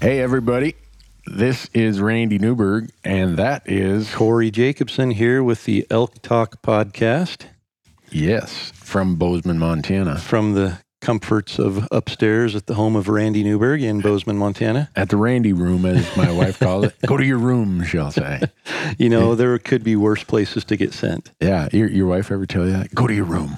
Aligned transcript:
hey, 0.00 0.20
everybody. 0.20 0.74
This 1.26 1.68
is 1.74 2.00
Randy 2.00 2.38
Newberg, 2.38 2.90
and 3.04 3.36
that 3.36 3.62
is, 3.66 4.12
Corey 4.14 4.50
Jacobsen 4.50 5.10
here 5.10 5.42
with 5.44 5.64
the 5.64 5.86
Elk 5.90 6.22
Talk 6.22 6.62
podcast 6.62 7.44
yes, 8.10 8.72
from 8.74 9.16
Bozeman, 9.16 9.58
Montana. 9.58 10.16
from 10.16 10.54
the 10.54 10.78
comforts 11.02 11.58
of 11.58 11.86
upstairs 11.90 12.56
at 12.56 12.66
the 12.66 12.74
home 12.74 12.96
of 12.96 13.08
Randy 13.08 13.44
Newberg 13.44 13.82
in 13.82 14.00
Bozeman, 14.00 14.38
Montana. 14.38 14.90
At 14.96 15.10
the 15.10 15.18
Randy 15.18 15.52
room, 15.52 15.84
as 15.84 16.16
my 16.16 16.32
wife 16.36 16.58
calls 16.58 16.86
it. 16.86 16.94
Go 17.06 17.18
to 17.18 17.24
your 17.24 17.38
room, 17.38 17.84
she'll 17.84 18.10
say. 18.10 18.40
You 18.98 19.10
know, 19.10 19.34
there 19.34 19.58
could 19.58 19.84
be 19.84 19.96
worse 19.96 20.24
places 20.24 20.64
to 20.64 20.76
get 20.76 20.94
sent. 20.94 21.30
Yeah, 21.40 21.68
your, 21.72 21.88
your 21.88 22.06
wife 22.06 22.30
ever 22.30 22.46
tell 22.46 22.64
you 22.64 22.72
that? 22.72 22.94
Go 22.94 23.06
to 23.06 23.14
your 23.14 23.24
room. 23.26 23.56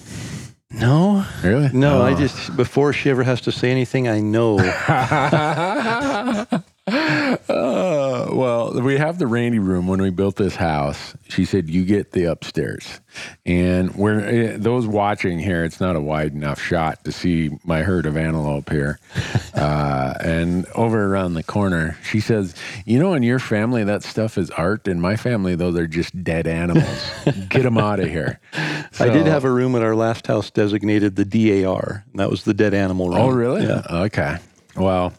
No, 0.75 1.25
Really? 1.43 1.71
no, 1.73 2.03
I 2.03 2.13
Oh. 2.13 2.17
just, 2.17 2.57
before 2.57 2.93
she 2.93 3.11
ever 3.11 3.23
has 3.25 3.41
to 3.43 3.53
say 3.53 3.71
anything, 3.71 4.09
I 4.09 4.21
know. 4.21 4.59
Uh, 6.87 8.29
well, 8.33 8.73
we 8.81 8.97
have 8.97 9.19
the 9.19 9.27
Randy 9.27 9.59
room. 9.59 9.87
When 9.87 10.03
we 10.03 10.11
built 10.11 10.37
this 10.37 10.57
house, 10.57 11.15
she 11.29 11.45
said 11.45 11.71
you 11.71 11.85
get 11.85 12.13
the 12.13 12.25
upstairs, 12.25 13.01
and 13.47 13.95
we're 13.95 14.21
eh, 14.21 14.57
those 14.59 14.87
watching 14.87 15.39
here. 15.39 15.65
It's 15.65 15.81
not 15.81 15.97
a 15.97 16.01
wide 16.01 16.33
enough 16.33 16.61
shot 16.61 17.05
to 17.05 17.13
see 17.13 17.51
my 17.65 17.83
herd 17.83 18.07
of 18.07 18.17
antelope 18.17 18.69
here, 18.69 18.99
uh, 19.55 20.15
and 20.21 20.67
over 20.75 21.07
around 21.07 21.35
the 21.35 21.43
corner, 21.43 21.97
she 22.03 22.21
says, 22.21 22.55
"You 22.85 22.99
know, 22.99 23.15
in 23.15 23.23
your 23.23 23.39
family, 23.39 23.85
that 23.85 24.03
stuff 24.03 24.37
is 24.37 24.51
art. 24.51 24.89
In 24.89 25.01
my 25.01 25.17
family, 25.17 25.55
though, 25.55 25.71
they're 25.71 25.87
just 25.87 26.25
dead 26.25 26.47
animals. 26.47 27.11
get 27.49 27.63
them 27.63 27.79
out 27.79 28.01
of 28.01 28.09
here." 28.09 28.41
I 28.55 29.09
did 29.09 29.27
have 29.27 29.45
a 29.45 29.51
room 29.51 29.75
at 29.75 29.83
our 29.83 29.95
last 29.95 30.27
house 30.27 30.51
designated 30.51 31.17
the 31.17 31.25
DAR, 31.25 32.05
and 32.11 32.21
that 32.21 32.31
was 32.31 32.45
the 32.45 32.55
dead 32.55 32.75
animal 32.75 33.09
room. 33.09 33.19
Oh, 33.19 33.29
really? 33.29 33.65
Yeah. 33.65 33.83
Okay. 33.89 34.39
Well, 34.77 35.13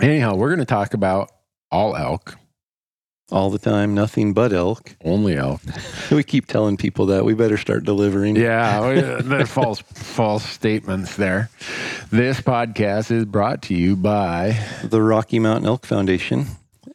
anyhow, 0.00 0.34
we're 0.36 0.48
going 0.48 0.58
to 0.60 0.64
talk 0.64 0.94
about 0.94 1.30
all 1.70 1.96
elk, 1.96 2.36
All 3.30 3.50
the 3.50 3.58
time, 3.58 3.94
nothing 3.94 4.32
but 4.32 4.52
elk. 4.52 4.96
only 5.04 5.36
elk. 5.36 5.60
We 6.10 6.24
keep 6.24 6.46
telling 6.46 6.78
people 6.78 7.04
that. 7.06 7.24
We 7.26 7.34
better 7.34 7.58
start 7.58 7.84
delivering. 7.84 8.36
Yeah, 8.36 9.44
false 9.44 9.80
false 9.80 10.42
statements 10.44 11.16
there. 11.16 11.50
This 12.10 12.40
podcast 12.40 13.10
is 13.10 13.26
brought 13.26 13.60
to 13.64 13.74
you 13.74 13.94
by 13.96 14.58
The 14.82 15.02
Rocky 15.02 15.38
Mountain 15.38 15.66
Elk 15.66 15.84
Foundation. 15.84 16.46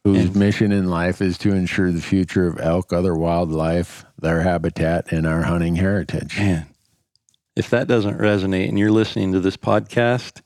whose 0.04 0.34
mission 0.34 0.72
in 0.72 0.90
life 0.90 1.22
is 1.22 1.38
to 1.40 1.54
ensure 1.54 1.92
the 1.92 2.02
future 2.02 2.48
of 2.48 2.60
elk, 2.60 2.92
other 2.92 3.14
wildlife, 3.16 4.04
their 4.20 4.42
habitat, 4.42 5.12
and 5.12 5.28
our 5.28 5.44
hunting 5.44 5.76
heritage. 5.76 6.38
Man, 6.40 6.66
if 7.56 7.70
that 7.70 7.88
doesn't 7.88 8.18
resonate 8.18 8.68
and 8.70 8.80
you're 8.80 8.92
listening 8.92 9.32
to 9.34 9.40
this 9.40 9.56
podcast, 9.58 10.42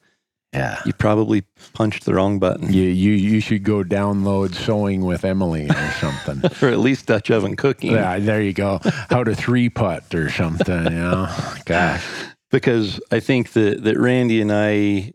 Yeah. 0.53 0.81
you 0.85 0.93
probably 0.93 1.43
punched 1.73 2.05
the 2.05 2.13
wrong 2.13 2.39
button. 2.39 2.71
You, 2.71 2.83
you 2.83 3.11
you 3.11 3.39
should 3.41 3.63
go 3.63 3.83
download 3.83 4.55
sewing 4.55 5.03
with 5.05 5.25
Emily 5.25 5.69
or 5.69 5.91
something. 5.99 6.41
Or 6.61 6.69
at 6.71 6.79
least 6.79 7.05
Dutch 7.07 7.29
oven 7.29 7.55
cooking. 7.55 7.91
yeah, 7.91 8.17
there 8.17 8.41
you 8.41 8.53
go. 8.53 8.79
How 9.09 9.23
to 9.23 9.35
three 9.35 9.69
putt 9.69 10.15
or 10.15 10.29
something, 10.29 10.83
you 10.85 10.89
know. 10.89 11.27
Gosh. 11.65 12.03
Because 12.49 12.99
I 13.11 13.19
think 13.19 13.51
that, 13.53 13.83
that 13.83 13.97
Randy 13.99 14.39
and 14.41 14.51
I 14.51 15.11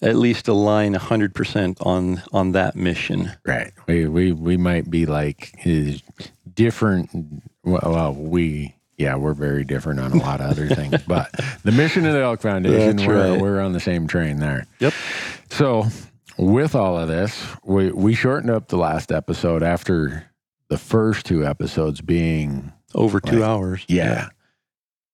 at 0.00 0.16
least 0.16 0.48
align 0.48 0.94
100% 0.94 1.76
on, 1.86 2.22
on 2.32 2.52
that 2.52 2.74
mission. 2.74 3.30
Right. 3.46 3.72
We 3.86 4.06
we 4.08 4.32
we 4.32 4.56
might 4.56 4.90
be 4.90 5.06
like 5.06 5.52
uh, 5.64 5.92
different. 6.52 7.10
Well, 7.62 7.80
well, 7.84 8.14
we 8.14 8.74
yeah, 9.02 9.16
we're 9.16 9.34
very 9.34 9.64
different 9.64 10.00
on 10.00 10.12
a 10.12 10.16
lot 10.16 10.40
of 10.40 10.50
other 10.50 10.68
things. 10.68 11.02
But 11.06 11.30
the 11.64 11.72
mission 11.72 12.06
of 12.06 12.14
the 12.14 12.22
Elk 12.22 12.40
Foundation, 12.40 12.96
That's 12.96 13.06
we're 13.08 13.32
right. 13.32 13.40
we're 13.40 13.60
on 13.60 13.72
the 13.72 13.80
same 13.80 14.06
train 14.06 14.38
there. 14.38 14.66
Yep. 14.80 14.94
So 15.50 15.86
with 16.38 16.74
all 16.74 16.96
of 16.98 17.08
this, 17.08 17.44
we 17.64 17.90
we 17.92 18.14
shortened 18.14 18.50
up 18.50 18.68
the 18.68 18.78
last 18.78 19.12
episode 19.12 19.62
after 19.62 20.30
the 20.68 20.78
first 20.78 21.26
two 21.26 21.44
episodes 21.46 22.00
being 22.00 22.72
Over 22.94 23.20
two 23.20 23.40
Right. 23.40 23.48
hours. 23.48 23.84
yeah, 23.88 24.28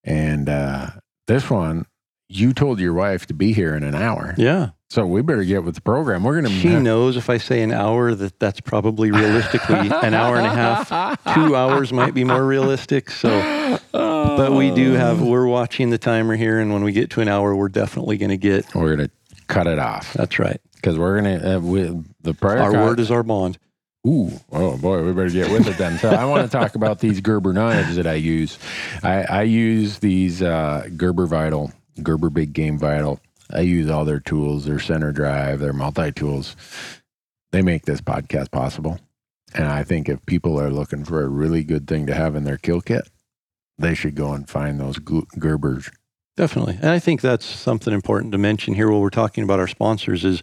and 0.04 0.48
uh, 0.48 0.90
this 1.26 1.50
one. 1.50 1.86
You 2.30 2.52
told 2.52 2.78
your 2.78 2.92
wife 2.92 3.24
to 3.28 3.34
be 3.34 3.54
here 3.54 3.74
in 3.74 3.82
an 3.82 3.94
hour, 3.94 4.34
Yeah. 4.36 4.70
So 4.90 5.06
we 5.06 5.20
better 5.22 5.44
get 5.44 5.64
with 5.64 5.74
the 5.74 5.80
program. 5.82 6.24
We're 6.24 6.36
gonna. 6.40 6.48
She 6.54 6.68
knows 6.76 7.16
if 7.16 7.28
I 7.28 7.38
say 7.38 7.62
an 7.62 7.72
hour 7.72 8.14
that 8.14 8.38
that's 8.38 8.60
probably 8.60 9.10
realistically 9.10 9.76
an 10.02 10.14
hour 10.14 10.36
and 10.36 10.46
a 10.46 10.50
half. 10.50 10.88
Two 11.34 11.54
hours 11.54 11.92
might 11.92 12.14
be 12.14 12.24
more 12.24 12.44
realistic. 12.46 13.10
So, 13.10 13.78
but 13.92 14.52
we 14.52 14.70
do 14.70 14.92
have, 14.92 15.20
we're 15.20 15.46
watching 15.46 15.90
the 15.90 15.98
timer 15.98 16.36
here. 16.36 16.58
And 16.58 16.72
when 16.72 16.84
we 16.84 16.92
get 16.92 17.10
to 17.10 17.20
an 17.20 17.28
hour, 17.28 17.54
we're 17.54 17.68
definitely 17.68 18.16
going 18.16 18.30
to 18.30 18.36
get, 18.38 18.74
We're 18.74 18.96
gonna 18.96 19.10
cut 19.46 19.66
it 19.66 19.78
off. 19.78 20.12
that's 20.14 20.38
right. 20.38 20.60
because 20.76 20.98
we're 20.98 21.16
gonna 21.20 21.56
uh, 21.56 21.60
with 21.60 22.04
the 22.22 22.34
prior 22.34 22.58
Our 22.60 22.72
co- 22.72 22.84
word 22.86 23.00
is 23.00 23.10
our 23.10 23.22
bond. 23.22 23.58
Ooh, 24.06 24.30
oh 24.52 24.78
boy, 24.78 25.02
we 25.04 25.12
better 25.12 25.28
get 25.28 25.50
with 25.50 25.66
it 25.66 25.76
then. 25.76 25.98
So 25.98 26.08
I 26.08 26.24
want 26.24 26.50
to 26.50 26.58
talk 26.58 26.76
about 26.76 27.00
these 27.00 27.20
Gerber 27.20 27.52
knives 27.52 27.96
that 27.96 28.06
I 28.06 28.14
use. 28.14 28.58
I, 29.02 29.22
I 29.24 29.42
use 29.42 29.98
these 29.98 30.40
uh, 30.40 30.88
Gerber 30.96 31.26
Vital, 31.26 31.72
Gerber 32.02 32.30
Big 32.30 32.52
Game 32.54 32.78
Vital. 32.78 33.20
I 33.52 33.60
use 33.60 33.88
all 33.90 34.04
their 34.04 34.20
tools, 34.20 34.64
their 34.66 34.78
center 34.78 35.12
drive, 35.12 35.60
their 35.60 35.72
multi 35.72 36.12
tools. 36.12 36.56
They 37.52 37.62
make 37.62 37.86
this 37.86 38.00
podcast 38.02 38.50
possible, 38.50 38.98
and 39.54 39.64
I 39.66 39.82
think 39.84 40.08
if 40.08 40.24
people 40.26 40.60
are 40.60 40.70
looking 40.70 41.04
for 41.04 41.22
a 41.22 41.28
really 41.28 41.64
good 41.64 41.86
thing 41.86 42.06
to 42.06 42.14
have 42.14 42.36
in 42.36 42.44
their 42.44 42.58
kill 42.58 42.80
kit, 42.82 43.08
they 43.78 43.94
should 43.94 44.14
go 44.14 44.32
and 44.32 44.48
find 44.48 44.78
those 44.78 44.98
Gerbers. 44.98 45.90
Definitely. 46.36 46.74
And 46.76 46.90
I 46.90 46.98
think 47.00 47.20
that's 47.20 47.44
something 47.46 47.92
important 47.92 48.30
to 48.32 48.38
mention 48.38 48.74
here 48.74 48.90
while 48.90 49.00
we're 49.00 49.10
talking 49.10 49.42
about 49.42 49.58
our 49.58 49.66
sponsors 49.66 50.24
is 50.24 50.42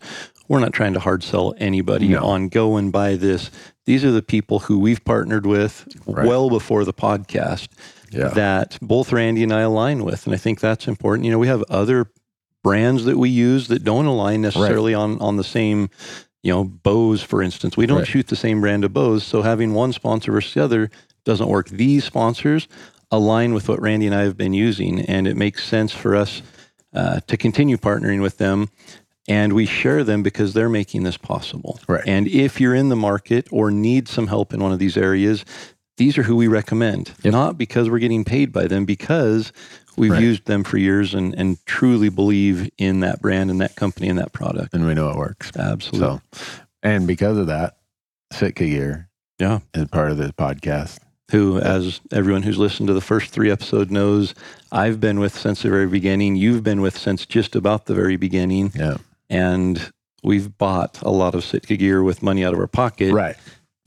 we're 0.50 0.60
not 0.60 0.74
trying 0.74 0.94
to 0.94 1.00
hard 1.00 1.24
sell 1.24 1.54
anybody 1.58 2.10
No. 2.10 2.26
on 2.26 2.50
go 2.50 2.76
and 2.76 2.92
buy 2.92 3.16
this. 3.16 3.50
These 3.86 4.04
are 4.04 4.12
the 4.12 4.22
people 4.22 4.60
who 4.60 4.78
we've 4.80 5.04
partnered 5.06 5.46
with 5.46 5.88
Right. 6.06 6.28
well 6.28 6.50
before 6.50 6.84
the 6.84 6.92
podcast 6.94 7.70
Yeah, 8.12 8.28
that 8.30 8.78
both 8.82 9.14
Randy 9.14 9.44
and 9.44 9.54
I 9.54 9.62
align 9.62 10.04
with. 10.04 10.26
And 10.26 10.34
I 10.34 10.38
think 10.38 10.60
that's 10.60 10.86
important. 10.88 11.24
You 11.26 11.32
know, 11.32 11.40
we 11.40 11.48
have 11.48 11.64
other 11.70 12.08
brands 12.66 13.06
that 13.06 13.16
we 13.20 13.30
use 13.30 13.68
that 13.68 13.84
don't 13.84 14.08
align 14.08 14.42
necessarily 14.42 14.96
on, 14.96 15.22
on 15.22 15.38
the 15.38 15.44
same, 15.44 15.88
you 16.42 16.52
know, 16.52 16.64
bows, 16.64 17.22
for 17.22 17.44
instance. 17.44 17.78
We 17.78 17.86
don't 17.86 18.00
Right. 18.00 18.08
shoot 18.08 18.26
the 18.26 18.36
same 18.36 18.60
brand 18.60 18.84
of 18.84 18.92
bows. 18.92 19.24
So 19.24 19.44
having 19.44 19.76
one 19.76 19.94
sponsor 19.94 20.32
versus 20.32 20.56
the 20.56 20.64
other 20.64 20.90
doesn't 21.26 21.48
work. 21.48 21.70
These 21.70 22.06
sponsors 22.06 22.68
align 23.12 23.54
with 23.54 23.70
what 23.70 23.80
Randy 23.80 24.08
and 24.08 24.16
I 24.16 24.24
have 24.24 24.36
been 24.36 24.54
using, 24.54 25.00
and 25.02 25.28
it 25.28 25.38
makes 25.38 25.64
sense 25.64 25.92
for 25.92 26.16
us 26.16 26.42
uh, 26.92 27.20
to 27.28 27.38
continue 27.38 27.78
partnering 27.78 28.24
with 28.24 28.40
them. 28.40 28.70
And 29.28 29.54
we 29.54 29.68
share 29.68 30.04
them 30.04 30.24
because 30.24 30.54
they're 30.54 30.68
making 30.68 31.04
this 31.04 31.18
possible. 31.18 31.80
Right. 31.88 32.04
And 32.08 32.28
if 32.28 32.60
you're 32.60 32.74
in 32.74 32.90
the 32.90 32.96
market 32.96 33.48
or 33.52 33.70
need 33.70 34.08
some 34.08 34.26
help 34.26 34.56
in 34.56 34.60
one 34.64 34.72
of 34.72 34.80
these 34.80 34.98
areas, 34.98 35.46
these 35.98 36.18
are 36.18 36.24
who 36.24 36.36
we 36.36 36.48
recommend. 36.48 37.12
Yep. 37.24 37.32
Not 37.32 37.58
because 37.60 37.90
we're 37.92 38.00
getting 38.00 38.26
paid 38.26 38.52
by 38.52 38.66
them, 38.68 38.86
because 38.86 39.54
We've 39.98 40.12
Right. 40.12 40.22
used 40.22 40.46
them 40.46 40.64
for 40.64 40.78
years 40.78 41.14
and, 41.14 41.34
and 41.36 41.58
truly 41.66 42.10
believe 42.10 42.70
in 42.78 43.00
that 43.02 43.22
brand 43.22 43.50
and 43.52 43.62
that 43.62 43.76
company 43.76 44.10
and 44.10 44.20
that 44.20 44.34
product. 44.34 44.74
and 44.74 44.86
we 44.86 44.94
know 44.94 45.10
it 45.10 45.18
works. 45.18 45.52
Absolutely. 45.58 46.20
So, 46.32 46.48
and 46.84 47.08
because 47.08 47.38
of 47.38 47.48
that, 47.48 47.78
Sitka 48.34 48.66
Gear 48.66 49.10
Yeah. 49.40 49.60
is 49.74 49.88
part 49.90 50.12
of 50.12 50.18
this 50.18 50.32
podcast. 50.32 51.00
Who, 51.32 51.60
as 51.60 52.02
everyone 52.12 52.44
who's 52.44 52.58
listened 52.60 52.88
to 52.88 52.94
the 52.94 53.02
first 53.02 53.32
three 53.32 53.50
episodes 53.50 53.90
knows, 53.90 54.36
I've 54.72 55.00
been 55.00 55.20
with 55.20 55.36
since 55.38 55.64
the 55.64 55.70
very 55.70 55.88
beginning. 55.88 56.36
You've 56.36 56.64
been 56.64 56.82
with 56.82 56.98
since 56.98 57.26
just 57.26 57.56
about 57.56 57.86
the 57.88 57.96
very 57.96 58.16
beginning. 58.16 58.72
Yeah. 58.76 58.98
And 59.30 59.92
we've 60.24 60.56
bought 60.58 61.02
a 61.02 61.10
lot 61.10 61.34
of 61.34 61.44
Sitka 61.44 61.78
gear 61.78 62.04
with 62.04 62.22
money 62.22 62.46
out 62.46 62.54
of 62.54 62.60
our 62.60 62.68
pocket. 62.68 63.12
Right. 63.12 63.36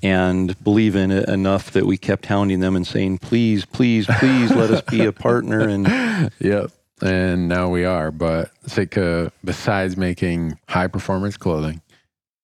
And 0.02 0.62
believe 0.62 0.94
in 0.96 1.10
it 1.10 1.28
enough 1.28 1.72
that 1.72 1.86
we 1.86 1.96
kept 1.98 2.26
hounding 2.26 2.60
them 2.60 2.76
and 2.76 2.86
saying, 2.86 3.18
please, 3.18 3.64
please, 3.64 4.06
please 4.18 4.50
let 4.52 4.70
us 4.70 4.82
be 4.82 5.04
a 5.04 5.12
partner. 5.12 5.60
And 5.60 6.30
Yep. 6.40 6.70
And 7.00 7.48
now 7.48 7.68
we 7.68 7.84
are. 7.84 8.10
But 8.10 8.50
Sitka, 8.66 9.30
besides 9.44 9.96
making 9.96 10.58
high 10.68 10.88
performance 10.88 11.36
clothing 11.36 11.80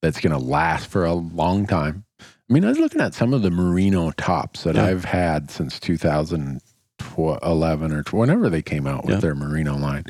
that's 0.03 0.21
going 0.21 0.33
to 0.33 0.39
last 0.39 0.87
for 0.89 1.05
a 1.05 1.15
long 1.15 1.67
time. 1.67 2.05
I 2.21 2.53
mean, 2.53 2.65
I 2.65 2.69
was 2.69 2.79
looking 2.79 3.01
at 3.01 3.15
some 3.15 3.33
of 3.33 3.43
the 3.43 3.51
merino 3.51 4.11
tops 4.13 4.65
that 4.65 4.75
Yeah. 4.77 4.85
I've 4.87 5.05
had 5.07 5.51
since 5.51 5.81
2011 5.81 7.93
or 7.93 8.03
tw- 8.03 8.13
whenever 8.15 8.51
they 8.51 8.63
came 8.63 8.87
out 8.87 9.05
with 9.07 9.15
Yeah. 9.17 9.21
their 9.21 9.35
merino 9.35 9.77
line. 9.77 10.05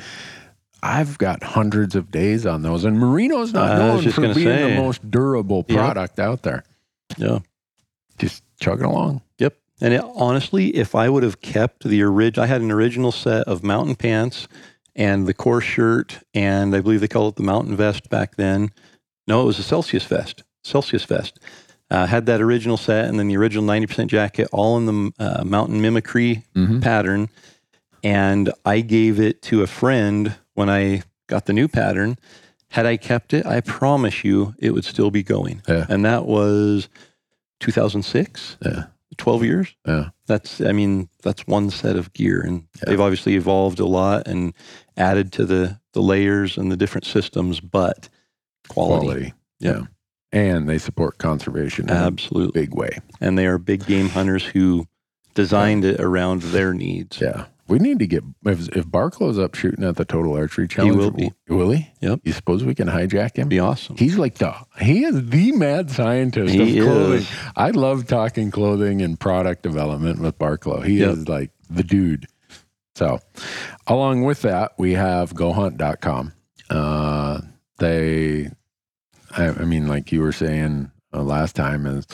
I've 0.82 1.16
got 1.16 1.42
hundreds 1.42 1.94
of 1.94 2.10
days 2.10 2.44
on 2.44 2.60
those, 2.62 2.84
and 2.84 2.98
merino's 2.98 3.54
not 3.54 3.78
was 3.78 4.04
known 4.04 4.12
for 4.12 4.20
being 4.34 4.48
say. 4.48 4.74
the 4.74 4.80
most 4.82 5.10
durable 5.10 5.64
Yeah. 5.68 5.76
product 5.76 6.18
out 6.18 6.42
there. 6.42 6.64
Yeah, 7.16 7.38
Just 8.18 8.42
chugging 8.60 8.84
along. 8.86 9.22
yep. 9.38 9.56
And 9.80 9.92
it, 9.94 10.02
honestly, 10.14 10.68
if 10.76 10.94
I 10.94 11.08
would 11.08 11.22
have 11.22 11.40
kept 11.40 11.84
the 11.84 12.02
original, 12.02 12.44
I 12.44 12.46
had 12.46 12.60
an 12.60 12.70
original 12.70 13.12
set 13.12 13.46
of 13.48 13.62
mountain 13.64 13.96
pants 13.96 14.46
and 14.96 15.26
the 15.26 15.34
core 15.34 15.60
shirt, 15.60 16.20
and 16.32 16.74
I 16.76 16.80
believe 16.80 17.00
they 17.00 17.08
called 17.08 17.34
it 17.34 17.36
the 17.36 17.42
mountain 17.42 17.76
vest 17.76 18.08
back 18.08 18.36
then. 18.36 18.70
No, 19.26 19.42
it 19.42 19.46
was 19.46 19.58
a 19.58 19.62
Celsius 19.64 20.04
vest. 20.04 20.44
Celsius 20.62 21.04
vest. 21.04 21.38
Uh, 21.90 22.06
had 22.06 22.26
that 22.26 22.40
original 22.40 22.76
set 22.76 23.06
and 23.06 23.18
then 23.18 23.28
the 23.28 23.36
original 23.36 23.64
90% 23.64 24.06
jacket 24.06 24.48
all 24.52 24.76
in 24.78 24.86
the 24.86 25.12
uh, 25.18 25.44
mountain 25.44 25.80
mimicry 25.82 26.42
Mm-hmm. 26.54 26.80
pattern. 26.80 27.28
And 28.02 28.52
I 28.64 28.80
gave 28.80 29.18
it 29.20 29.42
to 29.42 29.62
a 29.62 29.66
friend 29.66 30.36
when 30.54 30.68
I 30.70 31.02
got 31.26 31.46
the 31.46 31.52
new 31.52 31.68
pattern. 31.68 32.16
Had 32.74 32.86
I 32.86 32.96
kept 32.96 33.32
it, 33.32 33.46
I 33.46 33.60
promise 33.60 34.24
you 34.24 34.52
it 34.58 34.72
would 34.72 34.84
still 34.84 35.12
be 35.12 35.22
going. 35.22 35.62
Yeah. 35.68 35.86
And 35.88 36.04
that 36.04 36.26
was 36.26 36.88
2006, 37.60 38.56
Yeah. 38.64 38.86
12 39.16 39.44
years. 39.44 39.74
Yeah. 39.86 40.08
That's, 40.26 40.60
I 40.60 40.72
mean, 40.72 41.08
that's 41.22 41.46
one 41.46 41.70
set 41.70 41.94
of 41.94 42.12
gear. 42.14 42.40
And 42.40 42.64
Yeah. 42.78 42.82
they've 42.88 43.00
obviously 43.00 43.36
evolved 43.36 43.78
a 43.78 43.86
lot 43.86 44.26
and 44.26 44.54
added 44.96 45.30
to 45.34 45.44
the, 45.44 45.78
the 45.92 46.02
layers 46.02 46.56
and 46.58 46.72
the 46.72 46.76
different 46.76 47.04
systems, 47.06 47.60
but 47.60 48.08
quality. 48.68 49.04
Quality. 49.06 49.34
Yep. 49.60 49.76
Yeah. 49.76 49.86
And 50.32 50.68
they 50.68 50.78
support 50.78 51.18
conservation 51.18 51.88
in 51.88 51.94
a 51.96 52.00
Absolutely. 52.06 52.60
big 52.62 52.74
way. 52.74 52.98
And 53.20 53.38
they 53.38 53.46
are 53.46 53.56
big 53.58 53.86
game 53.86 54.08
hunters 54.08 54.44
who 54.44 54.88
designed 55.34 55.84
it 55.84 56.00
around 56.00 56.42
their 56.42 56.74
needs. 56.74 57.20
Yeah. 57.20 57.44
We 57.66 57.78
need 57.78 57.98
to 58.00 58.06
get 58.06 58.22
if 58.44 58.68
if 58.76 58.90
Barclow's 58.90 59.38
up 59.38 59.54
shooting 59.54 59.84
at 59.84 59.96
the 59.96 60.04
Total 60.04 60.34
Archery 60.34 60.68
Challenge. 60.68 60.96
will 60.96 61.10
be. 61.10 61.32
Will 61.48 61.70
he? 61.70 61.90
Yep. 62.00 62.20
You 62.24 62.32
suppose 62.32 62.62
we 62.62 62.74
can 62.74 62.88
hijack 62.88 63.36
him? 63.36 63.48
Be 63.48 63.58
awesome. 63.58 63.96
He's 63.96 64.18
like 64.18 64.34
the 64.34 64.54
he 64.78 65.04
is 65.04 65.28
the 65.30 65.52
mad 65.52 65.90
scientist 65.90 66.52
He 66.54 66.78
of 66.78 66.84
clothing. 66.84 67.18
is. 67.20 67.30
I 67.56 67.70
love 67.70 68.06
talking 68.06 68.50
clothing 68.50 69.00
and 69.00 69.18
product 69.18 69.62
development 69.62 70.20
with 70.20 70.38
Barclow. 70.38 70.82
He 70.82 70.98
Yep. 71.00 71.10
is 71.10 71.28
like 71.28 71.50
the 71.70 71.82
dude. 71.82 72.26
So, 72.96 73.18
along 73.86 74.22
with 74.24 74.42
that, 74.42 74.72
we 74.78 74.92
have 74.92 75.32
gohunt.com. 75.32 76.32
Uh, 76.70 77.40
they, 77.78 78.50
I, 79.36 79.46
I 79.48 79.64
mean, 79.64 79.88
like 79.88 80.12
you 80.12 80.20
were 80.20 80.32
saying 80.32 80.92
uh, 81.12 81.22
last 81.22 81.56
time, 81.56 81.86
is 81.86 82.06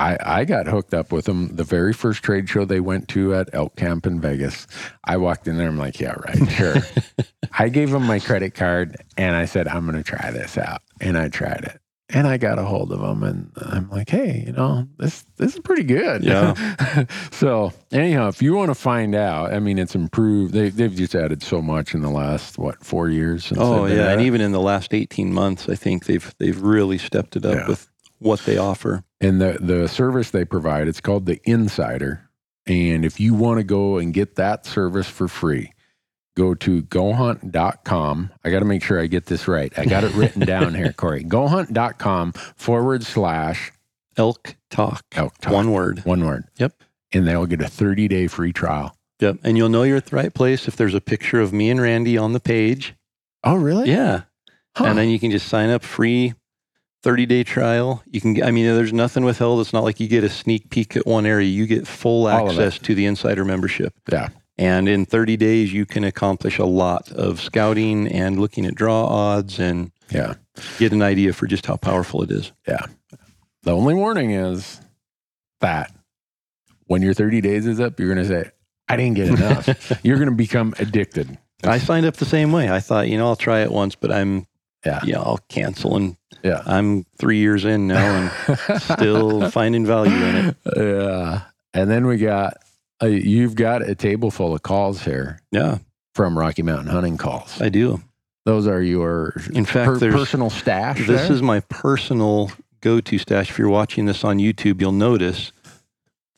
I, 0.00 0.16
I 0.40 0.44
got 0.44 0.66
hooked 0.66 0.94
up 0.94 1.12
with 1.12 1.26
them 1.26 1.54
the 1.54 1.64
very 1.64 1.92
first 1.92 2.22
trade 2.22 2.48
show 2.48 2.64
they 2.64 2.80
went 2.80 3.06
to 3.08 3.34
at 3.34 3.50
Elk 3.52 3.76
Camp 3.76 4.06
in 4.06 4.20
Vegas. 4.20 4.66
I 5.04 5.18
walked 5.18 5.46
in 5.46 5.58
there. 5.58 5.68
I'm 5.68 5.78
like, 5.78 6.00
yeah, 6.00 6.14
right, 6.26 6.50
sure. 6.50 6.76
I 7.58 7.68
gave 7.68 7.90
them 7.90 8.04
my 8.06 8.18
credit 8.18 8.54
card 8.54 8.96
and 9.16 9.36
I 9.36 9.44
said, 9.44 9.68
I'm 9.68 9.84
going 9.84 10.02
to 10.02 10.02
try 10.02 10.30
this 10.30 10.56
out. 10.56 10.80
And 11.00 11.18
I 11.18 11.28
tried 11.28 11.64
it. 11.64 11.80
And 12.12 12.26
I 12.26 12.38
got 12.38 12.58
a 12.58 12.64
hold 12.64 12.90
of 12.90 13.00
them 13.00 13.22
and 13.22 13.52
I'm 13.56 13.88
like, 13.90 14.08
hey, 14.10 14.42
you 14.44 14.52
know, 14.52 14.88
this 14.98 15.24
this 15.36 15.54
is 15.54 15.60
pretty 15.60 15.84
good. 15.84 16.24
Yeah. 16.24 16.54
so 17.30 17.72
anyhow, 17.92 18.26
if 18.26 18.42
you 18.42 18.54
want 18.54 18.70
to 18.70 18.74
find 18.74 19.14
out, 19.14 19.52
I 19.54 19.60
mean, 19.60 19.78
it's 19.78 19.94
improved. 19.94 20.52
They, 20.52 20.70
they've 20.70 20.92
just 20.94 21.14
added 21.14 21.40
so 21.42 21.62
much 21.62 21.94
in 21.94 22.00
the 22.02 22.10
last, 22.10 22.58
what, 22.58 22.84
four 22.84 23.08
years? 23.10 23.44
Since 23.44 23.60
Oh 23.60 23.86
yeah, 23.86 24.10
and 24.10 24.22
even 24.22 24.40
in 24.40 24.50
the 24.50 24.60
last 24.60 24.92
eighteen 24.92 25.32
months, 25.32 25.68
I 25.68 25.76
think 25.76 26.06
they've 26.06 26.34
they've 26.38 26.60
really 26.60 26.98
stepped 26.98 27.36
it 27.36 27.44
up 27.44 27.54
Yeah. 27.54 27.68
with 27.68 27.88
what 28.20 28.40
they 28.40 28.56
offer. 28.56 29.02
And 29.20 29.40
the 29.40 29.58
the 29.60 29.88
service 29.88 30.30
they 30.30 30.44
provide, 30.44 30.86
it's 30.88 31.00
called 31.00 31.26
the 31.26 31.40
Insider. 31.44 32.30
And 32.66 33.04
if 33.04 33.18
you 33.18 33.34
want 33.34 33.58
to 33.58 33.64
go 33.64 33.98
and 33.98 34.14
get 34.14 34.36
that 34.36 34.64
service 34.66 35.08
for 35.08 35.26
free, 35.28 35.72
go 36.36 36.54
to 36.54 36.82
gohunt.com. 36.84 38.30
I 38.44 38.50
got 38.50 38.60
to 38.60 38.64
make 38.64 38.82
sure 38.82 39.00
I 39.00 39.06
get 39.06 39.26
this 39.26 39.48
right. 39.48 39.72
I 39.78 39.86
got 39.86 40.04
it 40.04 40.14
written 40.14 40.44
down 40.46 40.74
here, 40.74 40.92
Corey. 40.96 41.24
Gohunt.com 41.24 42.32
forward 42.32 43.02
slash 43.04 43.72
Elk 44.16 44.56
Talk, 44.70 45.04
elk 45.12 45.36
talk. 45.38 45.52
one 45.52 45.72
word. 45.72 46.04
One 46.04 46.24
word. 46.24 46.44
Yep. 46.58 46.74
And 47.12 47.26
they'll 47.26 47.46
get 47.46 47.60
a 47.62 47.68
30 47.68 48.06
day 48.08 48.26
free 48.28 48.52
trial. 48.52 48.94
Yep, 49.20 49.38
and 49.42 49.56
you'll 49.56 49.68
know 49.68 49.82
you're 49.82 49.96
at 49.98 50.06
the 50.06 50.16
right 50.16 50.32
place 50.32 50.66
if 50.68 50.76
there's 50.76 50.94
a 50.94 51.00
picture 51.00 51.40
of 51.40 51.52
me 51.52 51.70
and 51.70 51.80
Randy 51.80 52.16
on 52.16 52.32
the 52.32 52.40
page. 52.40 52.94
Oh, 53.44 53.54
really? 53.56 53.90
Yeah, 53.90 54.22
Huh. 54.76 54.84
and 54.86 54.98
then 54.98 55.08
you 55.08 55.18
can 55.18 55.30
just 55.30 55.48
sign 55.48 55.70
up 55.70 55.82
free. 55.82 56.34
30 57.02 57.26
day 57.26 57.42
trial. 57.44 58.02
You 58.10 58.20
can, 58.20 58.34
get- 58.34 58.44
I 58.46 58.50
mean, 58.50 58.66
there's 58.66 58.92
nothing 58.92 59.24
withheld. 59.24 59.60
It's 59.60 59.72
not 59.72 59.84
like 59.84 60.00
you 60.00 60.08
get 60.08 60.24
a 60.24 60.28
sneak 60.28 60.70
peek 60.70 60.96
at 60.96 61.06
one 61.06 61.24
area. 61.26 61.48
You 61.48 61.66
get 61.66 61.86
full 61.86 62.26
All 62.26 62.48
of 62.48 62.58
it. 62.58 62.60
access 62.62 62.78
to 62.86 62.94
the 62.94 63.06
insider 63.06 63.44
membership. 63.44 63.94
Yeah. 64.10 64.28
And 64.58 64.88
in 64.88 65.06
30 65.06 65.36
days, 65.38 65.72
you 65.72 65.86
can 65.86 66.04
accomplish 66.04 66.58
a 66.58 66.66
lot 66.66 67.10
of 67.12 67.40
scouting 67.40 68.06
and 68.08 68.38
looking 68.38 68.66
at 68.66 68.74
draw 68.74 69.06
odds 69.06 69.58
and 69.58 69.90
Yeah. 70.10 70.34
get 70.78 70.92
an 70.92 71.00
idea 71.00 71.32
for 71.32 71.46
just 71.46 71.64
how 71.64 71.76
powerful 71.76 72.22
it 72.22 72.30
is. 72.30 72.52
Yeah. 72.68 72.84
The 73.62 73.72
only 73.74 73.94
warning 73.94 74.32
is 74.32 74.80
that 75.60 75.92
when 76.86 77.00
your 77.02 77.14
30 77.14 77.40
days 77.40 77.66
is 77.66 77.80
up, 77.80 77.98
you're 77.98 78.12
going 78.14 78.26
to 78.26 78.28
say, 78.28 78.50
I 78.88 78.96
didn't 78.96 79.14
get 79.14 79.28
enough. 79.28 79.92
you're 80.04 80.16
going 80.16 80.28
to 80.30 80.34
become 80.34 80.74
addicted. 80.78 81.38
I 81.62 81.78
signed 81.78 82.04
up 82.06 82.16
the 82.16 82.24
same 82.24 82.52
way. 82.52 82.70
I 82.70 82.80
thought, 82.80 83.08
you 83.08 83.16
know, 83.18 83.26
I'll 83.28 83.36
try 83.36 83.60
it 83.60 83.70
once, 83.70 83.94
but 83.94 84.10
I'm, 84.10 84.46
Yeah. 84.84 85.00
yeah, 85.04 85.18
I'll 85.20 85.40
cancel. 85.48 85.96
And 85.96 86.16
Yeah. 86.42 86.62
I'm 86.66 87.04
three 87.18 87.38
years 87.38 87.64
in 87.64 87.86
now 87.86 88.30
and 88.48 88.80
still 88.82 89.50
finding 89.50 89.84
value 89.84 90.12
in 90.14 90.36
it. 90.46 90.56
Yeah. 90.76 91.42
And 91.74 91.90
then 91.90 92.06
we 92.06 92.16
got, 92.16 92.54
uh, 93.02 93.06
you've 93.06 93.54
got 93.54 93.82
a 93.88 93.94
table 93.94 94.30
full 94.30 94.54
of 94.54 94.62
calls 94.62 95.02
here 95.04 95.40
Yeah, 95.52 95.78
from 96.14 96.38
Rocky 96.38 96.62
Mountain 96.62 96.88
Hunting 96.88 97.16
Calls. 97.18 97.60
I 97.60 97.68
do. 97.68 98.00
Those 98.46 98.66
are 98.66 98.80
your 98.82 99.34
In 99.52 99.64
fact, 99.66 100.00
per- 100.00 100.10
personal 100.10 100.48
stash. 100.50 100.98
this 101.06 101.22
there? 101.28 101.32
is 101.32 101.42
my 101.42 101.60
personal 101.60 102.50
go-to 102.80 103.18
stash. 103.18 103.50
If 103.50 103.58
you're 103.58 103.68
watching 103.68 104.06
this 104.06 104.24
on 104.24 104.38
YouTube, 104.38 104.80
you'll 104.80 104.92
notice 104.92 105.52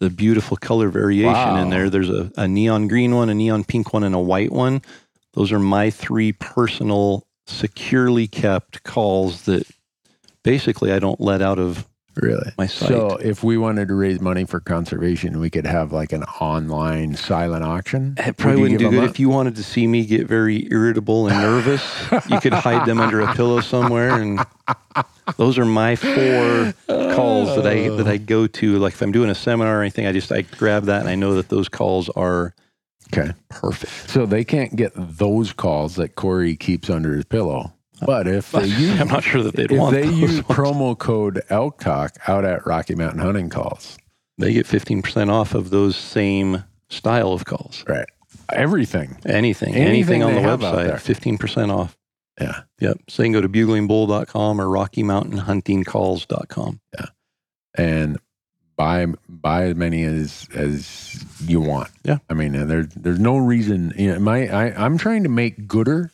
the 0.01 0.11
beautiful 0.11 0.57
color 0.57 0.89
variation 0.89 1.33
Wow. 1.33 1.63
in 1.63 1.71
there. 1.71 1.89
There's 1.89 2.11
a, 2.11 2.31
a 2.37 2.49
neon 2.49 2.89
green 2.89 3.15
one, 3.15 3.29
a 3.31 3.35
neon 3.35 3.63
pink 3.63 3.93
one, 3.95 4.03
and 4.03 4.17
a 4.17 4.19
white 4.19 4.51
one. 4.51 4.83
Those 5.35 5.53
are 5.53 5.61
my 5.61 5.91
three 5.91 6.33
personal, 6.33 7.25
securely 7.47 8.27
kept 8.27 8.83
calls 8.85 9.43
that 9.43 9.67
basically 10.43 10.93
I 10.93 10.99
don't 10.99 11.21
let 11.21 11.43
out 11.43 11.59
of 11.59 11.87
really. 12.15 12.53
my 12.59 12.67
site. 12.67 12.89
So 12.89 13.17
if 13.17 13.43
we 13.43 13.57
wanted 13.57 13.89
to 13.89 13.95
raise 13.95 14.21
money 14.21 14.45
for 14.45 14.61
conservation, 14.61 15.39
we 15.41 15.51
could 15.51 15.67
have 15.67 15.93
like 15.93 16.13
an 16.13 16.25
online 16.41 17.17
silent 17.17 17.65
auction. 17.65 18.15
It 18.19 18.37
probably 18.37 18.57
you 18.57 18.63
wouldn't 18.63 18.81
do 18.81 18.91
good 18.91 19.03
them 19.03 19.11
if 19.11 19.21
you 19.21 19.29
wanted 19.29 19.57
to 19.57 19.65
see 19.65 19.87
me 19.87 20.05
get 20.05 20.27
very 20.27 20.69
irritable 20.71 21.29
and 21.29 21.39
nervous. 21.39 21.83
you 22.29 22.41
could 22.41 22.53
hide 22.55 22.87
them 22.87 23.01
under 23.01 23.21
a 23.21 23.35
pillow 23.35 23.61
somewhere, 23.61 24.21
and 24.21 24.41
those 25.37 25.59
are 25.59 25.65
my 25.65 25.97
four 25.97 26.75
calls 27.15 27.57
that 27.57 27.67
I 27.67 27.89
that 27.89 28.07
I 28.07 28.17
go 28.17 28.47
to. 28.47 28.79
Like 28.79 28.95
if 28.95 29.03
I'm 29.03 29.13
doing 29.13 29.31
a 29.31 29.35
seminar 29.35 29.79
or 29.79 29.81
anything, 29.83 30.07
I 30.07 30.13
just 30.13 30.33
I 30.33 30.43
grab 30.43 30.85
that 30.85 31.01
and 31.01 31.09
I 31.09 31.15
know 31.15 31.35
that 31.35 31.49
those 31.49 31.69
calls 31.69 32.09
are 32.11 32.55
Okay. 33.15 33.33
perfect. 33.49 34.11
So 34.11 34.27
they 34.27 34.45
can't 34.45 34.75
get 34.77 34.93
those 34.97 35.53
calls 35.53 35.97
that 35.97 36.15
Corey 36.15 36.57
keeps 36.57 36.89
under 36.91 37.15
his 37.15 37.25
pillow. 37.25 37.73
But 38.05 38.27
if 38.27 38.51
they 38.53 38.67
use, 38.67 39.01
I'm 39.01 39.09
not 39.09 39.23
sure 39.23 39.43
that 39.43 39.55
they'd 39.55 39.71
if 39.71 39.79
want 39.79 39.95
they 39.95 40.03
those 40.07 40.19
use 40.19 40.43
ones. 40.49 40.59
promo 40.59 40.99
code 40.99 41.43
Elk 41.51 41.79
Talk 41.79 42.17
out 42.27 42.45
at 42.45 42.67
Rocky 42.67 42.95
Mountain 42.95 43.21
Hunting 43.21 43.49
Calls, 43.51 43.97
They 44.39 44.53
get 44.53 44.67
15% 44.67 45.29
off 45.31 45.55
of 45.55 45.71
those 45.71 45.95
same 45.97 46.65
style 46.89 47.33
of 47.33 47.45
calls. 47.45 47.85
right? 47.87 48.07
Everything. 48.49 49.19
Anything, 49.25 49.75
Anything 49.75 49.77
anything, 49.77 50.23
on 50.25 50.35
they 50.35 50.43
the 50.43 50.49
have 50.49 50.65
out 50.65 50.75
there. 50.77 50.97
website, 50.97 51.39
15% 51.39 51.71
off. 51.73 51.97
Yeah. 52.41 52.63
Yep. 52.81 52.99
So 53.09 53.23
you 53.23 53.27
can 53.29 53.33
go 53.35 53.41
to 53.43 53.49
buglingbull.com 53.49 54.61
or 54.61 54.67
RockyMountainHuntingCalls.com. 54.67 56.81
Yeah. 56.99 57.07
And 57.77 58.19
buy 58.83 59.07
buy 59.29 59.65
as 59.65 59.77
many 59.77 60.03
as 60.03 60.49
as 60.55 61.25
you 61.47 61.61
want. 61.61 61.91
Yeah. 62.05 62.19
I 62.29 62.35
mean, 62.35 62.67
there's 62.67 62.89
there's 62.89 63.21
no 63.21 63.37
reason. 63.37 63.93
You 63.97 64.13
know, 64.13 64.19
my 64.19 64.49
I, 64.49 64.85
I'm 64.85 64.99
trying 64.99 65.23
to 65.23 65.29
make 65.29 65.69
gooder 65.69 66.11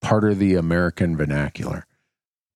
part 0.00 0.24
of 0.24 0.38
the 0.38 0.54
American 0.54 1.16
vernacular. 1.16 1.86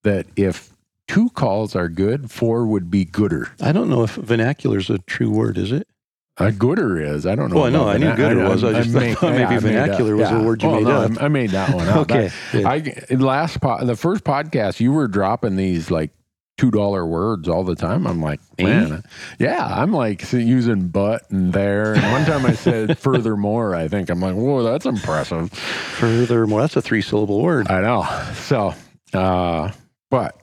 That 0.04 0.26
if 0.36 0.72
two 1.08 1.30
calls 1.30 1.74
are 1.74 1.88
good, 1.88 2.30
four 2.30 2.66
would 2.66 2.88
be 2.88 3.04
gooder. 3.04 3.50
I 3.60 3.72
don't 3.72 3.90
know 3.90 4.04
if 4.04 4.12
vernacular 4.12 4.78
is 4.78 4.90
a 4.90 4.98
true 4.98 5.30
word, 5.30 5.58
is 5.58 5.72
it? 5.72 5.88
A 6.36 6.52
gooder 6.52 7.00
is. 7.00 7.26
I 7.26 7.34
don't 7.34 7.50
know. 7.50 7.56
Well, 7.56 7.64
I 7.64 7.70
know, 7.70 7.82
about 7.82 7.94
I 7.96 7.98
knew 7.98 8.14
gooder 8.14 8.48
was. 8.48 8.62
I 8.62 8.80
just 8.80 8.90
thought 9.18 9.32
maybe 9.32 9.40
yeah, 9.40 9.48
I 9.48 9.50
made 9.54 9.60
vernacular 9.62 10.14
was 10.14 10.30
a 10.30 10.38
word 10.38 10.62
you 10.62 10.70
made 10.70 10.84
no, 10.84 11.02
up. 11.02 11.20
I 11.20 11.26
made 11.26 11.50
that 11.50 11.74
one 11.74 11.88
up. 11.88 11.96
Okay. 12.12 12.30
I 12.54 12.94
last 13.10 13.60
po- 13.60 13.84
the 13.84 13.96
first 13.96 14.22
podcast 14.22 14.78
you 14.78 14.92
were 14.92 15.08
dropping 15.08 15.56
these 15.56 15.90
like 15.90 16.12
two 16.58 16.70
dollar 16.70 17.06
words 17.06 17.48
all 17.48 17.64
the 17.64 17.74
time. 17.74 18.06
I'm 18.06 18.20
like, 18.20 18.40
man, 18.58 19.02
yeah. 19.38 19.64
I'm 19.64 19.92
like 19.92 20.30
using 20.32 20.88
but 20.88 21.30
and 21.30 21.52
there. 21.52 21.94
And 21.94 22.12
one 22.12 22.24
time 22.26 22.44
I 22.44 22.52
said 22.52 22.98
furthermore. 23.00 23.74
I 23.74 23.88
think 23.88 24.10
I'm 24.10 24.20
like, 24.20 24.34
whoa, 24.34 24.62
that's 24.62 24.84
impressive. 24.84 25.50
Furthermore, 25.52 26.60
that's 26.60 26.76
a 26.76 26.82
three 26.82 27.00
syllable 27.00 27.40
word. 27.40 27.70
I 27.70 27.80
know. 27.80 28.32
So, 28.34 28.74
uh, 29.14 29.72
but 30.10 30.36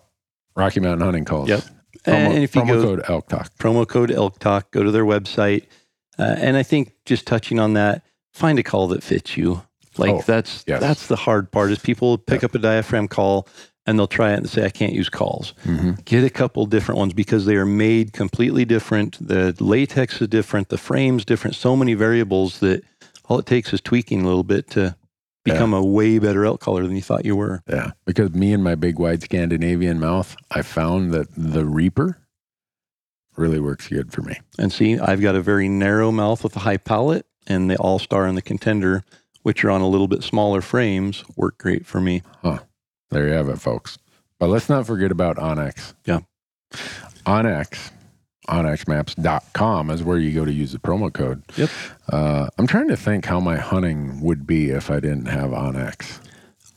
Rocky 0.55 0.79
Mountain 0.79 1.05
Hunting 1.05 1.25
calls. 1.25 1.49
Yep. 1.49 1.61
Promo, 2.05 2.13
and 2.13 2.43
if 2.43 2.55
you 2.55 2.61
promo 2.61 2.67
go 2.67 2.81
code 2.83 3.01
Elk 3.07 3.27
Talk. 3.27 3.55
promo 3.57 3.87
code 3.87 4.11
Elk 4.11 4.39
Talk, 4.39 4.71
go 4.71 4.83
to 4.83 4.91
their 4.91 5.05
website. 5.05 5.65
Uh, 6.17 6.35
and 6.37 6.55
I 6.55 6.63
think 6.63 6.93
just 7.05 7.25
touching 7.27 7.59
on 7.59 7.73
that, 7.73 8.03
find 8.31 8.57
a 8.59 8.63
call 8.63 8.87
that 8.89 9.03
fits 9.03 9.35
you. 9.35 9.61
Like 9.97 10.11
Oh, 10.11 10.21
that's 10.25 10.63
yes. 10.67 10.81
that's 10.81 11.07
the 11.07 11.15
hard 11.15 11.51
part 11.51 11.71
is 11.71 11.79
people 11.79 12.17
pick 12.17 12.43
up 12.43 12.53
a 12.53 12.59
diaphragm 12.59 13.07
call 13.07 13.47
and 13.85 13.97
they'll 13.97 14.07
try 14.07 14.33
it 14.33 14.37
and 14.37 14.49
say 14.49 14.65
I 14.65 14.69
can't 14.69 14.93
use 14.93 15.09
calls. 15.09 15.53
Mm-hmm. 15.63 15.91
Get 16.05 16.23
a 16.23 16.29
couple 16.29 16.65
different 16.65 16.97
ones 16.99 17.13
because 17.13 17.45
they 17.45 17.55
are 17.55 17.65
made 17.65 18.13
completely 18.13 18.65
different. 18.65 19.17
The 19.25 19.55
latex 19.59 20.21
is 20.21 20.27
different, 20.27 20.69
the 20.69 20.77
frame's 20.77 21.25
different. 21.25 21.55
So 21.55 21.75
many 21.75 21.93
variables 21.93 22.59
that 22.59 22.83
all 23.25 23.39
it 23.39 23.45
takes 23.45 23.73
is 23.73 23.81
tweaking 23.81 24.21
a 24.21 24.25
little 24.25 24.43
bit 24.43 24.69
to 24.71 24.95
become 25.43 25.73
a 25.73 25.83
way 25.83 26.17
better 26.17 26.45
elk 26.45 26.59
caller 26.59 26.85
than 26.87 26.95
you 26.95 27.01
thought 27.01 27.23
you 27.25 27.35
were. 27.35 27.61
Yeah, 27.67 27.91
because 28.05 28.31
me 28.33 28.51
and 28.51 28.63
my 28.63 28.75
big 28.75 28.97
wide 28.97 29.21
Scandinavian 29.21 29.99
mouth, 29.99 30.35
I 30.49 30.63
found 30.63 31.11
that 31.13 31.27
the 31.37 31.65
Reaper 31.65 32.17
really 33.35 33.59
works 33.59 33.87
good 33.87 34.11
for 34.11 34.21
me. 34.21 34.39
And 34.57 34.71
see, 34.71 34.97
I've 34.97 35.21
got 35.21 35.35
a 35.35 35.41
very 35.41 35.69
narrow 35.69 36.11
mouth 36.11 36.43
with 36.43 36.55
a 36.55 36.59
high 36.59 36.77
palate, 36.77 37.27
and 37.45 37.69
the 37.69 37.77
All 37.77 37.99
Star 37.99 38.25
and 38.25 38.35
the 38.35 38.41
Contender, 38.41 39.03
which 39.43 39.63
are 39.63 39.69
on 39.69 39.81
a 39.81 39.87
little 39.87 40.07
bit 40.07 40.23
smaller 40.23 40.61
frames, 40.61 41.23
work 41.35 41.59
great 41.59 41.85
for 41.85 42.01
me. 42.01 42.23
There 43.15 43.29
you 43.29 43.33
have 43.33 43.47
it, 43.47 43.61
folks. 43.61 43.97
But 44.39 44.49
let's 44.49 44.67
not 44.67 44.85
forget 44.85 45.09
about 45.09 45.37
onX. 45.37 45.93
Yeah. 46.03 46.19
onX, 47.25 47.91
onxmaps.com 48.49 49.89
is 49.89 50.03
where 50.03 50.17
you 50.17 50.33
go 50.33 50.43
to 50.43 50.51
use 50.51 50.73
the 50.73 50.79
promo 50.79 51.13
code. 51.13 51.41
Yep. 51.55 51.69
Uh, 52.09 52.49
I'm 52.57 52.67
trying 52.67 52.89
to 52.89 52.97
think 52.97 53.23
how 53.23 53.39
my 53.39 53.55
hunting 53.55 54.19
would 54.19 54.45
be 54.45 54.69
if 54.69 54.91
I 54.91 54.99
didn't 54.99 55.27
have 55.27 55.51
onX. 55.51 56.19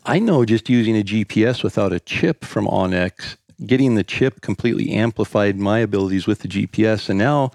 I 0.06 0.20
know 0.20 0.44
just 0.44 0.68
using 0.68 0.96
a 0.96 1.02
GPS 1.02 1.64
without 1.64 1.92
a 1.92 1.98
chip 1.98 2.44
from 2.44 2.68
onX, 2.68 3.36
getting 3.66 3.96
the 3.96 4.04
chip 4.04 4.40
completely 4.40 4.92
amplified 4.92 5.56
my 5.56 5.80
abilities 5.80 6.28
with 6.28 6.38
the 6.38 6.48
GPS. 6.48 7.08
And 7.08 7.18
now 7.18 7.50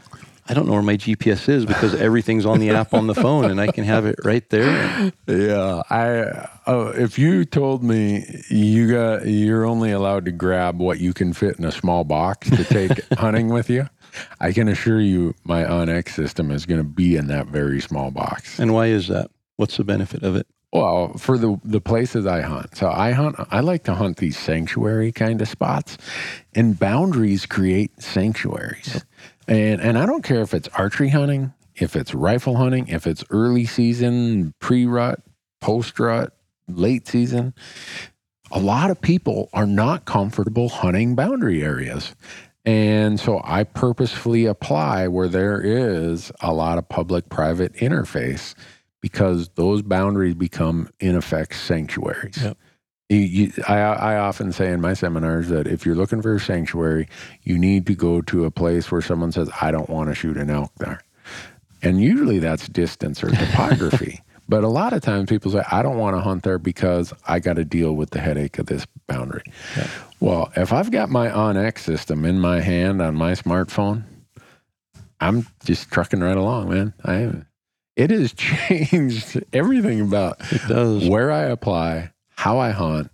I 0.47 0.53
don't 0.53 0.65
know 0.65 0.73
where 0.73 0.81
my 0.81 0.97
GPS 0.97 1.47
is 1.47 1.65
because 1.65 1.95
everything's 2.01 2.45
on 2.45 2.59
the 2.59 2.71
app 2.71 2.93
on 2.93 3.07
the 3.07 3.15
phone 3.15 3.45
and 3.49 3.61
I 3.61 3.67
can 3.67 3.83
have 3.85 4.05
it 4.05 4.15
right 4.23 4.47
there. 4.49 5.11
Yeah, 5.27 5.83
I. 5.89 6.49
Oh, 6.67 6.87
if 6.87 7.17
you 7.17 7.45
told 7.45 7.83
me 7.83 8.41
you 8.49 8.91
got 8.91 9.25
you're 9.27 9.65
only 9.65 9.91
allowed 9.91 10.25
to 10.25 10.31
grab 10.31 10.79
what 10.79 10.99
you 10.99 11.13
can 11.13 11.33
fit 11.33 11.57
in 11.57 11.65
a 11.65 11.71
small 11.71 12.03
box 12.03 12.49
to 12.49 12.63
take 12.63 12.91
hunting 13.13 13.49
with 13.49 13.69
you, 13.69 13.89
I 14.39 14.51
can 14.51 14.67
assure 14.67 14.99
you 14.99 15.33
my 15.43 15.63
onX 15.63 16.09
system 16.09 16.51
is 16.51 16.65
going 16.65 16.79
to 16.81 16.87
be 16.87 17.15
in 17.15 17.27
that 17.27 17.47
very 17.47 17.79
small 17.79 18.11
box. 18.11 18.59
And 18.59 18.73
why 18.73 18.87
is 18.87 19.07
that? 19.07 19.31
What's 19.55 19.77
the 19.77 19.83
benefit 19.83 20.23
of 20.23 20.35
it? 20.35 20.47
Well, 20.73 21.13
for 21.19 21.37
the 21.37 21.59
the 21.63 21.79
places 21.79 22.25
I 22.25 22.41
hunt, 22.41 22.75
so 22.75 22.89
I 22.89 23.11
hunt. 23.11 23.35
I 23.51 23.59
like 23.59 23.83
to 23.83 23.93
hunt 23.93 24.17
these 24.17 24.37
sanctuary 24.37 25.11
kind 25.11 25.39
of 25.39 25.47
spots, 25.47 25.97
and 26.55 26.77
boundaries 26.79 27.45
create 27.45 28.01
sanctuaries. 28.01 29.05
And 29.47 29.81
and 29.81 29.97
I 29.97 30.05
don't 30.05 30.23
care 30.23 30.41
if 30.41 30.53
it's 30.53 30.69
archery 30.69 31.09
hunting, 31.09 31.53
if 31.75 31.95
it's 31.95 32.13
rifle 32.13 32.55
hunting, 32.55 32.87
if 32.87 33.07
it's 33.07 33.23
early 33.29 33.65
season, 33.65 34.53
pre 34.59 34.85
rut, 34.85 35.19
post 35.61 35.99
rut, 35.99 36.33
late 36.67 37.07
season. 37.07 37.53
A 38.51 38.59
lot 38.59 38.91
of 38.91 39.01
people 39.01 39.49
are 39.53 39.65
not 39.65 40.05
comfortable 40.05 40.69
hunting 40.69 41.15
boundary 41.15 41.63
areas. 41.63 42.15
And 42.65 43.19
so 43.19 43.41
I 43.43 43.63
purposefully 43.63 44.45
apply 44.45 45.07
where 45.07 45.27
there 45.27 45.59
is 45.59 46.31
a 46.41 46.53
lot 46.53 46.77
of 46.77 46.87
public 46.87 47.29
private 47.29 47.73
interface 47.73 48.53
because 49.01 49.49
those 49.55 49.81
boundaries 49.81 50.35
become, 50.35 50.89
in 50.99 51.15
effect, 51.15 51.55
sanctuaries. 51.55 52.41
Yep. 52.41 52.57
You, 53.13 53.19
you, 53.19 53.53
I, 53.67 53.77
I 53.77 54.17
often 54.17 54.51
say 54.51 54.71
in 54.71 54.81
my 54.81 54.93
seminars 54.93 55.49
that 55.49 55.67
if 55.67 55.85
you're 55.85 55.95
looking 55.95 56.21
for 56.21 56.35
a 56.35 56.39
sanctuary, 56.39 57.07
you 57.43 57.59
need 57.59 57.85
to 57.87 57.95
go 57.95 58.21
to 58.21 58.45
a 58.45 58.51
place 58.51 58.91
where 58.91 59.01
someone 59.01 59.31
says, 59.31 59.49
I 59.61 59.69
don't 59.71 59.89
want 59.89 60.09
to 60.09 60.15
shoot 60.15 60.35
an 60.37 60.49
elk 60.49 60.71
there. 60.77 60.99
And 61.83 62.01
usually 62.01 62.39
that's 62.39 62.67
distance 62.67 63.23
or 63.23 63.29
topography. 63.29 64.21
but 64.49 64.63
a 64.63 64.67
lot 64.69 64.93
of 64.93 65.01
times 65.01 65.29
people 65.29 65.51
say, 65.51 65.63
I 65.71 65.83
don't 65.83 65.97
want 65.97 66.15
to 66.15 66.21
hunt 66.21 66.43
there 66.43 66.57
because 66.57 67.13
I 67.27 67.39
got 67.39 67.57
to 67.57 67.65
deal 67.65 67.93
with 67.93 68.09
the 68.11 68.19
headache 68.19 68.57
of 68.57 68.65
this 68.65 68.87
boundary. 69.07 69.43
Yeah. 69.77 69.87
Well, 70.19 70.51
if 70.55 70.71
I've 70.73 70.89
got 70.89 71.09
my 71.09 71.27
OnX 71.27 71.79
system 71.79 72.25
in 72.25 72.39
my 72.39 72.61
hand 72.61 73.01
on 73.01 73.15
my 73.15 73.33
smartphone, 73.33 74.03
I'm 75.19 75.45
just 75.65 75.91
trucking 75.91 76.21
right 76.21 76.37
along, 76.37 76.69
man. 76.69 76.93
I 77.05 77.43
it 77.95 78.09
has 78.09 78.33
changed 78.37 79.43
everything 79.53 80.01
about 80.01 80.37
It 80.51 80.61
does. 80.67 81.07
where 81.07 81.31
I 81.31 81.41
apply, 81.43 82.11
how 82.35 82.59
I 82.59 82.71
hunt, 82.71 83.09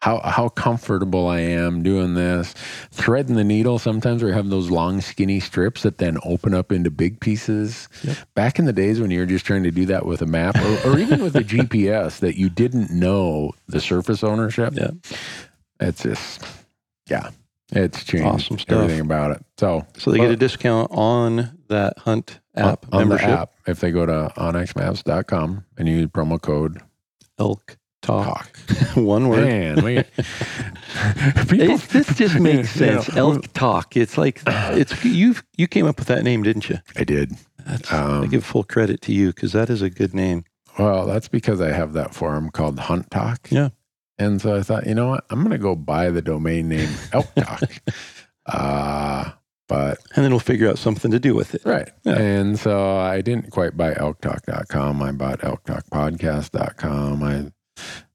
how 0.00 0.20
how 0.20 0.48
comfortable 0.50 1.26
I 1.26 1.40
am 1.40 1.82
doing 1.82 2.14
this. 2.14 2.54
Threading 2.90 3.34
the 3.36 3.44
needle. 3.44 3.78
Sometimes 3.78 4.22
we 4.22 4.32
have 4.32 4.48
those 4.48 4.70
long, 4.70 5.00
skinny 5.00 5.40
strips 5.40 5.82
that 5.82 5.98
then 5.98 6.18
open 6.24 6.54
up 6.54 6.70
into 6.70 6.90
big 6.90 7.18
pieces. 7.20 7.88
Yep. 8.04 8.16
Back 8.34 8.58
in 8.58 8.64
the 8.64 8.72
days 8.72 9.00
when 9.00 9.10
you 9.10 9.20
were 9.20 9.26
just 9.26 9.44
trying 9.44 9.64
to 9.64 9.70
do 9.70 9.86
that 9.86 10.06
with 10.06 10.22
a 10.22 10.26
map 10.26 10.56
or, 10.56 10.90
or 10.92 10.98
even 10.98 11.22
with 11.22 11.34
a 11.36 11.40
GPS 11.44 12.20
that 12.20 12.36
you 12.36 12.48
didn't 12.48 12.90
know 12.90 13.52
the 13.66 13.80
surface 13.80 14.22
ownership. 14.22 14.74
Yeah. 14.76 14.90
It's 15.80 16.02
just 16.02 16.42
yeah. 17.08 17.30
It's 17.70 18.02
changed 18.02 18.24
Awesome 18.26 18.58
stuff. 18.58 18.82
everything 18.84 19.00
about 19.00 19.32
it. 19.32 19.44
So 19.58 19.84
So 19.98 20.10
they 20.10 20.18
get 20.18 20.30
a 20.30 20.36
discount 20.36 20.90
on 20.90 21.58
that 21.68 21.98
hunt 21.98 22.40
app 22.54 22.86
on, 22.86 22.92
on 22.92 23.00
the 23.00 23.06
membership. 23.16 23.28
app, 23.28 23.50
if 23.66 23.80
they 23.80 23.90
go 23.90 24.06
to 24.06 24.32
onxmaps.com 24.38 25.64
and 25.76 25.88
use 25.88 26.06
promo 26.06 26.40
code 26.40 26.80
Elk 27.38 27.76
Talk. 28.08 28.50
talk. 28.66 28.78
One 28.96 29.28
word. 29.28 29.44
Man, 29.46 29.84
we, 29.84 30.02
people, 31.48 31.74
It, 31.76 31.80
this 31.90 32.14
just 32.16 32.38
makes 32.40 32.76
You 32.80 32.86
know, 32.86 33.00
sense. 33.02 33.16
Elk 33.16 33.52
Talk. 33.52 33.96
It's 33.96 34.18
like 34.18 34.42
it's 34.46 35.04
you. 35.04 35.34
You 35.56 35.66
came 35.68 35.86
up 35.86 35.98
with 35.98 36.08
that 36.08 36.24
name, 36.24 36.42
didn't 36.42 36.68
you? 36.68 36.78
I 36.96 37.04
did. 37.04 37.32
That's, 37.66 37.92
I 37.92 37.98
Um, 38.22 38.28
give 38.28 38.44
full 38.44 38.64
credit 38.64 39.00
to 39.02 39.12
you 39.12 39.28
because 39.28 39.52
that 39.52 39.70
is 39.70 39.82
a 39.82 39.90
good 39.90 40.14
name. 40.14 40.44
well, 40.78 41.06
that's 41.06 41.28
because 41.28 41.60
I 41.60 41.70
have 41.72 41.92
that 41.92 42.14
forum 42.14 42.50
called 42.50 42.78
Hunt 42.78 43.10
Talk. 43.10 43.48
Yeah. 43.50 43.68
And 44.18 44.40
so 44.40 44.56
I 44.56 44.62
thought, 44.62 44.86
you 44.86 44.94
know 44.94 45.08
what? 45.08 45.24
I'm 45.30 45.40
going 45.40 45.50
to 45.52 45.58
go 45.58 45.76
buy 45.76 46.10
the 46.10 46.22
domain 46.22 46.68
name 46.68 46.88
Elk 47.12 47.32
Talk. 47.36 47.62
uh, 48.46 49.30
but 49.68 49.98
And 50.16 50.24
then 50.24 50.30
we'll 50.32 50.40
figure 50.40 50.68
out 50.68 50.78
something 50.78 51.10
to 51.12 51.20
do 51.20 51.34
with 51.34 51.54
it. 51.54 51.62
Right. 51.64 51.88
Yeah. 52.04 52.18
And 52.18 52.58
so 52.58 52.96
I 52.98 53.20
didn't 53.20 53.50
quite 53.50 53.76
buy 53.76 53.92
elktalk.com. 53.94 55.02
I 55.02 55.12
bought 55.12 55.40
elktalkpodcast.com. 55.40 57.22
I 57.22 57.52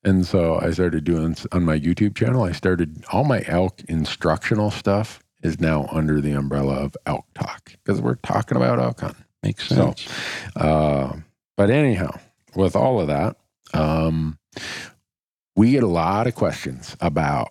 and 0.03 0.25
so 0.25 0.59
I 0.59 0.71
started 0.71 1.03
doing 1.03 1.35
on 1.51 1.63
my 1.63 1.79
YouTube 1.79 2.15
channel. 2.15 2.43
I 2.43 2.51
started 2.51 3.03
all 3.11 3.23
my 3.23 3.43
elk 3.47 3.81
instructional 3.87 4.71
stuff 4.71 5.19
is 5.43 5.59
now 5.59 5.87
under 5.91 6.21
the 6.21 6.31
umbrella 6.31 6.75
of 6.75 6.95
Elk 7.05 7.25
Talk 7.35 7.71
because 7.83 7.99
we're 8.01 8.15
talking 8.15 8.55
about 8.57 8.79
elk 8.79 9.01
hunting. 9.01 9.25
Makes 9.43 9.67
So- 9.67 9.75
sense. 9.75 10.07
Uh, 10.55 11.17
but 11.57 11.69
anyhow, 11.69 12.17
with 12.55 12.75
all 12.75 12.99
of 13.01 13.07
that, 13.07 13.35
um, 13.73 14.37
we 15.55 15.71
get 15.71 15.83
a 15.83 15.87
lot 15.87 16.27
of 16.27 16.35
questions 16.35 16.95
about 17.01 17.49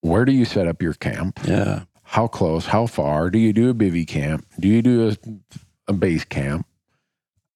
where 0.00 0.24
do 0.24 0.32
you 0.32 0.44
set 0.44 0.66
up 0.66 0.80
your 0.82 0.94
camp? 0.94 1.40
yeah. 1.44 1.82
how 2.06 2.26
close, 2.28 2.66
how 2.66 2.86
far? 2.86 3.28
Do 3.30 3.38
you 3.38 3.52
do 3.52 3.70
a 3.70 3.74
bivy 3.74 4.06
camp? 4.06 4.46
Do 4.60 4.68
you 4.68 4.82
do 4.82 5.08
a, 5.08 5.16
a 5.88 5.92
base 5.92 6.24
camp? 6.24 6.66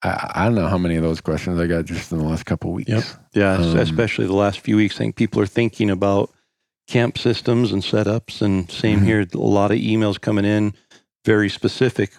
I, 0.03 0.33
I 0.35 0.45
don't 0.45 0.55
know 0.55 0.69
how 0.69 0.79
many 0.79 0.97
of 0.97 1.03
those 1.03 1.21
questions 1.21 1.59
I 1.59 1.67
got 1.67 1.85
just 1.85 2.13
in 2.13 2.19
the 2.19 2.25
last 2.25 2.47
couple 2.47 2.71
of 2.71 2.77
weeks. 2.77 2.91
Yep. 2.91 3.05
Yeah. 3.35 3.53
Um, 3.55 3.77
especially 3.79 4.27
the 4.27 4.35
last 4.35 4.61
few 4.61 4.77
weeks, 4.77 4.95
I 4.97 4.99
think 4.99 5.17
people 5.17 5.41
are 5.43 5.47
thinking 5.47 5.91
about 5.91 6.31
camp 6.87 7.19
systems 7.19 7.73
and 7.73 7.83
setups. 7.83 8.41
And 8.41 8.71
same 8.71 9.01
Mhm. 9.01 9.05
here. 9.05 9.27
A 9.35 9.39
lot 9.39 9.71
of 9.73 9.79
emails 9.79 10.21
coming 10.21 10.45
in, 10.45 10.73
very 11.25 11.49
specific, 11.51 12.13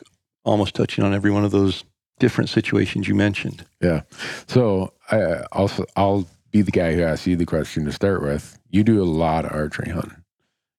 almost 0.43 0.75
touching 0.75 1.03
on 1.03 1.13
every 1.13 1.31
one 1.31 1.43
of 1.45 1.51
those 1.51 1.83
different 2.19 2.49
situations 2.49 3.07
you 3.07 3.15
mentioned. 3.15 3.65
Yeah. 3.81 4.01
So 4.47 4.93
I 5.09 5.43
also 5.53 5.85
I'll 5.95 6.27
be 6.51 6.61
the 6.61 6.71
guy 6.71 6.93
who 6.95 7.01
asks 7.03 7.25
you 7.27 7.35
the 7.37 7.45
question 7.45 7.85
to 7.85 7.91
start 7.91 8.21
with. 8.21 8.59
You 8.69 8.83
do 8.83 9.01
a 9.01 9.05
lot 9.05 9.45
of 9.45 9.51
archery 9.51 9.91
hunting. 9.91 10.23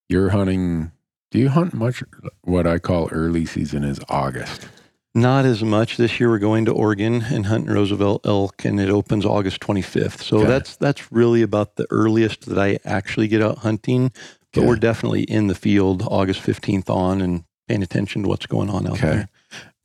You're 0.08 0.30
hunting 0.30 0.92
Do 1.30 1.38
you 1.38 1.48
hunt 1.48 1.72
much? 1.72 2.02
What 2.42 2.66
I 2.66 2.78
call 2.80 3.08
early 3.12 3.46
season 3.46 3.84
is 3.84 4.00
August. 4.08 4.66
Not 5.14 5.44
as 5.44 5.64
much 5.64 5.96
this 5.96 6.20
year. 6.20 6.30
We're 6.30 6.38
going 6.38 6.64
to 6.66 6.72
Oregon 6.72 7.22
and 7.22 7.46
hunting 7.46 7.72
Roosevelt 7.74 8.24
elk, 8.24 8.64
and 8.64 8.80
it 8.80 8.88
opens 8.88 9.26
August 9.26 9.60
25th. 9.60 10.22
So 10.22 10.38
Okay. 10.38 10.46
that's 10.46 10.76
that's 10.76 11.10
really 11.10 11.42
about 11.42 11.74
the 11.76 11.86
earliest 11.90 12.46
that 12.46 12.58
I 12.58 12.78
actually 12.84 13.26
get 13.26 13.42
out 13.42 13.58
hunting. 13.58 14.12
But 14.52 14.60
Okay. 14.60 14.68
we're 14.68 14.76
definitely 14.76 15.22
in 15.24 15.48
the 15.48 15.54
field 15.56 16.04
August 16.08 16.40
15th 16.42 16.88
on 16.88 17.20
and 17.20 17.42
paying 17.66 17.82
attention 17.82 18.22
to 18.22 18.28
what's 18.28 18.46
going 18.46 18.70
on 18.70 18.86
out 18.86 18.92
Okay. 18.94 19.08
there. 19.10 19.28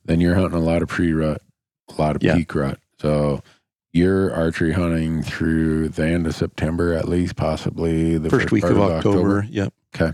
Then 0.04 0.20
you're 0.20 0.36
hunting 0.36 0.58
a 0.60 0.62
lot 0.64 0.82
of 0.82 0.88
pre 0.88 1.12
rut, 1.12 1.42
a 1.88 2.00
lot 2.00 2.14
of 2.14 2.22
Yeah. 2.22 2.36
peak 2.36 2.54
rut. 2.54 2.78
So 3.00 3.42
you're 3.92 4.32
archery 4.32 4.72
hunting 4.72 5.22
through 5.24 5.88
the 5.88 6.06
end 6.06 6.26
of 6.28 6.36
September, 6.36 6.92
at 6.94 7.08
least, 7.08 7.34
possibly 7.34 8.16
the 8.16 8.30
First 8.30 8.52
week 8.52 8.62
part 8.62 8.74
of 8.74 8.78
October. 8.80 9.44
Yep. 9.50 9.72
Okay. 9.94 10.12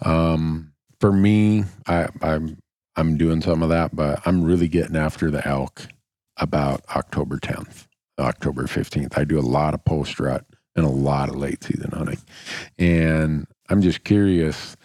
Um, 0.00 0.72
for 1.00 1.12
me, 1.12 1.64
I, 1.86 2.08
I'm 2.22 2.56
I'm 2.96 3.16
doing 3.16 3.40
some 3.40 3.62
of 3.62 3.68
that, 3.70 3.94
but 3.94 4.20
I'm 4.26 4.42
really 4.42 4.68
getting 4.68 4.96
after 4.96 5.30
the 5.30 5.46
elk 5.46 5.88
about 6.36 6.84
October 6.94 7.38
10th, 7.38 7.86
October 8.18 8.64
15th. 8.64 9.16
I 9.16 9.24
do 9.24 9.38
a 9.38 9.40
lot 9.40 9.74
of 9.74 9.84
post 9.84 10.20
rut 10.20 10.44
and 10.76 10.84
a 10.84 10.90
lot 10.90 11.28
of 11.28 11.36
late 11.36 11.64
season 11.64 11.90
hunting, 11.92 12.18
and 12.78 13.46
I'm 13.68 13.82
just 13.82 14.04
curious 14.04 14.76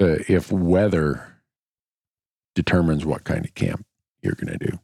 uh, 0.00 0.18
if 0.28 0.50
weather 0.50 1.36
determines 2.54 3.04
what 3.04 3.24
kind 3.24 3.44
of 3.44 3.54
camp 3.54 3.86
you're 4.22 4.34
going 4.34 4.58
to 4.58 4.70
do. 4.70 4.78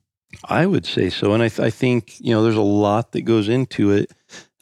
I 0.45 0.66
would 0.66 0.87
say 0.87 1.11
so. 1.11 1.33
And 1.35 1.42
I, 1.42 1.49
th- 1.49 1.66
I 1.66 1.71
think, 1.71 2.21
you 2.21 2.33
know, 2.33 2.42
there's 2.42 2.57
a 2.57 2.61
lot 2.62 3.12
that 3.12 3.23
goes 3.23 3.49
into 3.49 3.90
it. 3.90 4.12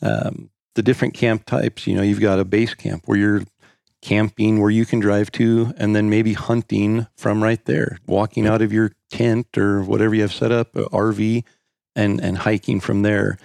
Um, 0.03 0.51
the 0.75 0.83
different 0.83 1.15
camp 1.15 1.45
types, 1.45 1.87
you 1.87 1.95
know, 1.95 2.03
you've 2.03 2.21
got 2.21 2.41
a 2.41 2.45
base 2.45 2.75
camp 2.75 3.03
where 3.07 3.19
you're 3.19 3.43
camping 4.03 4.61
where 4.61 4.71
you 4.71 4.87
can 4.87 5.01
drive 5.01 5.31
to, 5.33 5.73
and 5.77 5.95
then 5.95 6.09
maybe 6.09 6.33
hunting 6.33 7.07
from 7.17 7.43
right 7.43 7.65
there, 7.67 7.99
walking 8.07 8.47
out 8.47 8.63
of 8.63 8.73
your 8.73 8.93
tent 9.11 9.59
or 9.59 9.83
whatever 9.83 10.15
you 10.15 10.23
have 10.23 10.33
set 10.33 10.53
up, 10.53 10.73
RV, 10.73 11.45
and, 11.95 12.21
and 12.21 12.39
hiking 12.39 12.81
from 12.81 13.03
there. 13.03 13.39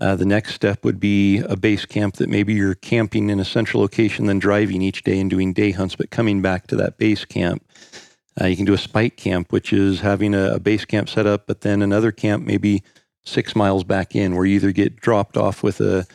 Uh, 0.00 0.14
the 0.14 0.24
next 0.24 0.54
step 0.54 0.84
would 0.84 1.00
be 1.00 1.38
a 1.38 1.56
base 1.56 1.84
camp 1.84 2.16
that 2.16 2.28
maybe 2.28 2.54
you're 2.54 2.76
camping 2.76 3.30
in 3.30 3.40
a 3.40 3.44
central 3.44 3.82
location, 3.82 4.26
then 4.26 4.38
driving 4.38 4.80
each 4.80 5.02
day 5.02 5.18
and 5.18 5.28
doing 5.28 5.52
day 5.52 5.72
hunts, 5.72 5.96
but 5.96 6.10
coming 6.10 6.40
back 6.40 6.68
to 6.68 6.76
that 6.76 6.98
base 6.98 7.24
camp. 7.24 7.64
Uh, 8.40 8.46
you 8.46 8.54
can 8.54 8.64
do 8.64 8.74
a 8.74 8.78
spike 8.78 9.16
camp, 9.16 9.50
which 9.50 9.72
is 9.72 10.00
having 10.00 10.34
a, 10.34 10.54
a 10.54 10.60
base 10.60 10.84
camp 10.84 11.08
set 11.08 11.26
up, 11.26 11.46
but 11.48 11.62
then 11.62 11.82
another 11.82 12.12
camp 12.12 12.46
maybe 12.46 12.84
six 13.24 13.56
miles 13.56 13.82
back 13.82 14.14
in, 14.14 14.36
where 14.36 14.46
you 14.46 14.54
either 14.54 14.70
get 14.70 14.96
dropped 14.96 15.36
off 15.36 15.64
with 15.64 15.80
a, 15.80 16.06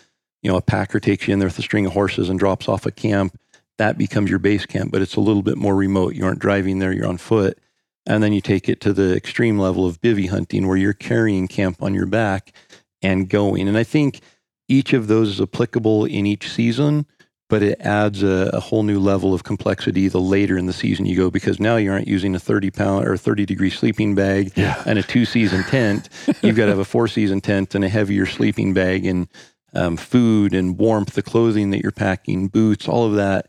you 0.41 0.49
know, 0.49 0.55
a 0.55 0.61
packer 0.61 1.01
takes 1.01 1.27
you 1.27 1.33
in 1.33 1.39
there 1.39 1.49
with 1.49 1.59
a 1.59 1.61
string 1.61 1.85
of 1.85 1.91
horses 1.91 2.29
and 2.29 2.39
drops 2.39 2.69
off 2.69 2.85
a 2.85 2.91
camp. 2.91 3.37
That 3.77 3.97
becomes 3.97 4.29
your 4.29 4.39
base 4.39 4.65
camp, 4.65 4.91
but 4.91 5.01
it's 5.01 5.15
a 5.15 5.21
little 5.21 5.41
bit 5.41 5.57
more 5.57 5.75
remote. 5.75 6.15
You 6.15 6.25
aren't 6.25 6.39
driving 6.39 6.79
there; 6.79 6.93
you're 6.93 7.07
on 7.07 7.17
foot, 7.17 7.57
and 8.05 8.21
then 8.23 8.33
you 8.33 8.41
take 8.41 8.69
it 8.69 8.79
to 8.81 8.93
the 8.93 9.15
extreme 9.15 9.57
level 9.57 9.85
of 9.85 9.99
bivy 10.01 10.29
hunting, 10.29 10.67
where 10.67 10.77
you're 10.77 10.93
carrying 10.93 11.47
camp 11.47 11.81
on 11.81 11.93
your 11.93 12.05
back 12.05 12.53
and 13.01 13.29
going. 13.29 13.67
And 13.67 13.77
I 13.77 13.83
think 13.83 14.21
each 14.69 14.93
of 14.93 15.07
those 15.07 15.29
is 15.29 15.41
applicable 15.41 16.05
in 16.05 16.25
each 16.25 16.49
season 16.49 17.05
but 17.49 17.61
it 17.61 17.79
adds 17.81 18.23
a, 18.23 18.49
a 18.53 18.59
whole 18.59 18.81
new 18.81 18.99
level 18.99 19.31
of 19.31 19.43
complexity 19.43 20.07
the 20.07 20.19
later 20.19 20.57
in 20.57 20.65
the 20.65 20.73
season 20.73 21.05
you 21.05 21.15
go 21.15 21.29
because 21.29 21.59
now 21.59 21.75
you 21.75 21.91
aren't 21.91 22.07
using 22.07 22.33
a 22.33 22.39
30 22.39 22.71
pound 22.71 23.05
or 23.05 23.15
30 23.15 23.45
degree 23.45 23.69
sleeping 23.69 24.15
bag 24.15 24.51
Yeah. 24.55 24.81
and 24.87 24.97
a 24.97 25.03
two 25.03 25.23
season 25.23 25.63
tent. 25.65 26.09
You've 26.41 26.55
got 26.55 26.65
to 26.65 26.71
have 26.71 26.79
a 26.79 26.85
four 26.85 27.07
season 27.07 27.41
tent 27.41 27.75
and 27.75 27.83
a 27.83 27.89
heavier 27.89 28.25
sleeping 28.25 28.73
bag 28.73 29.05
and 29.05 29.27
um, 29.75 29.97
food 29.97 30.55
and 30.55 30.79
warmth, 30.79 31.13
the 31.13 31.21
clothing 31.21 31.69
that 31.71 31.81
you're 31.83 31.91
packing, 31.91 32.47
boots, 32.47 32.87
all 32.87 33.05
of 33.05 33.13
that 33.15 33.47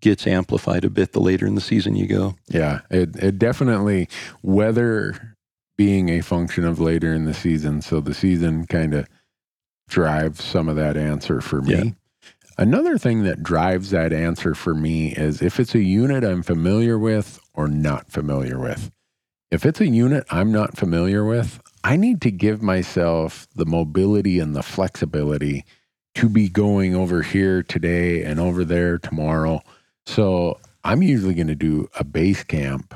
gets 0.00 0.26
amplified 0.26 0.84
a 0.84 0.90
bit 0.90 1.12
the 1.12 1.20
later 1.20 1.46
in 1.46 1.54
the 1.54 1.60
season 1.60 1.96
you 1.96 2.06
go. 2.06 2.36
Yeah, 2.48 2.80
it, 2.90 3.16
it 3.16 3.38
definitely 3.38 4.08
weather 4.42 5.36
being 5.76 6.10
a 6.10 6.20
function 6.20 6.64
of 6.64 6.78
later 6.78 7.12
in 7.12 7.24
the 7.24 7.34
season. 7.34 7.80
So 7.82 8.00
the 8.00 8.14
season 8.14 8.66
kind 8.66 8.94
of 8.94 9.06
drives 9.88 10.44
some 10.44 10.68
of 10.68 10.76
that 10.76 10.96
answer 10.96 11.40
for 11.40 11.62
me. 11.62 11.74
Yeah. 11.74 11.90
Another 12.58 12.98
thing 12.98 13.22
that 13.22 13.42
drives 13.42 13.90
that 13.90 14.12
answer 14.12 14.54
for 14.54 14.74
me 14.74 15.12
is 15.12 15.40
if 15.40 15.58
it's 15.58 15.74
a 15.74 15.82
unit 15.82 16.22
I'm 16.22 16.42
familiar 16.42 16.98
with 16.98 17.40
or 17.54 17.68
not 17.68 18.10
familiar 18.10 18.58
with. 18.58 18.90
If 19.50 19.64
it's 19.64 19.80
a 19.80 19.88
unit 19.88 20.24
I'm 20.30 20.52
not 20.52 20.76
familiar 20.76 21.24
with, 21.24 21.60
I 21.82 21.96
need 21.96 22.20
to 22.22 22.30
give 22.30 22.62
myself 22.62 23.48
the 23.54 23.64
mobility 23.64 24.38
and 24.38 24.54
the 24.54 24.62
flexibility 24.62 25.64
to 26.16 26.28
be 26.28 26.48
going 26.48 26.94
over 26.94 27.22
here 27.22 27.62
today 27.62 28.22
and 28.22 28.38
over 28.38 28.64
there 28.64 28.98
tomorrow. 28.98 29.62
So 30.10 30.58
I'm 30.82 31.02
usually 31.02 31.34
going 31.34 31.46
to 31.46 31.54
do 31.54 31.88
a 31.98 32.02
base 32.02 32.42
camp 32.42 32.94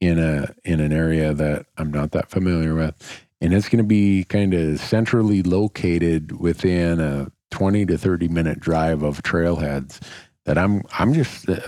in 0.00 0.18
a 0.18 0.54
in 0.64 0.80
an 0.80 0.92
area 0.92 1.34
that 1.34 1.66
I'm 1.76 1.90
not 1.90 2.12
that 2.12 2.30
familiar 2.30 2.74
with, 2.74 2.94
and 3.42 3.52
it's 3.52 3.68
going 3.68 3.84
to 3.84 3.88
be 3.88 4.24
kind 4.24 4.54
of 4.54 4.80
centrally 4.80 5.42
located 5.42 6.40
within 6.40 7.00
a 7.00 7.30
20 7.50 7.84
to 7.86 7.98
30 7.98 8.28
minute 8.28 8.60
drive 8.60 9.02
of 9.02 9.22
trailheads. 9.22 10.00
That 10.46 10.56
I'm 10.56 10.82
I'm 10.98 11.12
just 11.12 11.46
uh, 11.50 11.60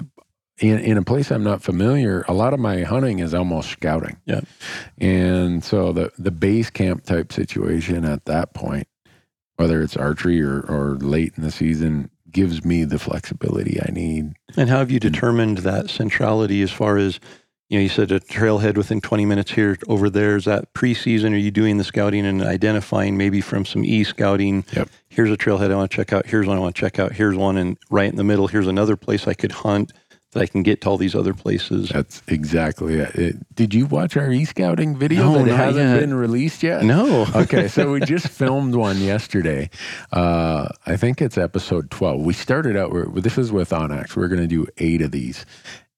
in 0.60 0.78
in 0.78 0.96
a 0.96 1.02
place 1.02 1.30
I'm 1.30 1.44
not 1.44 1.62
familiar. 1.62 2.24
A 2.26 2.32
lot 2.32 2.54
of 2.54 2.60
my 2.60 2.80
hunting 2.80 3.18
is 3.18 3.34
almost 3.34 3.68
scouting. 3.68 4.16
Yeah. 4.24 4.40
and 4.96 5.62
so 5.62 5.92
the 5.92 6.10
the 6.16 6.30
base 6.30 6.70
camp 6.70 7.04
type 7.04 7.34
situation 7.34 8.06
at 8.06 8.24
that 8.24 8.54
point, 8.54 8.88
whether 9.56 9.82
it's 9.82 9.96
archery 9.96 10.40
or 10.40 10.60
or 10.62 10.96
late 11.02 11.34
in 11.36 11.42
the 11.42 11.50
season, 11.50 12.10
gives 12.36 12.66
me 12.66 12.84
the 12.84 12.98
flexibility 12.98 13.80
I 13.80 13.90
need. 13.90 14.34
And 14.58 14.68
how 14.68 14.76
have 14.76 14.90
you 14.90 15.00
determined 15.00 15.58
that 15.58 15.88
centrality 15.88 16.60
as 16.60 16.70
far 16.70 16.98
as, 16.98 17.18
you 17.70 17.78
know, 17.78 17.82
you 17.82 17.88
said 17.88 18.12
a 18.12 18.20
trailhead 18.20 18.76
within 18.76 19.00
20 19.00 19.24
minutes 19.24 19.52
here, 19.52 19.78
over 19.88 20.10
there. 20.10 20.36
Is 20.36 20.44
that 20.44 20.74
preseason? 20.74 21.32
Are 21.32 21.38
you 21.38 21.50
doing 21.50 21.78
the 21.78 21.84
scouting 21.84 22.26
and 22.26 22.42
identifying 22.42 23.16
maybe 23.16 23.40
from 23.40 23.64
some 23.64 23.86
e 23.86 24.04
scouting? 24.04 24.66
Yep. 24.74 24.90
Here's 25.08 25.30
a 25.30 25.36
trailhead 25.38 25.70
I 25.72 25.76
want 25.76 25.90
to 25.90 25.96
check 25.96 26.12
out. 26.12 26.26
Here's 26.26 26.46
one 26.46 26.58
I 26.58 26.60
want 26.60 26.76
to 26.76 26.80
check 26.80 26.98
out. 26.98 27.12
Here's 27.12 27.36
one. 27.36 27.56
And 27.56 27.78
right 27.88 28.10
in 28.10 28.16
the 28.16 28.24
middle, 28.24 28.48
here's 28.48 28.66
another 28.66 28.96
place 28.96 29.26
I 29.26 29.32
could 29.32 29.52
hunt 29.52 29.94
that 30.36 30.42
I 30.42 30.46
can 30.46 30.62
get 30.62 30.82
to 30.82 30.90
all 30.90 30.98
these 30.98 31.14
other 31.14 31.32
places. 31.34 31.88
That's 31.88 32.22
exactly 32.28 32.94
it. 32.96 33.14
It- 33.14 33.54
did 33.56 33.72
you 33.74 33.86
watch 33.86 34.16
our 34.16 34.30
e-scouting 34.30 34.96
video 34.98 35.32
No, 35.32 35.44
that 35.44 35.56
hasn't 35.56 35.88
yet. 35.88 36.00
been 36.00 36.14
released 36.14 36.62
yet? 36.62 36.84
No. 36.84 37.26
okay, 37.34 37.68
so 37.68 37.92
we 37.92 38.00
just 38.04 38.28
filmed 38.28 38.74
one 38.74 38.98
yesterday. 38.98 39.70
Uh, 40.12 40.68
I 40.84 40.96
think 40.96 41.22
it's 41.22 41.38
episode 41.38 41.90
12. 41.90 42.20
We 42.20 42.34
started 42.34 42.76
out, 42.76 42.92
this 43.14 43.38
is 43.38 43.50
with 43.50 43.70
onX. 43.70 44.14
We're 44.14 44.28
going 44.28 44.42
to 44.42 44.46
do 44.46 44.66
eight 44.78 45.00
of 45.02 45.10
these. 45.10 45.46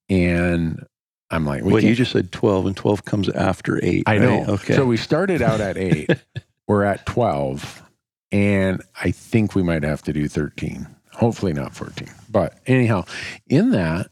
And 0.09 0.85
I'm 1.29 1.45
like, 1.45 1.63
we 1.63 1.73
Wait, 1.73 1.83
you 1.83 1.95
just 1.95 2.11
said 2.11 2.31
12, 2.31 2.67
and 2.67 2.77
12 2.77 3.05
comes 3.05 3.29
after 3.29 3.83
8. 3.83 4.03
I 4.07 4.17
know. 4.17 4.45
Okay. 4.47 4.73
So 4.75 4.85
we 4.85 4.97
started 4.97 5.41
out 5.41 5.59
at 5.59 5.77
eight. 5.77 6.09
we're 6.67 6.83
at 6.83 7.05
12. 7.05 7.83
And 8.31 8.81
I 9.01 9.11
think 9.11 9.53
we 9.53 9.63
might 9.63 9.83
have 9.83 10.01
to 10.03 10.13
do 10.13 10.27
13. 10.27 10.87
Hopefully 11.13 11.51
not 11.51 11.75
14. 11.75 12.07
But 12.29 12.59
anyhow, 12.65 13.03
in 13.47 13.71
that, 13.71 14.09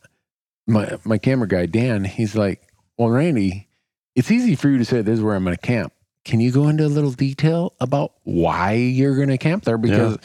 my, 0.67 0.97
my 1.05 1.17
camera 1.17 1.47
guy, 1.47 1.65
Dan, 1.65 2.03
he's 2.03 2.35
like, 2.35 2.61
Well, 2.97 3.09
Randy, 3.09 3.67
it's 4.15 4.29
easy 4.31 4.55
for 4.55 4.69
you 4.69 4.77
to 4.77 4.85
say 4.85 5.01
this 5.01 5.17
is 5.19 5.23
where 5.23 5.35
I'm 5.35 5.43
going 5.43 5.55
to 5.55 5.61
camp. 5.61 5.93
Can 6.25 6.39
you 6.41 6.51
go 6.51 6.67
into 6.67 6.85
a 6.85 6.87
little 6.87 7.11
detail 7.11 7.73
about 7.79 8.13
why 8.23 8.73
you're 8.73 9.15
going 9.15 9.29
to 9.29 9.37
camp 9.37 9.63
there? 9.63 9.77
Because 9.77 10.17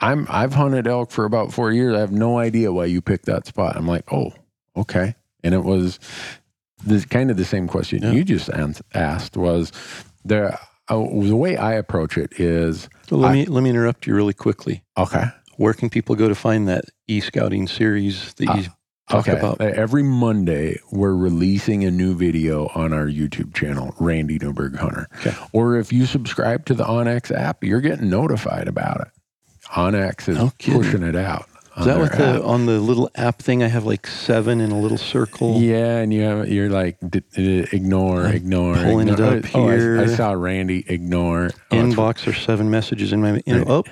I'm 0.00 0.26
I've 0.30 0.52
hunted 0.54 0.86
elk 0.86 1.10
for 1.10 1.24
about 1.24 1.52
four 1.52 1.72
years. 1.72 1.94
I 1.96 2.00
have 2.00 2.12
no 2.12 2.38
idea 2.38 2.72
why 2.72 2.84
you 2.86 3.00
picked 3.02 3.26
that 3.26 3.46
spot. 3.46 3.76
I'm 3.76 3.86
like, 3.86 4.10
oh, 4.12 4.32
okay. 4.76 5.16
And 5.42 5.54
it 5.54 5.64
was 5.64 5.98
this 6.84 7.04
kind 7.04 7.30
of 7.30 7.36
the 7.36 7.44
same 7.44 7.66
question 7.66 8.02
Yeah. 8.02 8.12
you 8.12 8.24
just 8.24 8.48
asked 8.94 9.36
was 9.36 9.72
there. 10.24 10.58
Uh, 10.88 10.96
the 11.22 11.36
way 11.36 11.56
I 11.56 11.74
approach 11.74 12.16
it 12.16 12.38
is 12.40 12.88
So 13.08 13.16
let 13.16 13.30
I- 13.30 13.34
me 13.34 13.44
let 13.46 13.62
me 13.62 13.70
interrupt 13.70 14.06
you 14.06 14.14
really 14.14 14.34
quickly. 14.34 14.82
okay. 14.96 15.24
Where 15.56 15.74
can 15.74 15.90
people 15.90 16.14
go 16.14 16.28
to 16.28 16.34
find 16.34 16.68
that 16.68 16.84
e-scouting 17.06 17.66
series 17.68 18.32
that 18.34 18.46
you 18.56 18.64
talk 19.10 19.28
okay. 19.28 19.38
about? 19.38 19.60
Every 19.60 20.02
Monday, 20.02 20.78
we're 20.90 21.14
releasing 21.14 21.84
a 21.84 21.90
new 21.90 22.14
video 22.14 22.68
on 22.74 22.92
our 22.92 23.06
YouTube 23.06 23.54
channel, 23.54 23.94
Randy 24.00 24.38
Newberg 24.38 24.76
Hunter. 24.76 25.08
Okay. 25.18 25.34
Or 25.52 25.76
if 25.76 25.92
you 25.92 26.06
subscribe 26.06 26.64
to 26.66 26.74
the 26.74 26.84
onX 26.84 27.30
app, 27.36 27.62
you're 27.64 27.80
getting 27.80 28.08
notified 28.08 28.68
about 28.68 29.00
it. 29.02 29.08
onX 29.72 30.28
is 30.28 30.36
No 30.36 30.52
pushing 30.58 31.02
it 31.02 31.16
out. 31.16 31.46
Is 31.78 31.86
that 31.86 31.94
their 31.94 32.02
what 32.02 32.12
the 32.12 32.24
app. 32.24 32.44
on 32.44 32.66
the 32.66 32.80
little 32.80 33.08
app 33.14 33.40
thing? 33.40 33.62
I 33.62 33.68
have 33.68 33.86
like 33.86 34.06
seven 34.06 34.60
in 34.60 34.70
a 34.72 34.78
little 34.78 34.98
circle. 34.98 35.60
Yeah, 35.60 35.98
and 35.98 36.12
you 36.12 36.22
have 36.22 36.48
you're 36.48 36.68
like 36.68 36.98
d- 37.08 37.22
d- 37.32 37.66
ignore, 37.72 38.26
I'm 38.26 38.34
ignore, 38.34 38.74
pulling 38.74 39.08
it 39.08 39.20
up 39.20 39.44
Oh, 39.54 39.68
I- 39.68 40.02
I, 40.02 40.06
saw 40.06 40.32
Randy 40.32 40.84
ignore. 40.88 41.50
Oh, 41.70 41.76
Inbox 41.76 42.26
or 42.26 42.32
seven 42.34 42.70
messages 42.70 43.12
in 43.12 43.22
my 43.22 43.40
in, 43.46 43.58
Right. 43.58 43.66
oh. 43.68 43.84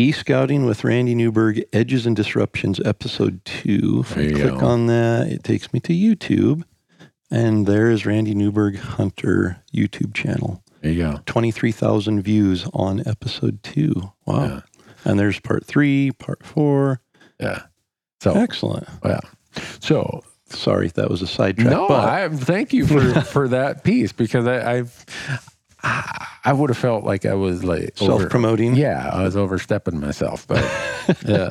E-scouting 0.00 0.64
with 0.64 0.82
Randy 0.82 1.14
Newberg, 1.14 1.62
Edges 1.74 2.06
and 2.06 2.16
Disruptions, 2.16 2.80
episode 2.86 3.44
two. 3.44 4.00
If 4.00 4.14
There 4.14 4.24
I 4.24 4.26
you 4.28 4.34
click 4.34 4.58
go. 4.58 4.66
on 4.66 4.86
that, 4.86 5.28
it 5.28 5.44
takes 5.44 5.74
me 5.74 5.80
to 5.80 5.92
YouTube, 5.92 6.62
and 7.30 7.66
there 7.66 7.90
is 7.90 8.06
Randy 8.06 8.34
Newberg 8.34 8.76
Hunter 8.78 9.62
YouTube 9.74 10.14
channel. 10.14 10.62
there 10.80 10.92
you 10.92 10.98
go. 11.02 11.20
Twenty-three 11.26 11.72
thousand 11.72 12.22
views 12.22 12.66
on 12.72 13.06
episode 13.06 13.62
two. 13.62 14.10
Wow! 14.24 14.44
Yeah. 14.46 14.60
And 15.04 15.18
there's 15.18 15.38
part 15.38 15.66
three, 15.66 16.12
part 16.12 16.44
four. 16.46 17.02
Yeah. 17.38 17.64
So 18.22 18.32
Excellent. 18.32 18.88
Yeah. 19.04 19.20
So 19.80 20.22
Sorry, 20.46 20.88
that 20.88 21.08
was 21.10 21.20
a 21.22 21.26
sidetrack. 21.28 21.68
No, 21.68 21.86
but 21.88 22.08
I 22.08 22.28
thank 22.28 22.72
you 22.72 22.86
for 22.86 23.20
for 23.20 23.48
that 23.48 23.84
piece 23.84 24.12
because 24.12 24.46
I, 24.46 24.78
I've 24.78 25.04
I, 25.82 26.52
would 26.52 26.70
have 26.70 26.78
felt 26.78 27.04
like 27.04 27.24
I 27.26 27.34
was 27.34 27.64
like 27.64 27.96
self-promoting. 27.96 28.74
Yeah, 28.74 29.10
I 29.12 29.22
was 29.22 29.36
overstepping 29.36 30.00
myself, 30.00 30.46
but 30.46 30.58
yeah, 31.26 31.50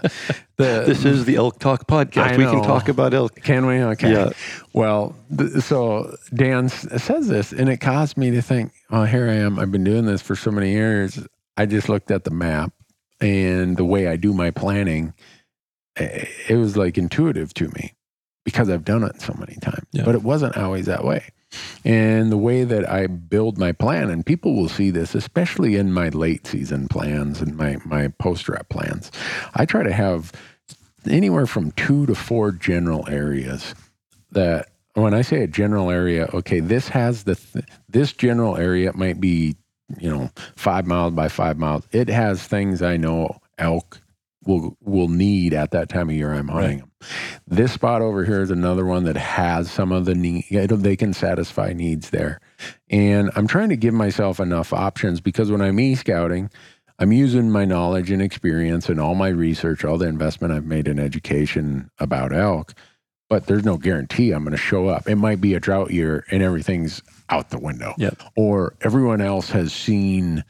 the, 0.58 0.84
This 0.86 1.06
is 1.06 1.26
the 1.26 1.36
Elk 1.36 1.60
Talk 1.60 1.88
podcast. 1.88 2.38
We 2.38 2.46
can 2.46 2.64
talk 2.64 2.90
about 2.90 3.14
elk. 3.14 3.36
Can 3.42 3.66
we? 3.66 3.82
Okay. 3.82 4.12
Yeah. 4.12 4.30
Well, 4.74 5.16
th- 5.36 5.64
so 5.64 6.16
Dan 6.34 6.66
s- 6.66 6.88
says 7.04 7.28
this, 7.28 7.52
and 7.52 7.70
it 7.70 7.78
caused 7.78 8.18
me 8.18 8.32
to 8.32 8.42
think, 8.42 8.72
oh, 8.92 9.06
here 9.06 9.30
I 9.30 9.34
am. 9.36 9.60
I've 9.60 9.72
been 9.72 9.84
doing 9.84 10.06
this 10.06 10.22
for 10.22 10.36
so 10.36 10.52
many 10.52 10.72
years. 10.72 11.20
I 11.58 11.66
just 11.66 11.90
looked 11.90 12.12
at 12.12 12.24
the 12.24 12.32
map 12.32 12.72
and 13.22 13.78
the 13.78 13.86
way 13.86 14.08
I 14.08 14.16
do 14.16 14.34
my 14.34 14.52
planning, 14.52 15.14
it 15.96 16.58
was 16.58 16.78
like 16.78 16.98
intuitive 16.98 17.54
to 17.56 17.68
me 17.70 17.94
because 18.46 18.70
I've 18.70 18.86
done 18.86 19.04
it 19.04 19.22
so 19.22 19.34
many 19.38 19.56
times. 19.56 19.86
Yeah. 19.92 20.06
But 20.06 20.16
it 20.16 20.24
wasn't 20.24 20.56
always 20.58 20.86
that 20.86 21.04
way. 21.04 21.24
And 21.84 22.32
the 22.32 22.38
way 22.38 22.64
that 22.64 22.90
I 22.90 23.08
build 23.08 23.58
my 23.58 23.72
plan, 23.72 24.10
and 24.10 24.26
people 24.26 24.56
will 24.56 24.70
see 24.70 24.92
this, 24.92 25.16
especially 25.16 25.76
in 25.76 25.94
my 25.94 26.10
late 26.10 26.46
season 26.46 26.88
plans 26.88 27.42
and 27.42 27.56
my, 27.56 27.78
my 27.86 28.10
post 28.20 28.50
rep 28.50 28.70
plans, 28.70 29.12
I 29.56 29.66
try 29.66 29.84
to 29.84 29.94
have 29.94 30.32
anywhere 31.10 31.48
from 31.48 31.72
two 31.72 32.06
to 32.06 32.16
four 32.16 32.52
general 32.52 33.08
areas 33.10 33.74
that 34.32 34.70
when 34.94 35.14
I 35.14 35.22
say 35.22 35.44
a 35.44 35.48
general 35.48 35.90
area, 35.90 36.30
okay, 36.34 36.60
this 36.60 36.90
has 36.90 37.24
the 37.24 37.36
th- 37.36 37.66
this 37.88 38.14
general 38.14 38.58
area 38.58 38.92
might 38.94 39.20
be 39.20 39.56
you 39.98 40.10
know 40.10 40.30
five 40.56 40.86
miles 40.86 41.14
by 41.14 41.30
five 41.30 41.58
miles. 41.58 41.86
It 41.92 42.10
has 42.10 42.44
things 42.44 42.82
I 42.82 42.98
know 42.98 43.40
elk 43.58 44.02
will 44.50 44.78
will 44.82 45.08
need 45.08 45.54
at 45.54 45.72
that 45.72 45.88
time 45.88 46.10
of 46.10 46.16
year 46.16 46.34
I'm 46.34 46.48
hunting 46.48 46.80
them. 46.80 46.92
This 47.48 47.72
spot 47.72 48.02
over 48.02 48.26
here 48.26 48.42
is 48.42 48.52
another 48.52 48.86
one 48.86 49.06
that 49.06 49.16
has 49.16 49.72
some 49.72 49.92
of 49.92 50.06
the 50.06 50.16
need. 50.16 50.46
They 50.50 50.96
can 50.96 51.14
satisfy 51.14 51.74
needs 51.74 52.10
there, 52.10 52.42
and 52.90 53.30
I'm 53.36 53.48
trying 53.48 53.70
to 53.70 53.78
give 53.78 53.94
myself 53.94 54.40
enough 54.40 54.74
options 54.74 55.22
because 55.22 55.52
when 55.52 55.62
I'm 55.62 55.80
e 55.80 55.96
scouting. 55.96 56.50
I'm 57.02 57.14
using 57.14 57.50
my 57.50 57.64
knowledge 57.64 58.12
and 58.12 58.22
experience 58.22 58.90
and 58.90 59.00
all 59.00 59.16
my 59.16 59.30
research, 59.30 59.86
all 59.86 59.98
the 59.98 60.10
investment 60.10 60.54
I've 60.54 60.66
made 60.66 60.86
in 60.86 61.00
education 61.00 61.90
about 61.98 62.34
elk, 62.34 62.74
but 63.30 63.46
there's 63.46 63.64
no 63.64 63.78
guarantee 63.78 64.32
I'm 64.32 64.44
going 64.44 64.52
to 64.52 64.58
show 64.58 64.90
up. 64.90 65.08
It 65.08 65.16
might 65.16 65.40
be 65.40 65.54
a 65.54 65.62
drought 65.62 65.92
year 65.92 66.26
and 66.30 66.44
everything's 66.44 67.02
out 67.30 67.52
the 67.52 67.58
window. 67.58 67.94
Yep. 67.98 68.22
Or 68.36 68.76
everyone 68.82 69.22
else 69.22 69.50
has 69.52 69.72
seen 69.72 70.44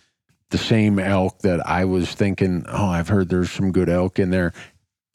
the 0.50 0.58
same 0.58 1.00
elk 1.00 1.40
that 1.40 1.66
I 1.68 1.86
was 1.86 2.14
thinking, 2.14 2.66
oh, 2.68 2.88
I've 2.88 3.08
heard 3.08 3.30
there's 3.30 3.52
some 3.52 3.72
good 3.72 3.90
elk 3.90 4.20
in 4.20 4.32
there. 4.32 4.54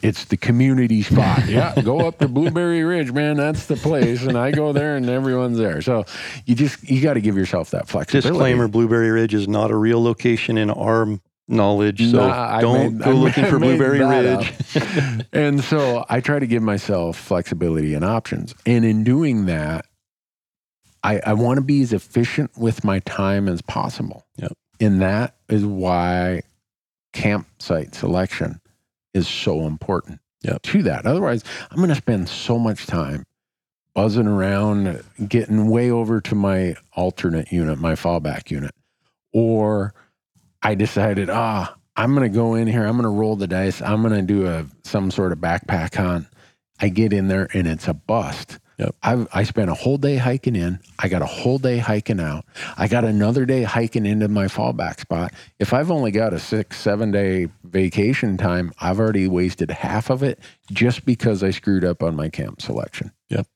It's 0.03 0.27
the 0.27 0.37
community 0.37 1.03
spot. 1.03 1.45
yeah, 1.49 1.75
go 1.81 2.07
up 2.07 2.19
to 2.19 2.29
Blueberry 2.29 2.83
Ridge, 2.85 3.13
man. 3.13 3.37
That's 3.37 3.67
the 3.67 3.77
place. 3.77 4.23
And 4.25 4.37
I 4.37 4.51
go 4.51 4.73
there 4.73 4.97
and 4.97 5.09
everyone's 5.09 5.57
there. 5.57 5.81
So 5.81 6.05
you 6.45 6.55
just, 6.55 6.89
you 6.89 7.01
got 7.01 7.15
to 7.15 7.21
give 7.21 7.37
yourself 7.37 7.71
that 7.71 7.89
flexibility. 7.89 8.29
Disclaimer: 8.31 8.69
Blueberry 8.69 9.11
Ridge 9.11 9.35
is 9.35 9.49
not 9.49 9.71
a 9.71 9.77
real 9.77 10.03
location 10.03 10.59
in 10.59 10.71
our 10.71 11.07
knowledge, 11.49 12.11
so 12.11 12.27
Nah, 12.27 12.61
don't 12.61 12.99
made- 12.99 13.05
go 13.05 13.11
I 13.11 13.15
looking 13.15 13.43
made 13.45 13.51
for 13.51 13.59
Blueberry 13.59 14.01
Ridge. 14.05 14.53
and 15.33 15.63
so 15.65 16.05
I 16.09 16.21
try 16.21 16.39
to 16.39 16.47
give 16.47 16.63
myself 16.63 17.17
flexibility 17.17 17.95
and 17.95 18.05
options. 18.05 18.55
And 18.67 18.85
in 18.85 19.05
doing 19.05 19.47
that, 19.47 19.87
I, 21.03 21.21
I 21.25 21.33
want 21.35 21.59
to 21.59 21.63
be 21.63 21.83
as 21.83 21.93
efficient 21.93 22.51
with 22.59 22.85
my 22.85 22.99
time 23.01 23.49
as 23.49 23.63
possible. 23.63 24.27
Yep. 24.37 24.53
And 24.85 25.01
that 25.01 25.37
is 25.49 25.65
why 25.65 26.43
campsite 27.13 27.95
selection 27.95 28.61
is 29.15 29.27
so 29.27 29.63
important 29.67 30.21
Yep. 30.43 30.61
to 30.63 30.83
that. 30.83 31.07
Otherwise, 31.07 31.43
I'm 31.71 31.79
going 31.79 31.89
to 31.89 31.95
spend 31.95 32.29
so 32.29 32.59
much 32.59 32.87
time 32.87 33.25
buzzing 33.95 34.27
around, 34.27 35.03
getting 35.27 35.71
way 35.71 35.91
over 35.91 36.21
to 36.21 36.35
my 36.35 36.77
alternate 36.93 37.51
unit, 37.51 37.79
my 37.79 37.95
fallback 37.95 38.51
unit. 38.51 38.75
Or 39.33 39.95
I 40.63 40.75
decided, 40.75 41.31
ah, 41.31 41.75
I'm 41.97 42.15
going 42.15 42.31
to 42.31 42.37
go 42.37 42.57
in 42.57 42.67
here. 42.67 42.85
I'm 42.85 42.93
going 42.93 43.05
to 43.05 43.09
roll 43.09 43.37
the 43.37 43.47
dice. 43.47 43.81
I'm 43.81 44.03
going 44.03 44.15
to 44.15 44.23
do 44.23 44.47
a 44.47 44.67
some 44.83 45.11
sort 45.11 45.33
of 45.33 45.39
backpack 45.39 45.95
hunt. 45.95 46.27
I 46.79 46.91
get 46.91 47.15
in 47.15 47.29
there 47.29 47.49
and 47.55 47.67
it's 47.67 47.89
a 47.89 47.95
bust. 47.95 48.59
Yep. 48.79 48.97
I 49.03 49.27
I 49.33 49.43
spent 49.45 49.71
a 49.71 49.75
whole 49.75 49.99
day 49.99 50.17
hiking 50.17 50.57
in. 50.57 50.81
I 50.99 51.09
got 51.09 51.23
a 51.23 51.27
whole 51.27 51.59
day 51.59 51.79
hiking 51.79 52.21
out. 52.21 52.45
I 52.77 52.89
got 52.89 53.05
another 53.05 53.47
day 53.47 53.63
hiking 53.63 54.07
into 54.07 54.29
my 54.29 54.47
fallback 54.47 55.01
spot. 55.01 55.33
If 55.59 55.73
I've 55.73 55.91
only 55.91 56.11
got 56.11 56.33
a 56.33 56.41
six, 56.41 56.81
seven 56.81 57.11
day 57.11 57.49
vacation 57.63 58.37
time, 58.37 58.73
I've 58.81 58.99
already 58.99 59.29
wasted 59.29 59.71
half 59.71 60.11
of 60.11 60.23
it 60.23 60.41
just 60.73 61.05
because 61.05 61.43
I 61.43 61.51
screwed 61.51 61.85
up 61.85 62.03
on 62.03 62.17
my 62.17 62.29
camp 62.29 62.61
selection. 62.61 63.13
Yep. 63.29 63.47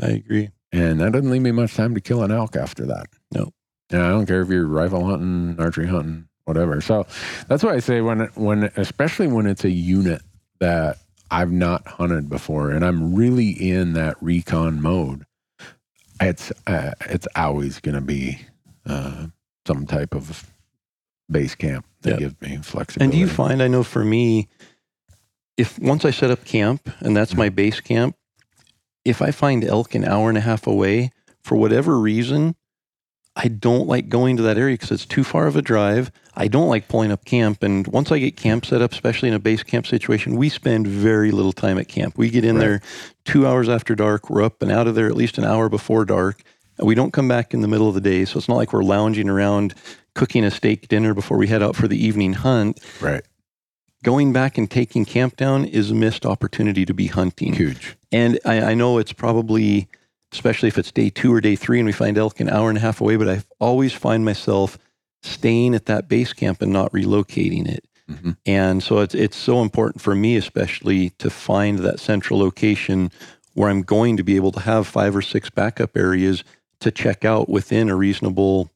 I 0.00 0.06
agree. 0.08 0.50
And 0.72 1.00
that 1.00 1.12
doesn't 1.12 1.30
leave 1.30 1.42
me 1.42 1.50
much 1.50 1.74
time 1.74 1.94
to 1.94 2.00
kill 2.00 2.22
an 2.22 2.30
elk 2.30 2.54
after 2.54 2.86
that. 2.86 3.06
No. 3.32 3.52
And 3.90 4.02
I 4.02 4.10
don't 4.10 4.26
care 4.26 4.42
if 4.42 4.48
you're 4.48 4.66
rifle 4.66 5.04
hunting, 5.06 5.56
archery 5.58 5.86
hunting, 5.86 6.28
whatever. 6.44 6.80
So 6.80 7.06
that's 7.48 7.64
why 7.64 7.74
I 7.74 7.78
say 7.80 8.00
when 8.00 8.20
when 8.34 8.64
especially 8.76 9.28
when 9.28 9.46
it's 9.46 9.64
a 9.64 9.70
unit 9.70 10.22
that 10.60 10.98
I've 11.30 11.52
not 11.52 11.86
hunted 11.86 12.28
before 12.28 12.70
and 12.70 12.84
I'm 12.84 13.14
really 13.14 13.50
in 13.50 13.92
that 13.94 14.16
recon 14.20 14.80
mode, 14.80 15.24
it's 16.20 16.52
uh, 16.66 16.92
it's 17.02 17.28
always 17.36 17.80
going 17.80 17.94
to 17.94 18.00
be 18.00 18.40
uh, 18.86 19.26
some 19.66 19.86
type 19.86 20.14
of 20.14 20.48
base 21.30 21.54
camp 21.54 21.84
that 22.02 22.10
Yep. 22.12 22.18
gives 22.18 22.40
me 22.40 22.56
flexibility. 22.58 23.04
And 23.04 23.12
do 23.12 23.18
you 23.18 23.28
find, 23.28 23.62
I 23.62 23.68
know 23.68 23.82
for 23.82 24.04
me, 24.04 24.48
if 25.56 25.78
once 25.78 26.04
I 26.04 26.10
set 26.10 26.30
up 26.30 26.44
camp 26.44 26.88
and 27.00 27.16
that's 27.16 27.34
my 27.34 27.48
base 27.48 27.80
camp, 27.80 28.16
if 29.04 29.20
I 29.20 29.30
find 29.30 29.64
elk 29.64 29.94
an 29.94 30.04
hour 30.04 30.28
and 30.28 30.38
a 30.38 30.42
half 30.42 30.66
away, 30.66 31.10
for 31.42 31.56
whatever 31.56 31.98
reason, 31.98 32.54
I 33.40 33.46
don't 33.46 33.86
like 33.86 34.08
going 34.08 34.36
to 34.36 34.42
that 34.42 34.58
area 34.58 34.74
because 34.74 34.90
it's 34.90 35.06
too 35.06 35.22
far 35.22 35.46
of 35.46 35.54
a 35.54 35.62
drive. 35.62 36.10
I 36.34 36.48
don't 36.48 36.68
like 36.68 36.88
pulling 36.88 37.12
up 37.12 37.24
camp. 37.24 37.62
And 37.62 37.86
once 37.86 38.10
I 38.10 38.18
get 38.18 38.36
camp 38.36 38.66
set 38.66 38.82
up, 38.82 38.92
especially 38.92 39.28
in 39.28 39.34
a 39.34 39.38
base 39.38 39.62
camp 39.62 39.86
situation, 39.86 40.34
we 40.36 40.48
spend 40.48 40.88
very 40.88 41.30
little 41.30 41.52
time 41.52 41.78
at 41.78 41.86
camp. 41.86 42.18
We 42.18 42.30
get 42.30 42.44
in 42.44 42.56
Right. 42.56 42.60
there 42.60 42.80
two 43.24 43.46
hours 43.46 43.68
after 43.68 43.94
dark. 43.94 44.28
We're 44.28 44.42
up 44.42 44.60
and 44.60 44.72
out 44.72 44.88
of 44.88 44.96
there 44.96 45.06
at 45.06 45.14
least 45.14 45.38
an 45.38 45.44
hour 45.44 45.68
before 45.68 46.04
dark. 46.04 46.42
We 46.80 46.96
don't 46.96 47.12
come 47.12 47.28
back 47.28 47.54
in 47.54 47.60
the 47.60 47.68
middle 47.68 47.88
of 47.88 47.94
the 47.94 48.00
day. 48.00 48.24
So 48.24 48.38
it's 48.38 48.48
not 48.48 48.56
like 48.56 48.72
we're 48.72 48.82
lounging 48.82 49.28
around 49.28 49.72
cooking 50.14 50.44
a 50.44 50.50
steak 50.50 50.88
dinner 50.88 51.14
before 51.14 51.36
we 51.38 51.46
head 51.46 51.62
out 51.62 51.76
for 51.76 51.86
the 51.86 51.96
evening 52.04 52.32
hunt 52.32 52.80
right? 53.00 53.22
going 54.02 54.32
back 54.32 54.58
and 54.58 54.68
taking 54.68 55.04
camp 55.04 55.36
down 55.36 55.64
is 55.64 55.92
a 55.92 55.94
missed 55.94 56.26
opportunity 56.26 56.84
to 56.84 56.92
be 56.94 57.06
hunting. 57.06 57.52
Huge. 57.52 57.96
And 58.10 58.38
I, 58.44 58.60
I 58.70 58.74
know 58.74 58.98
it's 58.98 59.12
probably, 59.12 59.88
especially 60.32 60.68
if 60.68 60.78
it's 60.78 60.92
day 60.92 61.10
two 61.10 61.32
or 61.32 61.40
day 61.40 61.56
three 61.56 61.78
and 61.78 61.86
we 61.86 61.92
find 61.92 62.18
elk 62.18 62.40
an 62.40 62.48
hour 62.48 62.68
and 62.68 62.78
a 62.78 62.82
half 62.82 63.00
away, 63.00 63.16
but 63.16 63.28
I 63.28 63.42
always 63.60 63.92
find 63.92 64.24
myself 64.24 64.78
staying 65.22 65.74
at 65.74 65.86
that 65.86 66.08
base 66.08 66.32
camp 66.32 66.62
and 66.62 66.72
not 66.72 66.92
relocating 66.92 67.66
it. 67.68 67.84
Mhm. 68.10 68.36
And 68.46 68.82
so 68.82 68.98
it's 69.00 69.14
it's 69.14 69.36
so 69.36 69.60
important 69.62 70.00
for 70.00 70.14
me, 70.14 70.36
especially 70.36 71.10
to 71.18 71.30
find 71.30 71.80
that 71.80 72.00
central 72.00 72.38
location 72.38 73.10
where 73.54 73.68
I'm 73.68 73.82
going 73.82 74.16
to 74.16 74.22
be 74.22 74.36
able 74.36 74.52
to 74.52 74.60
have 74.60 74.86
five 74.86 75.16
or 75.16 75.22
six 75.22 75.50
backup 75.50 75.96
areas 75.96 76.44
to 76.80 76.90
check 76.90 77.24
out 77.24 77.48
within 77.48 77.88
a 77.90 77.96
reasonable, 77.96 78.70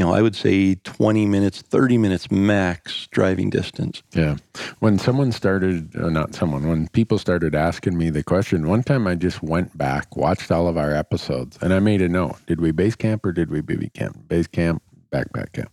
you 0.00 0.06
know, 0.06 0.14
I 0.14 0.22
would 0.22 0.34
say 0.34 0.76
20 0.76 1.26
minutes, 1.26 1.60
30 1.60 1.98
minutes 1.98 2.30
max 2.30 3.06
driving 3.10 3.50
distance. 3.50 4.02
Yeah. 4.14 4.38
When 4.78 4.98
someone 4.98 5.30
started, 5.30 5.94
uh, 5.94 6.08
not 6.08 6.34
someone, 6.34 6.66
when 6.66 6.88
people 6.88 7.18
started 7.18 7.54
asking 7.54 7.98
me 7.98 8.08
the 8.08 8.22
question, 8.22 8.66
one 8.66 8.82
time 8.82 9.06
I 9.06 9.14
just 9.14 9.42
went 9.42 9.76
back, 9.76 10.16
watched 10.16 10.50
all 10.50 10.68
of 10.68 10.78
our 10.78 10.94
episodes, 10.94 11.58
and 11.60 11.74
I 11.74 11.80
made 11.80 12.00
a 12.00 12.08
note. 12.08 12.36
Did 12.46 12.62
we 12.62 12.70
base 12.70 12.94
camp 12.94 13.26
or 13.26 13.32
did 13.32 13.50
we 13.50 13.60
bivy 13.60 13.92
camp? 13.92 14.26
Base 14.26 14.46
camp, 14.46 14.82
backpack 15.12 15.52
camp. 15.52 15.70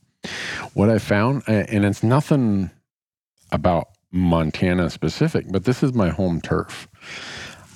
What 0.74 0.90
I 0.90 1.00
found, 1.00 1.44
and 1.48 1.86
it's 1.86 2.04
nothing 2.04 2.70
about 3.54 3.88
Montana 4.12 4.90
specific, 4.90 5.46
but 5.50 5.63
this 5.63 5.84
is 5.84 5.94
my 5.94 6.10
home 6.10 6.42
turf. 6.42 6.90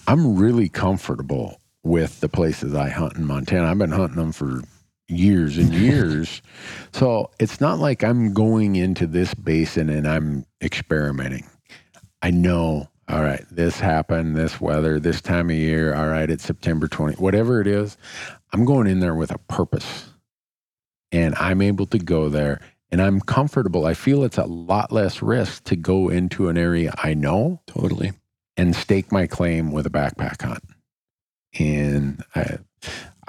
I'm 0.06 0.36
really 0.36 0.68
comfortable 0.68 1.62
with 1.84 2.20
the 2.20 2.28
places 2.28 2.76
I 2.76 2.90
hunt 2.90 3.16
in 3.16 3.24
Montana. 3.24 3.72
I've 3.72 3.78
been 3.78 3.92
hunting 3.92 4.18
them 4.18 4.34
for 4.34 4.64
years 5.12 5.58
and 5.58 5.74
years. 5.74 6.42
so 6.94 7.30
it's 7.40 7.62
not 7.62 7.80
like 7.80 8.04
I'm 8.04 8.34
going 8.34 8.76
into 8.76 9.06
this 9.06 9.34
basin 9.34 9.90
and 9.90 10.08
I'm 10.08 10.46
experimenting. 10.62 11.48
I 12.22 12.32
know, 12.32 12.90
all 13.08 13.22
right, 13.22 13.44
this 13.52 13.80
happened, 13.80 14.36
this 14.36 14.62
weather, 14.62 15.00
this 15.00 15.22
time 15.22 15.50
of 15.50 15.56
year, 15.56 15.94
all 15.94 16.08
right, 16.08 16.30
it's 16.30 16.46
September 16.46 16.88
20, 16.88 17.18
whatever 17.18 17.62
it 17.62 17.68
is. 17.68 17.98
I'm 18.54 18.66
going 18.66 18.88
in 18.88 19.00
there 19.00 19.16
with 19.16 19.32
a 19.32 19.38
purpose 19.38 20.10
and 21.12 21.36
I'm 21.36 21.62
able 21.62 21.86
to 21.88 21.98
go 22.00 22.30
there 22.30 22.62
and 22.92 23.02
I'm 23.02 23.22
comfortable. 23.22 23.86
I 23.86 23.94
feel 23.94 24.24
it's 24.24 24.38
a 24.38 24.46
lot 24.46 24.92
less 24.92 25.22
risk 25.22 25.64
to 25.66 25.76
go 25.76 26.10
into 26.10 26.50
an 26.50 26.58
area 26.58 26.94
I 26.98 27.14
know 27.14 27.62
Totally. 27.68 28.12
and 28.58 28.76
stake 28.76 29.12
my 29.12 29.28
claim 29.28 29.72
with 29.72 29.86
a 29.86 29.90
backpack 29.90 30.42
hunt. 30.42 30.64
And 31.60 32.24
I, 32.36 32.60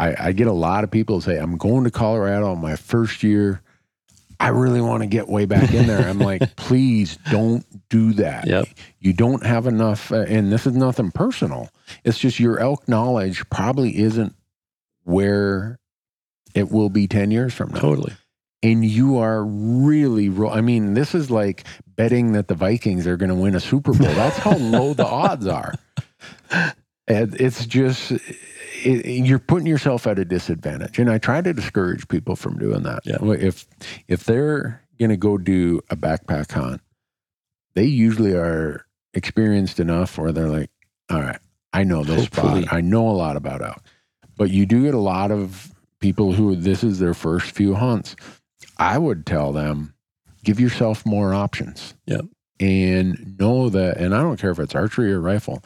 I, 0.02 0.28
I 0.28 0.32
get 0.32 0.48
a 0.48 0.52
lot 0.52 0.82
of 0.82 0.90
people 0.90 1.20
say, 1.20 1.38
I'm 1.38 1.56
going 1.56 1.84
to 1.84 1.90
Colorado 1.90 2.50
on 2.50 2.60
my 2.60 2.74
first 2.74 3.22
year. 3.22 3.62
I 4.40 4.48
really 4.48 4.80
want 4.80 5.04
to 5.04 5.06
get 5.06 5.28
way 5.28 5.44
back 5.44 5.72
in 5.72 5.86
there. 5.86 6.08
I'm 6.08 6.18
like, 6.30 6.56
please 6.56 7.18
don't 7.30 7.64
do 7.88 8.12
that. 8.14 8.48
Yep. 8.48 8.66
You 8.98 9.12
don't 9.12 9.46
have 9.46 9.68
enough, 9.68 10.10
uh, 10.10 10.24
and 10.26 10.50
this 10.50 10.66
is 10.66 10.74
nothing 10.74 11.12
personal. 11.12 11.70
It's 12.02 12.18
just 12.18 12.40
your 12.40 12.58
elk 12.58 12.88
knowledge 12.88 13.48
probably 13.48 13.96
isn't 13.98 14.34
where 15.04 15.78
it 16.52 16.72
will 16.72 16.88
be 16.88 17.06
10 17.06 17.30
years 17.30 17.54
from 17.54 17.70
now. 17.70 17.80
Totally. 17.80 18.14
And 18.64 18.84
you 18.84 19.18
are 19.18 19.44
really, 19.44 20.28
ro- 20.28 20.50
I 20.50 20.62
mean, 20.62 20.94
this 20.94 21.14
is 21.14 21.30
like 21.30 21.62
betting 21.86 22.32
that 22.32 22.48
the 22.48 22.54
Vikings 22.54 23.06
are 23.06 23.16
going 23.16 23.28
to 23.28 23.36
win 23.36 23.54
a 23.54 23.60
Super 23.60 23.92
Bowl. 23.92 24.08
That's 24.08 24.38
how 24.38 24.56
low 24.56 24.94
the 24.94 25.06
odds 25.06 25.46
are. 25.46 25.74
And 27.06 27.40
it's 27.40 27.66
just, 27.66 28.12
it, 28.84 29.24
you're 29.24 29.38
putting 29.38 29.66
yourself 29.66 30.06
at 30.06 30.18
a 30.18 30.24
disadvantage. 30.24 30.98
And 30.98 31.10
I 31.10 31.18
try 31.18 31.40
to 31.40 31.52
discourage 31.52 32.08
people 32.08 32.36
from 32.36 32.58
doing 32.58 32.82
that. 32.82 33.00
Yeah. 33.04 33.18
If, 33.22 33.66
if 34.08 34.24
they're 34.24 34.82
going 34.98 35.10
to 35.10 35.16
go 35.16 35.38
do 35.38 35.80
a 35.90 35.96
backpack 35.96 36.52
hunt, 36.52 36.80
they 37.74 37.84
usually 37.84 38.32
are 38.32 38.86
experienced 39.14 39.80
enough 39.80 40.18
where 40.18 40.32
they're 40.32 40.48
like, 40.48 40.70
all 41.10 41.20
right, 41.20 41.38
I 41.72 41.84
know 41.84 42.04
this 42.04 42.24
Hopefully. 42.26 42.62
spot. 42.62 42.74
I 42.74 42.80
know 42.80 43.08
a 43.08 43.12
lot 43.12 43.36
about 43.36 43.62
elk. 43.62 43.82
But 44.36 44.50
you 44.50 44.66
do 44.66 44.82
get 44.84 44.94
a 44.94 44.98
lot 44.98 45.30
of 45.30 45.72
people 46.00 46.32
who 46.32 46.56
this 46.56 46.82
is 46.82 46.98
their 46.98 47.14
first 47.14 47.50
few 47.52 47.74
hunts. 47.74 48.16
I 48.78 48.98
would 48.98 49.26
tell 49.26 49.52
them, 49.52 49.94
give 50.44 50.58
yourself 50.58 51.06
more 51.06 51.34
options. 51.34 51.94
Yep. 52.06 52.26
And 52.60 53.38
know 53.38 53.68
that, 53.70 53.96
and 53.96 54.14
I 54.14 54.22
don't 54.22 54.38
care 54.38 54.50
if 54.50 54.58
it's 54.58 54.74
archery 54.74 55.12
or 55.12 55.20
rifle, 55.20 55.62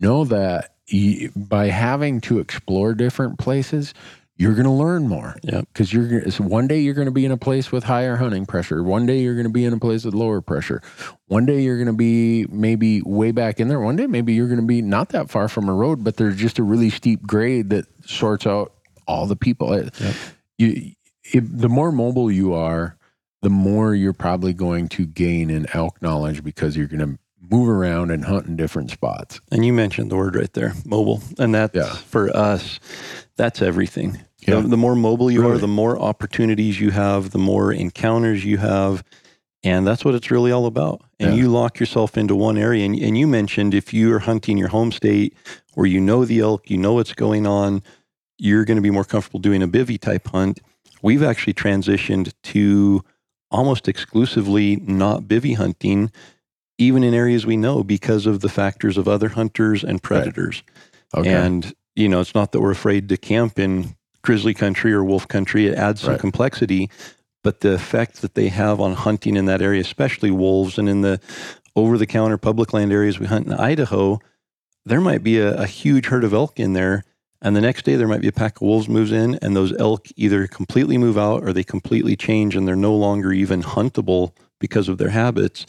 know 0.00 0.24
that 0.24 0.74
you, 0.88 1.30
by 1.36 1.66
having 1.66 2.20
to 2.22 2.38
explore 2.38 2.94
different 2.94 3.38
places, 3.38 3.94
you're 4.36 4.54
going 4.54 4.64
to 4.64 4.70
learn 4.70 5.08
more. 5.08 5.36
Yep. 5.42 5.68
Because 5.72 5.92
you're 5.92 6.06
gonna- 6.06 6.30
so 6.30 6.44
one 6.44 6.68
day 6.68 6.78
you're 6.80 6.94
going 6.94 7.06
to 7.06 7.12
be 7.12 7.24
in 7.24 7.32
a 7.32 7.36
place 7.36 7.72
with 7.72 7.84
higher 7.84 8.16
hunting 8.16 8.46
pressure. 8.46 8.82
One 8.82 9.04
day 9.04 9.20
you're 9.20 9.34
going 9.34 9.46
to 9.46 9.52
be 9.52 9.64
in 9.64 9.72
a 9.72 9.78
place 9.78 10.04
with 10.04 10.14
lower 10.14 10.40
pressure. 10.40 10.80
One 11.26 11.44
day 11.44 11.60
you're 11.60 11.76
going 11.76 11.88
to 11.88 11.92
be 11.92 12.46
maybe 12.48 13.02
way 13.02 13.32
back 13.32 13.58
in 13.58 13.68
there. 13.68 13.80
One 13.80 13.96
day 13.96 14.06
maybe 14.06 14.34
you're 14.34 14.46
going 14.46 14.60
to 14.60 14.66
be 14.66 14.80
not 14.80 15.08
that 15.10 15.28
far 15.28 15.48
from 15.48 15.68
a 15.68 15.74
road, 15.74 16.04
but 16.04 16.16
there's 16.16 16.36
just 16.36 16.58
a 16.58 16.62
really 16.62 16.88
steep 16.90 17.22
grade 17.26 17.70
that 17.70 17.86
sorts 18.06 18.46
out 18.46 18.72
all 19.06 19.26
the 19.26 19.36
people. 19.36 19.76
Yep. 19.76 20.14
You, 20.56 20.92
if, 21.24 21.44
the 21.46 21.68
more 21.68 21.90
mobile 21.90 22.30
you 22.30 22.54
are, 22.54 22.96
the 23.42 23.50
more 23.50 23.94
you're 23.94 24.12
probably 24.12 24.52
going 24.52 24.88
to 24.90 25.04
gain 25.06 25.50
in 25.50 25.66
elk 25.72 26.00
knowledge 26.00 26.42
because 26.42 26.76
you're 26.76 26.86
going 26.86 27.14
to 27.14 27.18
move 27.50 27.68
around 27.68 28.10
and 28.10 28.24
hunt 28.24 28.46
in 28.46 28.56
different 28.56 28.90
spots. 28.90 29.40
And 29.50 29.64
you 29.64 29.72
mentioned 29.72 30.10
the 30.10 30.16
word 30.16 30.36
right 30.36 30.52
there, 30.52 30.74
mobile. 30.84 31.22
And 31.38 31.54
that's 31.54 31.74
Yeah. 31.74 31.92
for 31.94 32.34
us, 32.36 32.78
that's 33.36 33.62
everything. 33.62 34.18
Yeah. 34.46 34.60
The, 34.60 34.68
the 34.68 34.76
more 34.76 34.94
mobile 34.94 35.30
you 35.30 35.46
are, 35.48 35.58
the 35.58 35.68
more 35.68 35.98
opportunities 35.98 36.80
you 36.80 36.90
have, 36.90 37.30
the 37.30 37.38
more 37.38 37.72
encounters 37.72 38.44
you 38.44 38.58
have. 38.58 39.02
And 39.64 39.86
that's 39.86 40.04
what 40.04 40.14
it's 40.14 40.30
really 40.30 40.52
all 40.52 40.66
about. 40.66 41.02
And 41.18 41.34
Yeah. 41.34 41.42
you 41.42 41.48
lock 41.48 41.80
yourself 41.80 42.16
into 42.16 42.36
one 42.36 42.56
area. 42.56 42.84
And, 42.84 42.94
and 42.96 43.18
you 43.18 43.26
mentioned 43.26 43.74
if 43.74 43.92
you 43.92 44.12
are 44.14 44.20
hunting 44.20 44.56
your 44.56 44.68
home 44.68 44.92
state 44.92 45.34
where 45.74 45.86
you 45.86 46.00
know 46.00 46.24
the 46.24 46.40
elk, 46.40 46.70
you 46.70 46.76
know 46.78 46.92
what's 46.94 47.12
going 47.14 47.46
on, 47.46 47.82
you're 48.38 48.64
going 48.64 48.76
to 48.76 48.82
be 48.82 48.90
more 48.90 49.04
comfortable 49.04 49.40
doing 49.40 49.62
a 49.62 49.68
bivy 49.68 49.98
type 50.00 50.28
hunt. 50.28 50.60
We've 51.02 51.22
actually 51.22 51.54
transitioned 51.54 52.32
to 52.44 53.02
almost 53.50 53.88
exclusively 53.88 54.76
not 54.76 55.22
bivy 55.22 55.56
hunting, 55.56 56.10
even 56.78 57.02
in 57.04 57.12
areas 57.12 57.44
we 57.44 57.56
know 57.56 57.82
because 57.82 58.26
of 58.26 58.40
the 58.40 58.48
factors 58.48 58.96
of 58.96 59.08
other 59.08 59.28
hunters 59.28 59.84
and 59.84 60.02
predators. 60.02 60.62
Okay. 61.14 61.32
And, 61.32 61.74
you 61.96 62.08
know, 62.08 62.20
it's 62.20 62.34
not 62.34 62.52
that 62.52 62.60
we're 62.60 62.70
afraid 62.70 63.08
to 63.08 63.16
camp 63.16 63.58
in 63.58 63.96
grizzly 64.22 64.54
country 64.54 64.92
or 64.92 65.04
wolf 65.04 65.26
country. 65.26 65.66
It 65.66 65.74
adds 65.74 66.02
some 66.02 66.12
Right. 66.12 66.20
complexity, 66.20 66.90
but 67.42 67.60
the 67.60 67.72
effect 67.72 68.22
that 68.22 68.34
they 68.34 68.48
have 68.48 68.80
on 68.80 68.94
hunting 68.94 69.36
in 69.36 69.46
that 69.46 69.60
area, 69.62 69.80
especially 69.80 70.30
wolves 70.30 70.78
and 70.78 70.88
in 70.88 71.02
the 71.02 71.20
over 71.74 71.98
the 71.98 72.06
counter 72.06 72.38
public 72.38 72.72
land 72.72 72.92
areas 72.92 73.18
we 73.18 73.26
hunt 73.26 73.46
in 73.46 73.52
Idaho, 73.52 74.18
there 74.84 75.00
might 75.00 75.22
be 75.22 75.38
a, 75.38 75.54
a 75.54 75.66
huge 75.66 76.06
herd 76.06 76.24
of 76.24 76.32
elk 76.32 76.58
in 76.58 76.72
there. 76.72 77.04
And 77.40 77.54
the 77.54 77.60
next 77.60 77.84
day 77.84 77.94
there 77.94 78.08
might 78.08 78.20
be 78.20 78.28
a 78.28 78.32
pack 78.32 78.56
of 78.56 78.62
wolves 78.62 78.88
moves 78.88 79.12
in 79.12 79.36
and 79.36 79.54
those 79.54 79.72
elk 79.78 80.08
either 80.16 80.46
completely 80.48 80.98
move 80.98 81.16
out 81.16 81.44
or 81.44 81.52
they 81.52 81.62
completely 81.62 82.16
change 82.16 82.56
and 82.56 82.66
they're 82.66 82.74
no 82.74 82.94
longer 82.94 83.32
even 83.32 83.62
huntable 83.62 84.32
because 84.58 84.88
of 84.88 84.98
their 84.98 85.10
habits. 85.10 85.64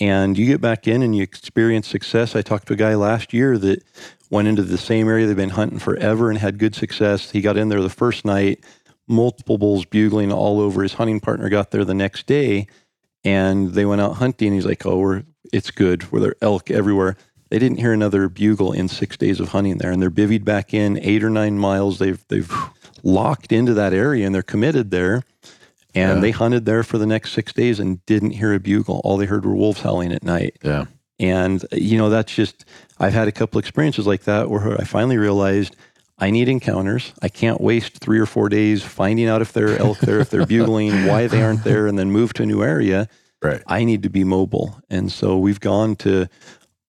And 0.00 0.38
you 0.38 0.46
get 0.46 0.60
back 0.60 0.86
in 0.86 1.02
and 1.02 1.14
you 1.14 1.22
experience 1.22 1.88
success. 1.88 2.36
I 2.36 2.42
talked 2.42 2.68
to 2.68 2.74
a 2.74 2.76
guy 2.76 2.94
last 2.94 3.32
year 3.32 3.58
that 3.58 3.82
went 4.30 4.46
into 4.46 4.62
the 4.62 4.78
same 4.78 5.08
area 5.08 5.26
they've 5.26 5.36
been 5.36 5.50
hunting 5.50 5.78
forever 5.78 6.30
and 6.30 6.38
had 6.38 6.58
good 6.58 6.74
success. 6.74 7.30
He 7.30 7.40
got 7.40 7.56
in 7.56 7.68
there 7.68 7.80
the 7.80 7.90
first 7.90 8.24
night, 8.24 8.64
multiple 9.08 9.58
bulls 9.58 9.84
bugling 9.84 10.32
all 10.32 10.60
over. 10.60 10.82
His 10.82 10.94
hunting 10.94 11.18
partner 11.18 11.48
got 11.48 11.70
there 11.72 11.84
the 11.84 11.94
next 11.94 12.26
day 12.26 12.68
and 13.24 13.72
they 13.72 13.84
went 13.84 14.00
out 14.00 14.16
hunting. 14.16 14.52
He's 14.52 14.66
like, 14.66 14.86
Oh, 14.86 14.98
we're, 14.98 15.24
it's 15.52 15.70
good. 15.70 16.04
Where 16.04 16.22
there 16.22 16.36
elk 16.42 16.70
everywhere. 16.70 17.16
They 17.50 17.58
didn't 17.58 17.78
hear 17.78 17.92
another 17.92 18.28
bugle 18.28 18.72
in 18.72 18.88
six 18.88 19.16
days 19.16 19.40
of 19.40 19.48
hunting 19.48 19.78
there. 19.78 19.90
And 19.90 20.00
they're 20.00 20.10
bivvied 20.10 20.44
back 20.44 20.74
in 20.74 20.98
eight 21.02 21.24
or 21.24 21.30
nine 21.30 21.58
miles. 21.58 21.98
They've, 21.98 22.22
they've 22.28 22.52
locked 23.02 23.52
into 23.52 23.74
that 23.74 23.94
area 23.94 24.26
and 24.26 24.34
they're 24.34 24.42
committed 24.42 24.90
there. 24.90 25.24
And 25.98 26.16
Yeah. 26.16 26.20
they 26.20 26.30
hunted 26.30 26.64
there 26.64 26.82
for 26.82 26.98
the 26.98 27.06
next 27.06 27.32
six 27.32 27.52
days 27.52 27.80
and 27.80 28.04
didn't 28.06 28.32
hear 28.32 28.52
a 28.54 28.60
bugle. 28.60 29.00
All 29.04 29.16
they 29.16 29.26
heard 29.26 29.44
were 29.44 29.54
wolves 29.56 29.80
howling 29.80 30.12
at 30.12 30.22
night. 30.22 30.56
yeah. 30.62 30.84
And, 31.20 31.64
you 31.72 31.98
know, 31.98 32.10
that's 32.10 32.32
just, 32.32 32.64
I've 33.00 33.12
had 33.12 33.26
a 33.26 33.32
couple 33.32 33.58
experiences 33.58 34.06
like 34.06 34.22
that 34.24 34.48
where 34.50 34.80
I 34.80 34.84
finally 34.84 35.16
realized 35.18 35.74
I 36.16 36.30
need 36.30 36.48
encounters. 36.48 37.12
I 37.22 37.28
can't 37.28 37.60
waste 37.60 37.98
three 37.98 38.20
or 38.20 38.26
four 38.26 38.48
days 38.48 38.84
finding 38.84 39.26
out 39.26 39.42
if 39.42 39.52
there 39.52 39.72
are 39.72 39.76
elk 39.78 39.98
there, 39.98 40.20
if 40.20 40.30
they're 40.30 40.46
bugling, 40.54 41.06
why 41.06 41.26
they 41.26 41.42
aren't 41.42 41.64
there, 41.64 41.88
and 41.88 41.98
then 41.98 42.12
move 42.12 42.34
to 42.34 42.44
a 42.44 42.46
new 42.46 42.62
area. 42.62 43.08
Right. 43.42 43.62
I 43.66 43.82
need 43.84 44.04
to 44.04 44.08
be 44.08 44.22
mobile. 44.22 44.80
And 44.90 45.10
so 45.10 45.36
we've 45.38 45.58
gone 45.60 45.96
to, 45.96 46.28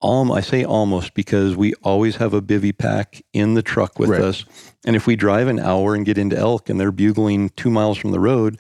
um, 0.04 0.32
I 0.32 0.42
say 0.42 0.64
almost 0.64 1.16
because 1.16 1.56
we 1.56 1.74
always 1.84 2.18
have 2.18 2.34
a 2.36 2.42
bivy 2.42 2.76
pack 2.78 3.24
in 3.34 3.56
the 3.56 3.64
truck 3.64 3.98
with 3.98 4.10
Right. 4.12 4.22
us. 4.22 4.46
And 4.86 4.96
if 4.96 5.08
we 5.08 5.16
drive 5.16 5.48
an 5.48 5.60
hour 5.60 5.96
and 5.96 6.06
get 6.06 6.18
into 6.20 6.38
elk 6.38 6.70
and 6.70 6.80
they're 6.80 6.92
bugling 6.92 7.50
two 7.58 7.70
miles 7.72 7.98
from 7.98 8.12
the 8.12 8.20
road, 8.20 8.60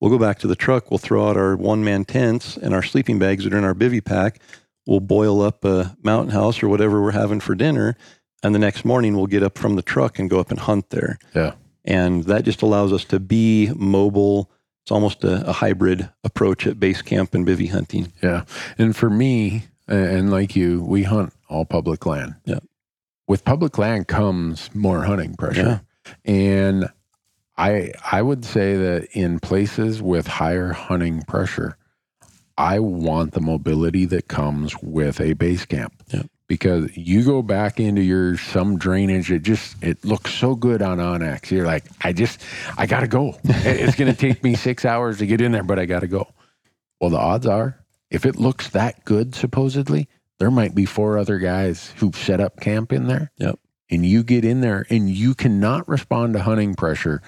we'll 0.00 0.10
go 0.10 0.18
back 0.18 0.38
to 0.40 0.46
the 0.46 0.56
truck. 0.56 0.90
We'll 0.90 0.98
throw 0.98 1.28
out 1.28 1.36
our 1.36 1.56
one 1.56 1.84
man 1.84 2.04
tents 2.04 2.56
and 2.56 2.74
our 2.74 2.82
sleeping 2.82 3.18
bags 3.18 3.44
that 3.44 3.54
are 3.54 3.58
in 3.58 3.64
our 3.64 3.74
bivy 3.74 4.04
pack. 4.04 4.40
We'll 4.86 5.00
boil 5.00 5.42
up 5.42 5.64
a 5.64 5.96
mountain 6.02 6.32
house 6.32 6.62
or 6.62 6.68
whatever 6.68 7.00
we're 7.02 7.12
having 7.12 7.40
for 7.40 7.54
dinner. 7.54 7.96
And 8.42 8.54
the 8.54 8.58
next 8.58 8.84
morning 8.84 9.16
we'll 9.16 9.26
get 9.26 9.42
up 9.42 9.58
from 9.58 9.76
the 9.76 9.82
truck 9.82 10.18
and 10.18 10.30
go 10.30 10.40
up 10.40 10.50
and 10.50 10.58
hunt 10.58 10.90
there. 10.90 11.18
Yeah. 11.34 11.52
And 11.84 12.24
that 12.24 12.44
just 12.44 12.62
allows 12.62 12.92
us 12.92 13.04
to 13.06 13.20
be 13.20 13.70
mobile. 13.76 14.50
It's 14.84 14.90
almost 14.90 15.24
a, 15.24 15.46
a 15.48 15.52
hybrid 15.52 16.10
approach 16.24 16.66
at 16.66 16.80
base 16.80 17.02
camp 17.02 17.34
and 17.34 17.46
bivy 17.46 17.70
hunting. 17.70 18.12
Yeah. 18.22 18.44
And 18.78 18.96
for 18.96 19.10
me, 19.10 19.64
and 19.86 20.30
like 20.30 20.56
you, 20.56 20.82
we 20.82 21.02
hunt 21.02 21.34
all 21.48 21.64
public 21.64 22.06
land. 22.06 22.36
Yeah. 22.44 22.60
With 23.28 23.44
public 23.44 23.76
land 23.78 24.08
comes 24.08 24.74
more 24.74 25.04
hunting 25.04 25.34
pressure. 25.34 25.82
Yeah. 26.06 26.14
And 26.24 26.90
I 27.60 27.92
I 28.10 28.22
would 28.22 28.44
say 28.44 28.74
that 28.76 29.08
in 29.12 29.38
places 29.38 30.00
with 30.00 30.26
higher 30.26 30.72
hunting 30.72 31.22
pressure, 31.22 31.76
I 32.56 32.78
want 32.78 33.32
the 33.32 33.42
mobility 33.42 34.06
that 34.06 34.28
comes 34.28 34.74
with 34.82 35.20
a 35.20 35.34
base 35.34 35.66
camp. 35.66 35.92
Yeah. 36.08 36.22
Because 36.48 36.96
you 36.96 37.22
go 37.22 37.42
back 37.42 37.78
into 37.78 38.00
your 38.00 38.38
some 38.38 38.78
drainage, 38.78 39.30
it 39.30 39.42
just 39.42 39.76
it 39.82 40.02
looks 40.06 40.32
so 40.32 40.54
good 40.54 40.80
on 40.80 40.98
onX. 40.98 41.50
You're 41.50 41.66
like, 41.66 41.84
I 42.00 42.14
just 42.14 42.40
I 42.78 42.86
gotta 42.86 43.06
go. 43.06 43.38
It's 43.44 43.94
gonna 43.94 44.14
take 44.14 44.42
me 44.42 44.54
six 44.68 44.86
hours 44.86 45.18
to 45.18 45.26
get 45.26 45.42
in 45.42 45.52
there, 45.52 45.62
but 45.62 45.78
I 45.78 45.84
gotta 45.84 46.08
go. 46.08 46.28
Well, 46.98 47.10
the 47.10 47.18
odds 47.18 47.46
are, 47.46 47.78
if 48.10 48.24
it 48.24 48.36
looks 48.36 48.70
that 48.70 49.04
good, 49.04 49.34
supposedly, 49.34 50.08
there 50.38 50.50
might 50.50 50.74
be 50.74 50.86
four 50.86 51.18
other 51.18 51.38
guys 51.38 51.92
who've 51.96 52.16
set 52.16 52.40
up 52.40 52.58
camp 52.58 52.90
in 52.90 53.06
there. 53.06 53.30
Yep. 53.36 53.58
And 53.90 54.06
you 54.06 54.22
get 54.22 54.44
in 54.44 54.60
there 54.60 54.86
and 54.88 55.10
you 55.10 55.34
cannot 55.34 55.88
respond 55.88 56.34
to 56.34 56.40
hunting 56.42 56.74
pressure 56.74 57.22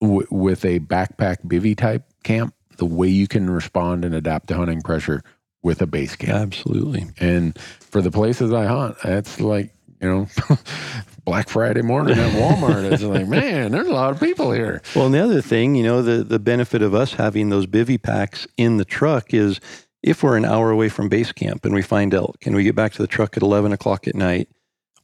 w- 0.00 0.26
with 0.30 0.64
a 0.64 0.80
backpack 0.80 1.44
bivy 1.44 1.76
type 1.76 2.04
camp 2.22 2.54
the 2.76 2.86
way 2.86 3.08
you 3.08 3.28
can 3.28 3.48
respond 3.48 4.04
and 4.04 4.14
adapt 4.14 4.48
to 4.48 4.56
hunting 4.56 4.80
pressure 4.80 5.22
with 5.62 5.82
a 5.82 5.86
base 5.86 6.16
camp. 6.16 6.38
Absolutely. 6.38 7.06
And 7.18 7.58
for 7.58 8.00
the 8.00 8.10
places 8.10 8.52
I 8.52 8.64
hunt, 8.64 8.96
that's 9.04 9.40
like, 9.40 9.74
you 10.00 10.08
know, 10.08 10.26
Black 11.24 11.50
Friday 11.50 11.82
morning 11.82 12.18
at 12.18 12.32
Walmart. 12.32 12.90
It's 12.90 13.02
like, 13.02 13.28
man, 13.28 13.72
there's 13.72 13.86
a 13.86 13.92
lot 13.92 14.12
of 14.12 14.20
people 14.20 14.52
here. 14.52 14.80
Well, 14.96 15.06
and 15.06 15.14
the 15.14 15.22
other 15.22 15.42
thing, 15.42 15.74
you 15.74 15.82
know, 15.82 16.00
the, 16.00 16.24
the 16.24 16.38
benefit 16.38 16.80
of 16.80 16.94
us 16.94 17.14
having 17.14 17.50
those 17.50 17.66
bivy 17.66 18.02
packs 18.02 18.46
in 18.56 18.78
the 18.78 18.86
truck 18.86 19.34
is 19.34 19.60
if 20.02 20.22
we're 20.22 20.38
an 20.38 20.46
hour 20.46 20.70
away 20.70 20.88
from 20.88 21.10
base 21.10 21.32
camp 21.32 21.66
and 21.66 21.74
we 21.74 21.82
find 21.82 22.14
elk 22.14 22.46
and 22.46 22.56
we 22.56 22.64
get 22.64 22.74
back 22.74 22.92
to 22.92 23.02
the 23.02 23.06
truck 23.06 23.36
at 23.36 23.42
11 23.42 23.72
o'clock 23.72 24.08
at 24.08 24.14
night, 24.14 24.48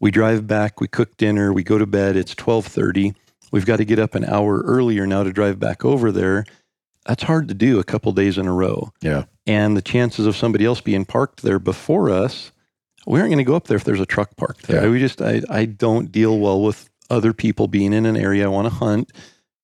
we 0.01 0.11
drive 0.11 0.47
back, 0.47 0.81
we 0.81 0.89
cook 0.89 1.17
dinner, 1.19 1.53
we 1.53 1.63
go 1.63 1.79
to 1.79 1.87
bed, 1.87 2.17
it's 2.17 2.33
1230. 2.33 3.15
We've 3.51 3.67
got 3.67 3.77
to 3.77 3.85
get 3.85 3.99
up 3.99 4.15
an 4.15 4.25
hour 4.25 4.63
earlier 4.63 5.07
now 5.07 5.23
to 5.23 5.33
drive 5.33 5.59
back 5.59 5.85
over 5.85 6.13
there. 6.13 6.45
That's 7.07 7.23
hard 7.23 7.49
to 7.49 7.55
do 7.55 7.79
a 7.79 7.85
couple 7.85 8.13
days 8.13 8.37
in 8.39 8.47
a 8.47 8.53
row. 8.53 8.93
Yeah. 9.01 9.25
And 9.47 9.77
the 9.77 9.83
chances 9.83 10.27
of 10.27 10.37
somebody 10.37 10.65
else 10.65 10.81
being 10.81 11.05
parked 11.05 11.43
there 11.43 11.61
before 11.61 12.11
us, 12.11 12.51
we 13.07 13.21
aren't 13.21 13.31
going 13.31 13.39
to 13.39 13.45
go 13.45 13.55
up 13.55 13.69
there 13.69 13.77
if 13.77 13.85
there's 13.85 14.01
a 14.01 14.07
truck 14.07 14.37
parked 14.37 14.67
there. 14.67 14.85
Yeah. 14.85 14.91
We 14.91 14.99
just, 14.99 15.23
I, 15.23 15.43
I 15.49 15.67
don't 15.67 16.11
deal 16.11 16.39
well 16.39 16.61
with 16.61 16.91
other 17.09 17.33
people 17.33 17.69
being 17.69 17.93
in 17.93 18.07
an 18.07 18.17
area 18.17 18.45
I 18.45 18.49
want 18.49 18.67
to 18.67 18.75
hunt 18.75 19.13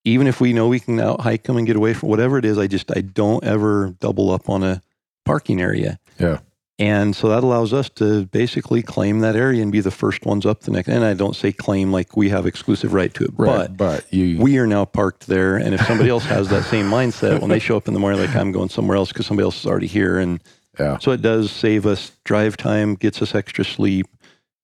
even 0.04 0.26
if 0.26 0.40
we 0.40 0.52
know 0.52 0.68
we 0.68 0.80
can 0.80 0.98
out 1.00 1.20
hike 1.20 1.44
them 1.44 1.56
and 1.56 1.66
get 1.66 1.76
away 1.76 1.94
from 1.94 2.08
whatever 2.08 2.38
it 2.38 2.44
is, 2.44 2.58
I 2.58 2.66
just 2.66 2.90
I 2.96 3.00
don't 3.00 3.44
ever 3.44 3.94
double 4.00 4.30
up 4.30 4.48
on 4.48 4.62
a 4.62 4.82
parking 5.24 5.60
area. 5.60 5.98
Yeah. 6.18 6.38
And 6.82 7.14
so 7.14 7.28
that 7.28 7.44
allows 7.44 7.72
us 7.72 7.88
to 7.90 8.26
basically 8.26 8.82
claim 8.82 9.20
that 9.20 9.36
area 9.36 9.62
and 9.62 9.70
be 9.70 9.78
the 9.80 9.92
first 9.92 10.26
ones 10.26 10.44
up 10.44 10.62
the 10.62 10.72
next. 10.72 10.88
And 10.88 11.04
I 11.04 11.14
don't 11.14 11.36
say 11.36 11.52
claim 11.52 11.92
like 11.92 12.16
we 12.16 12.28
have 12.30 12.44
exclusive 12.44 12.92
right 12.92 13.14
to 13.14 13.24
it, 13.24 13.30
Right. 13.36 13.68
but 13.68 13.76
But, 13.76 14.12
you, 14.12 14.40
we 14.40 14.58
are 14.58 14.66
now 14.66 14.84
parked 14.84 15.28
there. 15.28 15.56
And 15.56 15.74
if 15.74 15.80
somebody 15.86 16.10
else 16.10 16.24
has 16.24 16.48
that 16.48 16.64
same 16.64 16.86
mindset, 16.90 17.40
when 17.40 17.50
they 17.50 17.60
show 17.60 17.76
up 17.76 17.86
in 17.86 17.94
the 17.94 18.00
morning, 18.00 18.20
like 18.20 18.34
I'm 18.34 18.50
going 18.50 18.68
somewhere 18.68 18.96
else 18.96 19.10
because 19.12 19.26
somebody 19.26 19.44
else 19.44 19.60
is 19.60 19.66
already 19.66 19.86
here. 19.86 20.18
And 20.18 20.40
yeah. 20.80 20.98
so 20.98 21.12
it 21.12 21.22
does 21.22 21.52
save 21.52 21.86
us 21.86 22.10
drive 22.24 22.56
time, 22.56 22.96
gets 22.96 23.22
us 23.22 23.32
extra 23.34 23.64
sleep, 23.64 24.06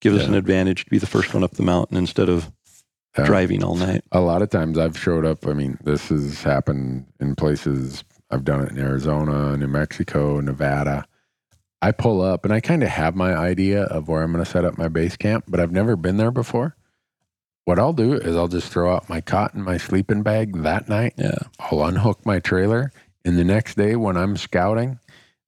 gives 0.00 0.18
us 0.20 0.26
an 0.26 0.34
advantage 0.34 0.84
to 0.86 0.90
be 0.90 0.98
the 0.98 1.06
first 1.06 1.32
one 1.34 1.44
up 1.44 1.52
the 1.52 1.62
mountain 1.62 1.96
instead 1.96 2.28
of 2.28 2.50
Yeah. 3.16 3.26
driving 3.26 3.62
all 3.62 3.76
night. 3.76 4.02
A 4.10 4.20
lot 4.20 4.42
of 4.42 4.50
times 4.50 4.76
I've 4.76 4.98
showed 4.98 5.24
up. 5.24 5.46
I 5.46 5.52
mean, 5.52 5.78
this 5.84 6.08
has 6.08 6.42
happened 6.42 7.04
in 7.20 7.36
places. 7.36 8.02
I've 8.30 8.44
done 8.44 8.64
it 8.64 8.70
in 8.72 8.78
Arizona, 8.78 9.56
New 9.56 9.68
Mexico, 9.68 10.40
Nevada. 10.40 11.04
I 11.80 11.92
pull 11.92 12.20
up 12.20 12.44
and 12.44 12.52
I 12.52 12.60
kind 12.60 12.82
of 12.82 12.88
have 12.88 13.14
my 13.14 13.34
idea 13.36 13.84
of 13.84 14.08
where 14.08 14.22
I'm 14.22 14.32
going 14.32 14.44
to 14.44 14.50
set 14.50 14.64
up 14.64 14.76
my 14.78 14.88
base 14.88 15.16
camp, 15.16 15.44
but 15.48 15.60
I've 15.60 15.72
never 15.72 15.96
been 15.96 16.16
there 16.16 16.30
before. 16.32 16.76
What 17.64 17.78
I'll 17.78 17.92
do 17.92 18.14
is 18.14 18.34
I'll 18.36 18.48
just 18.48 18.72
throw 18.72 18.94
out 18.94 19.08
my 19.08 19.20
cot 19.20 19.54
and 19.54 19.62
my 19.64 19.76
sleeping 19.76 20.22
bag 20.22 20.62
that 20.62 20.88
night. 20.88 21.14
Yeah. 21.16 21.38
I'll 21.60 21.84
unhook 21.84 22.24
my 22.24 22.38
trailer. 22.40 22.92
And 23.24 23.38
the 23.38 23.44
next 23.44 23.76
day 23.76 23.94
when 23.94 24.16
I'm 24.16 24.36
scouting, 24.36 24.98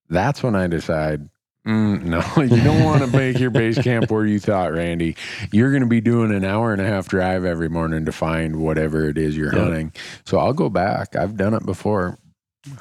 that's 0.09 0.43
when 0.43 0.55
I 0.55 0.66
decide, 0.66 1.31
mm, 1.66 2.03
no, 2.03 2.19
you 2.43 2.62
don't 2.62 2.85
want 2.85 3.01
to 3.01 3.16
make 3.16 3.38
your 3.38 3.51
base 3.51 3.79
camp 3.79 4.11
where 4.11 4.27
you 4.27 4.38
thought, 4.38 4.73
Randy. 4.73 5.16
You're 5.51 5.71
going 5.71 5.83
to 5.83 5.88
be 5.88 6.03
doing 6.03 6.31
an 6.31 6.45
hour 6.45 6.73
and 6.73 6.83
a 6.83 6.87
half 6.87 7.09
drive 7.09 7.45
every 7.45 7.71
morning 7.71 8.05
to 8.05 8.12
find 8.12 8.57
whatever 8.57 9.09
it 9.09 9.16
is 9.16 9.35
you're 9.37 9.55
Yeah. 9.55 9.62
hunting. 9.64 9.93
So 10.27 10.38
I'll 10.38 10.53
go 10.53 10.69
back. 10.69 11.16
I've 11.16 11.37
done 11.38 11.55
it 11.55 11.64
before. 11.64 12.19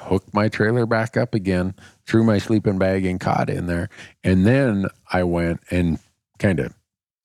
Hook 0.00 0.24
my 0.34 0.48
trailer 0.50 0.84
back 0.84 1.16
up 1.16 1.34
again, 1.34 1.74
threw 2.10 2.24
my 2.24 2.38
sleeping 2.38 2.76
bag 2.76 3.06
and 3.06 3.20
cot 3.20 3.48
in 3.48 3.66
there. 3.66 3.88
And 4.24 4.44
then 4.44 4.86
I 5.12 5.22
went 5.22 5.60
and 5.70 6.00
kind 6.38 6.58
of 6.58 6.74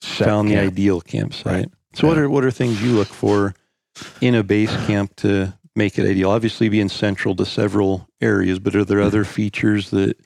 Found 0.03 0.49
the 0.49 0.57
ideal 0.57 1.01
campsite. 1.01 1.45
Right. 1.51 1.69
So 1.95 2.07
what 2.07 2.19
are 2.19 2.29
what 2.29 2.43
are 2.43 2.51
things 2.51 2.83
you 2.83 2.91
look 2.91 3.07
for 3.07 3.55
in 4.21 4.35
a 4.35 4.43
base 4.43 4.75
camp 4.85 5.15
to 5.17 5.57
make 5.75 5.97
it 5.97 6.07
ideal? 6.07 6.29
Obviously 6.29 6.69
being 6.69 6.89
central 6.89 7.35
to 7.37 7.45
several 7.45 8.07
areas, 8.21 8.59
but 8.59 8.75
are 8.75 8.85
there 8.85 9.01
other 9.01 9.25
features 9.25 9.89
that 9.89 10.17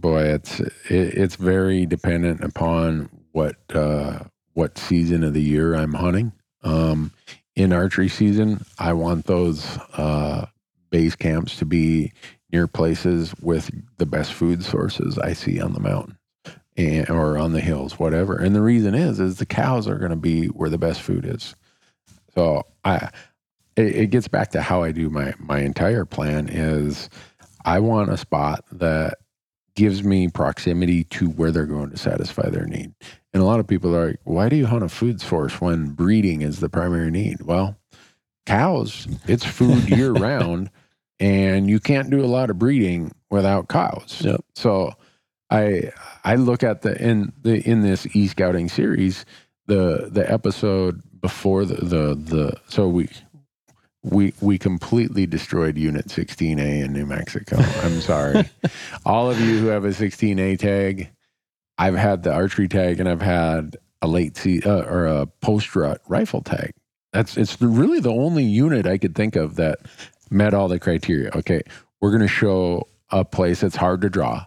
boy 0.00 0.22
it's 0.22 0.60
it, 0.60 0.70
it's 0.88 1.34
very 1.34 1.84
dependent 1.84 2.44
upon 2.44 3.08
what 3.32 3.56
uh 3.74 4.20
what 4.52 4.78
season 4.78 5.24
of 5.24 5.34
the 5.34 5.42
year 5.42 5.74
i'm 5.74 5.94
hunting 5.94 6.30
um 6.62 7.10
in 7.56 7.72
archery 7.72 8.08
season 8.08 8.64
i 8.78 8.92
want 8.92 9.26
those 9.26 9.76
uh 9.94 10.46
base 10.90 11.16
camps 11.16 11.56
to 11.56 11.64
be 11.64 12.12
near 12.52 12.66
places 12.66 13.34
with 13.40 13.70
the 13.98 14.06
best 14.06 14.32
food 14.32 14.64
sources 14.64 15.18
i 15.18 15.32
see 15.32 15.60
on 15.60 15.72
the 15.72 15.80
mountain 15.80 16.16
and 16.76 17.08
or 17.10 17.36
on 17.38 17.52
the 17.52 17.60
hills 17.60 17.98
whatever 17.98 18.36
and 18.36 18.54
the 18.54 18.62
reason 18.62 18.94
is 18.94 19.20
is 19.20 19.38
the 19.38 19.46
cows 19.46 19.88
are 19.88 19.98
going 19.98 20.10
to 20.10 20.16
be 20.16 20.46
where 20.46 20.70
the 20.70 20.78
best 20.78 21.00
food 21.02 21.24
is 21.24 21.54
so 22.34 22.62
i 22.84 23.08
it, 23.76 23.96
it 23.96 24.06
gets 24.10 24.28
back 24.28 24.50
to 24.50 24.62
how 24.62 24.82
i 24.82 24.92
do 24.92 25.10
my 25.10 25.34
my 25.38 25.60
entire 25.60 26.04
plan 26.04 26.48
is 26.48 27.08
i 27.64 27.78
want 27.78 28.10
a 28.10 28.16
spot 28.16 28.64
that 28.72 29.18
gives 29.74 30.02
me 30.02 30.28
proximity 30.28 31.04
to 31.04 31.30
where 31.30 31.50
they're 31.50 31.64
going 31.64 31.90
to 31.90 31.96
satisfy 31.96 32.48
their 32.50 32.66
need. 32.66 32.92
And 33.32 33.42
a 33.42 33.46
lot 33.46 33.60
of 33.60 33.66
people 33.66 33.94
are 33.96 34.08
like, 34.08 34.20
why 34.24 34.48
do 34.48 34.56
you 34.56 34.66
hunt 34.66 34.84
a 34.84 34.88
food 34.88 35.20
source 35.20 35.60
when 35.60 35.92
breeding 35.92 36.42
is 36.42 36.60
the 36.60 36.68
primary 36.68 37.10
need? 37.10 37.42
Well, 37.42 37.76
cows, 38.46 39.06
it's 39.26 39.44
food 39.44 39.88
year 39.88 40.12
round, 40.12 40.70
and 41.20 41.68
you 41.68 41.78
can't 41.78 42.10
do 42.10 42.24
a 42.24 42.26
lot 42.26 42.50
of 42.50 42.58
breeding 42.58 43.12
without 43.30 43.68
cows. 43.68 44.22
Yep. 44.24 44.40
So 44.54 44.94
I 45.50 45.92
I 46.24 46.36
look 46.36 46.62
at 46.62 46.82
the 46.82 47.00
in 47.00 47.32
the 47.42 47.60
in 47.68 47.82
this 47.82 48.06
e 48.16 48.26
scouting 48.26 48.68
series, 48.68 49.24
the 49.66 50.08
the 50.10 50.30
episode 50.30 51.02
before 51.20 51.64
the 51.64 51.74
the 51.74 52.14
the 52.14 52.56
so 52.68 52.88
we 52.88 53.08
we 54.02 54.32
we 54.40 54.58
completely 54.58 55.26
destroyed 55.26 55.76
Unit 55.76 56.06
16A 56.08 56.84
in 56.84 56.92
New 56.92 57.06
Mexico. 57.06 57.58
I'm 57.82 58.00
sorry. 58.00 58.48
All 59.04 59.30
of 59.30 59.38
you 59.40 59.58
who 59.58 59.66
have 59.66 59.84
a 59.84 59.88
16A 59.88 60.58
tag, 60.58 61.10
I've 61.76 61.96
had 61.96 62.22
the 62.22 62.32
archery 62.32 62.68
tag 62.68 62.98
and 62.98 63.08
I've 63.08 63.20
had 63.20 63.76
a 64.00 64.08
late 64.08 64.36
se- 64.36 64.62
uh, 64.64 64.84
or 64.84 65.06
a 65.06 65.26
post 65.26 65.76
rut 65.76 66.00
rifle 66.08 66.40
tag. 66.40 66.72
That's 67.12 67.36
it's 67.36 67.56
the, 67.56 67.66
really 67.66 68.00
the 68.00 68.12
only 68.12 68.44
unit 68.44 68.86
I 68.86 68.96
could 68.96 69.14
think 69.14 69.36
of 69.36 69.56
that 69.56 69.80
met 70.30 70.54
all 70.54 70.68
the 70.68 70.78
criteria. 70.78 71.30
Okay, 71.34 71.62
we're 72.00 72.10
going 72.10 72.22
to 72.22 72.28
show 72.28 72.86
a 73.10 73.24
place 73.24 73.60
that's 73.60 73.76
hard 73.76 74.00
to 74.02 74.08
draw 74.08 74.46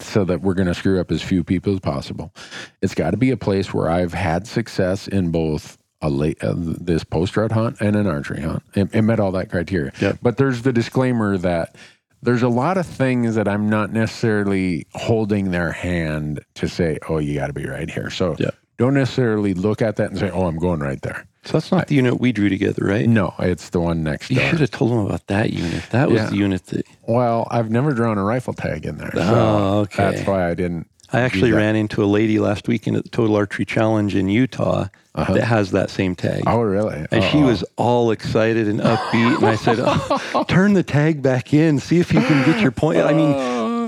so 0.00 0.24
that 0.24 0.40
we're 0.40 0.54
going 0.54 0.68
to 0.68 0.74
screw 0.74 1.00
up 1.00 1.10
as 1.10 1.22
few 1.22 1.44
people 1.44 1.74
as 1.74 1.80
possible. 1.80 2.32
It's 2.80 2.94
got 2.94 3.10
to 3.10 3.16
be 3.16 3.30
a 3.30 3.36
place 3.36 3.72
where 3.74 3.90
I've 3.90 4.14
had 4.14 4.46
success 4.46 5.06
in 5.06 5.30
both 5.30 5.76
a 6.02 6.08
late 6.08 6.42
uh, 6.42 6.54
this 6.56 7.04
post 7.04 7.36
rut 7.36 7.52
hunt 7.52 7.76
and 7.80 7.94
an 7.94 8.06
archery 8.06 8.40
hunt. 8.40 8.62
It, 8.74 8.94
it 8.94 9.02
met 9.02 9.20
all 9.20 9.32
that 9.32 9.50
criteria. 9.50 9.92
Yep. 10.00 10.18
But 10.22 10.38
there's 10.38 10.62
the 10.62 10.72
disclaimer 10.72 11.36
that 11.38 11.76
there's 12.22 12.42
a 12.42 12.48
lot 12.48 12.78
of 12.78 12.86
things 12.86 13.34
that 13.34 13.48
I'm 13.48 13.68
not 13.68 13.92
necessarily 13.92 14.86
holding 14.94 15.50
their 15.50 15.72
hand 15.72 16.40
to 16.54 16.68
say, 16.68 16.98
oh, 17.08 17.18
you 17.18 17.34
got 17.34 17.48
to 17.48 17.52
be 17.52 17.66
right 17.66 17.90
here. 17.90 18.10
So 18.10 18.36
Yep. 18.38 18.54
Don't 18.80 18.94
necessarily 18.94 19.54
look 19.54 19.80
at 19.82 19.96
that 19.96 20.10
and 20.10 20.18
say, 20.18 20.30
oh, 20.30 20.46
I'm 20.46 20.58
going 20.58 20.80
right 20.80 21.00
there. 21.02 21.26
so 21.44 21.52
that's 21.52 21.70
not 21.70 21.86
the 21.88 21.94
unit 21.94 22.18
we 22.18 22.32
drew 22.32 22.48
together, 22.48 22.84
right? 22.84 23.06
No, 23.08 23.34
it's 23.38 23.68
the 23.70 23.78
one 23.80 24.02
next 24.02 24.28
to 24.28 24.34
You 24.34 24.40
door. 24.40 24.48
should 24.50 24.60
have 24.60 24.70
told 24.70 24.90
them 24.90 24.98
about 25.06 25.26
that 25.28 25.52
unit. 25.52 25.82
That 25.90 26.10
was 26.10 26.20
Yeah. 26.22 26.30
the 26.30 26.36
unit 26.36 26.66
that 26.66 26.86
Well, 27.06 27.46
I've 27.50 27.70
never 27.70 27.92
drawn 27.92 28.18
a 28.18 28.24
rifle 28.24 28.54
tag 28.54 28.86
in 28.86 28.96
there. 28.98 29.10
So 29.14 29.20
Oh, 29.22 29.78
okay. 29.82 30.10
That's 30.10 30.26
why 30.26 30.48
I 30.50 30.54
didn't. 30.54 30.86
I 31.12 31.20
actually 31.20 31.50
ran 31.52 31.74
into 31.76 32.04
a 32.04 32.06
lady 32.06 32.38
last 32.38 32.68
weekend 32.68 32.96
at 32.96 33.02
the 33.04 33.10
Total 33.10 33.34
Archery 33.36 33.64
Challenge 33.64 34.14
in 34.14 34.28
Utah 34.28 34.86
Uh-huh. 35.14 35.34
that 35.34 35.42
has 35.44 35.72
that 35.72 35.90
same 35.90 36.14
tag. 36.14 36.44
Oh, 36.46 36.60
really? 36.62 37.04
And 37.10 37.22
she 37.24 37.38
Oh. 37.38 37.46
was 37.46 37.64
all 37.76 38.12
excited 38.12 38.68
and 38.68 38.80
upbeat. 38.80 39.36
And 39.38 39.46
I 39.46 39.56
said, 39.56 39.78
oh, 39.80 40.44
turn 40.48 40.74
the 40.74 40.84
tag 40.84 41.20
back 41.20 41.52
in, 41.52 41.80
see 41.80 41.98
if 41.98 42.12
you 42.14 42.20
can 42.20 42.44
get 42.50 42.60
your 42.62 42.70
point. 42.70 42.98
I 43.00 43.12
mean, 43.12 43.32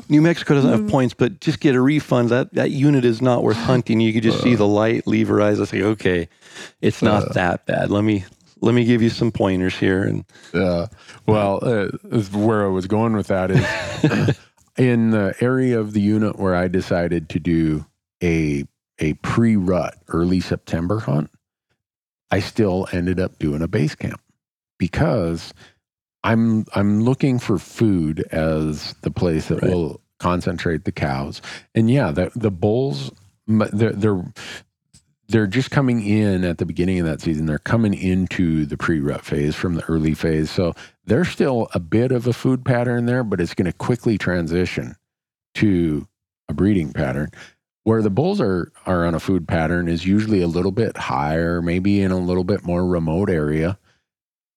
New 0.08 0.20
Mexico 0.20 0.54
doesn't 0.54 0.70
have 0.70 0.88
points, 0.88 1.14
but 1.14 1.40
just 1.40 1.60
get 1.60 1.74
a 1.74 1.80
refund. 1.80 2.28
That 2.30 2.52
that 2.54 2.70
unit 2.70 3.04
is 3.04 3.22
not 3.22 3.42
worth 3.42 3.56
hunting. 3.56 4.00
You 4.00 4.12
could 4.12 4.22
just 4.22 4.42
see 4.42 4.54
the 4.54 4.66
light 4.66 5.06
leave 5.06 5.28
her 5.28 5.40
eyes. 5.40 5.60
I 5.60 5.64
say, 5.64 5.82
okay, 5.82 6.28
it's 6.80 7.02
not 7.02 7.34
that 7.34 7.66
bad. 7.66 7.90
Let 7.90 8.04
me 8.04 8.24
let 8.60 8.74
me 8.74 8.84
give 8.84 9.02
you 9.02 9.10
some 9.10 9.32
pointers 9.32 9.76
here. 9.76 10.02
And 10.02 10.24
Uh, 10.54 10.86
well, 11.26 11.60
uh, 11.62 11.88
where 12.32 12.64
I 12.64 12.68
was 12.68 12.86
going 12.86 13.14
with 13.14 13.28
that 13.28 13.50
is 13.50 14.38
in 14.78 15.10
the 15.10 15.34
area 15.40 15.78
of 15.78 15.92
the 15.92 16.00
unit 16.00 16.38
where 16.38 16.54
I 16.54 16.68
decided 16.68 17.28
to 17.30 17.40
do 17.40 17.86
a 18.22 18.64
a 18.98 19.14
pre-rut 19.14 19.96
early 20.08 20.40
September 20.40 21.00
hunt. 21.00 21.30
I 22.30 22.40
still 22.40 22.86
ended 22.92 23.20
up 23.20 23.38
doing 23.38 23.62
a 23.62 23.68
base 23.68 23.94
camp 23.94 24.20
because 24.78 25.52
I'm 26.24 26.64
I'm 26.74 27.02
looking 27.02 27.38
for 27.38 27.58
food 27.58 28.20
as 28.32 28.94
the 29.02 29.10
place 29.10 29.48
that 29.48 29.62
Right. 29.62 29.72
will 29.72 30.00
concentrate 30.18 30.84
the 30.84 30.92
cows. 30.92 31.42
And 31.74 31.90
yeah, 31.90 32.10
the 32.10 32.30
the 32.36 32.50
bulls 32.50 33.10
they're 33.46 33.92
they're 33.92 34.24
they're 35.28 35.46
just 35.46 35.70
coming 35.70 36.06
in 36.06 36.44
at 36.44 36.58
the 36.58 36.66
beginning 36.66 37.00
of 37.00 37.06
that 37.06 37.20
season. 37.20 37.46
They're 37.46 37.58
coming 37.58 37.94
into 37.94 38.66
the 38.66 38.76
pre-rut 38.76 39.24
phase 39.24 39.54
from 39.54 39.74
the 39.74 39.84
early 39.84 40.14
phase. 40.14 40.50
So 40.50 40.74
there's 41.06 41.28
still 41.28 41.68
a 41.72 41.80
bit 41.80 42.12
of 42.12 42.26
a 42.26 42.32
food 42.34 42.64
pattern 42.64 43.06
there, 43.06 43.24
but 43.24 43.40
it's 43.40 43.54
going 43.54 43.66
to 43.70 43.72
quickly 43.72 44.18
transition 44.18 44.94
to 45.54 46.06
a 46.48 46.54
breeding 46.54 46.92
pattern. 46.92 47.30
Where 47.84 48.02
the 48.02 48.10
bulls 48.10 48.40
are 48.40 48.70
are 48.86 49.04
on 49.06 49.14
a 49.14 49.20
food 49.20 49.48
pattern 49.48 49.88
is 49.88 50.06
usually 50.06 50.40
a 50.40 50.46
little 50.46 50.70
bit 50.70 50.96
higher, 50.96 51.60
maybe 51.60 52.00
in 52.00 52.12
a 52.12 52.18
little 52.18 52.44
bit 52.44 52.62
more 52.64 52.86
remote 52.86 53.28
area. 53.30 53.76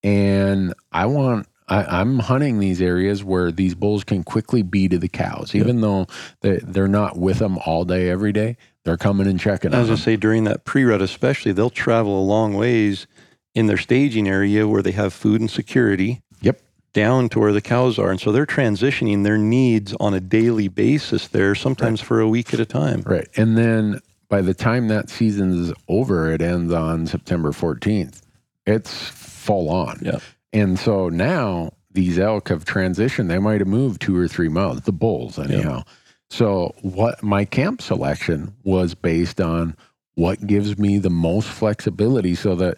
And 0.03 0.73
I 0.91 1.07
want 1.07 1.47
I, 1.67 1.83
I'm 2.01 2.19
hunting 2.19 2.59
these 2.59 2.81
areas 2.81 3.23
where 3.23 3.51
these 3.51 3.73
bulls 3.75 4.03
can 4.03 4.23
quickly 4.23 4.61
be 4.61 4.87
to 4.87 4.97
the 4.97 5.07
cows, 5.07 5.55
even 5.55 5.81
though 5.81 6.07
they, 6.41 6.57
they're 6.57 6.87
not 6.87 7.17
with 7.17 7.39
them 7.39 7.57
all 7.65 7.85
day, 7.85 8.09
every 8.09 8.31
day. 8.31 8.57
They're 8.83 8.97
coming 8.97 9.25
and 9.27 9.39
checking 9.39 9.73
As 9.73 9.75
I 9.75 9.79
was 9.79 9.87
going 9.87 9.97
to 9.97 10.03
say 10.03 10.15
during 10.15 10.43
that 10.43 10.63
pre-rut, 10.63 11.01
especially, 11.01 11.53
they'll 11.53 11.71
travel 11.71 12.19
a 12.19 12.23
long 12.23 12.53
ways 12.53 13.07
in 13.55 13.65
their 13.65 13.77
staging 13.77 14.27
area 14.27 14.67
where 14.67 14.83
they 14.83 14.91
have 14.91 15.11
food 15.11 15.41
and 15.41 15.49
security. 15.49 16.21
Yep. 16.41 16.61
Down 16.93 17.29
to 17.29 17.39
where 17.39 17.51
the 17.51 17.61
cows 17.61 17.97
are, 17.97 18.11
and 18.11 18.21
so 18.21 18.31
they're 18.31 18.45
transitioning 18.45 19.23
their 19.23 19.37
needs 19.37 19.93
on 19.99 20.13
a 20.13 20.19
daily 20.19 20.67
basis 20.67 21.27
there, 21.27 21.55
sometimes 21.55 21.99
for 21.99 22.21
a 22.21 22.29
week 22.29 22.53
at 22.53 22.59
a 22.59 22.65
time. 22.65 23.01
Right. 23.01 23.27
And 23.35 23.57
then 23.57 24.01
by 24.29 24.41
the 24.41 24.53
time 24.53 24.87
that 24.89 25.09
season's 25.09 25.73
over, 25.87 26.31
it 26.31 26.41
ends 26.41 26.71
on 26.71 27.07
September 27.07 27.51
14th. 27.51 28.21
It's 28.65 29.09
full 29.09 29.69
on. 29.69 29.99
Yep. 30.03 30.21
And 30.55 30.79
so 30.79 31.09
now 31.09 31.73
these 31.91 32.17
elk 32.17 32.49
have 32.49 32.65
transitioned. 32.65 33.27
They 33.27 33.39
might 33.39 33.59
have 33.61 33.67
moved 33.67 34.01
two 34.01 34.17
or 34.17 34.27
three 34.27 34.49
miles, 34.49 34.81
the 34.81 34.91
bulls, 34.91 35.37
anyhow. 35.37 35.83
So 36.29 36.73
what 36.81 37.21
my 37.21 37.45
camp 37.45 37.81
selection 37.81 38.53
was 38.63 38.95
based 38.95 39.39
on 39.41 39.75
what 40.15 40.47
gives 40.47 40.77
me 40.77 40.97
the 40.97 41.09
most 41.09 41.47
flexibility 41.49 42.35
so 42.35 42.55
that 42.55 42.77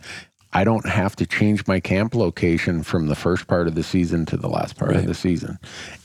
I 0.54 0.64
don't 0.64 0.88
have 0.88 1.16
to 1.18 1.26
change 1.26 1.68
my 1.68 1.80
camp 1.80 2.16
location 2.16 2.82
from 2.82 3.08
the 3.08 3.16
first 3.16 3.48
part 3.48 3.68
of 3.68 3.76
the 3.76 3.84
season 3.84 4.26
to 4.28 4.38
the 4.38 4.50
last 4.50 4.76
part 4.78 4.92
Right. 4.92 5.00
of 5.02 5.06
the 5.08 5.14
season. 5.14 5.60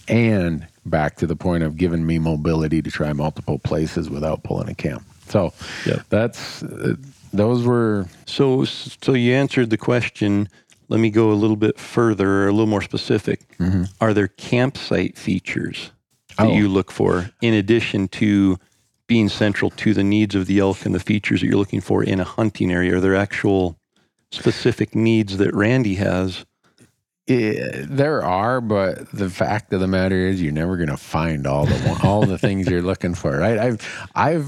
And 0.08 0.66
back 0.84 1.16
to 1.16 1.26
the 1.26 1.36
point 1.36 1.62
of 1.64 1.76
giving 1.76 2.04
me 2.06 2.18
mobility 2.18 2.82
to 2.82 2.90
try 2.90 3.12
multiple 3.14 3.58
places 3.58 4.10
without 4.10 4.42
pulling 4.42 4.68
a 4.68 4.74
camp. 4.74 5.04
So 5.28 5.52
Yep. 5.86 6.00
that's 6.10 6.62
uh, 6.64 6.96
those 7.32 7.64
were 7.64 8.06
So, 8.26 8.64
so 8.64 9.14
you 9.14 9.32
answered 9.32 9.70
the 9.70 9.78
question. 9.78 10.48
Let 10.93 11.01
me 11.01 11.09
go 11.09 11.32
a 11.32 11.34
little 11.34 11.57
bit 11.57 11.80
further, 11.80 12.28
or 12.45 12.49
a 12.49 12.53
little 12.53 12.66
more 12.66 12.82
specific. 12.82 13.40
Are 13.99 14.12
there 14.12 14.28
campsite 14.28 15.16
features 15.16 15.90
that 16.36 16.49
Oh. 16.49 16.53
you 16.53 16.68
look 16.68 16.90
for 16.93 17.30
in 17.40 17.55
addition 17.55 18.09
to 18.09 18.59
being 19.07 19.30
central 19.30 19.70
to 19.70 19.95
the 19.95 20.05
needs 20.05 20.34
of 20.34 20.47
the 20.47 20.59
elk 20.59 20.84
and 20.84 20.95
the 20.95 21.01
features 21.01 21.40
that 21.40 21.47
you're 21.47 21.57
looking 21.57 21.80
for 21.80 22.05
in 22.05 22.20
a 22.20 22.24
hunting 22.24 22.70
area? 22.70 22.97
Are 22.97 23.01
there 23.01 23.16
actual 23.16 23.78
specific 24.30 24.95
needs 24.95 25.38
that 25.38 25.55
Randy 25.55 25.95
has? 25.95 26.45
Eh, 27.26 27.86
there 27.88 28.22
are, 28.22 28.61
but 28.61 29.11
the 29.12 29.30
fact 29.30 29.72
of 29.72 29.80
the 29.80 29.86
matter 29.88 30.26
is, 30.26 30.43
you're 30.43 30.53
never 30.53 30.76
going 30.76 30.90
to 30.90 30.97
find 30.99 31.47
all 31.47 31.64
the 31.64 32.01
all 32.03 32.26
the 32.26 32.36
things 32.36 32.68
you're 32.68 32.82
looking 32.82 33.14
for. 33.14 33.38
Right? 33.38 33.59
I've 33.59 34.09
I've 34.14 34.47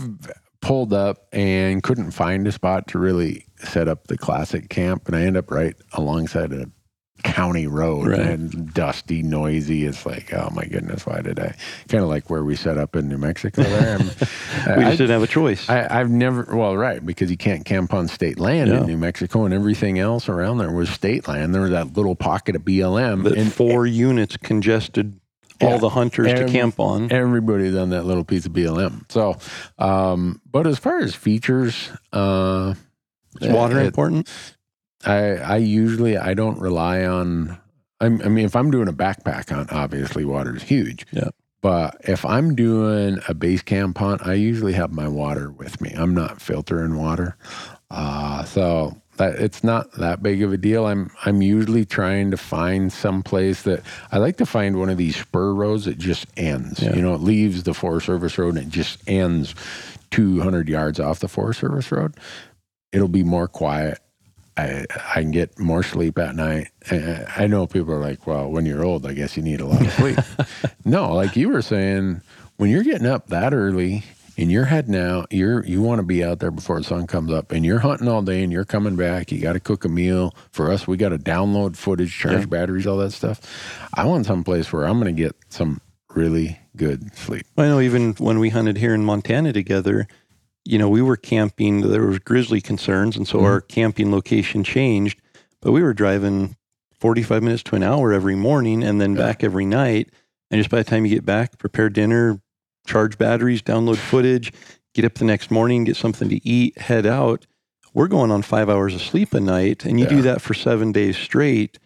pulled 0.61 0.93
up 0.93 1.27
and 1.33 1.83
couldn't 1.83 2.11
find 2.11 2.47
a 2.47 2.53
spot 2.53 2.87
to 2.89 2.99
really 2.99 3.47
set 3.67 3.89
up 3.89 4.07
the 4.07 4.17
classic 4.19 4.69
camp, 4.69 5.07
and 5.07 5.17
I 5.17 5.23
end 5.23 5.37
up 5.37 5.51
right 5.51 5.75
alongside 5.93 6.53
a 6.53 6.67
county 7.23 7.67
road 7.67 8.09
Right. 8.09 8.21
and 8.21 8.75
dusty, 8.75 9.23
noisy. 9.23 9.87
It's 9.87 10.05
like, 10.05 10.35
oh 10.35 10.51
my 10.53 10.65
goodness, 10.65 11.07
why 11.07 11.23
did 11.23 11.39
I? 11.39 11.55
Kind 11.89 12.03
of 12.03 12.09
like 12.11 12.29
where 12.29 12.43
we 12.45 12.57
set 12.57 12.77
up 12.77 12.97
in 12.97 13.09
New 13.09 13.17
Mexico. 13.19 13.62
There, 13.62 13.99
We 13.99 14.05
I- 14.05 14.83
just 14.85 14.99
didn't 14.99 15.11
have 15.11 15.23
a 15.23 15.27
choice. 15.29 15.69
I, 15.71 15.87
I've 16.01 16.11
never, 16.11 16.45
well, 16.55 16.77
right, 16.77 17.05
because 17.05 17.31
you 17.31 17.37
can't 17.37 17.65
camp 17.65 17.95
on 17.95 18.09
state 18.09 18.39
land 18.41 18.69
Yeah. 18.71 18.81
in 18.81 18.87
New 18.87 18.99
Mexico, 18.99 19.45
and 19.45 19.55
everything 19.55 19.99
else 19.99 20.29
around 20.29 20.59
there 20.59 20.73
was 20.73 20.91
state 20.91 21.27
land. 21.29 21.55
There 21.55 21.62
was 21.62 21.71
that 21.71 21.97
little 21.97 22.17
pocket 22.17 22.57
of 22.57 22.62
BLM, 22.62 23.25
and 23.35 23.53
four 23.53 23.87
units 23.87 24.37
congested 24.37 25.19
all 25.62 25.79
the 25.79 25.91
hunters 25.91 26.27
to 26.35 26.47
camp 26.49 26.81
on. 26.81 27.11
everybody's 27.12 27.77
on 27.77 27.91
that 27.91 28.05
little 28.05 28.25
piece 28.25 28.45
of 28.45 28.53
BLM. 28.53 29.11
So, 29.11 29.37
um, 29.79 30.43
but 30.51 30.67
as 30.67 30.79
far 30.79 30.99
as 30.99 31.15
features, 31.15 31.91
uh, 32.12 32.75
Is 33.41 33.49
water 33.53 33.80
it- 33.80 33.87
important? 33.87 34.28
I, 35.07 35.37
I 35.37 35.57
usually 35.59 36.16
I 36.16 36.35
don't 36.35 36.59
rely 36.59 37.05
on. 37.05 37.59
I'm, 38.01 38.22
I 38.22 38.28
mean, 38.28 38.47
if 38.47 38.57
I'm 38.57 38.70
doing 38.70 38.89
a 38.89 38.93
backpack 38.93 39.51
hunt, 39.51 39.72
obviously 39.72 40.24
water 40.24 40.57
is 40.57 40.62
huge. 40.62 41.07
Yeah. 41.12 41.28
But 41.61 41.97
if 42.01 42.24
I'm 42.24 42.55
doing 42.55 43.18
a 43.28 43.35
base 43.35 43.62
camp 43.62 43.97
hunt, 43.99 44.26
I 44.26 44.35
usually 44.35 44.72
have 44.74 44.93
my 44.93 45.09
water 45.09 45.51
with 45.51 45.80
me. 45.80 45.93
I'm 45.97 46.14
not 46.14 46.41
filtering 46.43 46.97
water, 46.97 47.37
uh, 47.91 48.45
so 48.45 48.97
that 49.16 49.37
it's 49.37 49.62
not 49.64 49.91
that 49.93 50.22
big 50.22 50.43
of 50.43 50.53
a 50.53 50.57
deal. 50.59 50.87
I'm 50.87 51.11
I'm 51.24 51.41
usually 51.41 51.85
trying 51.87 52.30
to 52.32 52.37
find 52.37 52.93
some 52.93 53.22
place 53.22 53.62
that 53.62 53.82
I 54.12 54.18
like 54.18 54.37
to 54.39 54.47
find 54.47 54.78
one 54.78 54.91
of 54.91 54.99
these 54.99 55.16
spur 55.16 55.55
roads 55.55 55.85
that 55.87 55.97
just 55.99 56.26
ends. 56.37 56.82
Yeah. 56.82 56.97
You 56.97 57.03
know, 57.03 57.14
it 57.14 57.20
leaves 57.22 57.62
the 57.62 57.72
Forest 57.74 58.07
Service 58.07 58.37
Road 58.37 58.57
and 58.57 58.66
it 58.66 58.70
just 58.70 58.99
ends 59.07 59.55
200 60.11 60.68
yards 60.68 61.01
off 61.01 61.20
the 61.20 61.28
Forest 61.28 61.61
Service 61.61 61.91
Road. 61.93 62.14
It'll 62.95 63.09
be 63.09 63.25
more 63.25 63.49
quiet. 63.49 63.99
I 64.57 64.87
I 65.15 65.21
can 65.21 65.33
get 65.33 65.59
more 65.59 65.83
sleep 65.83 66.17
at 66.19 66.37
night. 66.37 66.69
Uh, 66.91 67.25
I 67.37 67.47
know 67.49 67.67
people 67.67 67.93
are 67.93 68.01
like, 68.01 68.27
well, 68.27 68.49
when 68.51 68.65
you're 68.67 68.85
old, 68.85 69.05
I 69.05 69.13
guess 69.15 69.37
you 69.37 69.43
need 69.43 69.61
a 69.61 69.67
lot 69.67 69.85
of 69.85 69.93
sleep. 69.95 70.19
no, 70.85 71.13
like 71.13 71.35
you 71.37 71.49
were 71.49 71.63
saying, 71.63 72.21
when 72.57 72.71
you're 72.71 72.85
getting 72.85 73.07
up 73.09 73.27
that 73.29 73.53
early 73.53 74.05
and 74.39 74.51
you're 74.53 74.65
heading 74.67 74.95
out, 74.95 75.27
you're 75.33 75.65
you 75.67 75.83
want 75.83 75.99
to 75.99 76.05
be 76.05 76.23
out 76.23 76.39
there 76.39 76.53
before 76.53 76.79
the 76.79 76.85
sun 76.85 77.09
comes 77.09 77.33
up, 77.33 77.51
and 77.51 77.65
you're 77.65 77.81
hunting 77.81 78.07
all 78.07 78.23
day, 78.23 78.45
and 78.45 78.53
you're 78.53 78.65
coming 78.65 78.95
back. 78.95 79.33
You 79.33 79.41
got 79.41 79.55
to 79.55 79.61
cook 79.61 79.85
a 79.85 79.89
meal. 79.89 80.33
For 80.53 80.71
us, 80.71 80.87
we 80.87 80.97
got 80.97 81.09
to 81.09 81.19
download 81.19 81.77
footage, 81.77 82.17
charge 82.17 82.41
Yeah. 82.43 82.47
batteries, 82.47 82.87
all 82.87 82.99
that 82.99 83.11
stuff. 83.13 83.41
I 83.95 84.05
want 84.05 84.25
some 84.27 84.45
place 84.45 84.73
where 84.73 84.85
I'm 84.87 85.01
going 85.01 85.15
to 85.15 85.21
get 85.23 85.35
some 85.49 85.81
really 86.15 86.61
good 86.77 87.13
sleep. 87.17 87.45
I 87.59 87.63
know 87.67 87.81
even 87.81 88.13
when 88.15 88.39
we 88.39 88.51
hunted 88.51 88.77
here 88.77 88.95
in 88.95 89.05
Montana 89.05 89.53
together, 89.53 90.07
you 90.65 90.79
know, 90.79 90.89
we 90.89 91.03
were 91.03 91.17
camping, 91.17 91.83
there 91.91 92.07
was 92.07 92.19
grizzly 92.19 92.61
concerns, 92.61 93.17
and 93.17 93.27
so 93.29 93.39
Mm-hmm. 93.39 93.47
our 93.47 93.61
camping 93.61 94.11
location 94.11 94.65
changed, 94.65 95.21
but 95.61 95.73
we 95.73 95.83
were 95.83 95.95
driving 95.95 96.57
45 97.01 97.43
minutes 97.43 97.62
to 97.65 97.77
an 97.77 97.83
hour 97.83 98.12
every 98.12 98.35
morning 98.35 98.83
and 98.83 99.01
then 99.01 99.15
back 99.15 99.45
every 99.45 99.67
night. 99.67 100.09
And 100.51 100.59
just 100.59 100.71
by 100.71 100.79
the 100.79 100.85
time 100.85 101.05
you 101.05 101.15
get 101.15 101.27
back, 101.27 101.59
prepare 101.59 101.91
dinner, 101.91 102.41
charge 102.87 103.19
batteries, 103.19 103.61
download 103.62 103.97
footage, 103.97 104.53
get 104.95 105.05
up 105.05 105.15
the 105.15 105.25
next 105.25 105.51
morning, 105.51 105.85
get 105.85 105.97
something 105.97 106.29
to 106.29 106.47
eat, 106.49 106.79
head 106.79 107.05
out. 107.07 107.47
We're 107.93 108.09
going 108.09 108.31
on 108.31 108.43
five 108.43 108.69
hours 108.71 108.95
of 108.95 109.03
sleep 109.03 109.35
a 109.35 109.41
night, 109.41 109.85
and 109.85 110.01
you 110.01 110.07
do 110.07 110.23
that 110.23 110.41
for 110.41 110.55
seven 110.55 110.93
days 110.93 111.17
straight. 111.17 111.79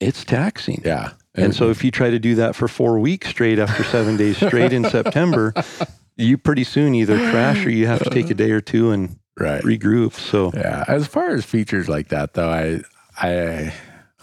It's 0.00 0.24
taxing. 0.24 0.80
Yeah, 0.84 1.12
And 1.34 1.54
so 1.54 1.70
if 1.70 1.84
you 1.84 1.90
try 1.90 2.10
to 2.10 2.18
do 2.18 2.34
that 2.36 2.54
for 2.56 2.68
four 2.68 2.98
weeks 2.98 3.28
straight 3.28 3.58
after 3.58 3.84
seven 3.84 4.16
days 4.16 4.36
straight 4.36 4.72
in 4.72 4.84
September, 4.88 5.52
you 6.20 6.38
pretty 6.38 6.64
soon 6.64 6.94
either 6.94 7.16
crash 7.30 7.64
or 7.64 7.70
you 7.70 7.86
have 7.86 8.02
to 8.02 8.10
take 8.10 8.30
a 8.30 8.34
day 8.34 8.50
or 8.50 8.60
two 8.60 8.90
and 8.90 9.16
right, 9.38 9.62
regroup. 9.62 10.12
So 10.12 10.50
Yeah, 10.54 10.84
as 10.88 11.06
far 11.06 11.30
as 11.30 11.44
features 11.44 11.88
like 11.88 12.08
that, 12.08 12.34
though, 12.34 12.50
I, 12.50 12.82
I 13.16 13.72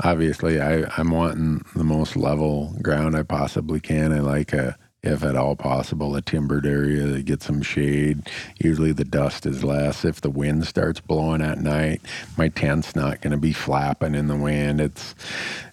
obviously 0.03 0.61
I, 0.61 0.83
I'm 0.97 1.11
wanting 1.11 1.63
the 1.75 1.83
most 1.83 2.15
level 2.15 2.75
ground 2.81 3.15
I 3.15 3.23
possibly 3.23 3.79
can. 3.79 4.11
I 4.13 4.19
like 4.19 4.53
a, 4.53 4.77
if 5.03 5.23
at 5.23 5.35
all 5.35 5.55
possible, 5.55 6.15
a 6.15 6.21
timbered 6.21 6.65
area 6.65 7.05
that 7.05 7.25
gets 7.25 7.45
some 7.45 7.61
shade. 7.61 8.27
Usually 8.59 8.91
the 8.91 9.05
dust 9.05 9.45
is 9.45 9.63
less. 9.63 10.03
If 10.03 10.21
the 10.21 10.29
wind 10.29 10.65
starts 10.65 10.99
blowing 10.99 11.41
at 11.41 11.59
night, 11.59 12.01
my 12.37 12.49
tent's 12.49 12.95
not 12.95 13.21
going 13.21 13.31
to 13.31 13.37
be 13.37 13.53
flapping 13.53 14.15
in 14.15 14.27
the 14.27 14.35
wind. 14.35 14.81
It's, 14.81 15.15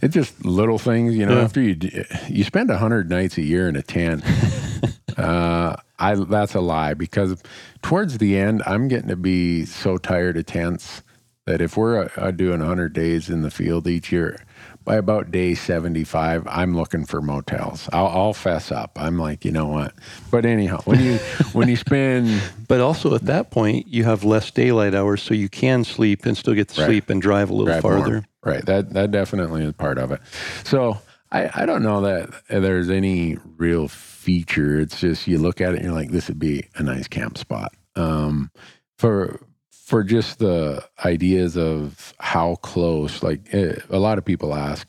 it's 0.02 0.14
just 0.14 0.44
little 0.44 0.78
things, 0.78 1.16
you 1.16 1.26
know. 1.26 1.36
Yeah. 1.38 1.44
After 1.44 1.60
you 1.60 1.76
you 2.28 2.44
spend 2.44 2.70
a 2.70 2.78
hundred 2.78 3.10
nights 3.10 3.36
a 3.38 3.42
year 3.42 3.68
in 3.68 3.76
a 3.76 3.82
tent. 3.82 4.24
Uh, 5.16 5.76
I 5.98 6.14
that's 6.16 6.54
a 6.54 6.60
lie 6.60 6.94
because 6.94 7.42
towards 7.82 8.18
the 8.18 8.36
end, 8.38 8.62
I'm 8.66 8.88
getting 8.88 9.08
to 9.08 9.16
be 9.16 9.64
so 9.64 9.96
tired 9.98 10.36
of 10.36 10.46
tents 10.46 11.02
that 11.46 11.60
if 11.60 11.76
we're 11.76 12.08
uh, 12.16 12.30
doing 12.30 12.60
100 12.60 12.92
days 12.94 13.28
in 13.28 13.42
the 13.42 13.50
field 13.50 13.86
each 13.86 14.10
year, 14.10 14.42
by 14.82 14.96
about 14.96 15.30
day 15.30 15.54
75, 15.54 16.46
I'm 16.48 16.74
looking 16.74 17.04
for 17.04 17.20
motels. 17.20 17.86
I'll, 17.92 18.06
I'll 18.06 18.32
fess 18.32 18.72
up. 18.72 18.92
I'm 18.96 19.18
like, 19.18 19.44
you 19.44 19.52
know 19.52 19.66
what? 19.66 19.92
But 20.30 20.46
anyhow, 20.46 20.80
when 20.84 21.00
you 21.00 21.18
when 21.52 21.68
you 21.68 21.76
spend 21.76 22.40
but 22.68 22.80
also 22.80 23.14
at 23.14 23.22
that 23.26 23.50
point 23.50 23.86
you 23.88 24.04
have 24.04 24.24
less 24.24 24.50
daylight 24.50 24.94
hours 24.94 25.22
so 25.22 25.34
you 25.34 25.48
can 25.50 25.84
sleep 25.84 26.24
and 26.26 26.36
still 26.36 26.54
get 26.54 26.68
to 26.70 26.80
Right. 26.80 26.86
sleep 26.86 27.10
and 27.10 27.20
drive 27.20 27.50
a 27.50 27.52
little 27.54 27.66
drive 27.72 27.84
more, 27.84 27.98
farther. 27.98 28.24
right? 28.42 28.64
That 28.64 28.94
that 28.94 29.10
definitely 29.10 29.64
is 29.64 29.72
part 29.74 29.98
of 29.98 30.12
it. 30.12 30.20
So 30.64 30.98
I 31.30 31.50
I 31.62 31.66
don't 31.66 31.82
know 31.82 32.00
that 32.02 32.30
there's 32.48 32.88
any 32.90 33.36
real 33.58 33.88
feature. 34.24 34.80
It's 34.80 35.00
just 35.00 35.26
you 35.26 35.38
look 35.38 35.60
at 35.60 35.74
it 35.74 35.76
and 35.76 35.84
you're 35.84 35.94
like, 35.94 36.10
this 36.10 36.28
would 36.28 36.38
be 36.38 36.66
a 36.76 36.82
nice 36.82 37.06
camp 37.06 37.36
spot. 37.38 37.72
Um, 37.94 38.50
for 38.98 39.40
for 39.70 40.02
just 40.02 40.38
the 40.38 40.82
ideas 41.04 41.56
of 41.56 42.14
how 42.18 42.56
close, 42.56 43.22
like 43.22 43.40
eh, 43.52 43.76
a 43.90 43.98
lot 43.98 44.16
of 44.16 44.24
people 44.24 44.54
ask, 44.54 44.88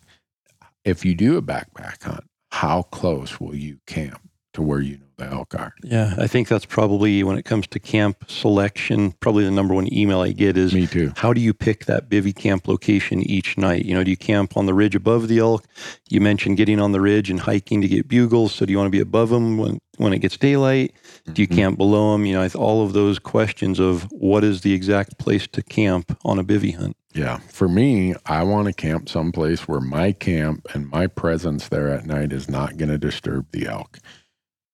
if 0.86 1.04
you 1.04 1.14
do 1.16 1.38
a 1.38 1.42
backpack 1.42 2.02
hunt, 2.02 2.24
how 2.52 2.84
close 2.84 3.40
will 3.40 3.56
you 3.56 3.80
camp 3.86 4.22
to 4.56 4.62
where 4.62 4.80
you 4.82 4.98
know 4.98 5.06
the 5.18 5.26
elk 5.28 5.56
are? 5.56 5.74
Yeah, 5.84 6.14
I 6.18 6.28
think 6.28 6.50
that's 6.50 6.66
probably 6.66 7.24
when 7.24 7.38
it 7.38 7.46
comes 7.46 7.68
to 7.68 7.80
camp 7.80 8.30
selection, 8.30 9.12
probably 9.22 9.46
the 9.46 9.52
number 9.52 9.74
one 9.74 9.88
email 9.94 10.20
I 10.22 10.32
get 10.34 10.58
is 10.58 10.74
Me 10.74 10.88
too. 10.88 11.14
how 11.16 11.32
do 11.32 11.40
you 11.40 11.54
pick 11.54 11.86
that 11.86 12.10
bivy 12.10 12.36
camp 12.36 12.68
location 12.68 13.22
each 13.22 13.58
night? 13.58 13.86
You 13.86 13.94
know, 13.94 14.04
do 14.04 14.12
you 14.12 14.18
camp 14.18 14.58
on 14.58 14.66
the 14.66 14.74
ridge 14.74 14.96
above 14.96 15.28
the 15.30 15.40
elk? 15.40 15.66
You 16.10 16.20
mentioned 16.20 16.58
getting 16.58 16.80
on 16.82 16.92
the 16.92 17.00
ridge 17.00 17.30
and 17.30 17.40
hiking 17.40 17.82
to 17.82 17.88
get 17.88 18.08
bugles. 18.10 18.54
So 18.54 18.66
do 18.66 18.72
you 18.72 18.78
want 18.78 18.88
to 18.88 18.92
be 18.92 19.00
above 19.00 19.30
them 19.30 19.58
when, 19.58 19.80
when 19.98 20.12
it 20.12 20.20
gets 20.20 20.36
daylight? 20.38 20.94
Do 21.32 21.42
you 21.42 21.48
Mhm. 21.48 21.56
camp 21.56 21.78
below 21.78 22.12
them? 22.12 22.26
You 22.26 22.34
know, 22.36 22.48
all 22.56 22.84
of 22.86 22.92
those 22.94 23.18
questions 23.20 23.80
of 23.80 24.04
what 24.12 24.44
is 24.44 24.62
the 24.62 24.74
exact 24.74 25.18
place 25.18 25.48
to 25.48 25.64
camp 25.64 26.18
on 26.26 26.40
a 26.40 26.44
bivy 26.44 26.76
hunt? 26.76 26.98
Yeah. 27.14 27.38
For 27.48 27.70
me, 27.70 28.14
I 28.26 28.44
want 28.44 28.68
to 28.68 28.74
camp 28.74 29.08
someplace 29.08 29.66
where 29.68 29.80
my 29.80 30.12
camp 30.12 30.68
and 30.74 30.90
my 30.90 31.08
presence 31.08 31.70
there 31.70 31.88
at 31.90 32.06
night 32.06 32.34
is 32.34 32.50
not 32.50 32.76
going 32.76 32.90
to 32.90 32.98
disturb 32.98 33.46
the 33.54 33.68
elk. 33.68 34.00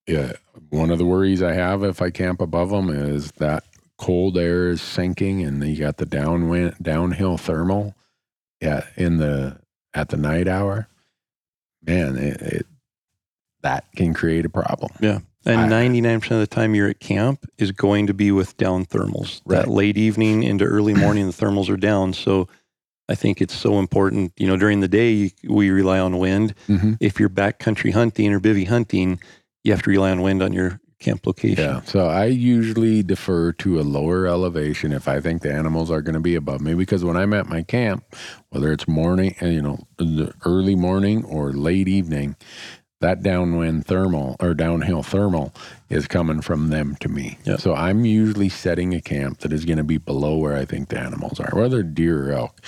Yeah. 0.06 0.32
One 0.70 0.90
of 0.90 0.98
the 0.98 1.04
worries 1.04 1.42
I 1.42 1.52
have 1.52 1.82
if 1.84 2.02
I 2.02 2.10
camp 2.10 2.40
above 2.40 2.70
them 2.70 2.90
is 2.90 3.32
that 3.32 3.64
cold 3.98 4.36
air 4.36 4.68
is 4.68 4.82
sinking 4.82 5.42
and 5.42 5.62
you 5.62 5.76
got 5.76 5.98
the 5.98 6.06
downwind, 6.06 6.76
downhill 6.82 7.38
thermal 7.38 7.94
yeah, 8.60 8.84
in 8.96 9.18
the, 9.18 9.58
at 9.94 10.08
the 10.08 10.16
night 10.16 10.48
hour. 10.48 10.88
Man, 11.84 12.16
it, 12.16 12.40
it 12.40 12.66
that 13.62 13.84
can 13.96 14.12
create 14.12 14.44
a 14.44 14.48
problem. 14.48 14.90
Yeah. 15.00 15.20
And 15.44 15.72
99% 15.72 16.30
of 16.30 16.38
the 16.38 16.46
time 16.46 16.74
you're 16.74 16.88
at 16.88 17.00
camp 17.00 17.44
is 17.58 17.72
going 17.72 18.06
to 18.06 18.14
be 18.14 18.30
with 18.30 18.56
down 18.56 18.86
thermals. 18.86 19.40
That 19.46 19.66
late 19.66 19.96
evening 19.96 20.44
into 20.44 20.64
early 20.64 20.94
morning, 20.94 21.26
the 21.26 21.32
thermals 21.32 21.68
are 21.68 21.76
down. 21.76 22.12
So 22.12 22.46
I 23.08 23.16
think 23.16 23.40
it's 23.40 23.54
so 23.54 23.80
important. 23.80 24.32
You 24.36 24.46
know, 24.46 24.56
during 24.56 24.80
the 24.80 24.88
day, 24.88 25.32
we 25.48 25.70
rely 25.70 25.98
on 25.98 26.18
wind. 26.18 26.54
Mm-hmm. 26.68 26.94
If 27.00 27.18
you're 27.18 27.28
backcountry 27.28 27.92
hunting 27.92 28.32
or 28.32 28.38
bivy 28.38 28.68
hunting, 28.68 29.18
you 29.64 29.72
have 29.72 29.82
to 29.82 29.90
rely 29.90 30.10
on 30.10 30.22
wind 30.22 30.42
on 30.42 30.52
your 30.52 30.80
camp 31.02 31.26
location. 31.26 31.64
Yeah. 31.64 31.80
So 31.82 32.06
I 32.06 32.26
usually 32.26 33.02
defer 33.02 33.52
to 33.52 33.80
a 33.80 33.82
lower 33.82 34.26
elevation 34.26 34.92
if 34.92 35.08
I 35.08 35.20
think 35.20 35.42
the 35.42 35.52
animals 35.52 35.90
are 35.90 36.00
going 36.00 36.14
to 36.14 36.20
be 36.20 36.36
above 36.36 36.60
me 36.60 36.74
because 36.74 37.04
when 37.04 37.16
I'm 37.16 37.34
at 37.34 37.46
my 37.46 37.62
camp, 37.62 38.04
whether 38.50 38.72
it's 38.72 38.88
morning, 38.88 39.34
uh, 39.42 39.46
you 39.46 39.60
know, 39.60 39.80
the 39.98 40.32
early 40.44 40.76
morning 40.76 41.24
or 41.24 41.52
late 41.52 41.88
evening, 41.88 42.36
that 43.00 43.22
downwind 43.22 43.84
thermal 43.84 44.36
or 44.38 44.54
downhill 44.54 45.02
thermal 45.02 45.52
is 45.90 46.06
coming 46.06 46.40
from 46.40 46.68
them 46.68 46.96
to 47.00 47.08
me. 47.08 47.36
Yep. 47.44 47.60
So 47.60 47.74
I'm 47.74 48.04
usually 48.04 48.48
setting 48.48 48.94
a 48.94 49.00
camp 49.00 49.40
that 49.40 49.52
is 49.52 49.64
going 49.64 49.78
to 49.78 49.84
be 49.84 49.98
below 49.98 50.36
where 50.36 50.56
I 50.56 50.64
think 50.64 50.88
the 50.88 51.00
animals 51.00 51.40
are, 51.40 51.50
whether 51.52 51.82
deer 51.82 52.30
or 52.30 52.32
elk. 52.32 52.60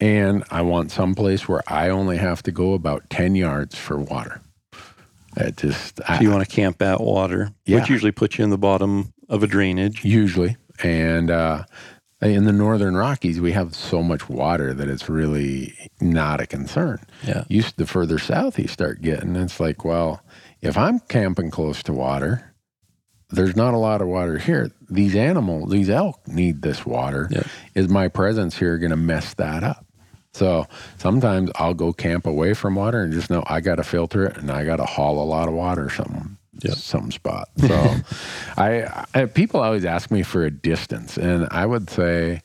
And 0.00 0.44
I 0.50 0.62
want 0.62 0.90
some 0.90 1.14
place 1.14 1.46
where 1.46 1.62
I 1.66 1.90
only 1.90 2.16
have 2.16 2.42
to 2.44 2.52
go 2.52 2.72
about 2.72 3.10
10 3.10 3.34
yards 3.34 3.76
for 3.76 3.98
water. 3.98 4.40
It 5.36 5.56
just, 5.56 5.98
So 5.98 6.04
I, 6.08 6.20
you 6.20 6.30
want 6.30 6.48
to 6.48 6.54
camp 6.54 6.82
at 6.82 7.00
water, 7.00 7.52
Yeah. 7.64 7.80
which 7.80 7.88
usually 7.90 8.12
puts 8.12 8.38
you 8.38 8.44
in 8.44 8.50
the 8.50 8.58
bottom 8.58 9.12
of 9.28 9.42
a 9.42 9.46
drainage. 9.46 10.04
usually. 10.04 10.56
And 10.82 11.30
uh, 11.30 11.64
in 12.20 12.44
the 12.44 12.52
northern 12.52 12.96
Rockies, 12.96 13.40
we 13.40 13.52
have 13.52 13.74
so 13.74 14.02
much 14.02 14.28
water 14.28 14.74
that 14.74 14.88
it's 14.88 15.08
really 15.08 15.74
not 16.00 16.40
a 16.40 16.46
concern. 16.46 16.98
Yeah. 17.26 17.44
You, 17.48 17.62
the 17.76 17.86
further 17.86 18.18
south 18.18 18.58
you 18.58 18.66
start 18.66 19.02
getting, 19.02 19.36
it's 19.36 19.60
like, 19.60 19.84
well, 19.84 20.22
if 20.62 20.76
I'm 20.76 20.98
camping 21.00 21.50
close 21.50 21.82
to 21.84 21.92
water, 21.92 22.52
there's 23.30 23.54
not 23.54 23.74
a 23.74 23.78
lot 23.78 24.02
of 24.02 24.08
water 24.08 24.38
here. 24.38 24.70
These 24.88 25.14
animals, 25.14 25.70
these 25.70 25.88
elk 25.88 26.26
need 26.26 26.62
this 26.62 26.84
water. 26.84 27.28
Yeah. 27.30 27.44
Is 27.76 27.88
my 27.88 28.08
presence 28.08 28.58
here 28.58 28.76
going 28.78 28.90
to 28.90 28.96
mess 28.96 29.34
that 29.34 29.62
up? 29.62 29.86
So 30.32 30.66
sometimes 30.98 31.50
I'll 31.56 31.74
go 31.74 31.92
camp 31.92 32.26
away 32.26 32.54
from 32.54 32.76
water 32.76 33.02
and 33.02 33.12
just 33.12 33.30
know 33.30 33.42
I 33.46 33.60
got 33.60 33.76
to 33.76 33.84
filter 33.84 34.24
it 34.26 34.36
and 34.36 34.50
I 34.50 34.64
got 34.64 34.76
to 34.76 34.84
haul 34.84 35.22
a 35.22 35.26
lot 35.26 35.48
of 35.48 35.54
water 35.54 35.90
some 35.90 36.38
Yep. 36.62 36.74
some 36.74 37.10
spot. 37.10 37.48
So 37.58 37.94
I, 38.58 39.06
I 39.14 39.24
people 39.26 39.60
always 39.60 39.84
ask 39.84 40.10
me 40.10 40.22
for 40.22 40.44
a 40.44 40.50
distance, 40.50 41.16
and 41.16 41.48
I 41.50 41.64
would 41.64 41.88
say 41.88 42.42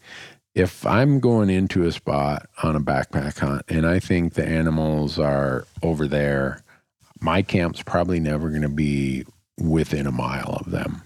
if 0.53 0.85
I'm 0.85 1.19
going 1.19 1.49
into 1.49 1.83
a 1.83 1.91
spot 1.91 2.47
on 2.63 2.77
a 2.77 2.79
backpack 2.79 3.39
hunt 3.39 3.63
and 3.67 3.85
I 3.85 3.99
think 3.99 4.35
the 4.35 4.45
animals 4.47 5.19
are 5.19 5.67
over 5.83 6.07
there, 6.07 6.63
my 7.19 7.41
camp's 7.41 7.81
probably 7.81 8.21
never 8.21 8.49
going 8.49 8.61
to 8.61 8.69
be 8.69 9.25
within 9.59 10.07
a 10.07 10.11
mile 10.13 10.61
of 10.65 10.71
them. 10.71 11.01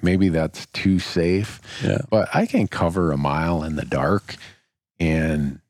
Maybe 0.00 0.30
that's 0.30 0.64
too 0.66 0.98
safe, 0.98 1.60
Yeah. 1.84 1.98
but 2.10 2.28
I 2.34 2.46
can 2.46 2.68
cover 2.68 3.12
a 3.12 3.18
mile 3.18 3.62
in 3.64 3.76
the 3.76 3.84
dark 3.84 4.36
in 4.98 5.60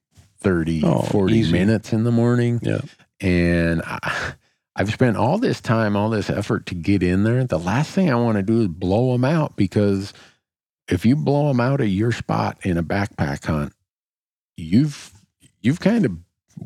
30, 0.41 0.83
Oh, 0.85 1.03
40 1.03 1.35
easy. 1.35 1.53
minutes 1.53 1.93
in 1.93 2.05
the 2.05 2.13
morning. 2.13 2.61
Yeah. 2.63 2.81
And 3.21 3.83
I, 3.83 4.33
I've 4.79 4.93
spent 4.93 5.17
all 5.17 5.39
this 5.39 5.61
time, 5.63 5.97
all 5.97 6.11
this 6.11 6.29
effort 6.29 6.67
to 6.67 6.75
get 6.75 7.03
in 7.03 7.25
there. 7.25 7.45
The 7.45 7.59
last 7.59 7.91
thing 7.93 8.11
I 8.11 8.15
want 8.17 8.37
to 8.37 8.43
do 8.43 8.61
is 8.61 8.69
blow 8.69 9.13
them 9.13 9.25
out 9.25 9.57
because 9.57 10.13
if 10.89 11.07
you 11.07 11.17
blow 11.17 11.49
them 11.49 11.61
out 11.61 11.81
of 11.81 11.89
your 11.89 12.13
spot 12.13 12.59
in 12.63 12.77
a 12.77 12.83
backpack 12.83 13.45
hunt, 13.47 13.73
you've 14.57 15.13
you've 15.63 15.81
kind 15.81 16.05
of 16.05 16.13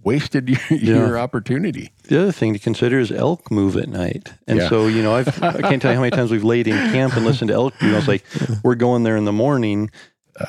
wasted 0.02 0.48
your, 0.70 0.78
your 0.80 1.18
opportunity. 1.18 1.92
The 2.04 2.20
other 2.22 2.32
thing 2.32 2.52
to 2.52 2.58
consider 2.58 2.98
is 3.00 3.10
elk 3.10 3.50
move 3.50 3.76
at 3.76 3.88
night. 3.88 4.32
And 4.46 4.58
Yeah. 4.58 4.68
so, 4.68 4.86
you 4.88 5.02
know, 5.02 5.14
I've, 5.14 5.42
I 5.42 5.60
can't 5.62 5.80
tell 5.82 5.90
you 5.90 5.96
how 5.96 6.02
many 6.02 6.10
times 6.14 6.30
we've 6.30 6.44
laid 6.44 6.68
in 6.68 6.74
camp 6.92 7.14
and 7.16 7.24
listened 7.24 7.48
to 7.48 7.54
elk. 7.54 7.74
You 7.80 7.90
know, 7.92 7.98
it's 7.98 8.08
like 8.08 8.24
we're 8.64 8.74
going 8.76 9.02
there 9.04 9.16
in 9.16 9.24
the 9.24 9.32
morning 9.32 9.90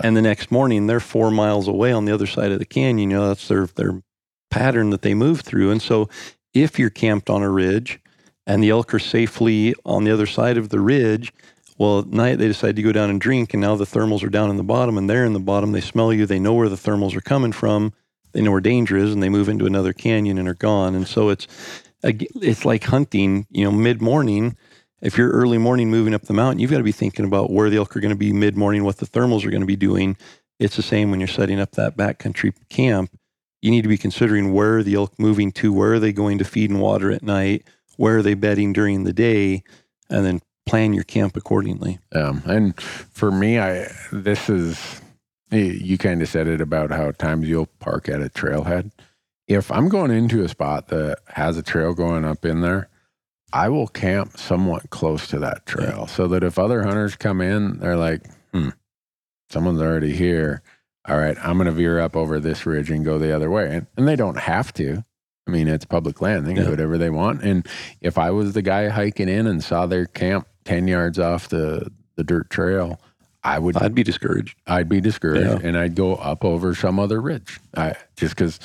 and 0.03 0.15
the 0.15 0.21
next 0.21 0.51
morning 0.51 0.87
they're 0.87 0.99
four 0.99 1.31
miles 1.31 1.67
away 1.67 1.91
on 1.91 2.05
the 2.05 2.13
other 2.13 2.27
side 2.27 2.51
of 2.51 2.59
the 2.59 2.65
canyon. 2.65 3.09
You 3.09 3.17
know, 3.17 3.27
that's 3.27 3.47
their, 3.47 3.67
their 3.67 4.01
pattern 4.49 4.89
that 4.91 5.01
they 5.01 5.13
move 5.13 5.41
through. 5.41 5.71
And 5.71 5.81
so 5.81 6.09
if 6.53 6.77
you're 6.79 6.89
camped 6.89 7.29
on 7.29 7.43
a 7.43 7.49
ridge 7.49 7.99
and 8.45 8.63
the 8.63 8.69
elk 8.69 8.93
are 8.93 8.99
safely 8.99 9.73
on 9.85 10.03
the 10.03 10.11
other 10.11 10.25
side 10.25 10.57
of 10.57 10.69
the 10.69 10.79
ridge, 10.79 11.33
well, 11.77 11.99
at 11.99 12.07
night 12.07 12.37
they 12.37 12.47
decide 12.47 12.75
to 12.75 12.83
go 12.83 12.91
down 12.91 13.09
and 13.09 13.19
drink, 13.19 13.55
and 13.55 13.61
now 13.61 13.75
the 13.75 13.85
thermals 13.85 14.23
are 14.23 14.29
down 14.29 14.51
in 14.51 14.57
the 14.57 14.63
bottom, 14.63 14.99
and 14.99 15.09
they're 15.09 15.25
in 15.25 15.33
the 15.33 15.39
bottom. 15.39 15.71
They 15.71 15.81
smell 15.81 16.13
you. 16.13 16.27
They 16.27 16.39
know 16.39 16.53
where 16.53 16.69
the 16.69 16.75
thermals 16.75 17.15
are 17.15 17.21
coming 17.21 17.51
from. 17.51 17.93
They 18.33 18.41
know 18.41 18.51
where 18.51 18.61
danger 18.61 18.97
is, 18.97 19.11
and 19.11 19.23
they 19.23 19.29
move 19.29 19.49
into 19.49 19.65
another 19.65 19.91
canyon 19.91 20.37
and 20.37 20.47
are 20.47 20.53
gone. 20.53 20.93
And 20.93 21.07
so 21.07 21.29
it's 21.29 21.47
it's 22.03 22.65
like 22.65 22.83
hunting. 22.83 23.47
You 23.49 23.63
know, 23.63 23.71
mid 23.71 23.99
morning. 23.99 24.55
If 25.01 25.17
you're 25.17 25.31
early 25.31 25.57
morning 25.57 25.89
moving 25.89 26.13
up 26.13 26.23
the 26.23 26.33
mountain, 26.33 26.59
you've 26.59 26.71
got 26.71 26.77
to 26.77 26.83
be 26.83 26.91
thinking 26.91 27.25
about 27.25 27.49
where 27.49 27.69
the 27.69 27.77
elk 27.77 27.95
are 27.95 27.99
going 27.99 28.09
to 28.09 28.15
be 28.15 28.31
mid 28.31 28.55
morning, 28.55 28.83
what 28.83 28.97
the 28.97 29.07
thermals 29.07 29.43
are 29.45 29.49
going 29.49 29.61
to 29.61 29.67
be 29.67 29.75
doing. 29.75 30.15
It's 30.59 30.75
the 30.75 30.83
same 30.83 31.09
when 31.09 31.19
you're 31.19 31.27
setting 31.27 31.59
up 31.59 31.71
that 31.71 31.97
backcountry 31.97 32.53
camp. 32.69 33.17
You 33.61 33.71
need 33.71 33.81
to 33.81 33.87
be 33.87 33.97
considering 33.97 34.53
where 34.53 34.77
are 34.77 34.83
the 34.83 34.95
elk 34.95 35.17
moving 35.17 35.51
to, 35.53 35.73
where 35.73 35.93
are 35.93 35.99
they 35.99 36.13
going 36.13 36.37
to 36.37 36.45
feed 36.45 36.69
and 36.69 36.79
water 36.79 37.11
at 37.11 37.23
night, 37.23 37.67
where 37.97 38.17
are 38.17 38.21
they 38.21 38.35
bedding 38.35 38.73
during 38.73 39.03
the 39.03 39.13
day, 39.13 39.63
and 40.09 40.25
then 40.25 40.41
plan 40.67 40.93
your 40.93 41.03
camp 41.03 41.35
accordingly. 41.35 41.99
Um, 42.13 42.43
and 42.45 42.79
for 42.79 43.31
me, 43.31 43.59
I 43.59 43.91
this 44.11 44.49
is 44.49 45.01
you 45.51 45.97
kind 45.97 46.21
of 46.21 46.29
said 46.29 46.47
it 46.47 46.61
about 46.61 46.91
how 46.91 47.11
times 47.11 47.49
you'll 47.49 47.69
park 47.79 48.07
at 48.07 48.21
a 48.21 48.29
trailhead. 48.29 48.91
If 49.47 49.71
I'm 49.71 49.89
going 49.89 50.11
into 50.11 50.43
a 50.43 50.47
spot 50.47 50.87
that 50.89 51.17
has 51.27 51.57
a 51.57 51.63
trail 51.63 51.93
going 51.93 52.23
up 52.23 52.45
in 52.45 52.61
there, 52.61 52.87
I 53.53 53.69
will 53.69 53.87
camp 53.87 54.37
somewhat 54.37 54.89
close 54.89 55.27
to 55.27 55.39
that 55.39 55.65
trail 55.65 56.07
so 56.07 56.27
that 56.29 56.43
if 56.43 56.57
other 56.57 56.83
hunters 56.83 57.15
come 57.15 57.41
in, 57.41 57.79
they're 57.79 57.97
like, 57.97 58.21
hmm, 58.53 58.69
someone's 59.49 59.81
already 59.81 60.13
here. 60.13 60.61
All 61.07 61.17
right, 61.17 61.37
I'm 61.43 61.57
going 61.57 61.65
to 61.65 61.71
veer 61.71 61.99
up 61.99 62.15
over 62.15 62.39
this 62.39 62.65
ridge 62.65 62.89
and 62.91 63.03
go 63.03 63.17
the 63.17 63.35
other 63.35 63.49
way. 63.49 63.75
And, 63.75 63.87
and 63.97 64.07
they 64.07 64.15
don't 64.15 64.37
have 64.37 64.71
to. 64.75 65.03
I 65.47 65.51
mean, 65.51 65.67
it's 65.67 65.85
public 65.85 66.21
land. 66.21 66.45
They 66.45 66.51
can 66.51 66.57
Yeah. 66.57 66.65
do 66.65 66.69
whatever 66.71 66.97
they 66.97 67.09
want. 67.09 67.41
And 67.43 67.67
if 67.99 68.17
I 68.17 68.29
was 68.31 68.53
the 68.53 68.61
guy 68.61 68.87
hiking 68.89 69.27
in 69.27 69.47
and 69.47 69.63
saw 69.63 69.85
their 69.87 70.05
camp 70.05 70.47
10 70.65 70.87
yards 70.87 71.17
off 71.19 71.49
the, 71.49 71.91
the 72.15 72.23
dirt 72.23 72.49
trail, 72.51 73.01
I 73.43 73.57
would 73.57 73.75
I'd 73.77 73.95
be 73.95 74.03
discouraged. 74.03 74.55
I'd 74.67 74.87
be 74.87 75.01
discouraged 75.01 75.63
Yeah. 75.63 75.67
and 75.67 75.75
I'd 75.75 75.95
go 75.95 76.13
up 76.15 76.45
over 76.45 76.75
some 76.75 76.99
other 76.99 77.19
ridge. 77.19 77.59
I 77.75 77.95
just 78.15 78.35
because 78.35 78.59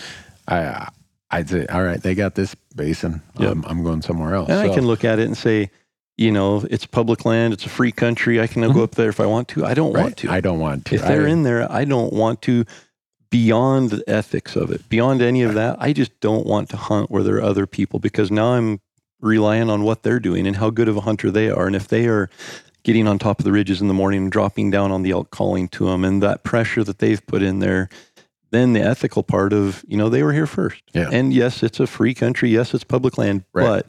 I 0.47 0.89
I'd 1.31 1.49
say, 1.49 1.67
all 1.67 1.83
right, 1.83 2.01
they 2.01 2.15
got 2.15 2.35
this 2.35 2.55
basin. 2.75 3.23
Yep. 3.39 3.51
Um, 3.51 3.65
I'm 3.67 3.83
going 3.83 4.03
somewhere 4.03 4.35
else. 4.35 4.49
And 4.49 4.59
I 4.59 4.73
can 4.73 4.87
look 4.87 5.05
at 5.05 5.19
it 5.19 5.27
and 5.27 5.37
say, 5.37 5.71
you 6.17 6.31
know, 6.31 6.65
it's 6.71 6.87
public 6.87 7.25
land, 7.25 7.53
it's 7.53 7.67
a 7.67 7.69
free 7.69 7.93
country. 7.93 8.41
I 8.41 8.47
can 8.47 8.63
now 8.63 8.73
go 8.73 8.83
up 8.83 8.95
there 8.95 9.11
if 9.11 9.21
I 9.21 9.27
want 9.27 9.49
to. 9.49 9.67
I 9.67 9.75
don't 9.75 9.93
right, 9.93 10.03
want 10.03 10.17
to. 10.19 10.31
I 10.31 10.41
don't 10.41 10.59
want 10.59 10.87
to. 10.87 10.95
if 10.95 11.03
they're 11.03 11.27
in 11.27 11.43
there, 11.43 11.71
I 11.71 11.85
don't 11.85 12.13
want 12.13 12.43
to. 12.43 12.65
Beyond 13.29 13.91
the 13.91 14.05
ethics 14.07 14.55
of 14.55 14.71
it, 14.71 14.89
beyond 14.89 15.21
any 15.21 15.43
of 15.43 15.55
that, 15.55 15.77
I 15.81 15.93
just 15.93 16.19
don't 16.21 16.47
want 16.47 16.71
to 16.71 16.77
hunt 16.77 17.11
where 17.11 17.25
there 17.25 17.35
are 17.37 17.43
other 17.43 17.67
people 17.67 17.99
because 17.99 18.31
now 18.31 18.53
I'm 18.53 18.81
relying 19.21 19.69
on 19.69 19.83
what 19.83 20.05
they're 20.05 20.21
doing 20.21 20.47
and 20.47 20.57
how 20.57 20.71
good 20.71 20.89
of 20.89 20.97
a 20.97 21.01
hunter 21.01 21.33
they 21.33 21.51
are. 21.51 21.67
And 21.67 21.75
if 21.75 21.89
they 21.89 22.07
are 22.07 22.31
getting 22.85 23.09
on 23.09 23.19
top 23.19 23.41
of 23.41 23.45
the 23.45 23.51
ridges 23.51 23.81
in 23.81 23.89
the 23.89 23.95
morning 23.95 24.23
and 24.23 24.33
dropping 24.33 24.71
down 24.71 24.93
on 24.93 25.03
the 25.03 25.11
elk 25.11 25.31
calling 25.31 25.67
to 25.71 25.87
them 25.87 26.05
and 26.05 26.23
that 26.23 26.45
pressure 26.45 26.85
that 26.85 27.01
they've 27.01 27.27
put 27.27 27.43
in 27.43 27.59
there, 27.59 27.89
then 28.51 28.73
the 28.73 28.81
ethical 28.81 29.23
part 29.23 29.53
of, 29.53 29.85
you 29.89 29.97
know, 29.97 30.09
they 30.09 30.23
were 30.23 30.33
here 30.33 30.47
first. 30.47 30.83
Yeah. 30.93 31.09
And 31.13 31.33
yes, 31.33 31.63
it's 31.63 31.81
a 31.81 31.87
free 31.87 32.15
country. 32.15 32.51
Yes, 32.51 32.75
it's 32.75 32.85
public 32.85 33.19
land. 33.19 33.45
Right. 33.53 33.65
But, 33.65 33.87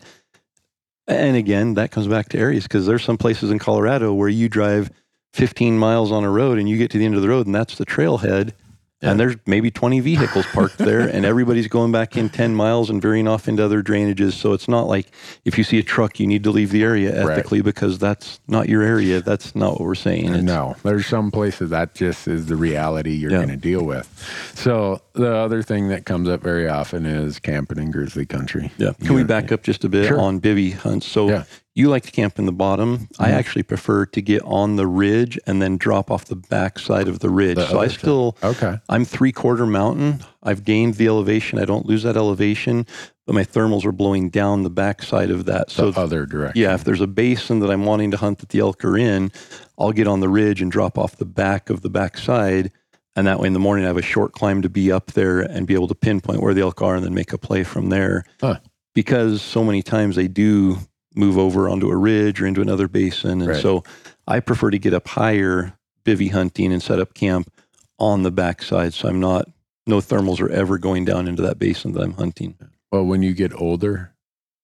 and 1.08 1.38
again, 1.38 1.76
that 1.76 1.91
comes 1.91 2.08
back 2.08 2.30
to 2.30 2.38
areas 2.38 2.64
because 2.64 2.86
there's 2.86 3.03
some 3.03 3.18
places 3.18 3.51
in 3.51 3.60
Colorado 3.60 4.14
where 4.14 4.30
you 4.30 4.49
drive 4.49 4.91
15 5.34 5.78
miles 5.78 6.12
on 6.12 6.24
a 6.24 6.32
road 6.32 6.58
and 6.58 6.68
you 6.68 6.78
get 6.78 6.91
to 6.91 6.97
the 6.97 7.05
end 7.05 7.16
of 7.16 7.22
the 7.22 7.30
road 7.30 7.45
and 7.45 7.55
that's 7.55 7.78
the 7.78 7.86
trailhead. 7.86 8.53
Yeah. 9.02 9.12
And 9.12 9.20
there's 9.20 9.36
maybe 9.45 9.70
20 9.70 10.00
vehicles 10.00 10.48
parked 10.48 10.80
there 10.80 11.02
and 11.02 11.24
everybody's 11.24 11.68
going 11.68 11.91
back 11.91 12.18
in 12.18 12.30
10 12.30 12.56
miles 12.56 12.89
and 12.89 13.00
veering 13.00 13.28
off 13.28 13.48
into 13.48 13.64
other 13.64 13.84
drainages. 13.84 14.34
So 14.34 14.54
it's 14.54 14.68
not 14.68 14.88
like 14.88 15.12
if 15.45 15.56
you 15.56 15.64
see 15.64 15.78
a 15.78 15.84
truck, 15.84 16.20
you 16.20 16.26
need 16.26 16.43
to 16.45 16.50
leave 16.50 16.72
the 16.72 16.82
area 16.84 17.24
Right. 17.24 17.38
ethically 17.38 17.62
because 17.62 18.00
that's 18.00 18.39
not 18.48 18.70
your 18.70 18.82
area. 18.82 19.22
That's 19.22 19.56
not 19.56 19.74
what 19.74 19.82
we're 19.82 19.93
saying. 19.93 20.26
It's- 20.30 20.43
No, 20.43 20.76
there's 20.84 21.06
some 21.06 21.30
places 21.30 21.70
that 21.70 21.93
just 21.93 22.28
is 22.28 22.48
the 22.48 22.56
reality 22.56 23.12
you're 23.14 23.30
Yeah. 23.30 23.38
going 23.38 23.50
to 23.50 23.56
deal 23.56 23.84
with. 23.86 24.08
So 24.56 25.02
the 25.14 25.32
other 25.32 25.62
thing 25.62 25.89
that 25.89 26.06
comes 26.06 26.28
up 26.28 26.41
very 26.41 26.68
often 26.68 27.06
is 27.06 27.38
camping 27.38 27.78
in 27.78 27.91
grizzly 27.91 28.26
country. 28.26 28.72
Yeah. 28.80 28.93
Can 29.04 29.14
we 29.14 29.22
You- 29.22 29.28
back 29.28 29.52
up 29.52 29.62
just 29.62 29.84
a 29.84 29.89
bit 29.89 30.08
Sure. 30.08 30.20
on 30.20 30.39
bivy 30.41 30.74
hunts? 30.74 31.06
So 31.06 31.30
Yeah. 31.30 31.43
You 31.78 31.90
like 31.90 32.04
to 32.04 32.12
camp 32.12 32.40
in 32.40 32.46
the 32.48 32.52
bottom. 32.52 33.08
I 33.20 33.30
Mhm. 33.30 33.34
actually 33.34 33.64
prefer 33.64 34.06
to 34.08 34.22
get 34.22 34.42
on 34.44 34.78
the 34.78 34.88
ridge 34.88 35.38
and 35.46 35.62
then 35.62 35.78
drop 35.78 36.10
off 36.10 36.26
the 36.26 36.36
back 36.36 36.80
side 36.80 37.08
of 37.08 37.20
the 37.20 37.30
ridge. 37.30 37.58
The 37.58 37.68
so 37.68 37.80
I 37.80 37.88
still, 37.88 38.36
Okay. 38.44 38.78
I'm 38.90 39.06
three 39.06 39.32
quarter 39.32 39.66
mountain. 39.68 40.20
I've 40.42 40.64
gained 40.64 40.96
the 40.96 41.06
elevation. 41.08 41.60
I 41.60 41.66
don't 41.66 41.86
lose 41.86 42.02
that 42.04 42.18
elevation, 42.18 42.88
but 43.28 43.36
my 43.36 43.44
thermals 43.44 43.86
are 43.86 43.92
blowing 43.92 44.30
down 44.30 44.64
the 44.64 44.72
back 44.72 45.04
side 45.04 45.30
of 45.30 45.46
that. 45.46 45.70
So 45.70 45.92
So 45.92 46.02
other 46.02 46.26
direction. 46.26 46.60
yeah, 46.60 46.74
if 46.74 46.84
there's 46.84 47.02
a 47.02 47.06
basin 47.08 47.60
that 47.60 47.70
I'm 47.70 47.86
wanting 47.86 48.10
to 48.12 48.18
hunt 48.18 48.40
that 48.40 48.50
the 48.50 48.60
elk 48.60 48.84
are 48.84 48.98
in, 48.98 49.32
I'll 49.78 49.92
get 49.92 50.08
on 50.08 50.20
the 50.20 50.30
ridge 50.30 50.62
and 50.64 50.72
drop 50.72 50.98
off 50.98 51.18
the 51.18 51.26
back 51.26 51.70
of 51.70 51.82
the 51.82 51.90
back 51.90 52.18
side. 52.18 52.72
And 53.16 53.28
that 53.28 53.40
way 53.40 53.48
in 53.48 53.54
the 53.54 53.60
morning, 53.60 53.86
I 53.86 53.88
have 53.88 53.98
a 53.98 54.02
short 54.02 54.32
climb 54.32 54.62
to 54.64 54.70
be 54.70 54.92
up 54.92 55.12
there 55.14 55.42
and 55.42 55.68
be 55.68 55.74
able 55.76 55.88
to 55.90 55.96
pinpoint 55.96 56.42
where 56.42 56.54
the 56.56 56.62
elk 56.62 56.82
are 56.82 56.96
and 56.96 57.06
then 57.06 57.14
make 57.14 57.34
a 57.34 57.38
play 57.38 57.64
from 57.64 57.90
there. 57.90 58.24
Huh. 58.42 58.58
Because 58.96 59.42
so 59.44 59.64
many 59.64 59.82
times 59.84 60.16
they 60.16 60.28
do 60.28 60.78
move 61.18 61.38
over 61.38 61.68
onto 61.68 61.89
a 61.89 61.95
ridge 61.95 62.41
or 62.41 62.47
into 62.47 62.61
another 62.61 62.88
basin. 62.88 63.41
And 63.41 63.47
Right. 63.47 63.61
so 63.61 63.84
I 64.28 64.39
prefer 64.39 64.70
to 64.72 64.80
get 64.80 64.93
up 64.93 65.07
higher, 65.07 65.74
bivy 66.05 66.32
hunting 66.32 66.72
and 66.72 66.82
set 66.82 66.99
up 66.99 67.13
camp 67.13 67.51
on 67.99 68.24
the 68.24 68.32
backside. 68.32 68.93
So 68.93 69.09
I'm 69.09 69.20
not, 69.20 69.49
no 69.86 69.97
thermals 69.97 70.39
are 70.39 70.49
ever 70.49 70.78
going 70.78 71.05
down 71.05 71.28
into 71.28 71.41
that 71.43 71.57
basin 71.59 71.93
that 71.93 72.03
I'm 72.03 72.13
hunting. 72.13 72.55
Well, 72.91 73.03
when 73.05 73.24
you 73.24 73.34
get 73.34 73.53
older, 73.59 74.13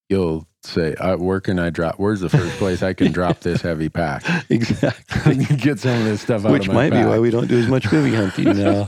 you'll 0.09 0.47
say, 0.63 0.95
uh, 0.95 1.17
"Where 1.17 1.41
can 1.41 1.59
I 1.59 1.69
drop? 1.69 1.95
Where's 1.97 2.21
the 2.21 2.29
first 2.29 2.55
place 2.57 2.81
I 2.83 2.93
can 2.93 3.11
drop 3.11 3.41
this 3.41 3.61
heavy 3.61 3.89
pack? 3.89 4.23
exactly. 4.49 5.35
Get 5.57 5.79
some 5.79 5.97
of 5.97 6.05
this 6.05 6.21
stuff 6.21 6.45
out 6.45 6.51
Which 6.51 6.69
might 6.69 6.91
pack." 6.91 7.03
be 7.03 7.09
why 7.09 7.19
we 7.19 7.31
don't 7.31 7.47
do 7.47 7.57
as 7.59 7.67
much 7.67 7.83
bivy 7.85 8.15
hunting 8.15 8.55
now. 8.57 8.87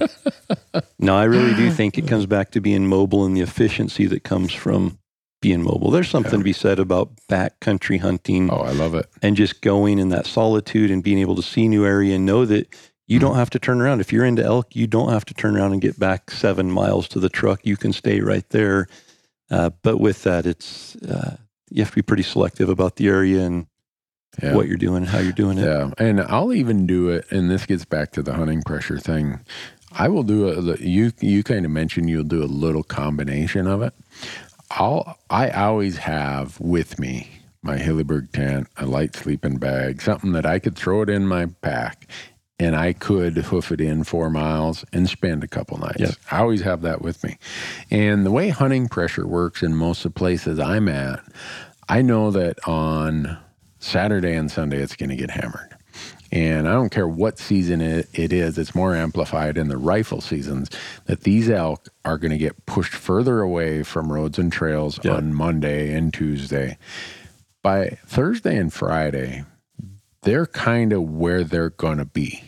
no, 1.00 1.18
I 1.18 1.26
really 1.26 1.54
do 1.56 1.70
think 1.72 1.98
it 1.98 2.08
comes 2.08 2.26
back 2.28 2.52
to 2.52 2.62
being 2.62 2.88
mobile 2.88 3.26
and 3.26 3.36
the 3.36 3.42
efficiency 3.42 4.06
that 4.06 4.24
comes 4.24 4.54
from 4.54 5.00
being 5.46 5.62
mobile. 5.62 5.92
There's 5.92 6.10
something 6.10 6.40
to 6.40 6.44
be 6.44 6.54
said 6.54 6.80
about 6.80 7.12
backcountry 7.30 8.00
hunting 8.00 8.50
oh, 8.52 8.62
I 8.62 8.72
love 8.72 8.96
it. 8.96 9.06
and 9.22 9.36
just 9.36 9.62
going 9.62 10.00
in 10.00 10.10
that 10.10 10.26
solitude 10.26 10.90
and 10.90 11.04
being 11.04 11.20
able 11.20 11.36
to 11.36 11.44
see 11.44 11.68
new 11.68 11.86
area 11.86 12.16
and 12.16 12.26
know 12.26 12.46
that 12.46 12.74
you 13.06 13.20
don't 13.20 13.36
have 13.36 13.52
to 13.52 13.60
turn 13.60 13.80
around. 13.80 14.02
If 14.02 14.12
you're 14.12 14.26
into 14.26 14.44
elk, 14.44 14.76
you 14.76 14.88
don't 14.88 15.10
have 15.12 15.24
to 15.26 15.36
turn 15.36 15.56
around 15.56 15.74
and 15.74 15.82
get 15.82 16.00
back 16.00 16.32
seven 16.32 16.72
miles 16.72 17.08
to 17.10 17.20
the 17.20 17.30
truck. 17.30 17.64
You 17.64 17.78
can 17.78 17.94
stay 17.94 18.22
right 18.22 18.50
there. 18.50 18.88
Uh, 19.52 19.70
but 19.84 20.00
with 20.00 20.24
that, 20.24 20.48
it's 20.48 20.96
uh, 20.96 21.38
you 21.70 21.84
have 21.84 21.92
to 21.92 21.96
be 21.96 22.02
pretty 22.02 22.24
selective 22.24 22.68
about 22.68 22.96
the 22.96 23.08
area 23.08 23.42
and 23.46 23.68
Yeah. 24.42 24.56
what 24.56 24.68
you're 24.68 24.78
doing 24.78 25.04
and 25.04 25.08
how 25.08 25.20
you're 25.20 25.32
doing 25.32 25.60
it. 25.60 25.66
Yeah, 25.66 25.92
and 26.00 26.22
I'll 26.22 26.54
even 26.54 26.88
do 26.88 27.10
it. 27.10 27.32
And 27.32 27.52
this 27.52 27.68
gets 27.68 27.86
back 27.86 28.12
to 28.14 28.24
the 28.24 28.34
hunting 28.34 28.64
pressure 28.64 28.98
thing. 28.98 29.42
I 29.92 30.10
will 30.10 30.24
do 30.24 30.50
a 30.50 30.76
you 30.78 31.12
you 31.22 31.44
kind 31.44 31.66
of 31.66 31.72
mentioned 31.72 32.10
you'll 32.10 32.24
do 32.24 32.44
a 32.44 32.50
little 32.66 32.84
combination 32.84 33.68
of 33.68 33.84
it. 33.84 33.94
I'll 34.72 35.18
I 35.30 35.50
always 35.50 35.98
have 35.98 36.60
with 36.60 37.00
me 37.00 37.30
my 37.62 37.78
Hilleberg 37.78 38.32
tent, 38.32 38.68
a 38.78 38.86
light 38.86 39.16
sleeping 39.16 39.58
bag, 39.58 40.02
something 40.02 40.34
that 40.34 40.46
I 40.46 40.60
could 40.60 40.76
throw 40.76 41.02
it 41.02 41.10
in 41.10 41.28
my 41.28 41.48
pack, 41.62 42.08
and 42.60 42.76
I 42.76 42.94
could 42.94 43.36
hoof 43.38 43.72
it 43.72 43.82
in 43.82 44.04
four 44.04 44.30
miles 44.30 44.86
and 44.94 45.10
spend 45.10 45.44
a 45.44 45.48
couple 45.48 45.78
nights. 45.80 46.00
Yep. 46.00 46.12
I 46.32 46.40
always 46.40 46.62
have 46.62 46.82
that 46.84 47.02
with 47.02 47.24
me. 47.24 47.38
And 47.90 48.26
the 48.26 48.32
way 48.32 48.50
hunting 48.50 48.88
pressure 48.88 49.28
works 49.28 49.64
in 49.64 49.76
most 49.76 50.06
of 50.06 50.14
the 50.14 50.20
places 50.20 50.60
I'm 50.60 50.88
at, 50.88 51.22
I 51.90 52.02
know 52.02 52.32
that 52.32 52.60
on 52.68 53.38
Saturday 53.80 54.34
and 54.36 54.52
Sunday 54.52 54.78
it's 54.78 54.96
going 54.96 55.10
to 55.10 55.16
get 55.16 55.32
hammered. 55.32 55.75
And 56.32 56.68
I 56.68 56.74
don't 56.74 56.90
care 56.90 57.08
what 57.08 57.38
season 57.40 57.82
it, 57.82 58.10
it 58.14 58.34
is, 58.34 58.58
it's 58.58 58.76
more 58.76 58.96
amplified 58.96 59.58
in 59.58 59.68
the 59.68 59.78
rifle 59.78 60.22
seasons 60.22 60.70
that 61.06 61.22
these 61.22 61.50
elk 61.50 61.88
are 62.04 62.18
going 62.18 62.32
to 62.32 62.38
get 62.38 62.66
pushed 62.66 62.94
further 62.94 63.42
away 63.42 63.84
from 63.84 64.12
roads 64.12 64.38
and 64.40 64.52
trails 64.52 65.00
Yeah. 65.04 65.14
on 65.14 65.34
Monday 65.34 65.94
and 65.94 66.14
Tuesday. 66.14 66.78
By 67.62 67.98
Thursday 68.06 68.58
and 68.58 68.74
Friday, 68.74 69.44
they're 70.24 70.46
kind 70.48 70.92
of 70.94 71.04
where 71.04 71.44
they're 71.44 71.70
going 71.72 72.00
to 72.00 72.06
be. 72.06 72.44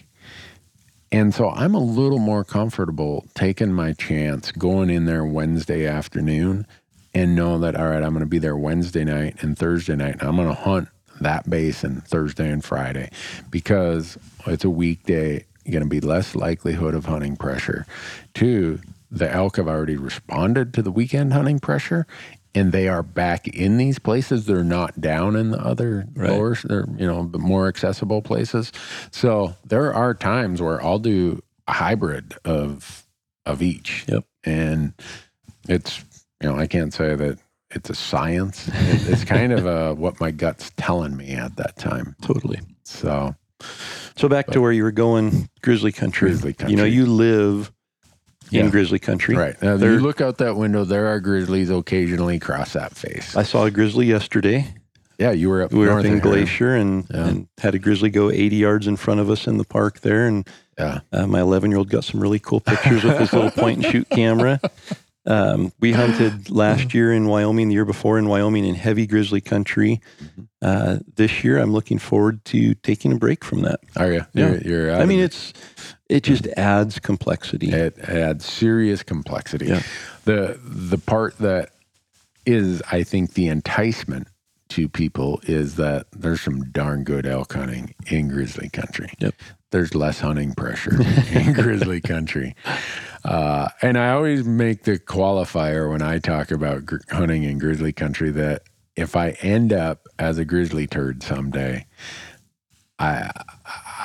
And 1.11 1.33
so 1.33 1.49
I'm 1.49 1.73
a 1.73 1.79
little 1.79 2.19
more 2.19 2.43
comfortable 2.43 3.25
taking 3.33 3.71
my 3.71 3.93
chance 3.93 4.51
going 4.51 4.89
in 4.89 5.05
there 5.05 5.23
Wednesday 5.23 5.85
afternoon 5.87 6.67
and 7.13 7.35
know 7.35 7.57
that, 7.59 7.75
all 7.75 7.87
right, 7.89 8.03
I'm 8.03 8.11
going 8.11 8.19
to 8.19 8.25
be 8.25 8.39
there 8.39 8.57
Wednesday 8.57 9.05
night 9.05 9.41
and 9.41 9.57
Thursday 9.57 9.95
night. 9.95 10.17
And 10.19 10.23
I'm 10.23 10.35
going 10.35 10.49
to 10.49 10.53
hunt 10.53 10.89
that 11.21 11.49
basin 11.49 12.01
Thursday 12.01 12.49
and 12.49 12.63
Friday 12.63 13.09
because 13.49 14.17
it's 14.45 14.63
a 14.65 14.69
weekday. 14.69 15.45
You're 15.65 15.73
going 15.73 15.83
to 15.83 15.89
be 15.89 15.99
less 15.99 16.35
likelihood 16.35 16.93
of 16.95 17.05
hunting 17.05 17.35
pressure. 17.35 17.85
Two, 18.33 18.79
the 19.11 19.29
elk 19.31 19.57
have 19.57 19.67
already 19.67 19.97
responded 19.97 20.73
to 20.75 20.81
the 20.81 20.91
weekend 20.91 21.33
hunting 21.33 21.59
pressure 21.59 22.07
and 22.55 22.71
they 22.71 22.87
are 22.87 23.03
back 23.03 23.47
in 23.47 23.77
these 23.77 23.99
places. 23.99 24.45
They're 24.45 24.63
not 24.63 24.99
down 24.99 25.35
in 25.35 25.51
the 25.51 25.59
other 25.59 26.07
Right. 26.15 26.31
lower, 26.31 26.55
they're, 26.63 26.87
you 26.97 27.05
know, 27.05 27.27
the 27.27 27.37
more 27.37 27.67
accessible 27.67 28.21
places. 28.21 28.71
So 29.11 29.55
there 29.65 29.93
are 29.93 30.13
times 30.13 30.61
where 30.61 30.81
I'll 30.83 30.99
do 30.99 31.41
a 31.67 31.73
hybrid 31.73 32.35
of 32.45 33.03
of 33.45 33.61
each. 33.61 34.05
Yep. 34.07 34.25
And 34.43 34.93
it's 35.67 36.03
you 36.41 36.49
know, 36.49 36.57
I 36.57 36.67
can't 36.67 36.93
say 36.93 37.15
that 37.15 37.39
it's 37.71 37.89
a 37.89 37.95
science. 37.95 38.69
It's 38.73 39.23
kind 39.23 39.51
of 39.53 39.65
a, 39.65 39.93
what 40.03 40.19
my 40.19 40.31
gut's 40.31 40.71
telling 40.77 41.15
me 41.17 41.33
at 41.33 41.55
that 41.57 41.77
time. 41.77 42.15
Totally. 42.21 42.59
So 42.83 43.35
So 44.15 44.29
back 44.29 44.47
to 44.47 44.61
where 44.61 44.71
you 44.71 44.83
were 44.83 44.91
going, 44.91 45.49
grizzly 45.61 45.91
country. 45.91 46.29
Grizzly 46.29 46.53
Country. 46.53 46.71
You 46.71 46.77
know, 46.77 46.85
you 46.85 47.05
live 47.05 47.71
in 48.51 48.65
Yeah. 48.65 48.69
grizzly 48.71 48.99
country. 48.99 49.35
right 49.35 49.61
now, 49.61 49.75
There- 49.77 49.91
you 49.93 49.99
look 49.99 50.21
out 50.21 50.37
that 50.37 50.55
window. 50.55 50.85
There 50.85 51.07
are 51.07 51.19
grizzlies 51.19 51.69
occasionally 51.69 52.39
cross 52.39 52.73
that 52.73 52.95
face. 52.95 53.35
I 53.35 53.43
saw 53.43 53.65
a 53.65 53.71
grizzly 53.71 54.05
yesterday. 54.05 54.73
yeah, 55.19 55.31
you 55.31 55.49
were 55.49 55.63
up. 55.63 55.71
We 55.73 55.79
were 55.79 55.99
up 55.99 56.05
in. 56.05 56.19
Glacier 56.19 56.75
and, 56.75 57.05
Yeah. 57.13 57.27
and 57.27 57.47
had 57.57 57.75
a 57.75 57.79
grizzly 57.79 58.09
go 58.09 58.29
80 58.31 58.55
yards 58.57 58.87
in 58.87 58.95
front 58.95 59.19
of 59.19 59.29
us 59.29 59.47
in 59.47 59.57
the 59.57 59.65
park 59.65 59.99
there. 60.01 60.25
And 60.27 60.47
Yeah, 60.79 60.99
uh, 61.11 61.25
my 61.27 61.41
11 61.41 61.71
year 61.71 61.79
old 61.79 61.89
got 61.89 62.03
some 62.05 62.21
really 62.21 62.37
cool 62.39 62.59
pictures 62.61 63.03
with 63.03 63.17
his 63.19 63.33
little 63.33 63.49
point 63.63 63.83
and 63.83 63.91
shoot 63.91 64.07
camera. 64.11 64.59
Um, 65.27 65.73
we 65.79 65.91
hunted 65.91 66.49
last 66.63 66.93
year 66.93 67.13
in 67.13 67.27
Wyoming, 67.27 67.67
the 67.67 67.73
year 67.73 67.85
before 67.85 68.17
in 68.17 68.27
Wyoming 68.27 68.65
in 68.65 68.75
heavy 68.75 69.05
grizzly 69.05 69.41
country. 69.41 70.01
Mm-hmm. 70.21 70.43
Uh, 70.61 70.97
this 71.15 71.43
year, 71.43 71.59
I'm 71.59 71.73
looking 71.73 71.99
forward 71.99 72.43
to 72.45 72.73
taking 72.75 73.11
a 73.11 73.17
break 73.17 73.43
from 73.43 73.61
that. 73.61 73.81
are 73.95 74.11
you? 74.11 74.25
Yeah. 74.33 74.51
You're, 74.51 74.61
you're 74.61 74.95
I 74.95 75.05
mean, 75.05 75.19
it. 75.19 75.25
it's 75.25 75.53
it 76.09 76.23
just 76.23 76.47
adds 76.47 76.99
complexity. 76.99 77.69
It 77.69 77.99
adds 77.99 78.45
serious 78.45 79.03
complexity. 79.03 79.67
Yeah. 79.67 79.83
The 80.25 80.59
the 80.63 80.97
part 80.97 81.37
that 81.39 81.71
is, 82.45 82.81
I 82.91 83.03
think, 83.03 83.33
the 83.33 83.49
enticement 83.49 84.27
to 84.69 84.89
people 84.89 85.39
is 85.43 85.75
that 85.75 86.07
there's 86.11 86.41
some 86.41 86.71
darn 86.71 87.03
good 87.03 87.25
elk 87.25 87.53
hunting 87.53 87.93
in 88.07 88.29
grizzly 88.29 88.69
country. 88.69 89.09
Yep. 89.19 89.35
There's 89.71 89.93
less 89.95 90.19
hunting 90.19 90.53
pressure 90.53 91.01
in 91.31 91.53
grizzly 91.53 92.01
country. 92.01 92.55
Uh, 93.27 93.67
and 93.81 93.97
I 93.97 94.11
always 94.11 94.45
make 94.45 94.83
the 94.83 94.97
qualifier 94.97 95.91
when 95.91 96.01
I 96.01 96.19
talk 96.19 96.49
about 96.49 96.85
gr- 96.85 96.97
hunting 97.11 97.43
in 97.43 97.57
grizzly 97.59 97.91
country 97.91 98.31
that 98.31 98.63
if 98.95 99.15
I 99.15 99.31
end 99.41 99.73
up 99.73 100.07
as 100.17 100.37
a 100.37 100.45
grizzly 100.45 100.87
turd 100.87 101.21
someday, 101.23 101.85
I 102.99 103.29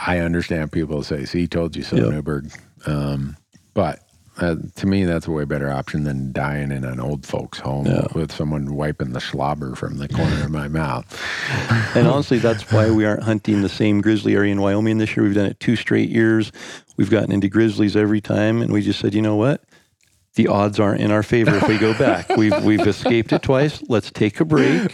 I 0.06 0.18
understand 0.18 0.72
people 0.72 1.02
say, 1.04 1.24
"See, 1.24 1.46
told 1.46 1.76
you 1.76 1.82
so, 1.84 1.96
Yep. 1.96 2.06
Newberg." 2.10 2.52
Um, 2.86 3.36
but 3.74 4.00
uh, 4.42 4.56
to 4.76 4.86
me, 4.86 5.04
that's 5.04 5.26
a 5.26 5.30
way 5.30 5.44
better 5.44 5.70
option 5.70 6.04
than 6.04 6.32
dying 6.32 6.72
in 6.72 6.84
an 6.84 6.98
old 7.00 7.24
folks' 7.24 7.58
home 7.60 7.86
Yeah. 7.86 8.06
with 8.14 8.32
someone 8.32 8.74
wiping 8.74 9.12
the 9.12 9.20
slobber 9.20 9.74
from 9.74 9.98
the 9.98 10.08
corner 10.08 10.44
of 10.44 10.50
my 10.50 10.68
mouth. 10.68 11.04
And 11.94 12.06
honestly, 12.08 12.38
that's 12.38 12.70
why 12.72 12.90
we 12.90 13.04
aren't 13.04 13.22
hunting 13.22 13.60
the 13.62 13.68
same 13.68 14.00
grizzly 14.00 14.34
area 14.34 14.50
in 14.52 14.60
Wyoming 14.60 14.96
this 14.98 15.14
year. 15.16 15.24
We've 15.24 15.34
done 15.34 15.46
it 15.46 15.60
two 15.60 15.76
straight 15.76 16.08
years. 16.08 16.50
We've 16.96 17.10
gotten 17.10 17.30
into 17.32 17.48
grizzlies 17.48 17.96
every 17.96 18.20
time, 18.22 18.62
and 18.62 18.72
we 18.72 18.80
just 18.82 18.98
said, 18.98 19.12
you 19.14 19.20
know 19.22 19.36
what? 19.36 19.62
The 20.36 20.48
odds 20.48 20.80
aren't 20.80 21.02
in 21.02 21.10
our 21.10 21.22
favor 21.22 21.54
if 21.54 21.68
we 21.68 21.76
go 21.76 21.92
back. 21.98 22.28
We've 22.38 22.64
we've 22.64 22.86
escaped 22.86 23.32
it 23.34 23.42
twice. 23.42 23.82
Let's 23.88 24.10
take 24.10 24.40
a 24.40 24.46
break, 24.46 24.90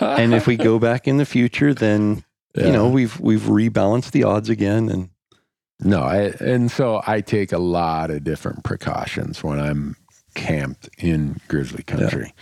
and 0.00 0.32
if 0.32 0.46
we 0.46 0.56
go 0.56 0.78
back 0.78 1.06
in 1.06 1.18
the 1.18 1.26
future, 1.26 1.74
then 1.74 2.24
Yeah. 2.54 2.66
you 2.68 2.72
know 2.72 2.88
we've 2.88 3.20
we've 3.20 3.42
rebalanced 3.42 4.12
the 4.12 4.24
odds 4.24 4.48
again. 4.48 4.88
And 4.88 5.10
No, 5.80 6.00
I, 6.02 6.32
and 6.40 6.70
so 6.70 7.02
I 7.06 7.20
take 7.20 7.52
a 7.52 7.58
lot 7.58 8.10
of 8.10 8.24
different 8.24 8.64
precautions 8.64 9.44
when 9.44 9.60
I'm 9.60 9.96
camped 10.34 10.88
in 10.98 11.40
grizzly 11.48 11.84
country. 11.84 12.34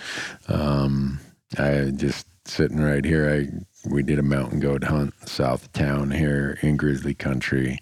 Um, 0.49 1.20
I 1.59 1.93
just 1.95 2.26
sitting 2.49 2.80
right 2.80 3.05
here. 3.05 3.30
I 3.30 3.49
we 3.89 4.03
did 4.03 4.18
a 4.18 4.22
mountain 4.22 4.59
goat 4.59 4.82
hunt 4.84 5.14
south 5.28 5.64
of 5.66 5.72
town 5.72 6.11
here 6.11 6.59
in 6.62 6.76
grizzly 6.76 7.14
country. 7.14 7.78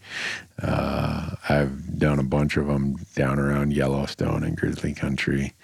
Uh, 0.62 1.30
I've 1.48 1.98
done 1.98 2.18
a 2.18 2.24
bunch 2.24 2.56
of 2.56 2.66
them 2.66 2.96
down 3.14 3.38
around 3.38 3.72
Yellowstone 3.72 4.44
and 4.44 4.56
grizzly 4.56 4.92
country. 4.92 5.54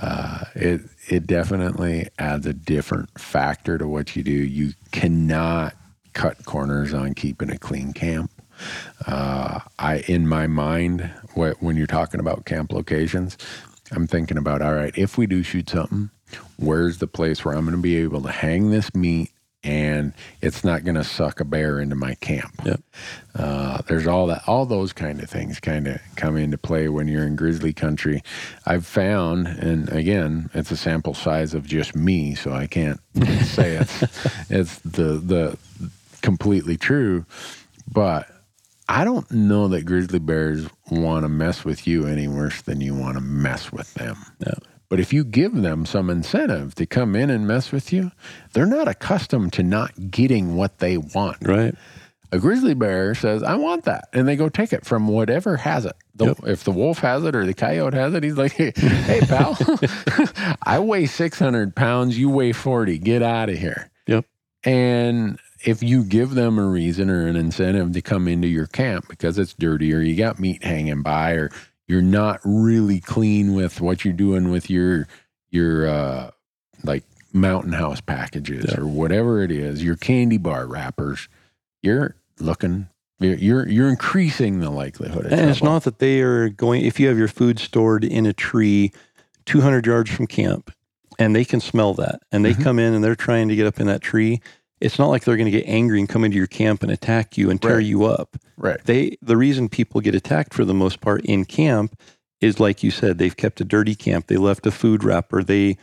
Uh, 0.00 0.44
it 0.54 0.80
it 1.08 1.26
definitely 1.26 2.08
adds 2.18 2.46
a 2.46 2.54
different 2.54 3.20
factor 3.20 3.78
to 3.78 3.86
what 3.86 4.16
you 4.16 4.22
do. 4.22 4.32
You 4.32 4.72
cannot 4.92 5.74
cut 6.14 6.44
corners 6.44 6.94
on 6.94 7.14
keeping 7.14 7.50
a 7.50 7.58
clean 7.58 7.92
camp. 7.92 8.30
Uh, 9.06 9.60
I, 9.78 9.98
in 10.06 10.26
my 10.26 10.46
mind, 10.46 11.10
when 11.34 11.76
you're 11.76 11.86
talking 11.86 12.20
about 12.20 12.44
camp 12.44 12.72
locations, 12.72 13.36
I'm 13.92 14.06
thinking 14.06 14.38
about, 14.38 14.62
all 14.62 14.74
right, 14.74 14.96
if 14.96 15.18
we 15.18 15.26
do 15.26 15.42
shoot 15.42 15.70
something, 15.70 16.10
where's 16.56 16.98
the 16.98 17.06
place 17.06 17.44
where 17.44 17.54
I'm 17.54 17.64
going 17.64 17.76
to 17.76 17.82
be 17.82 17.96
able 17.96 18.22
to 18.22 18.30
hang 18.30 18.70
this 18.70 18.94
meat 18.94 19.30
and 19.62 20.12
it's 20.42 20.62
not 20.62 20.84
going 20.84 20.94
to 20.94 21.04
suck 21.04 21.40
a 21.40 21.44
bear 21.44 21.80
into 21.80 21.96
my 21.96 22.14
camp? 22.16 22.52
Yep. 22.64 22.80
Uh, 23.34 23.82
there's 23.88 24.06
all 24.06 24.26
that, 24.26 24.42
all 24.46 24.66
those 24.66 24.92
kind 24.92 25.22
of 25.22 25.30
things 25.30 25.58
kind 25.60 25.86
of 25.86 26.00
come 26.16 26.36
into 26.36 26.58
play 26.58 26.88
when 26.88 27.08
you're 27.08 27.26
in 27.26 27.36
grizzly 27.36 27.72
country. 27.72 28.22
I've 28.66 28.86
found, 28.86 29.46
and 29.46 29.90
again, 29.90 30.50
it's 30.54 30.70
a 30.70 30.76
sample 30.76 31.14
size 31.14 31.54
of 31.54 31.66
just 31.66 31.96
me, 31.96 32.34
so 32.34 32.52
I 32.52 32.66
can't 32.66 33.00
say 33.42 33.76
it's 33.76 34.02
it's 34.50 34.78
the 34.80 35.16
the 35.16 35.58
completely 36.20 36.76
true, 36.76 37.24
but 37.90 38.28
I 38.88 39.04
don't 39.04 39.30
know 39.30 39.68
that 39.68 39.86
grizzly 39.86 40.18
bears 40.18 40.66
want 40.90 41.24
to 41.24 41.28
mess 41.28 41.64
with 41.64 41.86
you 41.86 42.06
any 42.06 42.28
worse 42.28 42.60
than 42.62 42.80
you 42.80 42.94
want 42.94 43.16
to 43.16 43.22
mess 43.22 43.72
with 43.72 43.92
them. 43.94 44.16
No. 44.44 44.52
But 44.90 45.00
if 45.00 45.12
you 45.12 45.24
give 45.24 45.54
them 45.54 45.86
some 45.86 46.10
incentive 46.10 46.74
to 46.76 46.86
come 46.86 47.16
in 47.16 47.30
and 47.30 47.46
mess 47.46 47.72
with 47.72 47.92
you, 47.92 48.12
they're 48.52 48.66
not 48.66 48.86
accustomed 48.86 49.52
to 49.54 49.62
not 49.62 50.10
getting 50.10 50.54
what 50.54 50.78
they 50.78 50.98
want. 50.98 51.38
right, 51.42 51.74
A 52.30 52.38
grizzly 52.38 52.74
bear 52.74 53.14
says, 53.14 53.42
I 53.42 53.56
want 53.56 53.84
that. 53.84 54.08
And 54.12 54.28
they 54.28 54.36
go 54.36 54.48
take 54.50 54.72
it 54.74 54.84
from 54.84 55.08
whatever 55.08 55.56
has 55.56 55.86
it. 55.86 55.96
The, 56.14 56.26
Yep. 56.26 56.38
If 56.44 56.64
the 56.64 56.70
wolf 56.70 56.98
has 56.98 57.24
it 57.24 57.34
or 57.34 57.46
the 57.46 57.54
coyote 57.54 57.94
has 57.96 58.12
it, 58.14 58.22
he's 58.22 58.36
like, 58.36 58.52
hey, 58.52 58.72
hey, 58.76 59.20
pal, 59.22 59.56
I 60.62 60.78
weigh 60.78 61.06
600 61.06 61.74
pounds. 61.74 62.18
You 62.18 62.28
weigh 62.28 62.52
40. 62.52 62.98
Get 62.98 63.22
out 63.22 63.48
of 63.48 63.56
here. 63.58 63.90
Yep. 64.06 64.26
And 64.62 65.38
if 65.66 65.82
you 65.82 66.04
give 66.04 66.30
them 66.30 66.58
a 66.58 66.66
reason 66.66 67.08
or 67.10 67.26
an 67.26 67.36
incentive 67.36 67.92
to 67.92 68.02
come 68.02 68.28
into 68.28 68.48
your 68.48 68.66
camp 68.66 69.06
because 69.08 69.38
it's 69.38 69.54
dirty 69.54 69.92
or 69.94 70.00
you 70.00 70.16
got 70.16 70.38
meat 70.38 70.62
hanging 70.62 71.02
by 71.02 71.32
or 71.32 71.50
you're 71.86 72.02
not 72.02 72.40
really 72.44 73.00
clean 73.00 73.54
with 73.54 73.80
what 73.80 74.04
you're 74.04 74.14
doing 74.14 74.50
with 74.50 74.68
your 74.70 75.06
your 75.50 75.86
uh 75.88 76.30
like 76.82 77.04
mountain 77.32 77.72
house 77.72 78.00
packages 78.00 78.66
Yeah. 78.68 78.80
or 78.80 78.86
whatever 78.86 79.42
it 79.42 79.50
is, 79.50 79.82
your 79.82 79.96
candy 79.96 80.38
bar 80.38 80.66
wrappers, 80.66 81.28
you're 81.82 82.14
looking 82.38 82.88
you're 83.20 83.66
you're, 83.68 83.88
increasing 83.88 84.60
the 84.60 84.70
likelihood 84.70 85.26
of 85.26 85.32
And 85.32 85.48
it's 85.48 85.62
not 85.62 85.84
that 85.84 85.98
they 85.98 86.20
are 86.20 86.48
going, 86.50 86.84
if 86.84 86.98
you 87.00 87.08
have 87.08 87.16
your 87.16 87.28
food 87.28 87.58
stored 87.58 88.04
in 88.04 88.26
a 88.26 88.32
tree 88.32 88.92
200 89.46 89.86
yards 89.86 90.10
from 90.10 90.26
camp 90.26 90.70
and 91.18 91.34
they 91.34 91.44
can 91.44 91.60
smell 91.60 91.94
that 91.94 92.20
and 92.32 92.44
they 92.44 92.52
Mhm. 92.54 92.62
come 92.64 92.78
in 92.78 92.92
and 92.92 93.02
they're 93.04 93.14
trying 93.14 93.48
to 93.48 93.56
get 93.56 93.66
up 93.66 93.78
in 93.80 93.86
that 93.86 94.00
tree, 94.02 94.40
it's 94.84 94.98
not 94.98 95.08
like 95.08 95.24
they're 95.24 95.36
going 95.36 95.50
to 95.50 95.58
get 95.58 95.66
angry 95.66 95.98
and 95.98 96.08
come 96.08 96.24
into 96.24 96.36
your 96.36 96.46
camp 96.46 96.82
and 96.82 96.92
attack 96.92 97.36
you 97.38 97.50
and 97.50 97.60
tear 97.60 97.76
Right. 97.76 97.86
you 97.86 98.04
up. 98.04 98.36
right. 98.56 98.78
They, 98.84 99.16
the 99.22 99.36
reason 99.36 99.68
people 99.68 100.00
get 100.00 100.14
attacked 100.14 100.52
for 100.54 100.64
the 100.64 100.74
most 100.74 101.00
part 101.00 101.24
in 101.24 101.44
camp 101.44 101.98
is 102.40 102.60
like 102.60 102.82
you 102.82 102.90
said, 102.90 103.18
they've 103.18 103.36
kept 103.36 103.60
a 103.60 103.64
dirty 103.64 103.94
camp. 103.94 104.26
They 104.26 104.36
left 104.36 104.66
a 104.66 104.70
food 104.70 105.02
wrapper. 105.02 105.42
They 105.42 105.78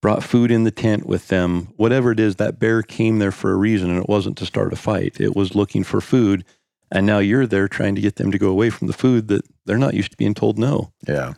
brought 0.00 0.22
food 0.22 0.50
in 0.50 0.64
the 0.64 0.70
tent 0.70 1.06
with 1.06 1.28
them. 1.28 1.72
Whatever 1.76 2.12
it 2.12 2.20
is, 2.20 2.36
that 2.36 2.58
bear 2.60 2.82
came 2.82 3.18
there 3.18 3.32
for 3.32 3.52
a 3.52 3.56
reason 3.56 3.90
and 3.90 3.98
it 3.98 4.08
wasn't 4.08 4.36
to 4.38 4.46
start 4.46 4.72
a 4.72 4.76
fight. 4.76 5.20
It 5.20 5.34
was 5.34 5.54
looking 5.54 5.82
for 5.82 6.00
food. 6.00 6.44
And 6.92 7.06
now 7.06 7.18
you're 7.18 7.46
there 7.46 7.66
trying 7.66 7.96
to 7.96 8.00
get 8.00 8.16
them 8.16 8.30
to 8.30 8.38
go 8.38 8.48
away 8.50 8.70
from 8.70 8.86
the 8.86 8.92
food 8.92 9.26
that 9.28 9.42
they're 9.64 9.78
not 9.78 9.94
used 9.94 10.12
to 10.12 10.16
being 10.16 10.34
told 10.34 10.58
no. 10.58 10.92
Yeah. 11.08 11.32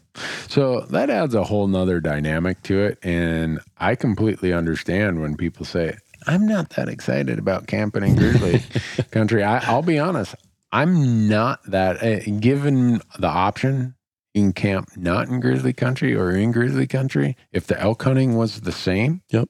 So 0.48 0.80
that 0.90 1.08
adds 1.08 1.34
a 1.34 1.44
whole 1.44 1.66
nother 1.68 2.00
dynamic 2.00 2.62
to 2.64 2.80
it. 2.82 2.98
And 3.02 3.60
I 3.78 3.94
completely 3.94 4.52
understand 4.52 5.22
when 5.22 5.36
people 5.36 5.64
say, 5.64 5.96
I'm 6.26 6.46
not 6.46 6.70
that 6.70 6.88
excited 6.88 7.38
about 7.38 7.66
camping 7.66 8.02
in 8.02 8.16
grizzly 8.16 8.62
country. 9.10 9.42
I, 9.42 9.58
I'll 9.58 9.82
be 9.82 9.98
honest, 9.98 10.34
I'm 10.72 11.28
not 11.28 11.60
that, 11.70 12.02
uh, 12.02 12.18
given 12.40 13.00
the 13.18 13.28
option 13.28 13.94
in 14.34 14.52
camp, 14.52 14.90
not 14.96 15.28
in 15.28 15.40
grizzly 15.40 15.72
country 15.72 16.14
or 16.14 16.30
in 16.32 16.52
grizzly 16.52 16.86
country, 16.86 17.36
if 17.52 17.66
the 17.66 17.80
elk 17.80 18.02
hunting 18.02 18.36
was 18.36 18.62
the 18.62 18.72
same, 18.72 19.22
Yep. 19.30 19.48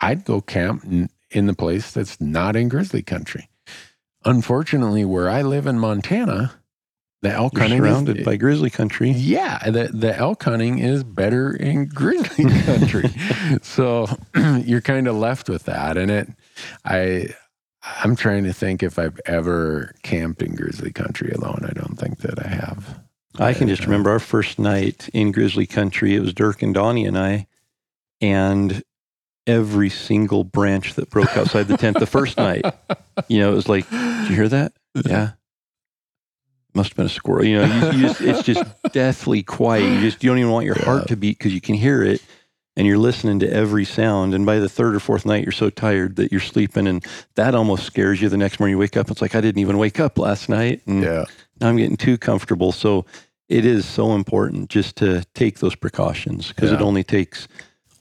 I'd 0.00 0.24
go 0.24 0.40
camp 0.40 0.84
in, 0.84 1.10
in 1.30 1.46
the 1.46 1.54
place 1.54 1.92
that's 1.92 2.20
not 2.20 2.56
in 2.56 2.68
grizzly 2.68 3.02
country. 3.02 3.48
Unfortunately, 4.24 5.04
where 5.04 5.28
I 5.28 5.42
live 5.42 5.66
in 5.66 5.78
Montana, 5.78 6.54
the 7.22 7.30
elk 7.30 7.58
hunting 7.58 7.78
is- 7.78 7.84
surrounded 7.84 8.24
by 8.24 8.36
grizzly 8.36 8.70
country. 8.70 9.10
yeah, 9.10 9.58
the 9.70 9.88
the 9.92 10.16
elk 10.16 10.42
hunting 10.42 10.78
is 10.78 11.02
better 11.04 11.52
in 11.52 11.86
grizzly 11.94 12.44
country. 12.62 13.10
so 13.62 14.06
you're 14.64 14.80
kind 14.80 15.08
of 15.08 15.16
left 15.16 15.48
with 15.48 15.64
that. 15.64 15.96
And 15.96 16.10
it 16.10 16.28
I 16.84 17.28
I'm 17.82 18.16
trying 18.16 18.44
to 18.44 18.52
think 18.52 18.82
if 18.82 18.98
I've 18.98 19.18
ever 19.26 19.94
camped 20.02 20.42
in 20.42 20.54
grizzly 20.54 20.92
country 20.92 21.30
alone. 21.30 21.64
I 21.68 21.72
don't 21.72 21.98
think 21.98 22.18
that 22.18 22.44
I 22.44 22.48
have. 22.48 23.00
I 23.38 23.54
can 23.54 23.68
just 23.68 23.82
uh, 23.82 23.86
remember 23.86 24.10
our 24.10 24.18
first 24.18 24.58
night 24.58 25.08
in 25.12 25.30
grizzly 25.32 25.66
country. 25.66 26.14
It 26.16 26.20
was 26.20 26.34
Dirk 26.34 26.60
and 26.62 26.74
Donnie 26.74 27.04
and 27.06 27.16
I, 27.16 27.46
and 28.20 28.82
every 29.46 29.88
single 29.90 30.42
branch 30.44 30.94
that 30.94 31.08
broke 31.08 31.36
outside 31.36 31.68
the 31.68 31.76
tent 31.76 31.98
the 31.98 32.06
first 32.06 32.36
night. 32.36 32.64
You 33.28 33.40
know, 33.40 33.50
it 33.52 33.56
was 33.56 33.68
like, 33.68 33.90
did 33.90 34.30
you 34.30 34.36
hear 34.36 34.48
that? 34.48 34.72
Yeah. 34.94 35.32
Must 36.74 36.90
have 36.90 36.96
been 36.96 37.06
a 37.06 37.10
squirrel. 37.10 37.44
You 37.44 37.58
know, 37.58 37.64
you, 37.64 37.98
you 37.98 38.08
just, 38.08 38.20
it's 38.20 38.42
just 38.42 38.64
deathly 38.92 39.42
quiet. 39.42 39.82
You 39.84 40.00
just 40.00 40.22
you 40.22 40.30
don't 40.30 40.38
even 40.38 40.50
want 40.52 40.66
your 40.66 40.76
Yeah. 40.78 40.84
heart 40.84 41.08
to 41.08 41.16
beat 41.16 41.38
because 41.38 41.52
you 41.54 41.60
can 41.60 41.74
hear 41.74 42.02
it, 42.02 42.22
and 42.76 42.86
you're 42.86 42.98
listening 42.98 43.38
to 43.40 43.50
every 43.52 43.84
sound. 43.84 44.34
And 44.34 44.44
by 44.46 44.58
the 44.58 44.68
third 44.68 44.94
or 44.94 45.00
fourth 45.00 45.24
night, 45.26 45.42
you're 45.44 45.52
so 45.52 45.70
tired 45.70 46.16
that 46.16 46.30
you're 46.30 46.40
sleeping, 46.40 46.86
and 46.86 47.04
that 47.36 47.54
almost 47.54 47.84
scares 47.84 48.20
you. 48.20 48.28
The 48.28 48.36
next 48.36 48.60
morning, 48.60 48.72
you 48.74 48.78
wake 48.78 48.96
up, 48.96 49.10
it's 49.10 49.22
like 49.22 49.34
I 49.34 49.40
didn't 49.40 49.60
even 49.60 49.78
wake 49.78 49.98
up 49.98 50.18
last 50.18 50.48
night, 50.48 50.82
and 50.86 51.02
Yeah. 51.02 51.24
now 51.60 51.68
I'm 51.68 51.76
getting 51.76 51.96
too 51.96 52.18
comfortable. 52.18 52.70
So 52.72 53.06
it 53.48 53.64
is 53.64 53.86
so 53.86 54.14
important 54.14 54.68
just 54.68 54.94
to 54.96 55.24
take 55.34 55.58
those 55.60 55.74
precautions 55.74 56.48
because 56.48 56.70
it 56.70 56.82
only 56.82 57.02
takes 57.02 57.48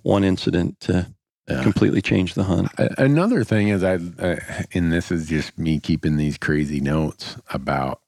one 0.04 0.24
incident 0.26 0.80
to 0.82 1.08
Yeah. 1.50 1.64
completely 1.64 2.02
change 2.02 2.34
the 2.34 2.44
hunt. 2.44 2.70
Another 2.98 3.46
thing 3.46 3.70
is 3.70 3.82
I, 3.82 3.94
uh, 4.20 4.36
and 4.74 4.92
this 4.92 5.10
is 5.10 5.28
just 5.30 5.58
me 5.58 5.80
keeping 5.80 6.18
these 6.18 6.38
crazy 6.38 6.82
notes 6.82 7.38
about 7.50 8.02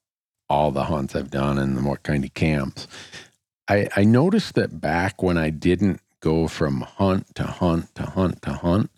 all 0.50 0.72
the 0.72 0.86
hunts 0.86 1.16
I've 1.16 1.30
done 1.32 1.58
and 1.58 1.86
what 1.86 2.04
kind 2.04 2.24
of 2.26 2.34
camps. 2.34 2.88
I, 3.68 3.88
I 3.96 4.04
noticed 4.04 4.56
that 4.56 4.82
back 4.82 5.22
when 5.22 5.38
I 5.38 5.50
didn't 5.52 6.02
go 6.22 6.48
from 6.48 6.82
hunt 6.82 7.34
to 7.36 7.44
hunt 7.44 7.94
to 7.96 8.04
hunt 8.04 8.42
to 8.42 8.54
hunt, 8.54 8.90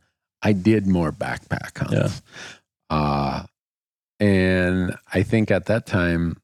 I 0.41 0.53
did 0.53 0.87
more 0.87 1.11
backpack 1.11 1.77
hunts. 1.77 2.21
Uh, 2.89 3.43
and 4.19 4.95
I 5.13 5.23
think 5.23 5.51
at 5.51 5.65
that 5.65 5.85
time, 5.85 6.37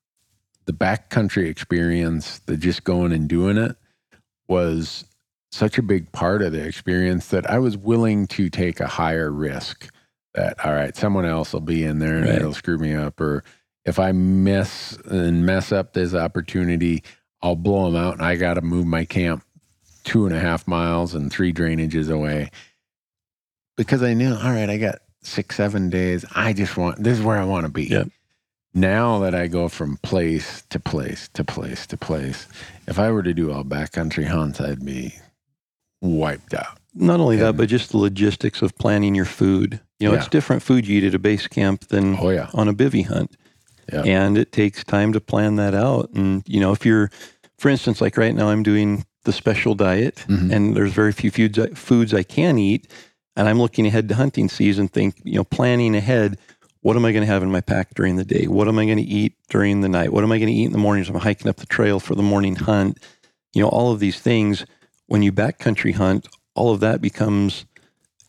the 0.65 0.73
backcountry 0.73 1.47
experience, 1.47 2.39
the 2.39 2.57
just 2.57 2.83
going 2.83 3.11
and 3.13 3.29
doing 3.29 3.57
it, 3.57 3.75
was 4.47 5.05
such 5.51 5.77
a 5.77 5.81
big 5.81 6.11
part 6.11 6.41
of 6.41 6.51
the 6.51 6.63
experience 6.65 7.27
that 7.29 7.49
I 7.49 7.59
was 7.59 7.77
willing 7.77 8.27
to 8.27 8.49
take 8.49 8.79
a 8.79 8.87
higher 8.87 9.31
risk 9.31 9.89
that, 10.33 10.63
all 10.65 10.73
right, 10.73 10.95
someone 10.95 11.25
else 11.25 11.53
will 11.53 11.61
be 11.61 11.83
in 11.83 11.99
there 11.99 12.17
and 12.17 12.25
Right. 12.25 12.35
it'll 12.35 12.53
screw 12.53 12.77
me 12.77 12.93
up. 12.93 13.19
Or 13.21 13.43
if 13.87 13.97
I 13.97 14.11
miss 14.11 14.95
and 15.09 15.45
mess 15.45 15.71
up 15.71 15.93
this 15.93 16.13
opportunity, 16.13 17.03
I'll 17.41 17.55
blow 17.55 17.85
them 17.85 17.95
out 17.95 18.13
and 18.13 18.21
I 18.21 18.35
got 18.35 18.55
to 18.55 18.61
move 18.61 18.85
my 18.85 19.05
camp 19.05 19.43
two 20.03 20.25
and 20.27 20.35
a 20.35 20.39
half 20.39 20.67
miles 20.67 21.15
and 21.15 21.31
three 21.31 21.51
drainages 21.53 22.09
away 22.13 22.51
because 23.75 24.03
I 24.03 24.13
knew, 24.13 24.33
all 24.33 24.51
right, 24.51 24.69
I 24.69 24.77
got 24.77 24.99
six, 25.21 25.55
seven 25.55 25.89
days. 25.89 26.25
I 26.35 26.53
just 26.53 26.77
want, 26.77 27.03
this 27.03 27.17
is 27.17 27.23
where 27.23 27.37
I 27.37 27.45
want 27.45 27.65
to 27.65 27.71
be. 27.71 27.85
Yep. 27.85 28.09
Now 28.73 29.19
that 29.19 29.33
I 29.33 29.47
go 29.47 29.69
from 29.69 29.97
place 29.97 30.61
to 30.69 30.79
place 30.79 31.29
to 31.33 31.43
place 31.43 31.87
to 31.87 31.97
place, 31.97 32.47
if 32.87 32.99
I 32.99 33.09
were 33.11 33.23
to 33.23 33.33
do 33.33 33.51
all 33.51 33.63
backcountry 33.63 34.25
hunts, 34.27 34.61
I'd 34.61 34.85
be 34.85 35.15
wiped 36.01 36.53
out. 36.53 36.77
Not 36.93 37.19
only 37.19 37.37
that, 37.37 37.57
but 37.57 37.69
just 37.69 37.91
the 37.91 37.97
logistics 37.97 38.61
of 38.61 38.77
planning 38.77 39.15
your 39.15 39.25
food. 39.25 39.79
You 39.99 40.07
know, 40.09 40.13
Yeah. 40.13 40.19
it's 40.19 40.27
different 40.27 40.61
food 40.63 40.87
you 40.87 40.97
eat 40.99 41.03
at 41.05 41.15
a 41.15 41.19
base 41.19 41.47
camp 41.47 41.87
than 41.87 42.17
Oh, 42.19 42.29
yeah. 42.29 42.49
on 42.53 42.67
a 42.67 42.73
bivy 42.73 43.05
hunt. 43.05 43.35
Yeah. 43.91 44.03
And 44.03 44.37
it 44.37 44.51
takes 44.51 44.83
time 44.83 45.13
to 45.13 45.21
plan 45.21 45.55
that 45.57 45.73
out. 45.73 46.09
And, 46.13 46.43
you 46.47 46.59
know, 46.59 46.71
if 46.71 46.85
you're, 46.85 47.09
for 47.57 47.69
instance, 47.69 48.01
like 48.01 48.17
right 48.17 48.35
now, 48.35 48.49
I'm 48.49 48.63
doing 48.63 49.05
the 49.23 49.31
special 49.33 49.75
diet 49.75 50.25
Mhm. 50.27 50.51
and 50.51 50.75
there's 50.75 50.93
very 50.93 51.11
few 51.11 51.31
foods 51.31 51.59
I, 51.59 51.67
foods 51.69 52.13
I 52.13 52.23
can 52.23 52.57
eat. 52.57 52.87
And 53.35 53.47
I'm 53.47 53.59
looking 53.59 53.85
ahead 53.85 54.09
to 54.09 54.15
hunting 54.15 54.49
season, 54.49 54.87
think, 54.87 55.15
you 55.23 55.35
know, 55.35 55.43
planning 55.43 55.95
ahead. 55.95 56.37
What 56.81 56.95
am 56.95 57.05
I 57.05 57.11
going 57.11 57.21
to 57.25 57.31
have 57.31 57.43
in 57.43 57.51
my 57.51 57.61
pack 57.61 57.93
during 57.95 58.15
the 58.15 58.25
day? 58.25 58.47
What 58.47 58.67
am 58.67 58.79
I 58.79 58.85
going 58.85 58.97
to 58.97 59.03
eat 59.03 59.33
during 59.49 59.81
the 59.81 59.89
night? 59.89 60.11
What 60.13 60.23
am 60.23 60.31
I 60.31 60.37
going 60.39 60.47
to 60.47 60.53
eat 60.53 60.65
in 60.65 60.71
the 60.71 60.77
mornings? 60.77 61.09
I'm 61.09 61.15
hiking 61.15 61.47
up 61.49 61.57
the 61.57 61.65
trail 61.65 61.99
for 61.99 62.15
the 62.15 62.23
morning 62.23 62.55
hunt. 62.55 62.97
You 63.53 63.61
know, 63.61 63.69
all 63.69 63.91
of 63.91 63.99
these 63.99 64.19
things. 64.19 64.65
When 65.07 65.21
you 65.21 65.31
backcountry 65.31 65.93
hunt, 65.93 66.27
all 66.55 66.71
of 66.73 66.79
that 66.81 67.01
becomes 67.01 67.65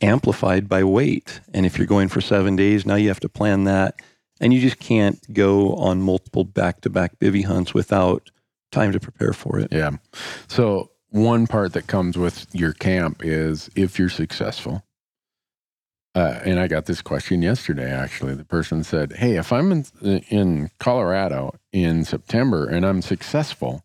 amplified 0.01 0.69
by 0.69 0.85
weight. 0.85 1.41
And 1.53 1.67
if 1.67 1.79
you're 1.79 1.87
going 1.87 2.09
for 2.09 2.21
seven 2.21 2.57
days, 2.57 2.87
now 2.87 2.95
you 2.95 3.09
have 3.09 3.21
to 3.21 3.29
plan 3.29 3.65
that. 3.65 3.95
And 4.41 4.55
you 4.55 4.61
just 4.61 4.79
can't 4.79 5.21
go 5.33 5.75
on 5.75 6.03
multiple 6.03 6.45
back 6.45 6.81
to 6.83 6.91
back 6.91 7.19
bivy 7.19 7.45
hunts 7.45 7.75
without 7.75 8.31
time 8.71 8.93
to 8.93 9.01
prepare 9.01 9.33
for 9.33 9.59
it. 9.59 9.73
Yeah. 9.73 9.93
So, 10.47 10.91
one 11.11 11.47
part 11.47 11.73
that 11.73 11.87
comes 11.87 12.19
with 12.19 12.47
your 12.55 12.75
camp 12.75 13.23
is 13.25 13.71
if 13.75 13.99
you're 13.99 14.11
successful. 14.11 14.85
Uh, 16.15 16.41
and 16.45 16.59
I 16.59 16.67
got 16.67 16.87
this 16.87 17.01
question 17.01 17.43
yesterday, 17.43 17.91
actually. 17.91 18.35
The 18.35 18.45
person 18.45 18.83
said, 18.83 19.13
Hey, 19.13 19.37
if 19.37 19.53
I'm 19.53 19.71
in, 19.71 19.85
in 20.03 20.71
Colorado 20.79 21.55
in 21.73 22.05
September 22.05 22.67
and 22.67 22.85
I'm 22.85 23.03
successful 23.03 23.85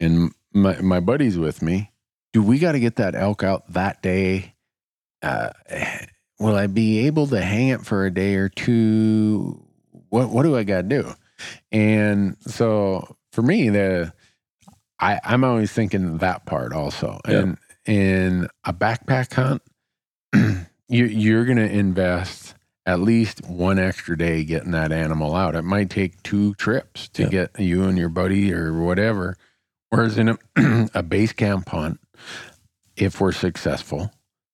and 0.00 0.32
my, 0.52 0.80
my 0.80 1.00
buddy's 1.00 1.38
with 1.38 1.60
me, 1.62 1.92
do 2.32 2.42
we 2.42 2.58
got 2.58 2.72
to 2.72 2.80
get 2.80 2.96
that 2.96 3.14
elk 3.14 3.42
out 3.42 3.72
that 3.72 4.02
day? 4.02 4.54
Uh, 5.22 5.50
will 6.38 6.54
I 6.54 6.66
be 6.66 7.06
able 7.06 7.26
to 7.28 7.40
hang 7.40 7.68
it 7.68 7.84
for 7.84 8.06
a 8.06 8.10
day 8.10 8.34
or 8.34 8.48
two? 8.48 9.67
What, 10.10 10.30
what 10.30 10.42
do 10.44 10.56
I 10.56 10.64
got 10.64 10.82
to 10.82 10.88
do? 10.88 11.12
And 11.72 12.36
so 12.40 13.16
for 13.32 13.42
me, 13.42 13.68
the, 13.68 14.12
I, 15.00 15.20
I'm 15.24 15.44
always 15.44 15.72
thinking 15.72 16.18
that 16.18 16.46
part 16.46 16.72
also. 16.72 17.20
Yeah. 17.28 17.38
And 17.38 17.58
in 17.86 18.48
a 18.64 18.72
backpack 18.72 19.32
hunt, 19.34 19.62
you, 20.88 21.04
you're 21.06 21.44
going 21.44 21.58
to 21.58 21.70
invest 21.70 22.54
at 22.86 23.00
least 23.00 23.46
one 23.46 23.78
extra 23.78 24.16
day 24.16 24.44
getting 24.44 24.70
that 24.72 24.92
animal 24.92 25.34
out. 25.34 25.54
It 25.54 25.62
might 25.62 25.90
take 25.90 26.22
two 26.22 26.54
trips 26.54 27.08
to 27.10 27.24
Yeah. 27.24 27.28
get 27.28 27.60
you 27.60 27.84
and 27.84 27.98
your 27.98 28.08
buddy 28.08 28.52
or 28.52 28.72
whatever. 28.82 29.36
Whereas 29.90 30.18
in 30.18 30.30
a, 30.30 30.38
a 30.94 31.02
base 31.02 31.32
camp 31.32 31.68
hunt, 31.68 32.00
if 32.96 33.20
we're 33.20 33.32
successful, 33.32 34.10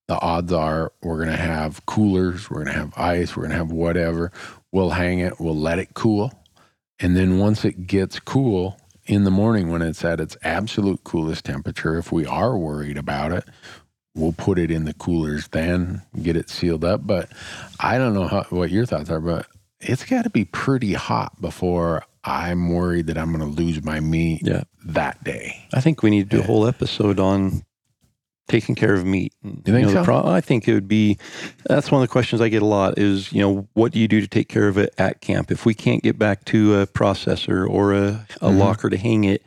the 0.07 0.21
odds 0.21 0.53
are 0.53 0.93
we're 1.03 1.17
going 1.25 1.31
to 1.37 1.43
have 1.43 1.87
coolers, 1.87 2.51
we're 2.51 2.65
going 2.65 2.75
to 2.75 2.81
have 2.81 2.93
ice, 2.97 3.37
we're 3.37 3.45
going 3.45 3.53
to 3.53 3.57
have 3.57 3.73
whatever. 3.73 4.33
We'll 4.75 4.91
hang 4.91 5.21
it, 5.21 5.39
we'll 5.39 5.57
let 5.57 5.79
it 5.79 5.95
cool. 5.95 6.33
And 6.99 7.17
then 7.17 7.39
once 7.39 7.65
it 7.65 7.87
gets 7.87 8.19
cool 8.19 8.77
in 9.07 9.23
the 9.23 9.31
morning 9.31 9.71
when 9.71 9.83
it's 9.83 10.05
at 10.05 10.19
its 10.19 10.37
absolute 10.43 11.05
coolest 11.05 11.45
temperature, 11.45 11.97
if 11.97 12.11
we 12.11 12.27
are 12.27 12.59
worried 12.59 12.99
about 12.99 13.31
it, 13.31 13.45
we'll 14.17 14.33
put 14.33 14.59
it 14.59 14.73
in 14.73 14.85
the 14.85 14.93
coolers 14.95 15.47
then, 15.49 16.03
get 16.21 16.37
it 16.37 16.51
sealed 16.51 16.85
up. 16.85 17.07
But 17.07 17.31
I 17.79 17.99
don't 17.99 18.15
know 18.15 18.27
how, 18.27 18.47
what 18.51 18.73
your 18.73 18.85
thoughts 18.85 19.11
are, 19.11 19.21
but 19.21 19.47
it's 19.81 20.05
got 20.05 20.23
to 20.23 20.31
be 20.31 20.45
pretty 20.45 20.95
hot 20.95 21.41
before 21.41 22.03
I'm 22.25 22.69
worried 22.71 23.07
that 23.07 23.17
I'm 23.17 23.33
going 23.37 23.49
to 23.49 23.63
lose 23.63 23.81
my 23.85 24.01
meat 24.01 24.41
Yeah. 24.45 24.65
that 24.87 25.23
day. 25.23 25.69
I 25.73 25.83
think 25.83 26.03
we 26.03 26.11
need 26.11 26.31
to 26.31 26.37
do 26.39 26.43
a 26.43 26.47
whole 26.47 26.67
episode 26.67 27.21
on 27.21 27.63
taking 28.49 28.75
care 28.75 28.95
of 28.95 29.05
meat. 29.05 29.33
You 29.43 29.53
think 29.65 29.87
know, 29.89 29.93
so? 29.95 30.05
pro- 30.05 30.27
I 30.27 30.41
think 30.41 30.69
it 30.69 30.75
would 30.75 30.89
be. 30.89 31.19
That's 31.67 31.91
one 31.91 32.03
of 32.03 32.09
the 32.09 32.13
questions 32.13 32.41
I 32.41 32.49
get 32.49 32.63
a 32.63 32.67
lot. 32.67 32.99
Is 32.99 33.33
you 33.33 33.41
know 33.41 33.69
what 33.75 33.93
do 33.93 33.99
you 33.99 34.09
do 34.09 34.21
to 34.21 34.27
take 34.29 34.49
care 34.49 34.69
of 34.69 34.77
it 34.79 34.93
at 34.99 35.21
camp? 35.21 35.51
If 35.51 35.65
we 35.67 35.75
can't 35.75 36.03
get 36.03 36.19
back 36.19 36.45
to 36.47 36.81
a 36.81 36.87
processor 36.87 37.69
or 37.69 37.93
a, 37.95 38.27
a 38.41 38.49
Mhm. 38.51 38.59
locker 38.59 38.91
to 38.91 38.97
hang 38.97 39.25
it, 39.25 39.43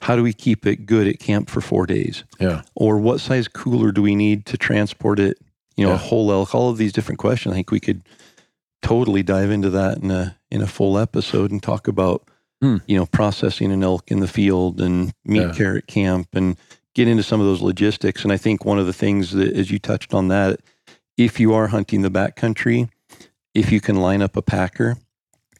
how 0.00 0.16
do 0.16 0.22
we 0.22 0.32
keep 0.32 0.66
it 0.66 0.86
good 0.86 1.06
at 1.06 1.18
camp 1.20 1.48
for 1.50 1.60
four 1.60 1.86
days? 1.86 2.24
Yeah. 2.40 2.62
Or 2.74 2.98
what 2.98 3.20
size 3.20 3.46
cooler 3.48 3.92
do 3.92 4.02
we 4.02 4.14
need 4.14 4.46
to 4.46 4.56
transport 4.56 5.18
it? 5.20 5.38
You 5.76 5.84
know, 5.84 5.90
Yeah. 5.90 5.96
a 5.96 5.98
whole 5.98 6.32
elk. 6.32 6.54
All 6.54 6.70
of 6.70 6.76
these 6.78 6.92
different 6.92 7.18
questions. 7.18 7.52
I 7.52 7.56
think 7.56 7.70
we 7.70 7.80
could 7.80 8.02
totally 8.82 9.22
dive 9.22 9.50
into 9.50 9.70
that 9.70 9.98
in 9.98 10.10
a 10.10 10.36
in 10.50 10.62
a 10.62 10.66
full 10.66 10.98
episode 10.98 11.50
and 11.50 11.62
talk 11.62 11.86
about 11.86 12.22
Hmm. 12.62 12.76
you 12.86 12.96
know 12.98 13.06
processing 13.06 13.72
an 13.72 13.82
elk 13.82 14.10
in 14.10 14.20
the 14.20 14.28
field 14.28 14.80
and 14.82 15.12
meat 15.24 15.40
Yeah. 15.42 15.52
care 15.52 15.76
at 15.78 15.86
camp 15.86 16.28
and 16.34 16.56
get 17.00 17.08
into 17.08 17.22
some 17.22 17.40
of 17.40 17.46
those 17.46 17.62
logistics. 17.62 18.24
And 18.24 18.32
I 18.32 18.36
think 18.36 18.66
one 18.66 18.78
of 18.78 18.84
the 18.86 18.92
things 18.92 19.30
that, 19.32 19.54
as 19.54 19.70
you 19.70 19.78
touched 19.78 20.12
on 20.12 20.28
that, 20.28 20.60
if 21.16 21.40
you 21.40 21.54
are 21.54 21.68
hunting 21.68 22.02
the 22.02 22.10
backcountry, 22.10 22.90
if 23.54 23.72
you 23.72 23.80
can 23.80 23.96
line 23.96 24.20
up 24.20 24.36
a 24.36 24.42
packer 24.42 24.96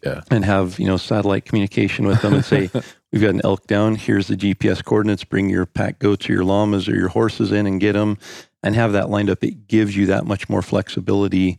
Yeah. 0.05 0.21
and 0.31 0.45
have 0.45 0.79
you 0.79 0.87
know 0.87 0.99
satellite 0.99 1.47
communication 1.47 2.07
with 2.07 2.21
them 2.21 2.35
and 2.35 2.45
say 2.45 2.69
we've 3.13 3.23
got 3.23 3.31
an 3.35 3.41
elk 3.45 3.67
down 3.67 3.97
here's 3.97 4.29
the 4.29 4.37
gps 4.37 4.83
coordinates 4.85 5.25
bring 5.25 5.51
your 5.51 5.67
pack 5.67 5.99
goats 5.99 6.29
or 6.31 6.33
your 6.35 6.45
llamas 6.45 6.89
or 6.89 6.95
your 6.95 7.09
horses 7.09 7.53
in 7.53 7.67
and 7.67 7.81
get 7.81 7.93
them 7.95 8.17
and 8.63 8.75
have 8.75 8.93
that 8.93 9.11
lined 9.11 9.29
up 9.29 9.43
it 9.45 9.67
gives 9.67 9.97
you 9.97 10.07
that 10.07 10.25
much 10.25 10.49
more 10.49 10.63
flexibility 10.63 11.59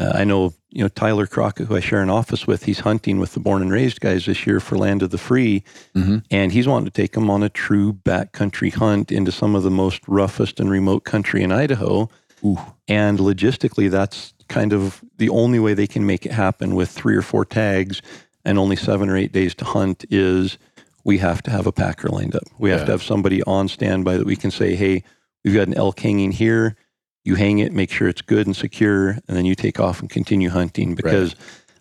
uh, 0.00 0.12
i 0.14 0.24
know 0.24 0.52
you 0.70 0.82
know 0.82 0.88
tyler 0.88 1.26
crockett 1.26 1.66
who 1.68 1.76
i 1.76 1.80
share 1.80 2.02
an 2.02 2.10
office 2.10 2.46
with 2.46 2.64
he's 2.64 2.80
hunting 2.80 3.18
with 3.20 3.32
the 3.34 3.40
born 3.40 3.62
and 3.62 3.72
raised 3.72 4.00
guys 4.00 4.26
this 4.26 4.46
year 4.46 4.60
for 4.60 4.76
land 4.76 5.02
of 5.02 5.10
the 5.10 5.18
free 5.18 5.62
Mhm. 5.94 6.24
and 6.30 6.52
he's 6.52 6.66
wanting 6.66 6.86
to 6.86 6.90
take 6.90 7.12
them 7.12 7.30
on 7.30 7.42
a 7.42 7.48
true 7.48 7.92
backcountry 7.92 8.72
hunt 8.72 9.12
into 9.12 9.30
some 9.32 9.54
of 9.54 9.62
the 9.62 9.70
most 9.70 10.00
roughest 10.08 10.58
and 10.60 10.70
remote 10.70 11.04
country 11.04 11.42
in 11.42 11.52
idaho 11.52 12.08
Ooh. 12.44 12.58
and 12.88 13.18
logistically, 13.18 13.90
that's 13.90 14.34
kind 14.48 14.74
of 14.74 15.02
the 15.16 15.30
only 15.30 15.58
way 15.58 15.72
they 15.72 15.86
can 15.86 16.04
make 16.04 16.26
it 16.26 16.32
happen 16.32 16.74
with 16.74 16.90
three 16.90 17.16
or 17.16 17.22
four 17.22 17.46
tags 17.46 18.02
and 18.44 18.58
only 18.58 18.76
seven 18.76 19.08
or 19.08 19.16
eight 19.16 19.32
days 19.32 19.54
to 19.54 19.64
hunt 19.64 20.04
is 20.10 20.58
we 21.04 21.16
have 21.16 21.42
to 21.44 21.50
have 21.50 21.66
a 21.66 21.72
packer 21.72 22.08
lined 22.10 22.34
up. 22.36 22.42
We 22.58 22.68
have 22.68 22.80
Yeah. 22.80 22.84
to 22.86 22.92
have 22.92 23.02
somebody 23.02 23.42
on 23.44 23.68
standby 23.68 24.18
that 24.18 24.26
we 24.26 24.36
can 24.36 24.50
say, 24.50 24.74
hey, 24.76 25.02
we've 25.42 25.54
got 25.54 25.68
an 25.68 25.74
elk 25.74 25.98
hanging 26.00 26.32
here. 26.32 26.76
You 27.24 27.34
hang 27.36 27.58
it, 27.58 27.72
make 27.72 27.90
sure 27.90 28.06
it's 28.08 28.22
good 28.22 28.46
and 28.46 28.54
secure, 28.54 29.10
and 29.10 29.36
then 29.36 29.44
you 29.46 29.54
take 29.54 29.80
off 29.80 30.00
and 30.00 30.10
continue 30.10 30.50
hunting. 30.50 30.94
Because, 30.94 31.34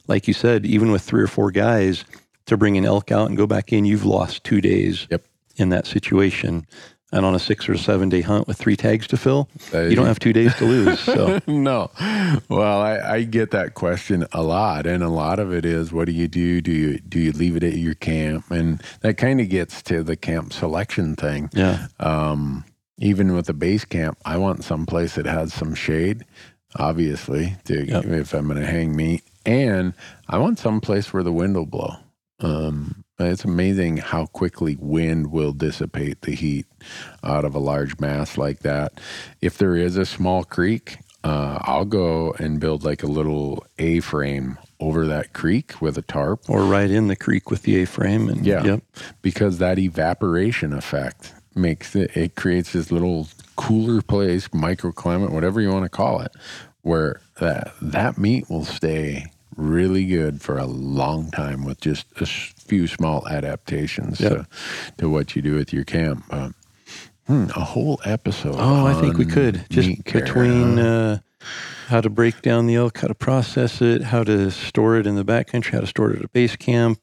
like 0.07 0.27
you 0.27 0.33
said, 0.33 0.65
even 0.65 0.91
with 0.91 1.01
three 1.01 1.21
or 1.21 1.27
four 1.27 1.51
guys 1.51 2.05
to 2.45 2.55
bring 2.57 2.77
an 2.77 2.85
elk 2.85 3.11
out 3.11 3.27
and 3.27 3.37
go 3.37 3.45
back 3.45 3.73
in, 3.73 3.83
you've 3.85 4.05
lost 4.05 4.43
two 4.43 4.61
days 4.61 5.05
Yep. 5.11 5.23
in 5.57 5.69
that 5.69 5.85
situation. 5.85 6.65
And 7.11 7.25
on 7.27 7.35
a 7.35 7.39
six 7.39 7.69
or 7.69 7.77
seven 7.77 8.09
day 8.09 8.21
hunt 8.21 8.47
with 8.47 8.57
three 8.57 8.75
tags 8.75 9.05
to 9.07 9.17
fill, 9.17 9.47
you 9.71 9.95
don't 9.95 10.07
have 10.07 10.17
two 10.17 10.33
days 10.33 10.55
to 10.55 10.65
lose. 10.65 10.99
So. 10.99 11.39
no. 11.47 11.91
Well, 12.49 12.81
I, 12.81 12.97
I 13.17 13.21
get 13.21 13.51
that 13.51 13.75
question 13.75 14.25
a 14.31 14.41
lot, 14.41 14.87
and 14.87 15.03
a 15.03 15.09
lot 15.09 15.37
of 15.37 15.53
it 15.53 15.63
is, 15.63 15.93
what 15.93 16.05
do 16.05 16.11
you 16.11 16.27
do? 16.27 16.59
Do 16.59 16.71
you 16.71 16.97
do 16.97 17.19
you 17.19 17.31
leave 17.31 17.55
it 17.55 17.63
at 17.63 17.73
your 17.75 17.93
camp? 17.93 18.49
And 18.49 18.81
that 19.01 19.17
kind 19.17 19.39
of 19.39 19.47
gets 19.49 19.83
to 19.83 20.01
the 20.01 20.15
camp 20.15 20.53
selection 20.53 21.15
thing. 21.15 21.51
Yeah. 21.53 21.85
Um, 21.99 22.65
even 22.97 23.33
with 23.33 23.49
a 23.49 23.53
base 23.53 23.85
camp, 23.85 24.17
I 24.25 24.37
want 24.37 24.63
some 24.63 24.85
place 24.85 25.15
that 25.15 25.25
has 25.25 25.53
some 25.53 25.73
shade, 25.75 26.23
obviously, 26.77 27.55
to 27.65 27.85
Yep. 27.85 28.05
if 28.05 28.33
I'm 28.33 28.47
going 28.47 28.59
to 28.59 28.65
hang 28.65 28.95
meat, 28.95 29.23
and 29.45 29.93
I 30.27 30.37
want 30.37 30.59
some 30.59 30.79
place 30.81 31.13
where 31.13 31.23
the 31.23 31.31
wind 31.33 31.55
will 31.55 31.65
blow. 31.65 31.95
Um, 32.39 33.03
it's 33.19 33.45
amazing 33.45 33.97
how 33.97 34.25
quickly 34.25 34.77
wind 34.79 35.31
will 35.31 35.53
dissipate 35.53 36.21
the 36.21 36.35
heat 36.35 36.65
out 37.23 37.45
of 37.45 37.55
a 37.55 37.59
large 37.59 37.99
mass 37.99 38.37
like 38.37 38.59
that. 38.59 38.99
If 39.41 39.57
there 39.57 39.75
is 39.75 39.95
a 39.97 40.05
small 40.05 40.43
creek, 40.43 40.97
uh, 41.23 41.59
I'll 41.61 41.85
go 41.85 42.33
and 42.39 42.59
build 42.59 42.83
like 42.83 43.01
a 43.01 43.07
little 43.07 43.65
A 43.79 44.01
frame 44.01 44.57
over 44.81 45.07
that 45.07 45.31
creek 45.31 45.81
with 45.81 45.97
a 45.97 46.01
tarp 46.01 46.49
Or 46.49 46.63
right 46.65 46.91
in 46.91 47.07
the 47.07 47.15
creek 47.15 47.49
with 47.49 47.61
the 47.61 47.81
A 47.83 47.85
frame. 47.85 48.27
And 48.27 48.45
Yeah. 48.45 48.63
Yep. 48.65 48.83
because 49.21 49.59
that 49.59 49.79
evaporation 49.79 50.73
effect 50.73 51.33
makes 51.55 51.95
it, 51.95 52.15
it 52.15 52.35
creates 52.35 52.73
this 52.73 52.91
little 52.91 53.27
cooler 53.55 54.01
place, 54.01 54.47
microclimate, 54.49 55.31
whatever 55.31 55.61
you 55.61 55.69
want 55.71 55.83
to 55.85 55.89
call 55.89 56.21
it, 56.21 56.31
where 56.81 57.21
that, 57.39 57.73
that 57.81 58.17
meat 58.17 58.49
will 58.49 58.65
stay 58.65 59.25
really 59.55 60.05
good 60.05 60.41
for 60.41 60.57
a 60.57 60.65
long 60.65 61.29
time 61.31 61.63
with 61.63 61.79
just 61.79 62.05
a 62.19 62.25
few 62.25 62.87
small 62.87 63.27
adaptations 63.27 64.19
Yeah. 64.19 64.29
to, 64.29 64.47
to 64.97 65.09
what 65.09 65.35
you 65.35 65.41
do 65.41 65.53
with 65.55 65.71
your 65.71 65.83
camp. 65.83 66.23
But, 66.29 66.53
hmm, 67.27 67.45
a 67.55 67.63
whole 67.63 68.01
episode. 68.03 68.55
Oh, 68.57 68.85
I 68.87 68.93
think 68.93 69.17
we 69.17 69.25
could. 69.25 69.65
Just 69.69 70.03
between 70.05 70.79
uh, 70.79 71.19
how 71.87 72.01
to 72.01 72.09
break 72.09 72.41
down 72.41 72.65
the 72.65 72.75
elk, 72.75 72.97
how 72.97 73.07
to 73.07 73.13
process 73.15 73.81
it, 73.81 74.01
how 74.01 74.23
to 74.23 74.49
store 74.49 74.97
it 74.97 75.05
in 75.05 75.15
the 75.15 75.23
backcountry, 75.25 75.71
how 75.71 75.81
to 75.81 75.87
store 75.87 76.11
it 76.11 76.17
at 76.19 76.25
a 76.25 76.29
base 76.29 76.55
camp, 76.55 76.99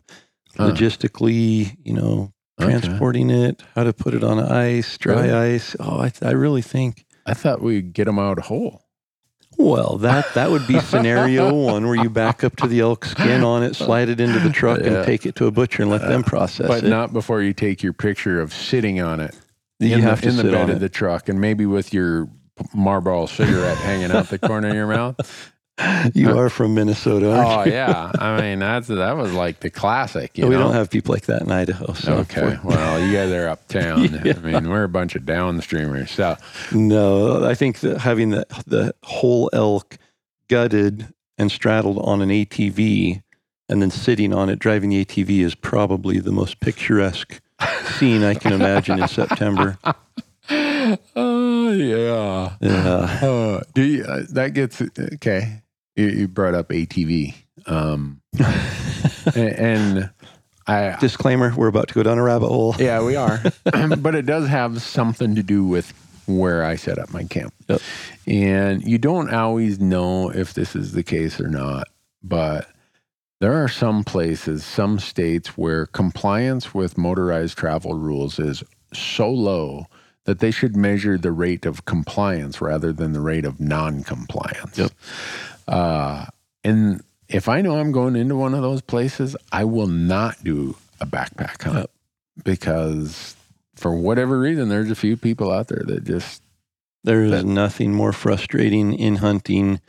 Huh. 0.57 0.67
logistically, 0.73 1.77
you 1.85 1.93
know, 1.95 2.33
Okay. 2.63 2.81
transporting 2.81 3.31
it, 3.31 3.63
how 3.75 3.85
to 3.85 3.93
put 3.93 4.15
it 4.15 4.23
on 4.25 4.39
ice, 4.39 4.97
dry 4.99 5.27
Really? 5.27 5.55
ice. 5.55 5.77
Oh, 5.81 6.01
I, 6.01 6.13
I 6.23 6.31
really 6.33 6.63
think. 6.63 7.05
I 7.27 7.35
thought 7.35 7.61
we'd 7.61 7.93
get 7.93 8.05
them 8.07 8.19
out 8.19 8.39
whole. 8.41 8.83
Well, 9.59 9.99
that 9.99 10.33
that 10.35 10.51
would 10.51 10.67
be 10.67 10.81
scenario 10.81 11.53
one 11.67 11.87
where 11.87 11.97
you 11.97 12.09
back 12.09 12.43
up 12.45 12.57
to 12.57 12.67
the 12.67 12.81
elk, 12.81 13.05
skin 13.05 13.45
on 13.45 13.63
it, 13.63 13.77
slide 13.77 14.09
it 14.09 14.19
into 14.21 14.39
the 14.39 14.49
truck, 14.51 14.81
Yeah. 14.81 14.87
and 14.87 15.07
take 15.07 15.27
it 15.27 15.35
to 15.37 15.47
a 15.47 15.51
butcher 15.51 15.83
and 15.83 15.91
let 15.91 16.01
them 16.01 16.21
uh, 16.21 16.25
process 16.25 16.67
But 16.67 16.79
it. 16.79 16.83
But 16.83 16.89
not 16.91 17.13
before 17.13 17.43
you 17.43 17.53
take 17.53 17.83
your 17.83 17.93
picture 17.93 18.41
of 18.41 18.55
sitting 18.55 19.01
on 19.03 19.21
it 19.21 19.37
you 19.79 19.95
in 19.97 20.01
have 20.01 20.21
the, 20.23 20.31
to 20.31 20.31
in 20.31 20.37
the 20.47 20.53
bed 20.53 20.71
of 20.71 20.81
the 20.81 20.89
truck, 20.89 21.29
and 21.29 21.41
maybe 21.41 21.67
with 21.67 21.93
your 21.93 22.29
Marlboro 22.75 23.27
cigarette 23.27 23.77
hanging 23.79 24.11
out 24.13 24.29
the 24.29 24.39
corner 24.39 24.69
of 24.69 24.75
your 24.75 24.87
mouth. 24.87 25.53
you 26.15 26.37
are 26.37 26.51
from 26.51 26.75
Minnesota, 26.75 27.33
aren't 27.33 27.69
Oh 27.69 27.73
yeah, 27.73 28.11
I 28.19 28.41
mean 28.41 28.59
that's 28.59 28.89
that 28.89 29.17
was 29.17 29.33
like 29.33 29.61
the 29.61 29.71
classic. 29.71 30.37
You 30.37 30.47
we 30.47 30.55
know? 30.55 30.65
don't 30.65 30.75
have 30.75 30.91
people 30.91 31.15
like 31.15 31.27
that 31.27 31.43
in 31.43 31.51
Idaho. 31.51 31.93
So 31.95 32.15
okay, 32.19 32.59
well 32.65 33.01
you 33.05 33.13
guys 33.13 33.31
are 33.33 33.49
uptown. 33.49 34.21
Yeah. 34.25 34.35
I 34.37 34.41
mean 34.41 34.69
we're 34.69 34.85
a 34.85 34.89
bunch 34.89 35.15
of 35.15 35.23
downstreamers. 35.23 36.09
So 36.09 36.37
No, 36.73 37.45
I 37.45 37.55
think 37.55 37.81
having 37.81 38.31
the 38.31 38.47
the 38.67 38.95
whole 39.03 39.49
elk 39.53 39.97
gutted 40.49 41.13
and 41.39 41.51
straddled 41.51 41.99
on 41.99 42.21
an 42.21 42.29
ATV 42.29 43.23
and 43.69 43.81
then 43.81 43.91
sitting 43.91 44.35
on 44.35 44.51
it 44.51 44.59
driving 44.59 44.91
the 44.91 45.05
ATV 45.05 45.41
is 45.41 45.55
probably 45.55 46.19
the 46.19 46.33
most 46.33 46.61
picturesque 46.61 47.41
scene 47.99 48.25
I 48.25 48.35
can 48.35 48.53
imagine 48.53 49.01
in 49.01 49.09
September. 49.09 49.79
oh 50.51 51.73
yeah. 51.73 52.57
Yeah. 52.61 53.29
Uh, 53.29 53.61
do 53.75 53.83
you, 53.83 54.05
uh, 54.05 54.23
that 54.31 54.55
gets 54.55 54.83
okay? 55.15 55.63
You, 56.01 56.09
you 56.09 56.29
brought 56.29 56.55
up 56.55 56.71
ATV, 56.71 57.35
um, 57.67 58.21
and, 59.35 59.37
and 59.37 60.11
I 60.67 60.97
Disclaimer, 61.01 61.53
we're 61.55 61.69
about 61.69 61.89
to 61.89 61.95
go 61.95 62.03
down 62.03 62.19
a 62.19 62.23
rabbit 62.23 62.49
hole. 62.49 62.75
Yeah, 62.79 63.05
we 63.05 63.17
are. 63.17 63.43
but 63.99 64.15
it 64.15 64.27
does 64.27 64.49
have 64.49 64.81
something 64.83 65.35
to 65.35 65.43
do 65.43 65.65
with 65.65 65.93
where 66.27 66.65
I 66.65 66.77
set 66.77 66.99
up 66.99 67.13
my 67.13 67.25
camp. 67.25 67.53
Yep. 67.69 67.81
And 68.27 68.83
you 68.83 68.99
don't 68.99 69.33
always 69.33 69.81
know 69.81 70.31
if 70.31 70.55
this 70.55 70.77
is 70.77 70.93
the 70.93 71.03
case 71.03 71.41
or 71.41 71.49
not, 71.49 71.89
but 72.23 72.69
there 73.41 73.53
are 73.53 73.69
some 73.69 74.05
places, 74.05 74.65
some 74.65 74.99
states 74.99 75.59
where 75.59 75.87
compliance 75.87 76.73
with 76.73 76.97
motorized 76.97 77.59
travel 77.59 77.95
rules 77.95 78.39
is 78.39 78.63
so 78.95 79.31
low 79.31 79.87
that 80.25 80.39
they 80.39 80.51
should 80.51 80.77
measure 80.77 81.17
the 81.17 81.33
rate 81.33 81.65
of 81.65 81.87
compliance 81.87 82.61
rather 82.61 82.93
than 82.93 83.13
the 83.13 83.21
rate 83.21 83.45
of 83.45 83.59
non-compliance. 83.59 84.79
Yep. 84.79 84.93
Uh, 85.71 86.27
and 86.65 87.03
if 87.29 87.49
I 87.49 87.61
know 87.63 87.77
I'm 87.79 87.93
going 87.93 88.17
into 88.17 88.37
one 88.37 88.55
of 88.55 88.61
those 88.63 88.81
places, 88.83 89.37
I 89.53 89.65
will 89.65 89.87
not 89.87 90.43
do 90.45 90.77
a 91.01 91.07
backpack 91.07 91.63
hunt 91.63 91.89
because 92.45 93.37
for 93.77 93.95
whatever 93.95 94.39
reason, 94.39 94.69
there's 94.69 94.91
a 94.91 94.95
few 94.97 95.17
people 95.17 95.51
out 95.53 95.69
there 95.69 95.83
that 95.87 96.05
just 96.05 96.43
There 97.03 97.23
is 97.23 97.31
That- 97.31 97.47
nothing 97.47 97.95
more 97.95 98.13
frustrating 98.13 98.93
in 98.93 99.17
hunting 99.17 99.81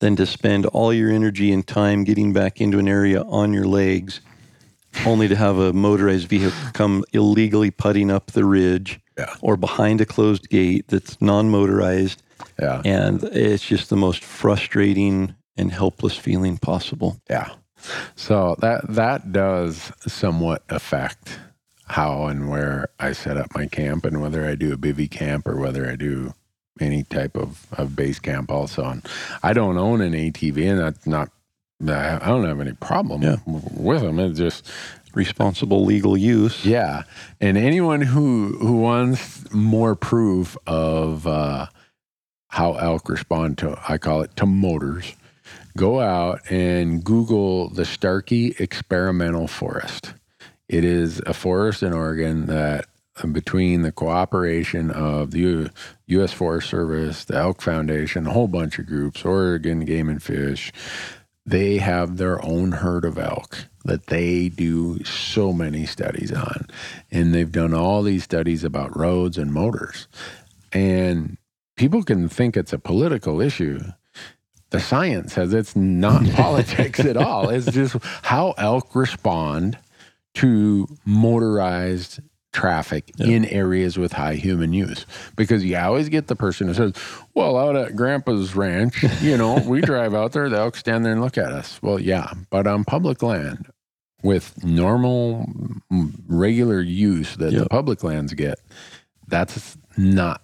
than 0.00 0.14
to 0.16 0.26
spend 0.26 0.66
all 0.66 0.92
your 0.92 1.10
energy 1.10 1.50
and 1.52 1.66
time 1.66 2.04
getting 2.04 2.34
back 2.34 2.60
into 2.60 2.78
an 2.78 2.86
area 2.86 3.22
on 3.22 3.54
your 3.54 3.64
legs, 3.64 4.20
only 5.06 5.26
to 5.28 5.36
have 5.36 5.56
a 5.56 5.72
motorized 5.72 6.28
vehicle 6.28 6.52
come 6.74 7.02
illegally 7.14 7.70
putting 7.70 8.10
up 8.10 8.32
the 8.32 8.44
ridge 8.44 9.00
Yeah. 9.16 9.34
or 9.40 9.56
behind 9.56 10.02
a 10.02 10.04
closed 10.04 10.50
gate 10.50 10.88
that's 10.88 11.16
non 11.22 11.48
motorized 11.48 12.20
Yeah. 12.60 12.82
And 12.84 13.22
it's 13.24 13.64
just 13.66 13.90
the 13.90 13.96
most 13.96 14.22
frustrating 14.24 15.34
and 15.56 15.72
helpless 15.72 16.16
feeling 16.16 16.58
possible. 16.58 17.20
Yeah. 17.28 17.50
So 18.16 18.56
that 18.60 18.82
that 18.88 19.32
does 19.32 19.92
somewhat 20.06 20.62
affect 20.68 21.38
how 21.86 22.26
and 22.26 22.48
where 22.50 22.88
I 23.00 23.12
set 23.12 23.36
up 23.36 23.54
my 23.54 23.66
camp 23.66 24.04
and 24.04 24.20
whether 24.20 24.46
I 24.46 24.54
do 24.54 24.72
a 24.72 24.76
bivy 24.76 25.10
camp 25.10 25.48
or 25.48 25.56
whether 25.58 25.88
I 25.90 25.96
do 25.96 26.32
any 26.80 27.02
type 27.02 27.36
of, 27.36 27.66
of 27.72 27.96
base 27.96 28.18
camp 28.20 28.50
also. 28.50 28.84
And 28.84 29.06
I 29.42 29.52
don't 29.52 29.76
own 29.76 30.00
an 30.00 30.12
ATV 30.12 30.70
and 30.70 30.78
that's 30.80 31.06
not 31.06 31.30
I 31.82 32.18
don't 32.28 32.44
have 32.44 32.60
any 32.60 32.74
problem 32.74 33.22
Yeah. 33.22 33.36
with 33.46 34.02
them. 34.02 34.18
It's 34.20 34.38
just 34.38 34.70
Responsible 35.12 35.84
legal 35.84 36.16
use. 36.16 36.64
yeah. 36.64 37.02
And 37.40 37.58
anyone 37.58 38.00
who 38.00 38.56
who 38.60 38.76
wants 38.78 39.52
more 39.52 39.96
proof 39.96 40.56
of 40.68 41.26
uh, 41.26 41.66
how 42.50 42.74
elk 42.74 43.08
respond 43.08 43.58
to 43.58 43.78
I 43.88 43.98
call 43.98 44.22
it 44.22 44.36
to 44.36 44.46
motors, 44.46 45.14
go 45.76 46.00
out 46.00 46.40
and 46.50 47.02
Google 47.02 47.70
the 47.70 47.84
Starkey 47.84 48.54
Experimental 48.58 49.46
Forest. 49.46 50.14
It 50.68 50.84
is 50.84 51.20
a 51.26 51.34
forest 51.34 51.82
in 51.82 51.92
Oregon 51.92 52.46
that 52.46 52.86
between 53.32 53.82
the 53.82 53.92
cooperation 53.92 54.90
of 54.90 55.30
the 55.30 55.70
U.S. 56.06 56.32
Forest 56.32 56.70
Service, 56.70 57.24
the 57.24 57.36
Elk 57.36 57.60
Foundation, 57.60 58.26
a 58.26 58.32
whole 58.32 58.48
bunch 58.48 58.78
of 58.78 58.86
groups, 58.86 59.24
Oregon 59.24 59.84
Game 59.84 60.08
and 60.08 60.22
Fish, 60.22 60.72
they 61.44 61.78
have 61.78 62.16
their 62.16 62.44
own 62.44 62.72
herd 62.72 63.04
of 63.04 63.18
elk 63.18 63.66
that 63.84 64.06
they 64.06 64.48
do 64.48 65.02
so 65.04 65.52
many 65.52 65.86
studies 65.86 66.32
on. 66.32 66.66
And 67.10 67.34
they've 67.34 67.50
done 67.50 67.74
all 67.74 68.02
these 68.02 68.24
studies 68.24 68.62
about 68.64 68.96
roads 68.96 69.38
and 69.38 69.52
motors. 69.52 70.06
And 70.72 71.36
people 71.80 72.02
can 72.02 72.28
think 72.28 72.58
it's 72.58 72.74
a 72.74 72.78
political 72.78 73.40
issue. 73.40 73.80
The 74.68 74.80
science 74.80 75.32
says 75.32 75.54
it's 75.54 75.74
not 75.74 76.28
politics 76.34 77.00
at 77.00 77.16
all. 77.16 77.48
It's 77.48 77.72
just 77.72 77.96
how 78.22 78.52
elk 78.58 78.94
respond 78.94 79.78
to 80.34 80.86
motorized 81.06 82.20
traffic 82.52 83.10
in 83.18 83.46
areas 83.46 83.96
with 83.96 84.12
high 84.12 84.34
human 84.34 84.74
use. 84.74 85.06
Because 85.36 85.64
you 85.64 85.78
always 85.78 86.10
get 86.10 86.26
the 86.26 86.36
person 86.36 86.68
who 86.68 86.74
says, 86.74 86.92
Well, 87.32 87.56
out 87.56 87.76
at 87.76 87.96
Grandpa's 87.96 88.54
ranch, 88.54 89.02
you 89.22 89.38
know, 89.38 89.58
we 89.66 89.80
drive 89.92 90.14
out 90.14 90.32
there, 90.32 90.50
the 90.50 90.58
elk 90.58 90.76
stand 90.76 91.06
there 91.06 91.12
and 91.12 91.22
look 91.22 91.38
at 91.38 91.50
us. 91.50 91.80
Well, 91.82 91.98
yeah, 91.98 92.30
but 92.50 92.66
on 92.66 92.84
public 92.84 93.22
land 93.22 93.70
with 94.22 94.62
normal, 94.62 95.48
mm, 95.90 96.12
regular 96.28 96.82
use 96.82 97.36
that 97.36 97.54
the 97.54 97.66
public 97.70 98.04
lands 98.04 98.34
get, 98.34 98.58
that's 99.28 99.78
not 99.96 100.42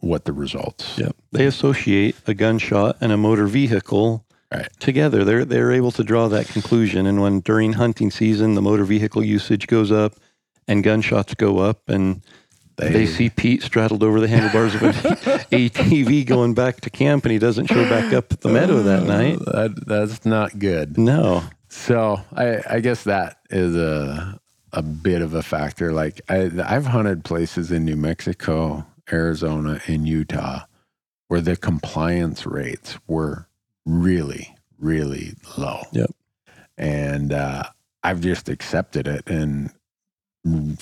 what 0.00 0.24
the 0.24 0.32
results. 0.32 0.98
Yep. 0.98 1.16
They 1.32 1.46
associate 1.46 2.16
a 2.26 2.34
gunshot 2.34 2.96
and 3.00 3.12
a 3.12 3.16
motor 3.16 3.46
vehicle 3.46 4.24
Right. 4.50 4.68
together. 4.80 5.24
They're 5.24 5.44
they're 5.44 5.72
able 5.72 5.90
to 5.92 6.02
draw 6.02 6.28
that 6.28 6.48
conclusion. 6.48 7.06
And 7.06 7.20
when 7.20 7.40
during 7.40 7.74
hunting 7.74 8.10
season 8.10 8.54
the 8.54 8.62
motor 8.62 8.84
vehicle 8.84 9.22
usage 9.22 9.66
goes 9.66 9.92
up 9.92 10.14
and 10.66 10.82
gunshots 10.82 11.34
go 11.34 11.58
up 11.58 11.88
and 11.90 12.22
they, 12.76 13.04
see 13.06 13.28
Pete 13.28 13.62
straddled 13.62 14.02
over 14.02 14.20
the 14.20 14.28
handlebars 14.28 14.74
of 14.76 14.82
an 14.84 14.92
ATV 15.52 16.24
going 16.24 16.54
back 16.54 16.80
to 16.82 16.90
camp 16.90 17.24
and 17.24 17.32
he 17.32 17.38
doesn't 17.38 17.66
show 17.66 17.88
back 17.90 18.12
up 18.14 18.32
at 18.32 18.40
the 18.40 18.48
meadow 18.48 18.82
that 18.84 19.02
uh, 19.02 19.04
night. 19.04 19.38
That, 19.40 19.84
that's 19.86 20.24
not 20.24 20.58
good. 20.58 20.96
No. 20.96 21.42
So 21.68 22.20
I, 22.32 22.60
I 22.70 22.80
guess 22.80 23.02
that 23.04 23.38
is 23.50 23.76
a 23.76 24.40
a 24.72 24.82
bit 24.82 25.22
of 25.22 25.34
a 25.34 25.42
factor. 25.42 25.92
Like 25.92 26.20
I, 26.28 26.50
I've 26.64 26.86
hunted 26.86 27.24
places 27.24 27.70
in 27.72 27.84
New 27.84 27.96
Mexico, 27.96 28.86
Arizona, 29.12 29.80
and 29.86 30.06
Utah 30.06 30.64
where 31.28 31.40
the 31.40 31.56
compliance 31.56 32.46
rates 32.46 32.98
were 33.06 33.46
really, 33.86 34.54
really 34.78 35.34
low. 35.56 35.82
Yep. 35.92 36.10
And 36.76 37.32
uh, 37.32 37.64
I've 38.02 38.20
just 38.20 38.48
accepted 38.48 39.06
it 39.06 39.28
and 39.28 39.70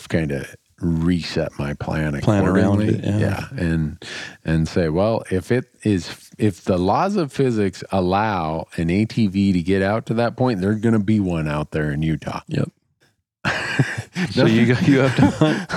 kind 0.08 0.30
of 0.30 0.54
reset 0.80 1.50
my 1.58 1.72
plan 1.74 2.20
Plan 2.20 2.44
around 2.44 2.80
accordingly. 2.80 3.08
it, 3.08 3.20
yeah. 3.20 3.48
and 3.56 4.02
and 4.44 4.68
say, 4.68 4.88
well, 4.88 5.24
if 5.30 5.50
it 5.50 5.64
is, 5.82 6.30
if 6.38 6.62
the 6.64 6.78
laws 6.78 7.16
of 7.16 7.32
physics 7.32 7.82
allow 7.90 8.66
an 8.76 8.88
ATV 8.88 9.54
to 9.54 9.62
get 9.62 9.82
out 9.82 10.06
to 10.06 10.14
that 10.14 10.36
point, 10.36 10.60
there's 10.60 10.80
going 10.80 10.92
to 10.92 10.98
be 10.98 11.18
one 11.18 11.48
out 11.48 11.70
there 11.70 11.90
in 11.90 12.02
Utah. 12.02 12.40
Yep. 12.48 12.70
So 14.30 14.46
you 14.46 14.74
you 14.86 15.00
have 15.00 15.14
to 15.16 15.26
hunt 15.26 15.68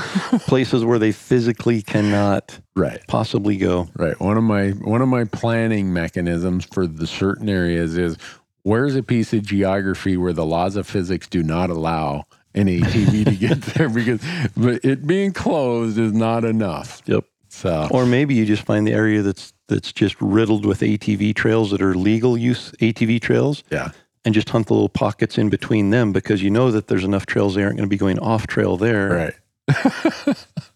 places 0.48 0.86
where 0.86 0.98
they 0.98 1.12
physically 1.12 1.82
cannot 1.82 2.58
right, 2.74 3.02
possibly 3.08 3.58
go. 3.58 3.90
right. 3.98 4.18
One 4.20 4.38
of 4.38 4.44
my 4.44 4.70
one 4.70 5.02
of 5.02 5.10
my 5.10 5.26
planning 5.26 5.92
mechanisms 5.92 6.64
for 6.64 6.88
the 6.88 7.06
certain 7.06 7.50
areas 7.50 7.98
is 7.98 8.18
where's 8.64 8.96
a 8.96 9.04
piece 9.04 9.34
of 9.34 9.44
geography 9.44 10.16
where 10.16 10.32
the 10.32 10.46
laws 10.46 10.78
of 10.78 10.88
physics 10.88 11.28
do 11.28 11.44
not 11.44 11.70
allow 11.70 12.24
an 12.56 12.68
ATV 12.68 13.26
to 13.26 13.36
get 13.36 13.62
there 13.76 13.90
because 13.90 14.22
but 14.56 14.84
it 14.86 15.06
being 15.06 15.34
closed 15.34 15.98
is 16.00 16.14
not 16.14 16.46
enough. 16.46 17.02
Yep. 17.08 17.26
So 17.50 17.88
Or 17.92 18.06
maybe 18.06 18.36
you 18.36 18.46
just 18.46 18.64
find 18.64 18.88
the 18.88 18.94
area 18.94 19.22
that's 19.22 19.54
that's 19.68 19.92
just 19.92 20.16
riddled 20.22 20.66
with 20.66 20.80
ATV 20.80 21.36
trails 21.36 21.72
that 21.72 21.82
are 21.82 21.94
legal 21.96 22.38
use 22.38 22.72
ATV 22.80 23.22
trails 23.22 23.64
yeah. 23.70 23.92
And 24.26 24.34
just 24.36 24.50
hunt 24.50 24.68
the 24.68 24.74
little 24.74 24.90
pockets 24.90 25.38
in 25.38 25.50
between 25.50 25.90
them 25.92 26.12
because 26.12 26.42
you 26.44 26.50
know 26.50 26.72
that 26.72 26.88
there's 26.88 27.04
enough 27.04 27.26
trails 27.26 27.56
they 27.56 27.64
aren't 27.64 27.78
going 27.78 27.88
to 27.88 27.94
be 27.94 27.98
going 27.98 28.20
off 28.20 28.48
trail 28.48 28.78
there. 28.78 29.10
Right. 29.10 29.34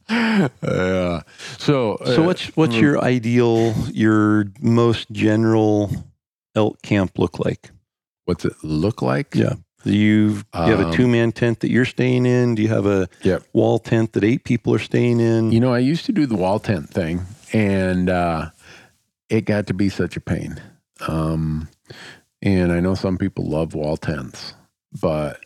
yeah. 0.09 1.21
So, 1.57 1.97
So 2.05 2.21
uh, 2.21 2.25
what's 2.25 2.47
what's 2.55 2.75
your 2.75 3.03
ideal, 3.03 3.73
your 3.91 4.45
most 4.61 5.11
general 5.11 5.91
elk 6.55 6.81
camp 6.81 7.17
look 7.17 7.39
like? 7.39 7.71
what's 8.25 8.45
it 8.45 8.53
look 8.63 9.01
like? 9.01 9.35
Yeah. 9.35 9.55
Do 9.83 9.91
you, 9.93 10.29
do 10.35 10.39
you 10.59 10.71
have 10.71 10.79
a 10.79 10.85
Um, 10.85 10.93
two 10.93 11.07
man 11.09 11.33
tent 11.33 11.59
that 11.59 11.69
you're 11.69 11.83
staying 11.83 12.25
in? 12.25 12.55
Do 12.55 12.61
you 12.61 12.69
have 12.69 12.85
a 12.85 13.09
Yep. 13.23 13.43
wall 13.51 13.79
tent 13.79 14.13
that 14.13 14.23
eight 14.23 14.45
people 14.45 14.73
are 14.73 14.79
staying 14.79 15.19
in? 15.19 15.51
You 15.51 15.59
know, 15.59 15.73
I 15.73 15.79
used 15.79 16.05
to 16.05 16.13
do 16.13 16.25
the 16.25 16.35
wall 16.37 16.59
tent 16.59 16.89
thing, 16.89 17.23
and 17.51 18.09
uh, 18.09 18.51
it 19.27 19.41
got 19.41 19.67
to 19.67 19.73
be 19.73 19.89
such 19.89 20.15
a 20.15 20.21
pain. 20.21 20.61
Um, 21.05 21.67
and 22.43 22.73
I 22.73 22.81
know 22.81 22.93
some 22.93 23.17
people 23.17 23.45
love 23.45 23.73
wall 23.73 23.97
tents, 23.97 24.53
but 25.01 25.39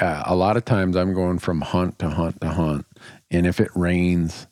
uh, 0.00 0.22
a 0.24 0.36
lot 0.36 0.56
of 0.56 0.64
times 0.64 0.96
I'm 0.96 1.12
going 1.12 1.40
from 1.40 1.60
hunt 1.60 1.98
to 1.98 2.08
hunt 2.08 2.40
to 2.40 2.48
hunt, 2.48 2.86
and 3.30 3.46
if 3.46 3.60
it 3.60 3.70
rains, 3.74 4.46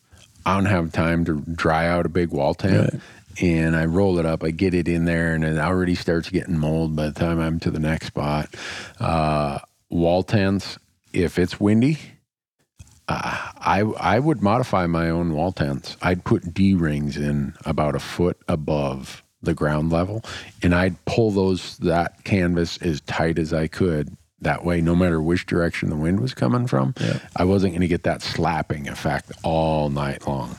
I 0.44 0.56
don't 0.56 0.66
have 0.66 0.92
time 0.92 1.24
to 1.26 1.40
dry 1.40 1.86
out 1.86 2.04
a 2.04 2.10
big 2.10 2.30
wall 2.30 2.54
tent. 2.54 2.92
Right. 2.92 3.02
And 3.40 3.76
I 3.76 3.86
roll 3.86 4.18
it 4.18 4.26
up, 4.26 4.42
I 4.42 4.50
get 4.50 4.74
it 4.74 4.88
in 4.88 5.04
there, 5.04 5.34
and 5.34 5.44
it 5.44 5.56
already 5.56 5.94
starts 5.94 6.28
getting 6.28 6.58
mold 6.58 6.96
by 6.96 7.06
the 7.06 7.18
time 7.18 7.38
I'm 7.38 7.60
to 7.60 7.70
the 7.70 7.78
next 7.78 8.08
spot. 8.08 8.52
Uh, 8.98 9.60
wall 9.88 10.24
tents, 10.24 10.78
if 11.12 11.38
it's 11.38 11.60
windy, 11.60 11.98
uh, 13.08 13.52
I 13.56 13.80
I 13.80 14.18
would 14.18 14.42
modify 14.42 14.86
my 14.86 15.08
own 15.08 15.32
wall 15.32 15.52
tents. 15.52 15.96
I'd 16.02 16.24
put 16.24 16.52
D 16.52 16.74
rings 16.74 17.16
in 17.16 17.54
about 17.64 17.94
a 17.94 18.00
foot 18.00 18.36
above 18.48 19.22
the 19.42 19.54
ground 19.54 19.90
level, 19.90 20.22
and 20.62 20.74
I'd 20.74 21.02
pull 21.04 21.30
those 21.30 21.78
that 21.78 22.24
canvas 22.24 22.76
as 22.78 23.00
tight 23.02 23.38
as 23.38 23.52
I 23.52 23.66
could. 23.66 24.16
That 24.42 24.64
way, 24.64 24.80
no 24.80 24.94
matter 24.96 25.20
which 25.20 25.44
direction 25.44 25.90
the 25.90 25.96
wind 25.96 26.20
was 26.20 26.32
coming 26.32 26.66
from, 26.66 26.94
Yeah. 26.98 27.18
I 27.36 27.44
wasn't 27.44 27.72
going 27.72 27.82
to 27.82 27.88
get 27.88 28.04
that 28.04 28.22
slapping 28.22 28.88
effect 28.88 29.30
all 29.42 29.90
night 29.90 30.26
long. 30.26 30.56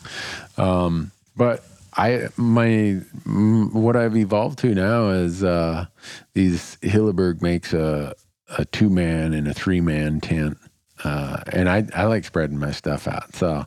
Um, 0.58 1.12
but 1.36 1.64
I 1.98 2.28
my 2.38 3.02
what 3.26 3.96
I've 3.96 4.16
evolved 4.16 4.60
to 4.60 4.76
now 4.76 5.10
is 5.10 5.44
uh, 5.44 5.86
these 6.34 6.78
Hilleberg 6.82 7.42
makes 7.42 7.74
a 7.74 8.14
a 8.58 8.66
two 8.66 8.90
man 8.90 9.34
and 9.34 9.48
a 9.48 9.54
three 9.54 9.82
man 9.82 10.22
tent, 10.22 10.58
uh, 11.04 11.42
and 11.52 11.68
I 11.68 11.88
I 11.96 12.06
like 12.06 12.24
spreading 12.26 12.60
my 12.60 12.72
stuff 12.72 13.08
out. 13.08 13.36
So 13.36 13.66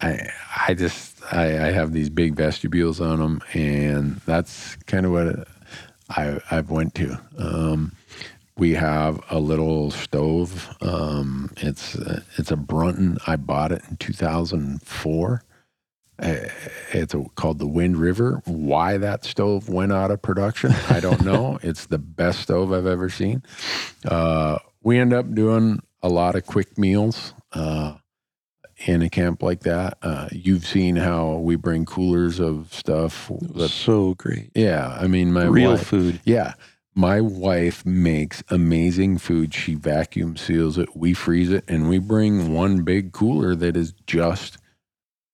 I 0.00 0.26
I 0.66 0.74
just 0.74 1.19
I, 1.30 1.68
I 1.68 1.70
have 1.72 1.92
these 1.92 2.10
big 2.10 2.34
vestibules 2.34 3.00
on 3.00 3.18
them, 3.18 3.40
and 3.54 4.16
that's 4.26 4.76
kind 4.86 5.06
of 5.06 5.12
what 5.12 5.48
I 6.10 6.40
I've 6.50 6.70
went 6.70 6.94
to. 6.96 7.20
Um, 7.38 7.92
we 8.56 8.74
have 8.74 9.20
a 9.30 9.38
little 9.38 9.90
stove. 9.90 10.76
Um, 10.82 11.50
it's 11.58 11.94
it's 12.36 12.50
a 12.50 12.56
Brunton. 12.56 13.18
I 13.26 13.36
bought 13.36 13.72
it 13.72 13.82
in 13.88 13.96
2004. 13.96 15.42
Uh, 16.22 16.34
It's 16.92 17.14
a, 17.14 17.24
called 17.36 17.58
the 17.58 17.66
Wind 17.66 17.96
River. 17.96 18.42
Why 18.44 18.98
that 18.98 19.24
stove 19.24 19.68
went 19.70 19.92
out 19.92 20.10
of 20.10 20.20
production, 20.20 20.72
I 20.90 21.00
don't 21.00 21.24
know. 21.24 21.58
it's 21.62 21.86
the 21.86 21.98
best 21.98 22.40
stove 22.40 22.72
I've 22.72 22.86
ever 22.86 23.08
seen. 23.08 23.42
Uh, 24.04 24.58
we 24.82 24.98
end 24.98 25.12
up 25.14 25.32
doing 25.34 25.80
a 26.02 26.08
lot 26.08 26.34
of 26.34 26.44
quick 26.44 26.76
meals 26.76 27.32
uh, 27.52 27.94
in 28.86 29.02
a 29.02 29.10
camp 29.10 29.42
like 29.42 29.60
that. 29.60 29.98
Uh, 30.02 30.28
you've 30.32 30.66
seen 30.66 30.96
how 30.96 31.34
we 31.36 31.56
bring 31.56 31.84
coolers 31.84 32.40
of 32.40 32.72
stuff. 32.72 33.30
That's 33.54 33.72
so 33.72 34.14
great. 34.14 34.50
yeah, 34.54 34.96
I 35.00 35.06
mean, 35.06 35.32
my 35.32 35.44
Real 35.44 35.72
wife, 35.72 35.86
food. 35.86 36.20
yeah. 36.24 36.54
My 36.94 37.20
wife 37.20 37.86
makes 37.86 38.42
amazing 38.48 39.18
food. 39.18 39.54
She 39.54 39.74
vacuum 39.74 40.36
seals 40.36 40.76
it. 40.76 40.96
We 40.96 41.14
freeze 41.14 41.50
it, 41.50 41.64
and 41.68 41.88
we 41.88 41.98
bring 41.98 42.52
one 42.52 42.82
big 42.82 43.12
cooler 43.12 43.54
that 43.54 43.76
is 43.76 43.92
just 44.06 44.58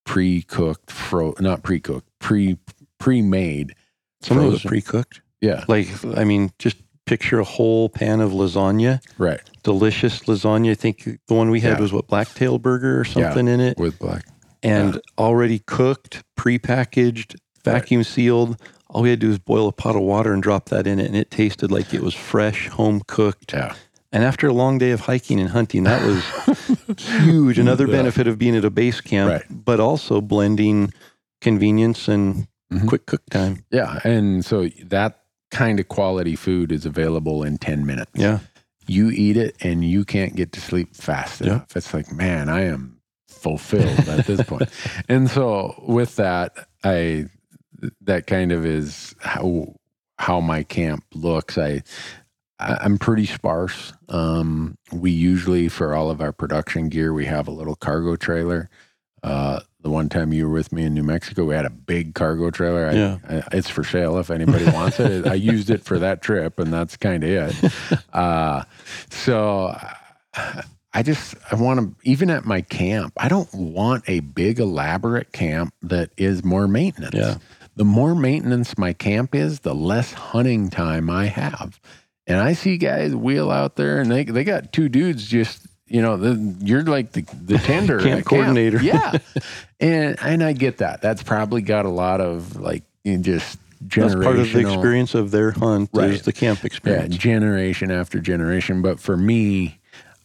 pre-cooked, 0.04 0.90
fro 0.90 1.34
not 1.40 1.62
pre-cooked, 1.62 2.08
pre 2.18 2.58
pre-made. 2.98 3.74
Some 4.20 4.38
of 4.38 4.44
it 4.44 4.48
was 4.50 4.62
pre-cooked. 4.62 5.20
Yeah, 5.40 5.64
Like, 5.68 5.88
I 6.16 6.24
mean, 6.24 6.50
just 6.58 6.76
picture 7.04 7.38
a 7.38 7.44
whole 7.44 7.88
pan 7.88 8.20
of 8.20 8.32
lasagna, 8.32 9.00
right. 9.18 9.40
Delicious 9.66 10.20
lasagna. 10.28 10.70
I 10.70 10.74
think 10.74 11.02
the 11.26 11.34
one 11.34 11.50
we 11.50 11.60
had 11.60 11.74
Yeah. 11.78 11.80
was 11.80 11.92
what 11.92 12.06
blacktail 12.06 12.58
burger 12.58 13.00
or 13.00 13.04
something 13.04 13.48
in 13.48 13.58
it, 13.60 13.76
With 13.78 13.98
black. 13.98 14.24
and 14.62 15.00
already 15.18 15.58
cooked, 15.58 16.22
pre-packaged, 16.36 17.34
vacuum 17.64 18.04
sealed. 18.04 18.60
All 18.88 19.02
we 19.02 19.10
had 19.10 19.18
to 19.20 19.26
do 19.26 19.28
was 19.30 19.40
boil 19.40 19.66
a 19.66 19.72
pot 19.72 19.96
of 19.96 20.02
water 20.02 20.32
and 20.32 20.40
drop 20.40 20.68
that 20.68 20.86
in 20.86 21.00
it, 21.00 21.06
and 21.06 21.16
it 21.16 21.32
tasted 21.32 21.72
like 21.72 21.92
it 21.92 22.00
was 22.02 22.14
fresh, 22.14 22.68
home 22.68 23.02
cooked. 23.08 23.52
Yeah. 23.52 23.74
And 24.12 24.22
after 24.22 24.46
a 24.46 24.52
long 24.52 24.78
day 24.78 24.92
of 24.92 25.00
hiking 25.00 25.40
and 25.40 25.50
hunting, 25.50 25.82
that 25.82 26.00
was 26.06 26.22
huge. 27.24 27.58
Another 27.58 27.86
Yeah. 27.86 27.92
benefit 27.96 28.28
of 28.28 28.38
being 28.38 28.54
at 28.56 28.64
a 28.64 28.70
base 28.70 29.00
camp, 29.00 29.30
Right. 29.32 29.42
but 29.50 29.80
also 29.80 30.20
blending 30.20 30.92
convenience 31.40 32.06
and 32.06 32.46
Mhm. 32.72 32.86
quick 32.86 33.06
cook 33.06 33.22
time. 33.30 33.64
Yeah. 33.72 33.98
And 34.04 34.44
so 34.44 34.68
that 34.86 35.18
kind 35.50 35.80
of 35.80 35.88
quality 35.88 36.36
food 36.36 36.70
is 36.70 36.86
available 36.86 37.42
in 37.42 37.58
10 37.58 37.84
minutes. 37.84 38.12
Yeah. 38.14 38.38
You 38.86 39.10
eat 39.10 39.36
it 39.36 39.56
and 39.60 39.84
you 39.84 40.04
can't 40.04 40.34
get 40.36 40.52
to 40.52 40.60
sleep 40.60 40.94
fast 40.94 41.40
Yeah. 41.40 41.46
enough. 41.48 41.76
It's 41.76 41.92
like, 41.94 42.12
man, 42.12 42.48
I 42.48 42.62
am 42.64 43.00
fulfilled 43.28 44.08
at 44.08 44.26
this 44.26 44.42
point. 44.42 44.68
And 45.08 45.28
so 45.30 45.82
with 45.86 46.16
that, 46.16 46.68
I 46.84 47.26
that 48.02 48.26
kind 48.26 48.52
of 48.52 48.64
is 48.64 49.14
how 49.20 49.74
how 50.18 50.40
my 50.40 50.62
camp 50.62 51.04
looks. 51.14 51.58
I 51.58 51.82
I- 52.58 52.78
I'm 52.80 52.96
pretty 52.98 53.26
sparse. 53.26 53.92
Um, 54.08 54.78
we 54.92 55.10
usually, 55.10 55.68
for 55.68 55.94
all 55.94 56.10
of 56.10 56.20
our 56.22 56.32
production 56.32 56.88
gear, 56.88 57.12
we 57.12 57.26
have 57.26 57.48
a 57.48 57.50
little 57.50 57.76
cargo 57.76 58.16
trailer. 58.16 58.70
Uh, 59.22 59.60
the 59.86 59.92
one 59.92 60.08
time 60.08 60.32
you 60.32 60.48
were 60.48 60.52
with 60.52 60.72
me 60.72 60.82
in 60.82 60.94
New 60.94 61.04
Mexico, 61.04 61.44
we 61.44 61.54
had 61.54 61.64
a 61.64 61.70
big 61.70 62.16
cargo 62.16 62.50
trailer. 62.50 62.88
I, 62.88 62.92
Yeah. 62.92 63.18
I, 63.28 63.56
it's 63.56 63.70
for 63.70 63.84
sale 63.84 64.18
if 64.18 64.32
anybody 64.32 64.64
wants 64.64 64.98
it. 64.98 65.28
I 65.28 65.34
used 65.34 65.70
it 65.70 65.84
for 65.84 66.00
that 66.00 66.22
trip, 66.22 66.58
and 66.58 66.72
that's 66.72 66.96
kind 66.96 67.22
of 67.22 67.30
it. 67.30 67.72
Uh, 68.12 68.64
so 69.10 69.78
I 70.92 71.02
just 71.02 71.34
I 71.52 71.54
want 71.54 71.80
to 71.80 72.08
even 72.08 72.30
at 72.30 72.44
my 72.46 72.62
camp, 72.62 73.12
I 73.16 73.28
don't 73.28 73.52
want 73.54 74.04
a 74.08 74.20
big 74.20 74.58
elaborate 74.58 75.32
camp 75.32 75.72
that 75.82 76.10
is 76.16 76.42
more 76.42 76.66
maintenance. 76.66 77.14
Yeah. 77.14 77.36
The 77.76 77.84
more 77.84 78.14
maintenance 78.14 78.78
my 78.78 78.94
camp 78.94 79.34
is, 79.34 79.60
the 79.60 79.74
less 79.74 80.12
hunting 80.14 80.70
time 80.70 81.10
I 81.10 81.26
have. 81.26 81.78
And 82.26 82.40
I 82.40 82.54
see 82.54 82.78
guys 82.78 83.14
wheel 83.14 83.50
out 83.50 83.76
there 83.76 84.00
and 84.00 84.10
they 84.10 84.24
they 84.24 84.44
got 84.44 84.72
two 84.72 84.88
dudes 84.88 85.26
just 85.26 85.66
you 85.88 86.02
know 86.02 86.16
the, 86.16 86.54
you're 86.64 86.82
like 86.82 87.12
the 87.12 87.22
the 87.44 87.58
tender 87.64 88.00
Camp 88.00 88.20
at 88.20 88.24
coordinator. 88.26 88.82
yeah, 88.82 89.18
and 89.80 90.16
and 90.20 90.42
I 90.42 90.52
get 90.52 90.78
that. 90.78 91.00
That's 91.02 91.22
probably 91.22 91.62
got 91.62 91.84
a 91.86 91.90
lot 91.90 92.20
of 92.20 92.56
like 92.56 92.82
you 93.04 93.16
know, 93.16 93.22
just 93.22 93.58
That's 93.80 94.14
part 94.14 94.38
of 94.38 94.52
the 94.52 94.60
experience 94.60 95.14
of 95.14 95.30
their 95.30 95.52
hunt 95.52 95.90
is 95.92 95.98
Right. 95.98 96.22
the 96.22 96.32
camp 96.32 96.64
experience. 96.64 97.14
yeah, 97.14 97.18
generation 97.20 97.90
after 97.90 98.18
generation. 98.20 98.82
But 98.82 98.98
for 98.98 99.16
me, 99.16 99.78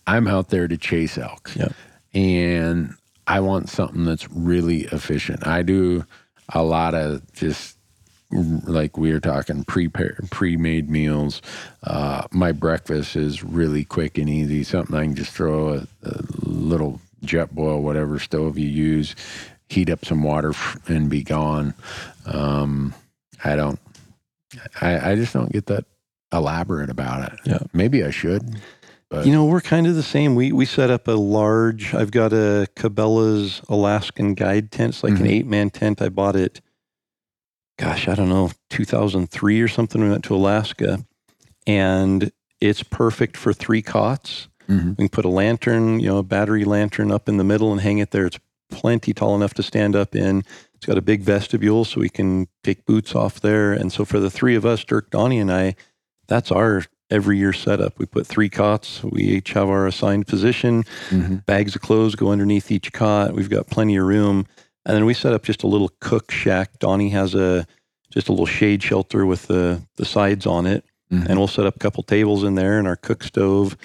I'm 0.08 0.28
out 0.28 0.50
there 0.50 0.68
to 0.68 0.78
chase 0.78 1.18
elk. 1.18 1.52
Yeah. 1.56 1.70
And 2.14 2.96
I 3.28 3.40
want 3.40 3.70
something 3.70 4.04
that's 4.04 4.30
really 4.32 4.82
efficient. 4.86 5.46
I 5.46 5.62
do 5.62 6.06
a 6.54 6.64
lot 6.64 6.96
of 6.96 7.22
just 7.34 7.78
like 8.32 8.98
we 8.98 9.12
were 9.12 9.20
talking 9.20 9.64
prepared 9.64 10.28
pre-made 10.32 10.90
meals 10.90 11.42
uh, 11.84 12.24
my 12.32 12.52
breakfast 12.52 13.16
is 13.16 13.44
really 13.44 13.84
quick 13.84 14.18
and 14.18 14.30
easy 14.30 14.64
something 14.64 14.96
i 14.96 15.04
can 15.04 15.16
just 15.16 15.32
throw 15.34 15.74
a, 15.74 15.88
a 16.04 16.22
little 16.44 17.00
Jetboil 17.26 17.82
whatever 17.82 18.18
stove 18.20 18.58
you 18.58 18.68
use 18.68 19.16
heat 19.70 19.90
up 19.90 20.04
some 20.06 20.24
water 20.24 20.54
and 20.88 21.10
be 21.10 21.24
gone 21.24 21.74
um, 22.26 22.94
i 23.44 23.56
don't 23.56 23.80
I, 24.82 25.12
I 25.12 25.16
just 25.16 25.34
don't 25.34 25.52
get 25.52 25.68
that 25.68 25.86
elaborate 26.34 26.90
about 26.90 27.32
it 27.34 27.40
Yeah. 27.46 27.60
maybe 27.74 28.04
i 28.04 28.12
should 28.12 28.60
but 29.10 29.26
You 29.26 29.34
know, 29.34 29.44
we're 29.44 29.60
kind 29.60 29.88
of 29.88 29.96
the 29.96 30.04
same. 30.04 30.36
We 30.36 30.54
we 30.54 30.64
set 30.66 30.90
up 30.90 31.06
a 31.10 31.12
large. 31.12 31.94
I've 31.94 32.12
got 32.12 32.32
a 32.32 32.66
Cabela's 32.78 33.62
Alaskan 33.68 34.36
guide 34.36 34.72
tent. 34.72 34.94
It's 34.94 35.04
like 35.04 35.20
an 35.20 35.26
Mhm. 35.26 35.30
eight 35.30 35.46
man 35.48 35.70
tent. 35.70 36.02
I 36.02 36.08
bought 36.08 36.38
it. 36.38 36.62
Gosh, 37.82 38.08
I 38.08 38.14
don't 38.16 38.30
know, 38.30 38.52
2003 38.70 39.60
or 39.60 39.68
something. 39.68 40.02
We 40.04 40.10
went 40.10 40.24
to 40.26 40.36
Alaska, 40.36 41.04
and 41.66 42.32
it's 42.60 42.84
perfect 42.84 43.36
for 43.38 43.54
three 43.54 43.82
cots. 43.82 44.48
Mhm. 44.70 44.90
We 44.92 44.96
can 44.96 45.10
put 45.10 45.26
a 45.26 45.30
lantern, 45.30 46.00
you 46.00 46.08
know, 46.08 46.18
a 46.20 46.24
battery 46.24 46.64
lantern 46.64 47.12
up 47.12 47.28
in 47.28 47.38
the 47.38 47.44
middle 47.44 47.72
and 47.72 47.82
hang 47.82 47.98
it 47.98 48.12
there. 48.12 48.28
It's 48.28 48.40
plenty 48.70 49.14
tall 49.14 49.36
enough 49.36 49.56
to 49.56 49.64
stand 49.64 49.96
up 49.96 50.16
in. 50.16 50.44
It's 50.76 50.86
got 50.86 50.98
a 50.98 51.02
big 51.02 51.24
vestibule 51.24 51.84
so 51.84 52.00
we 52.00 52.10
can 52.10 52.48
take 52.64 52.86
boots 52.86 53.16
off 53.16 53.42
there. 53.42 53.74
And 53.74 53.92
so 53.92 54.06
for 54.06 54.20
the 54.20 54.30
three 54.30 54.56
of 54.56 54.66
us, 54.66 54.84
Dirk, 54.84 55.10
Donnie, 55.10 55.40
and 55.40 55.52
I, 55.52 55.76
that's 56.28 56.52
our 56.52 56.84
every 57.10 57.38
year 57.38 57.52
setup. 57.52 57.98
We 58.00 58.06
put 58.06 58.26
three 58.26 58.48
cots. 58.48 59.04
We 59.04 59.24
each 59.24 59.52
have 59.54 59.68
our 59.70 59.86
assigned 59.88 60.28
position. 60.28 60.86
Mhm. 61.10 61.46
Bags 61.46 61.76
of 61.76 61.82
clothes 61.82 62.16
go 62.16 62.32
underneath 62.32 62.72
each 62.72 62.94
cot. 62.94 63.34
We've 63.34 63.50
got 63.50 63.68
plenty 63.68 63.98
of 63.98 64.06
room. 64.06 64.46
And 64.86 64.96
then 64.96 65.06
we 65.06 65.14
set 65.14 65.34
up 65.34 65.44
just 65.44 65.64
a 65.64 65.68
little 65.68 65.92
cook 66.00 66.32
shack. 66.32 66.80
Donnie 66.80 67.10
has 67.10 67.36
a 67.36 67.68
just 68.12 68.28
a 68.28 68.32
little 68.32 68.46
shade 68.46 68.82
shelter 68.84 69.26
with 69.26 69.48
the 69.48 69.82
the 69.98 70.06
sides 70.06 70.46
on 70.46 70.66
it 70.66 70.84
Mhm. 71.12 71.26
and 71.28 71.38
we'll 71.38 71.48
set 71.48 71.66
up 71.66 71.76
a 71.76 71.80
couple 71.80 72.04
tables 72.04 72.44
in 72.44 72.56
there 72.56 72.80
and 72.80 72.88
our 72.88 72.96
cook 72.96 73.24
stove 73.24 73.76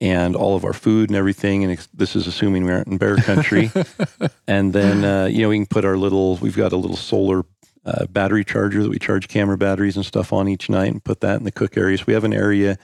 and 0.00 0.36
all 0.36 0.54
of 0.56 0.64
our 0.64 0.74
food 0.74 1.08
and 1.08 1.16
everything. 1.16 1.62
And 1.64 1.72
ex- 1.72 1.88
this 1.94 2.14
is 2.14 2.26
assuming 2.26 2.64
we 2.64 2.70
aren't 2.72 2.86
in 2.88 2.98
bear 2.98 3.16
country. 3.16 3.70
and 4.46 4.72
then, 4.74 5.02
uh, 5.04 5.24
you 5.24 5.40
know, 5.42 5.48
we 5.48 5.56
can 5.56 5.64
put 5.66 5.86
our 5.86 5.96
little, 5.96 6.36
we've 6.36 6.56
got 6.56 6.72
a 6.72 6.76
little 6.76 6.96
solar 6.96 7.44
uh, 7.86 8.04
battery 8.06 8.44
charger 8.44 8.82
that 8.82 8.90
we 8.90 8.98
charge 8.98 9.26
camera 9.28 9.56
batteries 9.56 9.96
and 9.96 10.04
stuff 10.04 10.32
on 10.34 10.48
each 10.48 10.68
night 10.68 10.92
and 10.92 11.02
put 11.02 11.20
that 11.22 11.38
in 11.38 11.44
the 11.44 11.52
cook 11.52 11.76
area. 11.78 11.96
So 11.96 12.04
we 12.06 12.12
have 12.12 12.24
an 12.24 12.34
area 12.34 12.76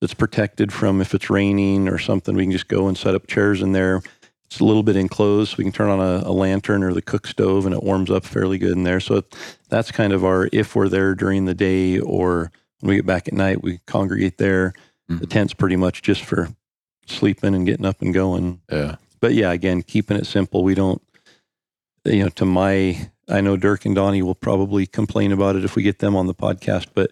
that's 0.00 0.14
protected 0.14 0.72
from 0.72 1.00
if 1.00 1.12
it's 1.12 1.28
raining 1.28 1.88
or 1.88 1.98
something, 1.98 2.36
we 2.36 2.44
can 2.44 2.52
just 2.52 2.68
go 2.68 2.86
and 2.86 2.96
set 2.96 3.14
up 3.16 3.26
chairs 3.26 3.62
in 3.62 3.72
there. 3.72 4.00
It's 4.50 4.58
a 4.60 4.64
little 4.64 4.82
bit 4.82 4.96
enclosed. 4.96 5.52
So 5.52 5.56
we 5.58 5.64
can 5.64 5.72
turn 5.72 5.88
on 5.90 6.00
a, 6.00 6.28
a 6.28 6.32
lantern 6.32 6.82
or 6.82 6.92
the 6.92 7.02
cook 7.02 7.26
stove 7.26 7.66
and 7.66 7.74
it 7.74 7.82
warms 7.82 8.10
up 8.10 8.24
fairly 8.24 8.58
good 8.58 8.72
in 8.72 8.82
there. 8.82 8.98
So 9.00 9.22
that's 9.68 9.92
kind 9.92 10.12
of 10.12 10.24
our, 10.24 10.48
if 10.52 10.74
we're 10.74 10.88
there 10.88 11.14
during 11.14 11.44
the 11.44 11.54
day 11.54 12.00
or 12.00 12.50
when 12.80 12.88
we 12.90 12.96
get 12.96 13.06
back 13.06 13.28
at 13.28 13.34
night, 13.34 13.62
we 13.62 13.78
congregate 13.86 14.38
there. 14.38 14.72
The 15.08 15.14
Mhm. 15.26 15.30
tent's 15.30 15.54
pretty 15.54 15.76
much 15.76 16.02
just 16.02 16.24
for 16.24 16.48
sleeping 17.06 17.54
and 17.54 17.64
getting 17.66 17.86
up 17.86 18.00
and 18.02 18.12
going. 18.12 18.60
yeah 18.70 18.96
But 19.20 19.34
yeah, 19.34 19.52
again, 19.52 19.82
keeping 19.82 20.16
it 20.16 20.26
simple. 20.26 20.64
We 20.64 20.74
don't, 20.74 21.00
you 22.04 22.24
know, 22.24 22.28
to 22.30 22.44
my, 22.44 23.08
I 23.28 23.40
know 23.40 23.56
Dirk 23.56 23.84
and 23.86 23.94
Donnie 23.94 24.22
will 24.22 24.34
probably 24.34 24.86
complain 24.86 25.30
about 25.30 25.54
it 25.56 25.64
if 25.64 25.76
we 25.76 25.82
get 25.84 25.98
them 26.00 26.16
on 26.16 26.26
the 26.26 26.34
podcast, 26.34 26.86
but 26.94 27.10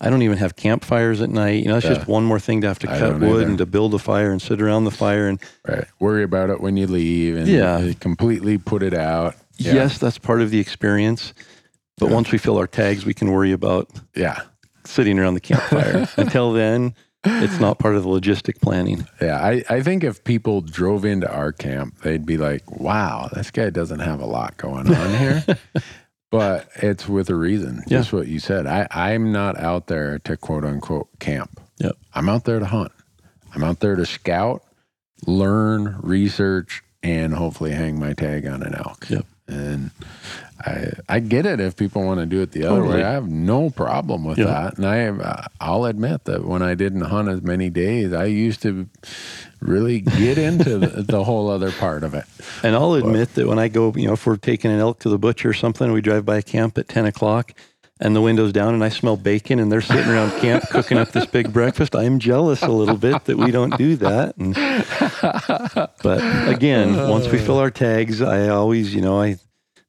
I 0.00 0.10
don't 0.10 0.22
even 0.22 0.36
have 0.38 0.56
campfires 0.56 1.20
at 1.22 1.30
night. 1.30 1.62
You 1.62 1.68
know, 1.68 1.76
it's 1.76 1.86
Yeah. 1.86 1.94
just 1.94 2.06
one 2.08 2.24
more 2.24 2.38
thing 2.38 2.60
to 2.60 2.66
have 2.68 2.78
to 2.80 2.90
I 2.90 2.98
cut 2.98 3.18
wood 3.20 3.40
either. 3.42 3.46
and 3.48 3.58
to 3.58 3.66
build 3.66 3.94
a 3.94 3.98
fire 3.98 4.30
and 4.30 4.40
sit 4.42 4.60
around 4.60 4.84
the 4.84 4.90
fire. 4.90 5.26
And 5.28 5.38
Right. 5.66 5.84
Worry 6.00 6.22
about 6.22 6.50
it 6.50 6.60
when 6.60 6.76
you 6.76 6.86
leave 6.86 7.36
and 7.36 7.46
Yeah. 7.48 7.92
completely 8.00 8.58
put 8.58 8.82
it 8.82 8.92
out. 8.94 9.36
Yeah. 9.56 9.72
yes, 9.74 9.96
that's 9.98 10.18
part 10.18 10.42
of 10.42 10.50
the 10.50 10.60
experience. 10.60 11.32
But 11.98 12.08
Yeah. 12.08 12.14
once 12.14 12.30
we 12.30 12.36
fill 12.36 12.58
our 12.58 12.66
tags, 12.66 13.06
we 13.06 13.14
can 13.14 13.30
worry 13.32 13.52
about 13.52 13.88
Yeah. 14.14 14.40
sitting 14.84 15.18
around 15.18 15.32
the 15.34 15.40
campfire. 15.40 16.06
Until 16.18 16.52
then, 16.52 16.92
it's 17.24 17.58
not 17.58 17.78
part 17.78 17.96
of 17.96 18.02
the 18.02 18.08
logistic 18.10 18.60
planning. 18.60 19.06
Yeah. 19.22 19.38
I, 19.42 19.64
I 19.70 19.80
think 19.82 20.04
if 20.04 20.22
people 20.24 20.60
drove 20.60 21.06
into 21.06 21.28
our 21.32 21.52
camp, 21.52 22.02
they'd 22.02 22.26
be 22.26 22.36
like, 22.36 22.70
wow, 22.70 23.30
this 23.32 23.50
guy 23.50 23.70
doesn't 23.70 24.00
have 24.00 24.20
a 24.20 24.26
lot 24.26 24.58
going 24.58 24.94
on 24.94 25.14
here. 25.18 25.42
but 26.30 26.68
it's 26.76 27.08
with 27.08 27.30
a 27.30 27.34
reason. 27.34 27.82
Yeah. 27.86 27.98
Just 27.98 28.12
what 28.12 28.28
you 28.28 28.38
said. 28.38 28.66
I, 28.66 28.86
I'm 28.90 29.32
not 29.32 29.58
out 29.58 29.86
there 29.86 30.18
to 30.20 30.36
quote 30.36 30.64
unquote 30.64 31.08
camp. 31.18 31.60
Yep. 31.78 31.96
I'm 32.14 32.28
out 32.28 32.44
there 32.44 32.58
to 32.58 32.66
hunt. 32.66 32.92
I'm 33.54 33.62
out 33.64 33.80
there 33.80 33.96
to 33.96 34.04
scout, 34.06 34.62
learn, 35.26 35.96
research, 36.00 36.82
and 37.02 37.34
hopefully 37.34 37.72
hang 37.72 37.98
my 37.98 38.12
tag 38.12 38.46
on 38.46 38.62
an 38.62 38.74
elk. 38.74 39.08
Yep. 39.08 39.26
And 39.48 39.90
I 40.60 40.88
I 41.08 41.20
get 41.20 41.46
it 41.46 41.60
if 41.60 41.76
people 41.76 42.02
want 42.02 42.18
to 42.20 42.26
do 42.26 42.40
it 42.42 42.50
the 42.50 42.64
other 42.64 42.80
Totally. 42.80 42.96
way. 42.96 43.04
I 43.04 43.12
have 43.12 43.28
no 43.28 43.70
problem 43.70 44.24
with 44.24 44.38
Yeah. 44.38 44.46
that. 44.46 44.76
And 44.78 44.86
I 44.86 44.96
have, 44.96 45.20
uh, 45.20 45.42
I'll 45.60 45.84
admit 45.84 46.24
that 46.24 46.44
when 46.44 46.62
I 46.62 46.74
didn't 46.74 47.02
hunt 47.02 47.28
as 47.28 47.42
many 47.42 47.70
days, 47.70 48.12
I 48.12 48.24
used 48.24 48.60
to 48.62 48.88
really 49.66 50.00
get 50.00 50.38
into 50.38 50.78
the, 50.78 51.02
the 51.08 51.24
whole 51.24 51.48
other 51.48 51.72
part 51.72 52.04
of 52.04 52.14
it. 52.14 52.24
And 52.62 52.74
I'll 52.74 52.94
admit 52.94 53.34
that 53.34 53.46
when 53.46 53.58
I 53.58 53.68
go, 53.68 53.92
you 53.96 54.06
know, 54.06 54.14
if 54.14 54.26
we're 54.26 54.36
taking 54.36 54.70
an 54.70 54.80
elk 54.80 55.00
to 55.00 55.08
the 55.08 55.18
butcher 55.18 55.50
or 55.50 55.54
something, 55.54 55.92
we 55.92 56.00
drive 56.00 56.24
by 56.24 56.38
a 56.38 56.42
camp 56.42 56.78
at 56.78 56.88
10 56.88 57.06
o'clock 57.06 57.52
and 57.98 58.14
the 58.14 58.20
window's 58.20 58.52
down 58.52 58.74
and 58.74 58.84
I 58.84 58.90
smell 58.90 59.16
bacon 59.16 59.58
and 59.58 59.72
they're 59.72 59.80
sitting 59.80 60.10
around 60.10 60.38
camp 60.40 60.64
cooking 60.70 60.98
up 60.98 61.12
this 61.12 61.26
big 61.26 61.52
breakfast. 61.52 61.96
I'm 61.96 62.18
jealous 62.18 62.62
a 62.62 62.68
little 62.68 62.96
bit 62.96 63.24
that 63.24 63.38
we 63.38 63.50
don't 63.50 63.76
do 63.78 63.96
that. 63.96 64.36
And, 64.36 64.54
but 66.02 66.48
again, 66.48 67.08
once 67.08 67.28
we 67.28 67.38
fill 67.38 67.58
our 67.58 67.70
tags, 67.70 68.20
I 68.20 68.48
always, 68.48 68.94
you 68.94 69.00
know, 69.00 69.20
I, 69.20 69.38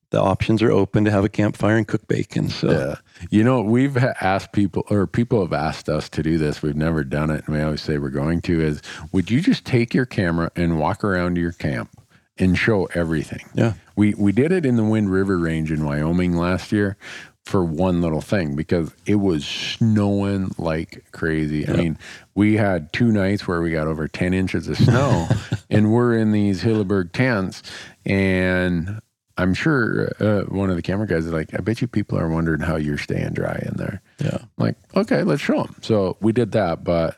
the 0.10 0.22
options 0.22 0.62
are 0.62 0.72
open 0.72 1.04
to 1.06 1.12
have 1.12 1.26
a 1.26 1.30
campfire 1.30 1.76
and 1.76 1.88
cook 1.88 2.08
bacon. 2.08 2.50
So 2.50 2.72
Yeah. 2.72 2.96
You 3.30 3.44
know, 3.44 3.62
we've 3.62 3.98
asked 3.98 4.52
people, 4.54 4.86
or 4.90 5.08
people 5.08 5.42
have 5.42 5.54
asked 5.54 5.90
us 5.90 6.08
to 6.10 6.24
do 6.24 6.38
this. 6.38 6.62
We've 6.62 6.76
never 6.76 7.04
done 7.04 7.30
it. 7.30 7.46
And 7.48 7.56
we 7.56 7.62
always 7.62 7.82
say 7.82 7.98
we're 7.98 8.10
going 8.10 8.42
to 8.42 8.62
is, 8.62 8.82
would 9.12 9.30
you 9.32 9.42
just 9.42 9.66
take 9.66 9.94
your 9.94 10.06
camera 10.06 10.52
and 10.56 10.80
walk 10.80 11.04
around 11.04 11.38
your 11.38 11.52
camp 11.52 11.90
and 12.38 12.58
show 12.58 12.86
everything? 12.94 13.42
yeah, 13.56 13.74
We, 13.96 14.14
we 14.14 14.32
did 14.32 14.52
it 14.52 14.66
in 14.66 14.76
the 14.78 14.84
Wind 14.84 15.12
River 15.12 15.38
Range 15.40 15.72
in 15.72 15.84
Wyoming 15.84 16.38
last 16.38 16.72
year. 16.72 16.96
for 17.46 17.64
one 17.64 18.02
little 18.02 18.20
thing 18.20 18.56
because 18.58 18.94
it 19.06 19.16
was 19.16 19.46
snowing 19.46 20.52
like 20.58 21.06
crazy. 21.14 21.66
I 21.68 21.72
mean, 21.78 21.98
we 22.36 22.58
had 22.58 22.92
two 22.92 23.10
nights 23.10 23.48
where 23.48 23.62
we 23.62 23.72
got 23.72 23.88
over 23.88 24.06
10 24.08 24.34
inches 24.34 24.68
of 24.68 24.78
snow 24.78 25.30
and 25.70 25.92
we're 25.94 26.18
in 26.18 26.34
these 26.34 26.62
Hilleberg 26.62 27.14
tents. 27.14 27.64
And 28.06 29.00
I'm 29.38 29.54
sure 29.54 30.12
uh, 30.20 30.42
one 30.44 30.70
of 30.70 30.76
the 30.76 30.82
camera 30.82 31.06
guys 31.08 31.26
is 31.26 31.32
like, 31.34 31.54
I 31.54 31.58
bet 31.58 31.82
you 31.82 31.88
people 31.88 32.18
are 32.18 32.28
wondering 32.30 32.62
how 32.62 32.76
you're 32.76 32.98
staying 32.98 33.34
dry 33.34 33.62
in 33.66 33.78
there. 33.78 34.02
Yeah. 34.20 34.38
I'm 34.42 34.50
like, 34.58 34.76
okay, 34.96 35.24
let's 35.24 35.42
show 35.42 35.64
them. 35.64 35.76
So 35.82 36.18
we 36.22 36.32
did 36.32 36.52
that. 36.54 36.84
But 36.84 37.18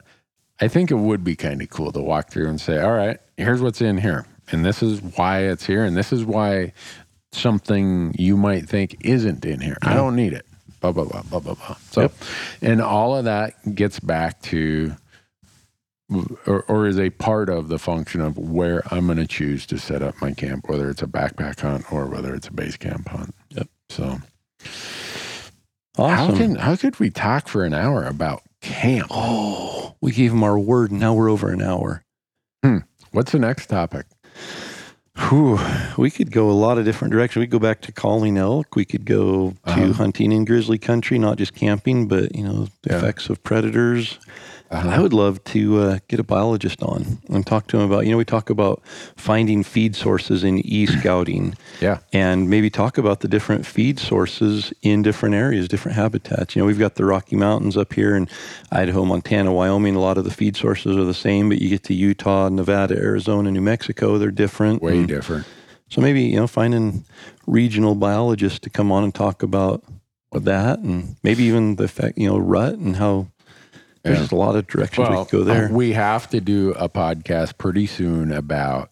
I 0.60 0.68
think 0.68 0.91
it 0.91 0.96
would 0.96 1.24
be 1.24 1.36
kind 1.36 1.62
of 1.62 1.70
cool 1.70 1.91
to 1.94 2.02
walk 2.02 2.30
through 2.30 2.48
and 2.50 2.60
say, 2.60 2.80
all 2.80 2.91
right, 2.94 3.20
here's 3.38 3.62
what's 3.62 3.82
in 3.82 3.98
here. 3.98 4.26
And 4.52 4.66
this 4.66 4.84
is 4.84 5.02
why 5.02 5.44
it's 5.44 5.66
here. 5.66 5.86
And 5.86 5.96
this 5.96 6.12
is 6.12 6.26
why 6.26 6.74
something 7.32 8.14
you 8.18 8.36
might 8.36 8.68
think 8.68 8.98
isn't 9.02 9.46
in 9.46 9.62
here. 9.62 9.78
I 9.82 9.94
don't 9.94 10.16
need 10.16 10.34
it. 10.34 10.46
Blah, 10.82 10.91
blah, 10.94 11.06
blah, 11.06 11.22
blah, 11.24 11.40
blah, 11.40 11.54
blah. 11.56 11.76
So, 11.91 12.02
Yep. 12.02 12.14
and 12.62 12.82
all 12.82 13.16
of 13.16 13.26
that 13.26 13.76
gets 13.76 14.00
back 14.00 14.41
to, 14.44 14.96
or, 16.45 16.64
or 16.64 16.88
is 16.88 16.98
a 16.99 17.10
part 17.11 17.49
of 17.49 17.68
the 17.68 17.77
function 17.80 18.22
of 18.22 18.38
where 18.38 18.81
I'm 18.91 19.06
going 19.06 19.18
to 19.19 19.27
choose 19.27 19.65
to 19.68 19.77
set 19.77 20.02
up 20.02 20.15
my 20.22 20.31
camp, 20.34 20.68
whether 20.69 20.90
it's 20.90 21.02
a 21.03 21.07
backpack 21.07 21.60
hunt 21.60 21.91
or 21.91 22.06
whether 22.07 22.34
it's 22.34 22.48
a 22.48 22.53
base 22.53 22.77
camp 22.77 23.07
hunt. 23.10 23.36
Yep. 23.52 23.68
So, 23.90 24.18
Awesome. 25.98 26.15
how 26.31 26.38
can 26.38 26.56
how 26.56 26.76
could 26.76 26.99
we 26.99 27.10
talk 27.10 27.48
for 27.48 27.65
an 27.65 27.73
hour 27.73 28.06
about 28.06 28.41
camp? 28.61 29.07
oh, 29.11 29.95
we 30.02 30.11
gave 30.11 30.31
them 30.31 30.44
our 30.44 30.57
word. 30.57 30.91
Now 30.91 31.14
we're 31.14 31.30
over 31.30 31.52
an 31.52 31.61
hour. 31.61 32.03
What's 33.11 33.31
the 33.31 33.40
next 33.40 33.68
topic? 33.68 34.06
Whew, 35.18 35.60
we 35.98 36.11
could 36.11 36.31
go 36.31 36.49
a 36.49 36.53
lot 36.53 36.77
of 36.77 36.86
different 36.86 37.11
directions. 37.11 37.41
We 37.41 37.48
could 37.48 37.60
go 37.60 37.68
back 37.68 37.81
to 37.81 37.91
calling 37.91 38.38
elk. 38.38 38.76
We 38.76 38.86
could 38.86 39.03
go 39.06 39.52
to 39.65 39.72
Uh-huh. 39.72 39.94
hunting 39.94 40.31
in 40.31 40.45
grizzly 40.45 40.77
country, 40.77 41.18
not 41.19 41.38
just 41.38 41.56
camping, 41.56 42.07
but 42.07 42.36
you 42.36 42.44
know 42.44 42.68
the 42.84 42.91
Yeah. 42.91 42.98
effects 42.98 43.27
of 43.30 43.44
predators. 43.44 44.19
Uh-huh. 44.72 44.88
I 44.90 45.00
would 45.00 45.14
love 45.14 45.44
to 45.46 45.80
uh, 45.80 46.00
get 46.08 46.20
a 46.20 46.24
biologist 46.24 46.84
on 46.84 47.18
and 47.28 47.44
talk 47.46 47.66
to 47.70 47.78
him 47.80 47.84
about. 47.90 48.06
You 48.06 48.12
know, 48.12 48.18
we 48.18 48.26
talk 48.26 48.52
about 48.52 48.84
finding 49.16 49.64
feed 49.64 49.96
sources 49.96 50.44
in 50.44 50.60
e 50.60 50.86
scouting, 50.86 51.56
Yeah. 51.82 52.00
and 52.14 52.50
maybe 52.52 52.70
talk 52.70 52.98
about 53.00 53.22
the 53.22 53.28
different 53.28 53.66
feed 53.66 53.98
sources 54.00 54.72
in 54.84 55.02
different 55.02 55.34
areas, 55.34 55.68
different 55.68 55.96
habitats. 55.96 56.56
You 56.56 56.62
know, 56.62 56.66
we've 56.68 56.78
got 56.78 56.96
the 56.96 57.06
Rocky 57.06 57.36
Mountains 57.36 57.76
up 57.78 57.94
here 57.94 58.16
in 58.16 58.28
Idaho, 58.72 59.06
Montana, 59.06 59.52
Wyoming. 59.52 59.96
A 59.96 60.00
lot 60.00 60.20
of 60.20 60.24
the 60.24 60.32
feed 60.32 60.56
sources 60.56 60.96
are 60.96 61.04
the 61.04 61.16
same, 61.16 61.50
but 61.50 61.60
you 61.60 61.70
get 61.70 61.84
to 61.86 61.96
Utah, 61.96 62.50
Nevada, 62.50 62.96
Arizona, 62.96 63.50
New 63.52 63.62
Mexico, 63.62 64.20
they're 64.20 64.30
different. 64.30 64.84
Way 64.84 65.00
And 65.00 65.08
different. 65.08 65.48
so 65.90 66.00
maybe 66.00 66.22
you 66.22 66.36
know 66.36 66.46
finding 66.48 67.06
regional 67.48 67.96
biologists 67.96 68.60
to 68.60 68.70
come 68.70 68.91
on 68.91 69.04
and 69.04 69.16
talk 69.16 69.41
about 69.41 69.84
that, 70.32 70.78
and 70.78 71.16
maybe 71.24 71.44
even 71.46 71.78
the 71.78 71.88
fact 71.88 72.20
you 72.20 72.30
know 72.30 72.38
rut 72.38 72.76
and 72.76 72.98
how. 72.98 73.30
There's 74.04 74.32
Yeah. 74.32 74.38
a 74.38 74.40
lot 74.40 74.56
of 74.56 74.68
directions 74.68 75.10
we 75.10 75.16
could 75.18 75.30
go 75.30 75.44
there. 75.44 75.66
uh, 75.70 75.72
we 75.72 75.94
have 75.94 76.30
to 76.30 76.40
do 76.42 76.72
a 76.72 76.88
podcast 76.90 77.58
pretty 77.58 77.86
soon 77.86 78.32
about 78.32 78.92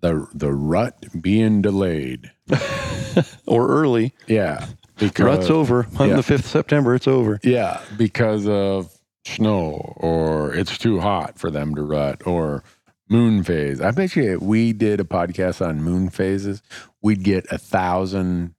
the 0.00 0.26
the 0.34 0.52
rut 0.52 1.04
being 1.20 1.62
delayed. 1.62 2.30
or 3.46 3.68
early. 3.68 4.12
Yeah, 4.26 4.66
because 4.98 5.24
Rut's 5.24 5.50
over. 5.50 5.86
On 5.98 6.08
yeah. 6.08 6.16
the 6.16 6.22
5th 6.22 6.38
of 6.40 6.46
September, 6.46 6.94
it's 6.94 7.08
over. 7.08 7.38
yeah, 7.42 7.80
because 7.96 8.46
of 8.48 8.92
snow 9.24 9.94
or 9.96 10.54
it's 10.54 10.76
too 10.78 10.98
hot 11.00 11.38
for 11.38 11.50
them 11.50 11.74
to 11.74 11.82
rut 11.82 12.26
or 12.26 12.64
moon 13.08 13.42
phase. 13.44 13.80
I 13.80 13.90
bet 13.90 14.16
you 14.16 14.34
if 14.36 14.40
we 14.42 14.72
did 14.72 14.98
a 15.00 15.04
podcast 15.04 15.64
on 15.64 15.82
moon 15.82 16.08
phases, 16.10 16.62
we'd 17.02 17.22
get 17.22 17.46
a 17.52 17.58
thousand 17.58 18.54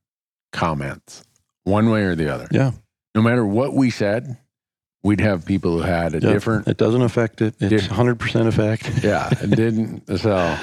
comments 0.53 1.23
one 1.63 1.89
way 1.89 2.03
or 2.03 2.15
the 2.15 2.31
other. 2.33 2.47
Yeah. 2.51 2.71
No 3.15 3.21
matter 3.21 3.45
what 3.45 3.73
we 3.73 3.89
said, 3.89 4.37
we'd 5.03 5.21
have 5.21 5.45
people 5.45 5.77
who 5.77 5.83
had 5.83 6.13
a 6.13 6.19
Yeah. 6.19 6.33
different 6.33 6.67
It 6.67 6.77
doesn't 6.77 7.01
affect 7.01 7.41
it. 7.41 7.55
It's 7.59 7.87
100% 7.87 8.47
effect. 8.47 8.89
Yeah, 9.03 9.29
it 9.41 9.49
didn't. 9.51 10.19
So, 10.19 10.57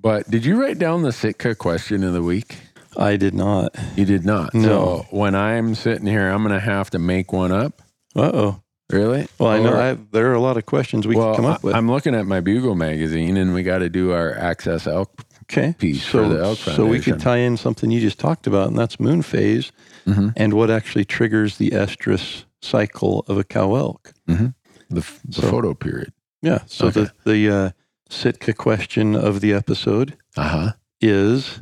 but 0.00 0.30
did 0.30 0.44
you 0.44 0.60
write 0.60 0.78
down 0.78 1.02
the 1.02 1.12
Sitka 1.12 1.54
question 1.54 2.04
of 2.04 2.12
the 2.12 2.22
week? 2.22 2.56
I 2.96 3.16
did 3.16 3.34
not. 3.34 3.74
You 3.96 4.04
did 4.04 4.24
not. 4.24 4.54
No. 4.54 4.62
So 4.62 5.06
when 5.10 5.34
I'm 5.34 5.74
sitting 5.74 6.06
here, 6.06 6.28
I'm 6.28 6.42
going 6.42 6.52
to 6.54 6.60
have 6.60 6.90
to 6.90 6.98
make 6.98 7.32
one 7.32 7.52
up. 7.52 7.80
Uh 8.16 8.30
oh. 8.34 8.62
Really? 8.90 9.28
Well, 9.38 9.50
I 9.50 9.58
know 9.58 9.76
I, 9.76 9.98
there 10.12 10.30
are 10.30 10.34
a 10.34 10.40
lot 10.40 10.56
of 10.56 10.64
questions 10.64 11.06
we 11.06 11.14
well, 11.14 11.34
can 11.34 11.44
come 11.44 11.52
up 11.52 11.62
with. 11.62 11.74
I, 11.74 11.78
am 11.78 11.90
looking 11.90 12.14
at 12.14 12.24
my 12.26 12.40
Bugle 12.40 12.74
magazine, 12.74 13.36
and 13.36 13.52
we 13.52 13.62
got 13.62 13.78
to 13.78 13.90
do 13.90 14.12
our 14.12 14.34
Access 14.34 14.86
Elk. 14.86 15.12
okay. 15.44 15.74
piece 15.78 16.02
so, 16.02 16.22
for 16.22 16.34
the 16.34 16.42
Elk 16.42 16.56
so 16.58 16.86
we 16.86 16.98
could 17.00 17.20
tie 17.20 17.36
in 17.36 17.58
something 17.58 17.90
you 17.90 18.00
just 18.00 18.18
talked 18.18 18.46
about, 18.46 18.68
and 18.68 18.78
that's 18.78 18.98
moon 18.98 19.20
phase 19.20 19.72
Mhm. 20.06 20.32
and 20.36 20.54
what 20.54 20.70
actually 20.70 21.04
triggers 21.04 21.58
the 21.58 21.70
estrus 21.72 22.44
cycle 22.62 23.24
of 23.28 23.38
a 23.38 23.44
cow 23.44 23.74
elk. 23.76 24.12
The, 24.26 24.52
f- 24.96 25.20
the 25.24 25.42
So- 25.42 25.50
photo 25.50 25.74
period. 25.74 26.12
Yeah. 26.42 26.60
So 26.66 26.86
Okay. 26.86 27.08
the, 27.24 27.30
the 27.32 27.50
uh, 27.50 27.70
Sitka 28.10 28.52
question 28.54 29.14
of 29.16 29.40
the 29.40 29.52
episode 29.52 30.16
Uh 30.36 30.48
huh. 30.48 30.72
is 31.00 31.60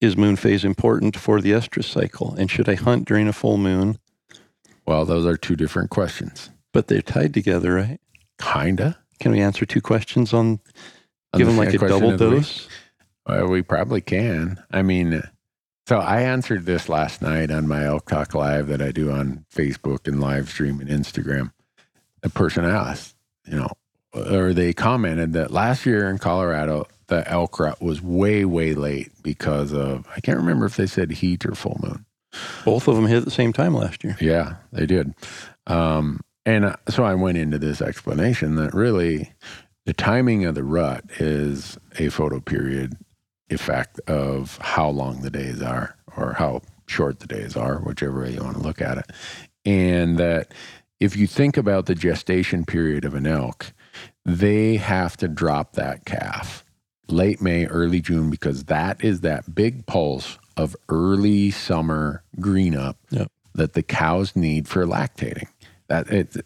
Is 0.00 0.16
moon 0.16 0.36
phase 0.36 0.64
important 0.64 1.16
for 1.16 1.40
the 1.40 1.52
estrus 1.52 1.84
cycle? 1.86 2.34
And 2.38 2.50
should 2.50 2.68
I 2.68 2.74
hunt 2.74 3.06
during 3.08 3.26
a 3.28 3.32
full 3.32 3.56
moon? 3.56 3.98
Well, 4.86 5.04
those 5.06 5.24
are 5.26 5.36
two 5.36 5.56
different 5.56 5.90
questions. 5.90 6.50
But 6.72 6.86
they're 6.88 7.02
tied 7.02 7.32
together, 7.34 7.74
right? 7.74 7.98
Kinda. 8.38 8.98
Can 9.18 9.32
we 9.32 9.40
answer 9.40 9.64
two 9.64 9.80
questions 9.80 10.32
on, 10.34 10.60
On 11.32 11.38
give 11.38 11.46
the 11.46 11.52
them 11.54 11.56
like 11.56 11.74
a 11.74 11.78
double 11.78 12.10
the 12.10 12.16
dose? 12.18 12.68
Well, 13.26 13.48
we 13.48 13.62
probably 13.62 14.02
can. 14.02 14.62
I 14.70 14.82
mean, 14.82 15.22
so 15.86 15.98
I 15.98 16.22
answered 16.22 16.66
this 16.66 16.88
last 16.88 17.22
night 17.22 17.50
on 17.50 17.68
my 17.68 17.84
Elk 17.84 18.08
Talk 18.08 18.34
Live 18.34 18.66
that 18.68 18.82
I 18.82 18.92
do 18.92 19.10
on 19.10 19.44
Facebook 19.54 20.08
and 20.08 20.20
live 20.20 20.48
stream 20.48 20.80
and 20.80 20.90
Instagram. 20.90 21.52
A 22.22 22.28
person 22.28 22.64
asked, 22.64 23.14
you 23.46 23.56
know, 23.56 23.70
or 24.12 24.52
they 24.52 24.72
commented 24.72 25.32
that 25.34 25.50
last 25.50 25.86
year 25.86 26.08
in 26.08 26.18
Colorado, 26.18 26.86
the 27.08 27.28
elk 27.30 27.58
rut 27.60 27.80
was 27.80 28.02
way, 28.02 28.44
way 28.44 28.74
late 28.74 29.12
because 29.22 29.72
of, 29.72 30.06
I 30.14 30.20
can't 30.20 30.38
remember 30.38 30.66
if 30.66 30.76
they 30.76 30.86
said 30.86 31.10
heat 31.10 31.46
or 31.46 31.54
full 31.54 31.78
moon. 31.82 32.04
Both 32.64 32.88
of 32.88 32.96
them 32.96 33.06
hit 33.06 33.18
at 33.18 33.24
the 33.24 33.30
same 33.30 33.52
time 33.52 33.74
last 33.74 34.02
year. 34.02 34.16
Yeah, 34.20 34.56
they 34.72 34.86
did. 34.86 35.14
Um, 35.66 36.20
and 36.44 36.64
uh, 36.64 36.76
so 36.88 37.04
I 37.04 37.14
went 37.14 37.38
into 37.38 37.58
this 37.58 37.80
explanation 37.80 38.56
that 38.56 38.74
really 38.74 39.32
the 39.84 39.92
timing 39.92 40.44
of 40.44 40.54
the 40.54 40.64
rut 40.64 41.04
is 41.18 41.78
a 41.98 42.08
photo 42.08 42.40
period 42.40 42.96
effect 43.50 44.00
of 44.08 44.58
how 44.60 44.88
long 44.88 45.20
the 45.22 45.30
days 45.30 45.62
are 45.62 45.96
or 46.16 46.34
how 46.34 46.62
short 46.86 47.20
the 47.20 47.26
days 47.26 47.56
are, 47.56 47.78
whichever 47.78 48.20
way 48.22 48.32
you 48.34 48.42
want 48.42 48.56
to 48.56 48.62
look 48.62 48.80
at 48.80 48.98
it. 48.98 49.06
And 49.64 50.18
that 50.18 50.52
if 51.00 51.16
you 51.16 51.26
think 51.26 51.56
about 51.56 51.86
the 51.86 51.94
gestation 51.94 52.64
period 52.64 53.04
of 53.04 53.14
an 53.14 53.26
elk, 53.26 53.72
they 54.24 54.76
have 54.76 55.16
to 55.18 55.28
drop 55.28 55.72
that 55.74 56.04
calf 56.04 56.64
late 57.08 57.40
May, 57.40 57.66
early 57.66 58.00
June, 58.00 58.30
because 58.30 58.64
that 58.64 59.02
is 59.04 59.20
that 59.20 59.54
big 59.54 59.86
pulse 59.86 60.38
of 60.56 60.74
early 60.88 61.50
summer 61.50 62.22
green 62.40 62.74
up 62.76 62.96
Yep. 63.10 63.30
that 63.54 63.74
the 63.74 63.82
cows 63.82 64.34
need 64.34 64.66
for 64.68 64.86
lactating. 64.86 65.46
That 65.88 66.08
it, 66.10 66.36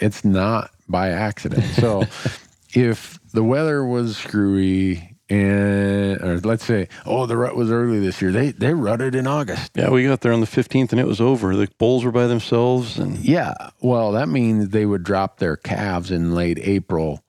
it's 0.00 0.24
not 0.24 0.70
by 0.88 1.10
accident. 1.10 1.64
So 1.74 2.04
if 2.74 3.18
the 3.32 3.42
weather 3.42 3.84
was 3.84 4.16
screwy 4.16 5.13
and 5.34 6.20
or 6.22 6.38
let's 6.40 6.64
say, 6.64 6.88
oh, 7.06 7.26
the 7.26 7.36
rut 7.36 7.56
was 7.56 7.70
early 7.70 8.00
this 8.00 8.20
year, 8.22 8.32
they 8.32 8.52
they 8.52 8.72
rutted 8.74 9.14
in 9.14 9.26
August. 9.26 9.72
Yeah, 9.74 9.90
we 9.90 10.04
got 10.04 10.20
there 10.20 10.32
on 10.32 10.40
the 10.40 10.46
15th 10.46 10.92
and 10.92 11.00
it 11.00 11.06
was 11.06 11.20
over. 11.20 11.54
The 11.56 11.68
bulls 11.78 12.04
were 12.04 12.12
by 12.12 12.26
themselves 12.26 12.98
and 12.98 13.18
Yeah. 13.18 13.54
Well, 13.80 14.12
that 14.12 14.28
means 14.28 14.68
they 14.70 14.86
would 14.86 15.02
drop 15.02 15.38
their 15.38 15.56
calves 15.56 16.10
in 16.10 16.34
late 16.34 16.58
April 16.60 17.22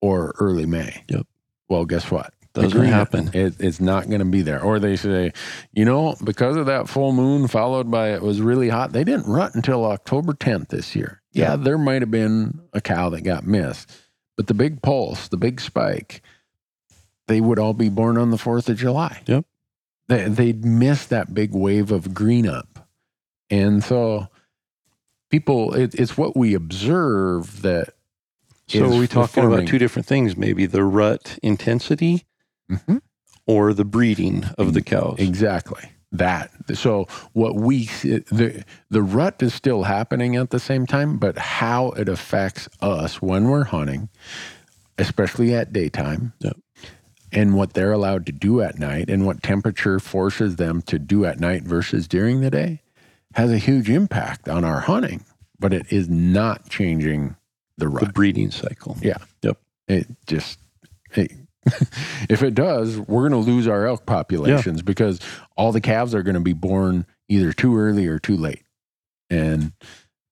or 0.00 0.34
early 0.38 0.66
May. 0.66 1.04
Yep. 1.08 1.26
Well, 1.68 1.84
guess 1.84 2.10
what? 2.10 2.32
Doesn't 2.54 2.86
happen. 2.86 3.30
It, 3.34 3.54
it's 3.60 3.78
not 3.78 4.08
going 4.08 4.18
to 4.20 4.24
be 4.24 4.42
there. 4.42 4.60
Or 4.60 4.80
they 4.80 4.96
say, 4.96 5.32
you 5.72 5.84
know, 5.84 6.16
because 6.24 6.56
of 6.56 6.66
that 6.66 6.88
full 6.88 7.12
moon 7.12 7.46
followed 7.46 7.88
by 7.90 8.14
it 8.14 8.22
was 8.22 8.40
really 8.40 8.68
hot, 8.68 8.92
they 8.92 9.04
didn't 9.04 9.30
rut 9.30 9.54
until 9.54 9.84
October 9.84 10.32
10th 10.32 10.68
this 10.68 10.96
year. 10.96 11.22
Yeah, 11.32 11.50
Yeah. 11.50 11.56
there 11.56 11.78
might 11.78 12.02
have 12.02 12.10
been 12.10 12.60
a 12.72 12.80
cow 12.80 13.10
that 13.10 13.20
got 13.20 13.46
missed, 13.46 13.92
but 14.36 14.48
the 14.48 14.54
big 14.54 14.82
pulse, 14.82 15.28
the 15.28 15.36
big 15.36 15.60
spike, 15.60 16.22
they 17.28 17.40
would 17.40 17.58
all 17.58 17.74
be 17.74 17.88
born 17.88 18.18
on 18.18 18.30
the 18.30 18.36
4th 18.36 18.68
of 18.68 18.76
July. 18.76 19.22
Yep. 19.26 19.44
They, 20.08 20.24
they'd 20.28 20.64
miss 20.64 21.06
that 21.06 21.32
big 21.34 21.54
wave 21.54 21.92
of 21.92 22.12
green 22.14 22.46
up. 22.48 22.88
And 23.50 23.84
so 23.84 24.28
people, 25.30 25.74
it, 25.74 25.94
it's 25.94 26.16
what 26.16 26.36
we 26.36 26.54
observe 26.54 27.62
that 27.62 27.90
so 28.68 28.98
we 28.98 29.06
talking 29.06 29.44
about 29.44 29.66
two 29.66 29.78
different 29.78 30.04
things, 30.06 30.36
maybe 30.36 30.66
the 30.66 30.84
rut 30.84 31.38
intensity 31.42 32.24
Mhm. 32.70 33.00
or 33.46 33.72
the 33.72 33.84
breeding 33.86 34.44
of 34.58 34.74
the 34.74 34.82
cows. 34.82 35.16
Exactly. 35.18 35.90
That. 36.12 36.50
So 36.74 37.06
what 37.32 37.54
we 37.54 37.84
the 37.86 38.64
the 38.90 39.02
rut 39.02 39.42
is 39.42 39.54
still 39.54 39.84
happening 39.84 40.36
at 40.36 40.50
the 40.50 40.58
same 40.60 40.86
time, 40.86 41.16
but 41.18 41.38
how 41.38 41.90
it 41.92 42.08
affects 42.10 42.68
us 42.82 43.22
when 43.22 43.48
we're 43.48 43.64
hunting, 43.64 44.08
especially 44.98 45.54
at 45.54 45.72
daytime, 45.72 46.32
Yep. 46.40 46.56
And 47.32 47.54
what 47.54 47.74
they're 47.74 47.92
allowed 47.92 48.26
to 48.26 48.32
do 48.32 48.60
at 48.60 48.78
night, 48.78 49.10
and 49.10 49.26
what 49.26 49.42
temperature 49.42 49.98
forces 50.00 50.56
them 50.56 50.82
to 50.82 50.98
do 50.98 51.24
at 51.24 51.40
night 51.40 51.62
versus 51.62 52.08
during 52.08 52.40
the 52.40 52.50
day, 52.50 52.82
has 53.34 53.52
a 53.52 53.58
huge 53.58 53.90
impact 53.90 54.48
on 54.48 54.64
our 54.64 54.80
hunting, 54.80 55.24
but 55.58 55.72
it 55.72 55.92
is 55.92 56.08
not 56.08 56.68
changing 56.68 57.36
the 57.76 57.88
The 57.88 58.12
breeding 58.12 58.50
cycle. 58.50 58.96
Yeah. 59.00 59.18
Yep. 59.42 59.58
It 59.86 60.06
just, 60.26 60.58
it, 61.14 61.32
if 62.28 62.42
it 62.42 62.54
does, 62.54 62.98
we're 62.98 63.28
going 63.28 63.42
to 63.42 63.50
lose 63.50 63.66
our 63.68 63.86
elk 63.86 64.06
populations 64.06 64.82
because 64.82 65.20
all 65.56 65.72
the 65.72 65.80
calves 65.80 66.14
are 66.14 66.22
going 66.22 66.34
to 66.34 66.40
be 66.40 66.52
born 66.54 67.06
either 67.28 67.52
too 67.52 67.76
early 67.76 68.06
or 68.06 68.18
too 68.18 68.36
late. 68.36 68.62
And 69.30 69.72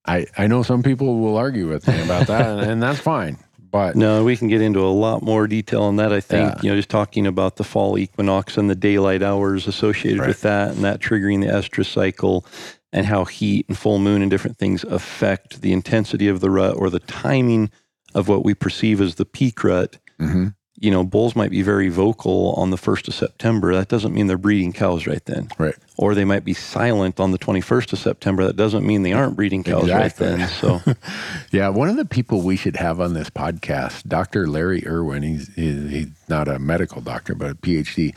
I, 0.05 0.25
I 0.37 0.47
know 0.47 0.63
some 0.63 0.83
people 0.83 1.19
will 1.19 1.37
argue 1.37 1.67
with 1.67 1.87
me 1.87 2.01
about 2.01 2.27
that, 2.27 2.59
and, 2.59 2.61
and 2.71 2.83
that's 2.83 2.99
fine. 2.99 3.37
But 3.71 3.95
No, 3.95 4.23
we 4.23 4.37
can 4.37 4.47
get 4.47 4.61
into 4.61 4.79
a 4.79 4.89
lot 4.89 5.21
more 5.23 5.47
detail 5.47 5.83
on 5.83 5.97
that. 5.97 6.11
I 6.13 6.19
think, 6.21 6.55
Yeah. 6.55 6.59
you 6.63 6.69
know, 6.69 6.75
just 6.75 6.89
talking 6.89 7.27
about 7.27 7.57
the 7.57 7.63
fall 7.63 7.97
equinox 7.97 8.57
and 8.57 8.69
the 8.69 8.75
daylight 8.75 9.21
hours 9.23 9.67
associated 9.67 10.19
Right. 10.19 10.27
with 10.29 10.41
that 10.41 10.71
and 10.71 10.83
that 10.83 10.99
triggering 10.99 11.41
the 11.41 11.47
estrus 11.51 11.87
cycle 11.91 12.45
and 12.93 13.05
how 13.05 13.25
heat 13.25 13.65
and 13.67 13.77
full 13.77 13.99
moon 13.99 14.21
and 14.21 14.31
different 14.31 14.57
things 14.57 14.83
affect 14.85 15.61
the 15.61 15.73
intensity 15.73 16.27
of 16.27 16.39
the 16.39 16.49
rut 16.49 16.75
or 16.77 16.89
the 16.89 16.99
timing 17.01 17.69
of 18.15 18.27
what 18.27 18.45
we 18.45 18.53
perceive 18.53 19.01
as 19.01 19.15
the 19.15 19.25
peak 19.25 19.63
rut. 19.63 19.97
Mhm. 20.19 20.53
You 20.79 20.91
know, 20.91 21.03
bulls 21.03 21.35
might 21.35 21.49
be 21.49 21.63
very 21.63 21.89
vocal 21.89 22.53
on 22.55 22.69
the 22.69 22.77
1st 22.77 23.07
of 23.07 23.15
September. 23.15 23.73
That 23.73 23.87
doesn't 23.87 24.13
mean 24.13 24.27
they're 24.27 24.37
breeding 24.37 24.73
cows 24.73 25.07
right 25.07 25.23
then. 25.25 25.49
right. 25.57 25.73
Or 25.97 26.13
they 26.13 26.23
might 26.25 26.43
be 26.45 26.53
silent 26.53 27.19
on 27.19 27.31
the 27.31 27.39
21st 27.39 27.93
of 27.93 27.99
September. 27.99 28.45
That 28.45 28.55
doesn't 28.57 28.85
mean 28.85 29.01
they 29.01 29.13
aren't 29.13 29.35
breeding 29.35 29.63
cows 29.63 29.83
Exactly. 29.85 30.27
right 30.27 30.37
then. 30.37 30.47
So, 30.49 30.81
Yeah, 31.51 31.69
one 31.69 31.89
of 31.89 31.97
the 31.97 32.05
people 32.05 32.41
we 32.43 32.55
should 32.57 32.75
have 32.75 33.01
on 33.01 33.13
this 33.15 33.31
podcast, 33.31 34.07
Dr. 34.07 34.47
Larry 34.47 34.85
Irwin. 34.87 35.23
He's, 35.23 35.51
he's 35.55 35.89
he's 35.89 36.07
not 36.29 36.47
a 36.47 36.59
medical 36.59 37.01
doctor, 37.01 37.33
but 37.33 37.49
a 37.51 37.55
PhD. 37.55 38.15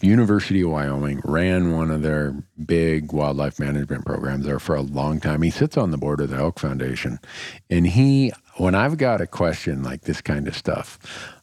University 0.00 0.60
of 0.62 0.70
Wyoming 0.70 1.20
ran 1.24 1.72
one 1.72 1.90
of 1.90 2.02
their 2.02 2.34
big 2.66 3.12
wildlife 3.12 3.58
management 3.58 4.04
programs 4.04 4.44
there 4.44 4.58
for 4.58 4.74
a 4.74 4.82
long 4.82 5.20
time. 5.20 5.40
He 5.42 5.50
sits 5.50 5.76
on 5.78 5.92
the 5.92 5.96
board 5.96 6.20
of 6.20 6.30
the 6.30 6.36
Elk 6.36 6.58
Foundation, 6.58 7.18
and 7.70 7.86
he, 7.86 8.32
when 8.56 8.74
I've 8.74 8.98
got 8.98 9.20
a 9.22 9.26
question 9.26 9.82
like 9.82 10.02
this 10.02 10.20
kind 10.20 10.46
of 10.46 10.54
stuff, 10.56 10.98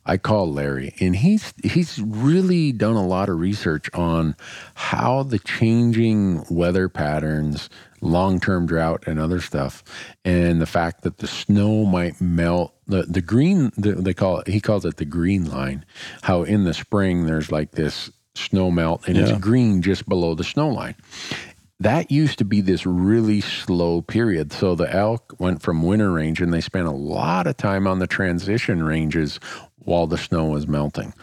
I 0.06 0.18
call 0.18 0.52
Larry, 0.52 0.96
and 1.00 1.16
he's 1.16 1.54
he's 1.64 2.00
really 2.02 2.72
done 2.72 2.96
a 2.96 3.06
lot 3.06 3.30
of 3.30 3.40
research 3.40 3.90
on 3.94 4.36
how 4.74 5.24
the 5.24 5.38
changing 5.38 6.44
weather 6.50 6.90
patterns, 6.90 7.70
long-term 8.02 8.66
drought, 8.66 9.04
and 9.06 9.20
other 9.20 9.40
stuff, 9.40 9.84
and 10.26 10.60
the 10.60 10.66
fact 10.66 11.04
that 11.04 11.20
the 11.20 11.28
snow 11.28 11.86
might 11.86 12.20
melt 12.20 12.74
the 12.88 13.04
the 13.04 13.22
green 13.22 13.72
the, 13.78 13.94
they 13.94 14.14
call 14.16 14.40
it 14.40 14.48
he 14.48 14.60
calls 14.60 14.86
it 14.86 14.98
the 14.98 15.06
green 15.06 15.46
line. 15.46 15.86
How 16.24 16.44
in 16.44 16.64
the 16.64 16.74
spring 16.74 17.26
there's 17.28 17.52
like 17.52 17.72
this 17.72 18.10
snow 18.34 18.72
melt 18.72 19.08
and 19.08 19.18
Yeah. 19.18 19.24
it's 19.30 19.40
green 19.40 19.82
just 19.82 20.08
below 20.10 20.34
the 20.36 20.44
snow 20.46 20.70
line 20.70 20.96
that 21.82 22.12
used 22.12 22.38
to 22.38 22.46
be 22.46 22.62
this 22.62 22.86
really 22.86 23.42
slow 23.42 24.04
period. 24.04 24.54
So 24.54 24.76
the 24.76 24.94
elk 24.94 25.34
went 25.40 25.64
from 25.64 25.82
winter 25.82 26.12
range 26.12 26.40
and 26.40 26.54
they 26.54 26.62
spent 26.62 26.86
a 26.88 26.92
lot 26.92 27.48
of 27.48 27.58
time 27.58 27.88
on 27.88 27.98
the 27.98 28.06
transition 28.06 28.84
ranges 28.84 29.40
while 29.84 30.08
the 30.08 30.18
snow 30.18 30.46
was 30.46 30.68
melting. 30.68 31.14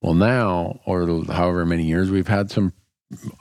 Well, 0.00 0.14
now, 0.14 0.80
or 0.84 1.24
however 1.26 1.64
many 1.66 1.84
years, 1.84 2.10
we've 2.10 2.28
had 2.28 2.50
some 2.50 2.72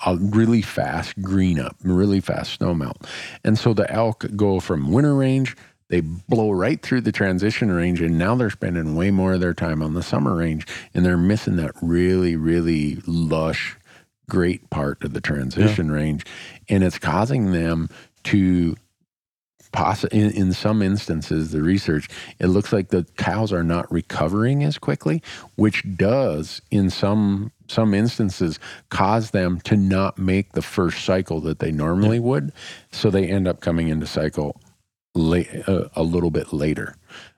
a 0.06 0.16
really 0.18 0.62
fast 0.62 1.20
green 1.22 1.60
up, 1.60 1.76
really 1.84 2.20
fast 2.20 2.54
snow 2.54 2.74
melt. 2.74 3.08
And 3.44 3.58
so 3.58 3.74
the 3.74 3.92
elk 3.92 4.26
go 4.36 4.60
from 4.60 4.92
winter 4.92 5.16
range, 5.16 5.56
they 5.90 6.02
blow 6.02 6.52
right 6.52 6.82
through 6.82 7.02
the 7.02 7.12
transition 7.12 7.72
range, 7.72 8.02
and 8.02 8.18
now 8.18 8.36
they're 8.36 8.50
spending 8.50 8.96
way 8.96 9.12
more 9.12 9.34
of 9.34 9.42
their 9.42 9.54
time 9.54 9.82
on 9.82 9.94
the 9.94 10.04
summer 10.04 10.36
range, 10.36 10.68
and 10.94 11.06
they're 11.06 11.18
missing 11.18 11.56
that 11.58 11.72
really, 11.82 12.36
really 12.36 13.02
lush, 13.08 13.76
great 14.30 14.70
part 14.70 15.04
of 15.04 15.14
the 15.14 15.22
transition 15.22 15.92
range. 15.92 16.26
And 16.70 16.84
it's 16.84 17.00
causing 17.00 17.52
them 17.52 17.90
to 18.26 18.76
In, 20.12 20.32
in 20.32 20.54
some 20.54 20.82
instances, 20.82 21.52
the 21.52 21.62
research, 21.62 22.08
it 22.40 22.48
looks 22.48 22.72
like 22.72 22.90
the 22.90 23.06
cows 23.18 23.52
are 23.52 23.64
not 23.64 23.92
recovering 23.92 24.64
as 24.64 24.78
quickly, 24.78 25.22
which 25.56 25.84
does, 25.96 26.62
in 26.72 26.90
some 26.90 27.52
some 27.68 27.94
instances, 27.94 28.60
cause 28.90 29.32
them 29.32 29.60
to 29.62 29.76
not 29.76 30.20
make 30.20 30.52
the 30.54 30.62
first 30.62 31.04
cycle 31.04 31.42
that 31.42 31.60
they 31.60 31.72
normally 31.72 32.20
would. 32.20 32.52
So 32.92 33.10
they 33.10 33.28
end 33.28 33.48
up 33.48 33.60
coming 33.60 33.88
into 33.88 34.06
cycle 34.06 34.62
late, 35.16 35.50
uh, 35.68 35.90
a 35.96 36.04
little 36.04 36.30
bit 36.30 36.54
later. 36.54 36.96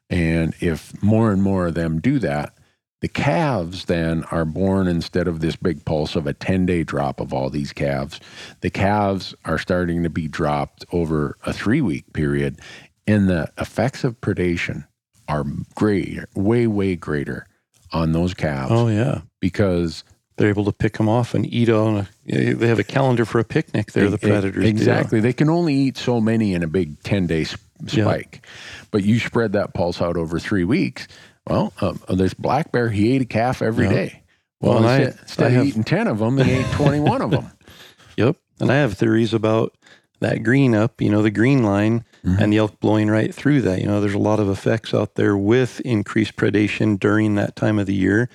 And 0.10 0.54
if 0.60 1.02
more 1.02 1.32
and 1.32 1.42
more 1.42 1.68
of 1.68 1.76
them 1.76 2.00
do 2.00 2.20
that, 2.20 2.57
the 3.02 3.08
calves 3.08 3.86
then 3.86 4.24
are 4.32 4.46
born 4.46 4.88
instead 4.88 5.28
of 5.28 5.40
this 5.40 5.56
big 5.56 5.86
pulse 5.86 6.16
of 6.16 6.26
a 6.26 6.34
10 6.34 6.66
day 6.66 6.84
drop 6.84 7.20
of 7.20 7.34
all 7.34 7.50
these 7.50 7.72
calves. 7.74 8.20
The 8.62 8.70
calves 8.70 9.36
are 9.46 9.58
starting 9.60 10.04
to 10.04 10.10
be 10.10 10.28
dropped 10.28 10.84
over 10.92 11.38
a 11.46 11.54
three 11.54 11.82
week 11.82 12.12
period. 12.14 12.60
And 13.06 13.30
the 13.30 13.52
effects 13.58 14.04
of 14.04 14.20
predation 14.20 14.86
are 15.28 15.46
greater, 15.76 16.28
way, 16.36 16.68
way 16.68 16.96
greater 16.96 17.46
on 17.94 18.12
those 18.12 18.34
calves 18.34 18.72
oh, 18.74 18.88
yeah. 18.88 19.22
because 19.40 20.04
They're 20.38 20.50
able 20.50 20.66
to 20.66 20.74
pick 20.74 20.98
them 20.98 21.08
off 21.08 21.34
and 21.34 21.46
eat 21.46 21.70
on. 21.70 22.08
A, 22.28 22.54
they 22.54 22.68
have 22.68 22.80
a 22.80 22.84
calendar 22.84 23.26
for 23.26 23.40
a 23.40 23.46
picnic. 23.46 23.92
There, 23.94 24.10
the 24.10 24.18
predators. 24.18 24.64
do. 24.64 24.70
Exactly. 24.70 25.20
They 25.20 25.34
can 25.34 25.50
only 25.50 25.74
eat 25.74 25.98
so 25.98 26.20
many 26.20 26.54
in 26.54 26.64
a 26.64 26.68
big 26.68 27.02
10 27.04 27.28
day 27.28 27.46
Yeah. 27.92 28.04
spike. 28.04 28.46
But 28.92 29.04
you 29.04 29.20
spread 29.20 29.54
that 29.54 29.74
pulse 29.74 30.02
out 30.02 30.18
over 30.18 30.40
three 30.40 30.64
weeks. 30.64 31.08
Well, 31.50 31.74
um, 31.82 32.00
this 32.10 32.34
black 32.34 32.72
bear, 32.72 32.90
he 32.90 33.14
ate 33.14 33.22
a 33.22 33.26
calf 33.26 33.62
every 33.62 33.86
Yeah. 33.86 33.92
day. 33.94 34.24
Well, 34.62 34.74
Well, 34.76 34.78
and 34.84 34.88
I- 34.88 34.98
instead, 35.06 35.22
instead 35.24 35.44
I 35.46 35.48
of 35.50 35.54
have- 35.54 35.66
eating 35.68 35.84
10 35.84 36.08
of 36.08 36.20
them, 36.20 36.38
he 36.40 36.52
ate 36.52 36.72
21 36.74 37.22
of 37.22 37.32
them. 37.32 37.46
Yep. 38.18 38.36
And 38.60 38.72
I 38.72 38.78
have 38.78 38.94
theories 38.96 39.32
about 39.32 39.78
that 40.22 40.42
green 40.42 40.74
up, 40.74 41.00
you 41.00 41.10
know, 41.12 41.22
the 41.22 41.30
green 41.30 41.62
line 41.64 42.04
Mm-hmm. 42.26 42.42
and 42.42 42.52
the 42.52 42.58
elk 42.58 42.80
blowing 42.80 43.10
right 43.10 43.34
through 43.34 43.62
that. 43.62 43.80
You 43.80 43.86
know, 43.86 44.02
there's 44.02 44.16
a 44.16 44.18
lot 44.20 44.40
of 44.40 44.50
effects 44.50 44.92
out 44.94 45.14
there 45.16 45.38
with 45.38 45.80
increased 45.82 46.36
predation 46.36 47.00
during 47.00 47.36
that 47.36 47.56
time 47.56 47.78
of 47.78 47.86
the 47.86 47.94
year 47.94 48.28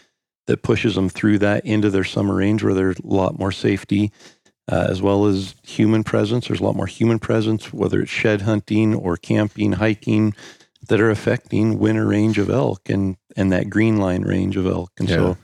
that 0.47 0.63
pushes 0.63 0.95
them 0.95 1.09
through 1.09 1.39
that 1.41 1.67
into 1.67 1.91
their 1.91 2.05
summer 2.05 2.37
range 2.37 2.63
where 2.63 2.75
there's 2.75 2.99
a 3.01 3.07
lot 3.07 3.39
more 3.41 3.51
safety, 3.53 4.13
uh, 4.71 4.87
as 4.89 5.03
well 5.03 5.27
as 5.27 5.57
human 5.65 6.05
presence. 6.05 6.47
There's 6.47 6.61
a 6.61 6.65
lot 6.65 6.77
more 6.77 6.87
human 6.87 7.19
presence, 7.19 7.73
whether 7.73 8.01
it's 8.01 8.11
shed 8.11 8.43
hunting 8.43 8.95
or 8.95 9.17
camping, 9.17 9.73
hiking, 9.73 10.33
that 10.89 11.01
are 11.01 11.11
affecting 11.11 11.79
winter 11.79 12.07
range 12.07 12.39
of 12.39 12.51
elk 12.51 12.89
and, 12.89 13.17
and 13.37 13.53
that 13.53 13.71
green 13.71 13.99
line 13.99 14.23
range 14.23 14.57
of 14.57 14.67
elk. 14.67 14.91
And 14.99 15.09
Yeah. 15.09 15.17
so 15.17 15.37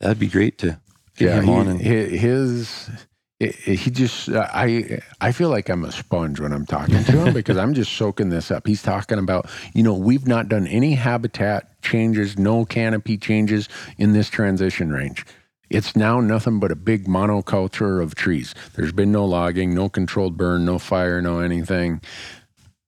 that'd 0.00 0.18
be 0.18 0.26
great 0.28 0.58
to 0.58 0.80
get 1.16 1.34
him 1.36 1.44
he, 1.44 1.50
on. 1.52 1.68
And, 1.68 1.80
his, 1.80 2.90
he 3.38 3.48
he 3.76 3.90
just, 3.90 4.28
I, 4.28 5.00
I 5.20 5.32
feel 5.32 5.48
like 5.48 5.68
I'm 5.68 5.84
a 5.84 5.92
sponge 5.92 6.40
when 6.40 6.52
I'm 6.52 6.66
talking 6.66 7.02
to 7.04 7.12
him 7.24 7.34
because 7.40 7.56
I'm 7.56 7.72
just 7.72 7.92
soaking 7.92 8.28
this 8.28 8.50
up. 8.50 8.66
He's 8.66 8.82
talking 8.82 9.18
about, 9.18 9.48
you 9.74 9.82
know, 9.82 9.94
we've 9.94 10.26
not 10.26 10.48
done 10.48 10.66
any 10.66 10.92
habitat 10.94 11.80
changes, 11.82 12.38
no 12.38 12.64
canopy 12.64 13.16
changes 13.16 13.68
in 13.96 14.12
this 14.12 14.28
transition 14.28 14.92
range. 14.92 15.24
It's 15.70 15.94
now 15.94 16.20
nothing 16.20 16.58
but 16.58 16.72
a 16.72 16.76
big 16.76 17.06
monoculture 17.06 18.02
of 18.02 18.16
trees. 18.16 18.54
There's 18.74 18.92
been 18.92 19.12
no 19.12 19.24
logging, 19.24 19.72
no 19.72 19.88
controlled 19.88 20.36
burn, 20.36 20.64
no 20.64 20.78
fire, 20.80 21.22
no 21.22 21.38
anything. 21.38 22.00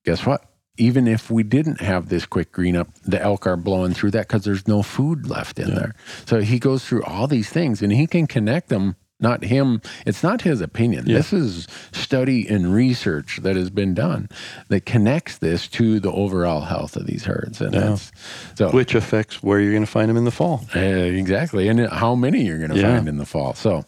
Guess 0.05 0.27
what? 0.27 0.52
Even 0.83 1.07
if 1.07 1.31
we 1.31 1.43
didn't 1.45 1.81
have 1.81 2.09
this 2.09 2.27
quick 2.27 2.51
green 2.51 2.75
up, 2.77 2.89
the 3.05 3.21
elk 3.23 3.47
are 3.47 3.57
blowing 3.57 3.95
through 3.95 4.11
that 4.13 4.27
because 4.27 4.45
there's 4.45 4.67
no 4.67 4.83
food 4.83 5.29
left 5.29 5.59
in 5.59 5.75
there. 5.75 5.95
So 6.27 6.41
he 6.41 6.59
goes 6.59 6.85
through 6.85 7.05
all 7.05 7.27
these 7.29 7.49
things 7.51 7.83
and 7.83 7.93
he 7.93 8.07
can 8.09 8.27
connect 8.27 8.69
them. 8.69 8.97
Not 9.21 9.45
him, 9.45 9.81
it's 10.05 10.25
not 10.25 10.43
his 10.43 10.61
opinion. 10.61 11.05
Yeah. 11.07 11.19
This 11.19 11.33
is 11.33 11.69
study 11.93 12.49
and 12.49 12.75
research 12.75 13.39
that 13.45 13.55
has 13.55 13.71
been 13.71 13.95
done 13.95 14.29
that 14.69 14.85
connects 14.85 15.39
this 15.39 15.69
to 15.79 16.01
the 16.01 16.11
overall 16.11 16.63
health 16.63 16.97
of 16.97 17.07
these 17.07 17.23
herds. 17.25 17.61
And 17.61 17.73
Yeah. 17.73 17.81
that's 17.91 18.11
so 18.57 18.71
which 18.73 18.97
affects 18.97 19.41
where 19.41 19.61
you're 19.61 19.71
going 19.71 19.85
to 19.85 19.91
find 19.99 20.09
them 20.11 20.17
in 20.17 20.25
the 20.25 20.33
fall. 20.33 20.67
uh, 20.75 20.81
exactly, 20.81 21.69
and 21.69 21.79
how 21.89 22.17
many 22.17 22.45
you're 22.45 22.59
going 22.59 22.73
to 22.73 22.81
Yeah. 22.81 22.97
find 22.97 23.09
in 23.09 23.19
the 23.19 23.25
fall. 23.27 23.55
So, 23.55 23.85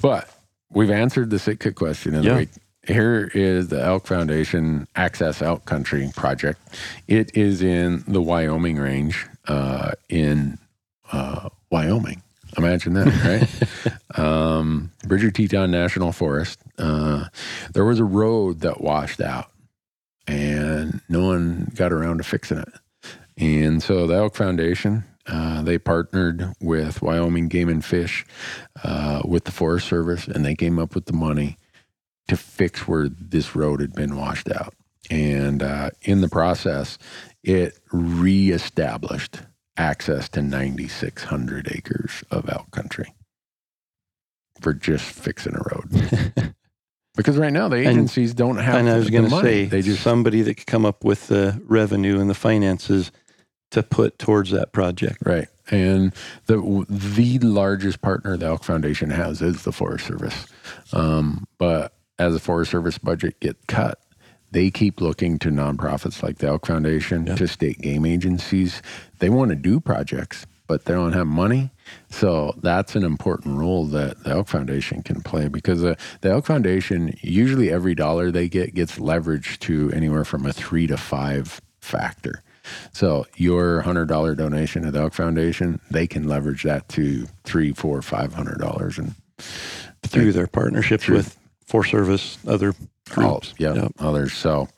but 0.00 0.26
we've 0.72 0.90
answered 0.90 1.28
the 1.28 1.38
Sitka 1.38 1.72
question 1.72 2.14
of 2.14 2.24
Yeah. 2.24 2.32
the 2.32 2.38
week. 2.38 2.48
Here 2.88 3.30
is 3.34 3.68
the 3.68 3.84
Elk 3.84 4.06
Foundation 4.06 4.88
Access 4.96 5.42
Elk 5.42 5.66
Country 5.66 6.10
project. 6.16 6.58
It 7.06 7.36
is 7.36 7.60
in 7.60 8.02
the 8.08 8.22
Wyoming 8.22 8.78
range 8.78 9.26
uh, 9.46 9.92
in 10.08 10.58
uh, 11.12 11.50
Wyoming. 11.70 12.22
Imagine 12.56 12.94
that, 12.94 13.06
right? 14.16 14.18
um, 14.18 14.90
Bridger 15.04 15.30
Teton 15.30 15.70
National 15.70 16.12
Forest. 16.12 16.60
Uh, 16.78 17.26
there 17.74 17.84
was 17.84 18.00
a 18.00 18.04
road 18.04 18.60
that 18.60 18.80
washed 18.80 19.20
out, 19.20 19.50
and 20.26 21.02
no 21.10 21.26
one 21.26 21.70
got 21.74 21.92
around 21.92 22.18
to 22.18 22.24
fixing 22.24 22.56
it. 22.56 22.72
And 23.36 23.82
so 23.82 24.06
the 24.06 24.14
Elk 24.14 24.34
Foundation, 24.34 25.04
uh, 25.26 25.60
they 25.60 25.76
partnered 25.76 26.54
with 26.58 27.02
Wyoming 27.02 27.48
Game 27.48 27.68
and 27.68 27.84
Fish, 27.84 28.24
uh, 28.82 29.20
with 29.26 29.44
the 29.44 29.52
Forest 29.52 29.88
Service, 29.88 30.26
and 30.26 30.42
they 30.42 30.54
came 30.54 30.78
up 30.78 30.94
with 30.94 31.04
the 31.04 31.12
money 31.12 31.58
to 32.28 32.36
fix 32.36 32.86
where 32.86 33.08
this 33.08 33.56
road 33.56 33.80
had 33.80 33.94
been 33.94 34.16
washed 34.16 34.50
out. 34.50 34.74
And 35.10 35.62
uh, 35.62 35.90
in 36.02 36.20
the 36.20 36.28
process, 36.28 36.98
it 37.42 37.78
reestablished 37.92 39.40
access 39.76 40.28
to 40.30 40.42
9,600 40.42 41.72
acres 41.72 42.22
of 42.30 42.48
elk 42.48 42.70
country 42.70 43.14
for 44.60 44.74
just 44.74 45.04
fixing 45.04 45.54
a 45.54 45.62
road. 45.72 46.54
Because 47.18 47.36
right 47.36 47.52
now 47.52 47.66
the 47.66 47.78
agencies 47.78 48.32
don't 48.32 48.58
have. 48.58 48.76
And 48.76 48.88
I 48.88 48.96
was 48.96 49.10
going 49.10 49.28
to 49.28 49.40
say, 49.40 49.64
they 49.64 49.82
just 49.82 50.04
somebody 50.04 50.42
that 50.42 50.54
could 50.54 50.68
come 50.68 50.86
up 50.86 51.02
with 51.02 51.26
the 51.26 51.60
revenue 51.64 52.20
and 52.20 52.30
the 52.30 52.34
finances 52.34 53.10
to 53.72 53.82
put 53.82 54.20
towards 54.20 54.52
that 54.52 54.72
project. 54.72 55.18
Right. 55.26 55.48
And 55.68 56.14
the 56.46 56.86
the 56.88 57.40
largest 57.40 58.02
partner 58.02 58.36
the 58.36 58.46
Elk 58.46 58.62
Foundation 58.62 59.10
has 59.10 59.42
is 59.42 59.64
the 59.64 59.72
Forest 59.72 60.06
Service. 60.06 60.46
Um, 60.92 61.48
but 61.58 61.92
as 62.18 62.34
the 62.34 62.40
Forest 62.40 62.70
Service 62.70 62.98
budget 62.98 63.38
get 63.40 63.56
cut, 63.66 64.00
they 64.50 64.70
keep 64.70 65.00
looking 65.00 65.38
to 65.40 65.50
nonprofits 65.50 66.22
like 66.22 66.38
the 66.38 66.48
Elk 66.48 66.66
Foundation, 66.66 67.26
to 67.36 67.46
state 67.46 67.80
game 67.80 68.06
agencies. 68.06 68.82
They 69.18 69.28
want 69.28 69.50
to 69.50 69.56
do 69.56 69.78
projects, 69.78 70.46
but 70.66 70.84
they 70.84 70.94
don't 70.94 71.12
have 71.12 71.26
money. 71.26 71.70
So 72.10 72.54
that's 72.62 72.96
an 72.96 73.04
important 73.04 73.58
role 73.58 73.86
that 73.86 74.24
the 74.24 74.30
Elk 74.30 74.48
Foundation 74.48 75.02
can 75.02 75.20
play 75.22 75.48
because 75.48 75.84
uh, 75.84 75.96
the 76.22 76.30
Elk 76.30 76.46
Foundation 76.46 77.16
usually 77.20 77.70
every 77.70 77.94
dollar 77.94 78.30
they 78.30 78.48
get 78.48 78.74
gets 78.74 78.98
leveraged 78.98 79.58
to 79.60 79.90
anywhere 79.92 80.24
from 80.24 80.46
a 80.46 80.52
three 80.52 80.86
to 80.86 80.96
five 80.96 81.60
factor. 81.80 82.42
So 82.92 83.26
your 83.36 83.80
hundred 83.80 84.08
dollar 84.08 84.34
donation 84.34 84.82
to 84.82 84.90
the 84.90 85.00
Elk 85.00 85.14
Foundation, 85.14 85.80
they 85.90 86.06
can 86.06 86.28
leverage 86.28 86.62
that 86.64 86.88
to 86.90 87.26
three, 87.44 87.72
four, 87.72 88.02
five 88.02 88.34
hundred 88.34 88.58
dollars, 88.58 88.98
and 88.98 89.14
through 90.02 90.32
their 90.32 90.46
partnerships 90.46 91.08
with 91.08 91.38
Forest 91.68 91.90
Service, 91.90 92.38
other 92.46 92.74
all, 93.16 93.32
groups. 93.32 93.54
yeah, 93.58 93.74
Yep. 93.74 93.92
others. 93.98 94.32
So 94.32 94.68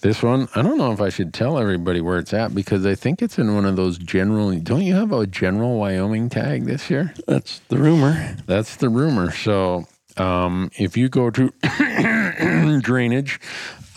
this 0.00 0.22
one, 0.22 0.46
I 0.54 0.62
don't 0.62 0.78
know 0.78 0.92
if 0.92 1.00
I 1.00 1.08
should 1.08 1.34
tell 1.34 1.58
everybody 1.58 2.00
where 2.00 2.18
it's 2.18 2.32
at 2.32 2.54
because 2.54 2.86
I 2.86 2.94
think 2.94 3.20
it's 3.20 3.36
in 3.36 3.52
one 3.56 3.64
of 3.64 3.74
those 3.74 3.98
general. 3.98 4.54
Don't 4.60 4.82
you 4.82 4.94
have 4.94 5.10
a 5.12 5.26
general 5.26 5.76
Wyoming 5.76 6.28
tag 6.28 6.66
this 6.66 6.88
year? 6.88 7.12
That's 7.26 7.58
the 7.68 7.78
rumor. 7.78 8.36
That's 8.46 8.76
the 8.76 8.88
rumor. 8.88 9.32
So 9.32 9.86
um, 10.16 10.70
if 10.78 10.96
you 10.96 11.08
go 11.08 11.30
to 11.30 11.52
drainage, 12.80 13.40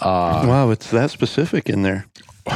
uh, 0.01 0.43
wow, 0.47 0.71
it's 0.71 0.89
that 0.89 1.11
specific 1.11 1.69
in 1.69 1.83
there. 1.83 2.07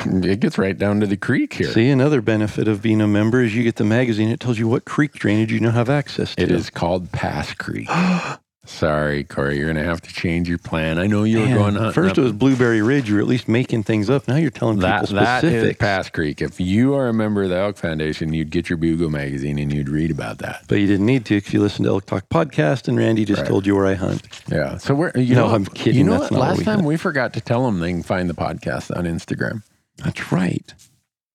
it 0.05 0.39
gets 0.39 0.57
right 0.57 0.75
down 0.75 1.01
to 1.01 1.05
the 1.05 1.17
creek 1.17 1.53
here. 1.53 1.71
See, 1.71 1.89
another 1.89 2.19
benefit 2.21 2.67
of 2.67 2.81
being 2.81 2.99
a 2.99 3.07
member 3.07 3.41
is 3.41 3.55
you 3.55 3.61
get 3.61 3.75
the 3.75 3.83
magazine. 3.83 4.29
It 4.29 4.39
tells 4.39 4.57
you 4.57 4.67
what 4.67 4.85
creek 4.85 5.13
drainage 5.13 5.51
you 5.51 5.59
now 5.59 5.69
have 5.69 5.87
access 5.87 6.33
to. 6.35 6.41
It 6.41 6.49
is 6.49 6.71
called 6.71 7.11
Pass 7.11 7.53
Creek. 7.53 7.87
Sorry, 8.65 9.25
Corey, 9.25 9.57
you're 9.57 9.67
gonna 9.67 9.83
have 9.83 9.99
to 10.01 10.13
change 10.13 10.47
your 10.47 10.57
plan. 10.57 10.97
I 10.97 11.05
know 11.05 11.25
you 11.25 11.39
were 11.41 11.47
going 11.47 11.75
hunting 11.75 11.91
First 11.91 12.11
up- 12.13 12.17
it 12.19 12.21
was 12.21 12.31
Blueberry 12.31 12.81
Ridge. 12.81 13.09
You 13.09 13.15
were 13.15 13.21
at 13.21 13.27
least 13.27 13.49
making 13.49 13.83
things 13.83 14.09
up. 14.09 14.25
Now 14.25 14.37
you're 14.37 14.51
telling 14.51 14.79
that 14.79 15.01
people 15.01 15.15
that 15.17 15.43
is. 15.43 15.75
Pass 15.75 16.09
Creek. 16.09 16.41
If 16.41 16.61
you 16.61 16.93
are 16.95 17.09
a 17.09 17.13
member 17.13 17.43
of 17.43 17.49
the 17.49 17.57
Elk 17.57 17.75
Foundation, 17.75 18.31
you'd 18.31 18.51
get 18.51 18.69
your 18.69 18.77
Bugle 18.77 19.09
magazine 19.09 19.59
and 19.59 19.71
you'd 19.73 19.89
read 19.89 20.11
about 20.11 20.37
that. 20.37 20.61
but 20.69 20.75
you 20.79 20.87
didn't 20.87 21.05
need 21.05 21.25
to 21.25 21.35
if 21.35 21.53
you 21.53 21.59
listened 21.61 21.85
to 21.87 21.89
Elk 21.91 22.05
Talk 22.05 22.29
podcast 22.29 22.87
and 22.87 22.97
Randy 22.97 23.25
just 23.25 23.41
Right. 23.41 23.47
told 23.49 23.65
you 23.65 23.75
where 23.75 23.85
I 23.85 23.95
hunt. 23.95 24.21
Yeah. 24.49 24.77
So 24.77 24.95
we're 24.95 25.11
you 25.15 25.35
No, 25.35 25.47
know 25.49 25.55
I'm 25.55 25.65
kidding. 25.65 25.95
You 25.99 26.05
know 26.05 26.19
That's 26.19 26.31
what? 26.31 26.39
Last 26.39 26.57
we 26.59 26.63
time 26.63 26.79
had. 26.79 26.85
we 26.85 26.95
forgot 26.95 27.33
to 27.33 27.41
tell 27.41 27.65
them 27.65 27.81
they 27.81 27.91
can 27.91 28.01
find 28.03 28.29
the 28.29 28.33
podcast 28.33 28.95
on 28.97 29.03
Instagram. 29.03 29.63
That's 29.97 30.31
right. 30.31 30.73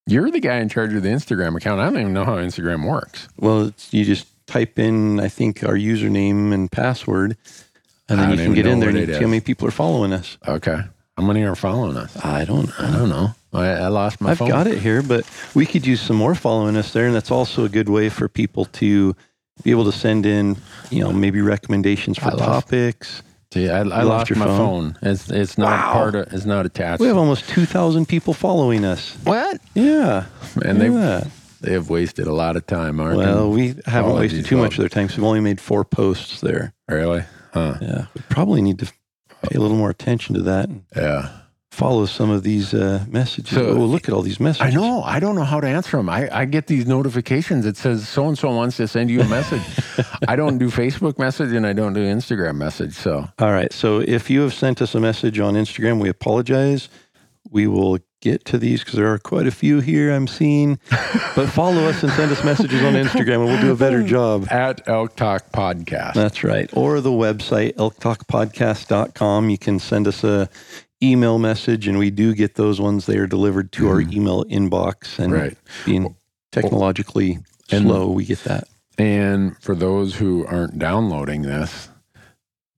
You're 0.07 0.31
the 0.31 0.39
guy 0.39 0.55
in 0.57 0.69
charge 0.69 0.95
of 0.95 1.03
the 1.03 1.09
Instagram 1.09 1.55
account. 1.55 1.79
I 1.79 1.85
don't 1.85 1.99
even 1.99 2.13
know 2.13 2.25
how 2.25 2.37
Instagram 2.37 2.89
works. 2.89 3.27
Well, 3.37 3.67
it's, 3.67 3.93
you 3.93 4.03
just 4.03 4.25
type 4.49 4.79
in, 4.79 5.19
I 5.19 5.27
think, 5.29 5.63
our 5.63 5.75
username 5.75 6.53
and 6.53 6.71
password, 6.71 7.37
and 8.09 8.19
then 8.19 8.31
you 8.31 8.37
can 8.37 8.53
get 8.53 8.65
in 8.65 8.79
there 8.79 8.89
and 8.89 8.97
you 8.97 9.05
can 9.05 9.15
see 9.15 9.21
how 9.21 9.27
many 9.29 9.41
people 9.41 9.67
are 9.67 9.71
following 9.71 10.11
us. 10.13 10.37
Okay. 10.47 10.79
How 11.17 11.23
many 11.25 11.43
are 11.43 11.55
following 11.55 11.97
us? 11.97 12.15
I 12.23 12.45
don't 12.45 12.69
I 12.79 12.89
don't 12.91 13.09
know. 13.09 13.35
I, 13.53 13.67
I 13.67 13.87
lost 13.87 14.21
my 14.21 14.31
I've 14.31 14.37
phone. 14.39 14.47
got 14.49 14.67
it 14.67 14.77
here, 14.79 15.01
but 15.01 15.25
we 15.53 15.65
could 15.65 15.85
use 15.85 16.01
some 16.01 16.15
more 16.17 16.33
following 16.35 16.75
us 16.77 16.93
there, 16.93 17.05
and 17.07 17.15
that's 17.15 17.31
also 17.31 17.65
a 17.65 17.69
good 17.69 17.89
way 17.89 18.09
for 18.09 18.27
people 18.27 18.65
to 18.81 19.15
be 19.63 19.71
able 19.71 19.85
to 19.85 19.91
send 19.91 20.25
in, 20.25 20.55
you 20.89 21.03
know, 21.03 21.11
maybe 21.11 21.41
recommendations 21.41 22.17
for 22.17 22.27
I 22.33 22.37
topics. 22.37 23.21
See, 23.53 23.67
I, 23.67 23.79
I 23.79 23.81
lost 23.81 24.05
lost 24.05 24.29
your 24.29 24.39
my 24.39 24.45
phone? 24.45 24.93
phone. 24.93 25.11
It's 25.11 25.29
it's 25.29 25.57
not 25.57 25.71
Wow. 25.79 25.93
part 25.93 26.15
of. 26.15 26.33
It's 26.33 26.45
not 26.45 26.65
attached. 26.65 27.01
We 27.01 27.07
have 27.07 27.17
almost 27.17 27.49
two 27.49 27.65
thousand 27.65 28.07
people 28.07 28.33
following 28.33 28.85
us. 28.85 29.15
what? 29.23 29.59
Yeah, 29.75 30.25
And 30.63 30.79
look 30.79 30.93
they. 30.93 31.29
They 31.61 31.73
have 31.73 31.89
wasted 31.89 32.27
a 32.27 32.33
lot 32.33 32.55
of 32.55 32.65
time. 32.65 32.99
Aren't 32.99 33.19
they? 33.19 33.25
Well, 33.25 33.49
we 33.51 33.67
haven't 33.85 34.11
Apologies, 34.11 34.33
wasted 34.33 34.45
too 34.45 34.57
much 34.57 34.73
of 34.73 34.79
their 34.79 34.89
time, 34.89 35.09
so 35.09 35.17
we've 35.17 35.25
only 35.25 35.41
made 35.41 35.59
four 35.61 35.83
posts 35.85 36.41
there. 36.41 36.73
they? 36.87 36.95
really? 36.95 37.23
Huh? 37.53 37.77
Yeah, 37.81 38.05
we 38.15 38.21
probably 38.29 38.61
need 38.61 38.79
to 38.79 38.85
pay 39.43 39.55
a 39.55 39.59
little 39.59 39.77
more 39.77 39.89
attention 39.89 40.35
to 40.35 40.41
that 40.43 40.69
and 40.69 40.83
Yeah. 40.95 41.29
follow 41.71 42.05
some 42.05 42.29
of 42.29 42.43
these 42.43 42.73
uh, 42.73 43.05
messages. 43.07 43.51
So- 43.57 43.69
oh, 43.69 43.85
look 43.85 44.07
at 44.07 44.13
all 44.13 44.21
these 44.21 44.39
messages. 44.39 44.61
I 44.61 44.65
messages. 44.65 44.81
know. 44.81 45.01
I 45.03 45.19
don't 45.19 45.35
know 45.35 45.43
how 45.45 45.59
to 45.59 45.67
answer 45.67 45.97
them. 45.97 46.09
I, 46.09 46.29
I 46.31 46.45
get 46.45 46.67
these 46.67 46.85
notifications. 46.85 47.65
It 47.65 47.77
says 47.77 48.07
so 48.07 48.27
and 48.27 48.37
so 48.37 48.49
wants 48.53 48.77
to 48.77 48.87
send 48.87 49.09
you 49.09 49.21
a 49.21 49.27
message. 49.27 49.61
I 50.27 50.35
don't 50.35 50.57
do 50.59 50.69
Facebook 50.69 51.17
message 51.17 51.51
and 51.53 51.65
I 51.65 51.73
don't 51.73 51.93
do 51.93 52.01
Instagram 52.01 52.55
message. 52.57 52.93
So 52.93 53.27
All 53.39 53.51
right. 53.51 53.71
So 53.73 53.99
if 53.99 54.29
you 54.29 54.41
have 54.41 54.53
sent 54.53 54.81
us 54.81 54.93
a 54.93 54.99
message 54.99 55.39
on 55.39 55.55
Instagram, 55.55 55.99
we 56.01 56.09
apologize. 56.09 56.89
We 57.49 57.65
will 57.67 57.97
get 58.21 58.43
to 58.45 58.57
these 58.57 58.81
because 58.83 58.95
there 58.95 59.11
are 59.11 59.17
quite 59.17 59.47
a 59.47 59.51
few 59.51 59.79
here 59.79 60.11
I'm 60.11 60.27
seeing. 60.27 60.79
but 61.35 61.47
follow 61.47 61.85
us 61.85 62.03
and 62.03 62.11
send 62.13 62.31
us 62.31 62.43
messages 62.43 62.81
on 62.83 62.93
Instagram 62.93 63.35
and 63.35 63.45
we'll 63.45 63.61
do 63.61 63.71
a 63.71 63.75
better 63.75 64.03
job. 64.03 64.47
at 64.51 64.87
Elk 64.87 65.15
Talk 65.15 65.51
Podcast. 65.51 66.13
That's 66.13 66.43
right. 66.43 66.69
Or 66.73 67.01
the 67.01 67.11
website, 67.11 67.75
elktalkpodcast.com. 67.75 69.49
You 69.49 69.57
can 69.57 69.79
send 69.79 70.07
us 70.07 70.23
a 70.23 70.49
email 71.01 71.39
message 71.39 71.87
and 71.87 71.97
we 71.97 72.09
do 72.09 72.33
get 72.33 72.55
those 72.55 72.81
ones. 72.81 73.05
They 73.05 73.17
are 73.17 73.27
delivered 73.27 73.71
to 73.73 73.87
our 73.87 74.01
mm-hmm. 74.01 74.13
email 74.13 74.43
inbox 74.45 75.17
and 75.19 75.31
Right. 75.31 75.57
being 75.85 76.15
technologically 76.51 77.39
And- 77.71 77.85
slow, 77.85 78.09
we 78.11 78.25
get 78.25 78.43
that. 78.43 78.67
And 78.97 79.55
for 79.61 79.75
those 79.75 80.15
who 80.15 80.45
aren't 80.45 80.77
downloading 80.77 81.43
this, 81.43 81.87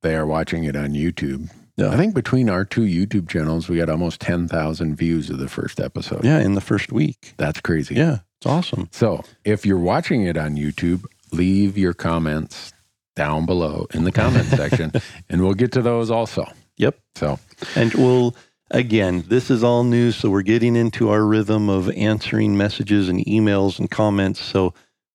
they 0.03 0.15
are 0.15 0.25
watching 0.25 0.63
it 0.65 0.75
on 0.75 0.89
YouTube. 0.89 1.49
Yeah. 1.81 1.91
I 1.91 1.97
think 1.97 2.13
between 2.13 2.49
our 2.49 2.63
two 2.63 2.81
YouTube 2.81 3.27
channels, 3.27 3.67
we 3.67 3.77
got 3.77 3.89
almost 3.89 4.21
10,000 4.21 4.95
views 4.95 5.29
of 5.29 5.39
the 5.39 5.47
first 5.49 5.79
episode. 5.79 6.23
Yeah, 6.23 6.39
in 6.39 6.53
the 6.53 6.61
first 6.61 6.91
week. 6.91 7.33
That's 7.37 7.59
crazy. 7.59 7.95
Yeah, 7.95 8.19
it's 8.37 8.45
awesome. 8.45 8.89
So 8.91 9.23
if 9.43 9.65
you're 9.65 9.79
watching 9.79 10.23
it 10.23 10.37
on 10.37 10.55
YouTube, 10.55 11.05
leave 11.31 11.77
your 11.77 11.93
comments 11.93 12.71
down 13.15 13.45
below 13.45 13.87
in 13.93 14.03
the 14.03 14.11
comment 14.11 14.45
section, 14.49 14.91
and 15.29 15.41
we'll 15.41 15.53
get 15.53 15.71
to 15.73 15.81
those 15.81 16.11
also. 16.11 16.45
Yep. 16.77 16.99
So, 17.15 17.39
And 17.75 17.93
we'll, 17.93 18.35
again, 18.71 19.23
this 19.27 19.51
is 19.51 19.63
all 19.63 19.83
new. 19.83 20.11
So 20.11 20.29
we're 20.29 20.41
getting 20.41 20.75
into 20.75 21.09
our 21.09 21.25
rhythm 21.25 21.69
of 21.69 21.89
answering 21.91 22.57
messages 22.57 23.09
and 23.09 23.23
emails 23.25 23.79
and 23.79 23.89
comments. 23.89 24.41
So 24.41 24.73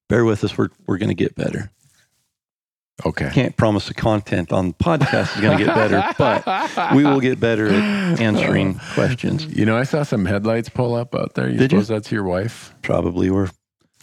bear 0.09 0.25
with 0.25 0.45
us. 0.45 0.57
We're, 0.57 0.69
we're 0.87 0.99
going 0.99 1.09
to 1.09 1.15
get 1.15 1.35
better. 1.35 1.71
Okay. 3.05 3.31
Can't 3.33 3.57
promise 3.57 3.89
the 3.89 3.95
content 3.95 4.53
on 4.53 4.69
the 4.69 4.75
podcast 4.75 5.35
is 5.37 5.43
going 5.43 5.59
to 5.59 5.65
get 5.65 5.75
better, 5.75 6.03
but 6.19 6.95
we 6.95 7.05
will 7.05 7.21
get 7.21 7.39
better 7.39 7.69
at 7.69 8.21
answering 8.21 8.77
uh, 8.79 8.95
questions. 8.95 9.47
You 9.47 9.67
know, 9.67 9.77
I 9.77 9.85
saw 9.85 10.03
some 10.03 10.25
headlights 10.25 10.69
pull 10.69 10.95
up 10.95 11.15
out 11.15 11.35
there. 11.35 11.49
You 11.49 11.59
Did 11.59 11.73
you? 11.73 11.79
suppose 11.79 11.89
that's 11.89 12.11
your 12.13 12.25
wife? 12.25 12.75
Probably 12.83 13.31
we're, 13.31 13.51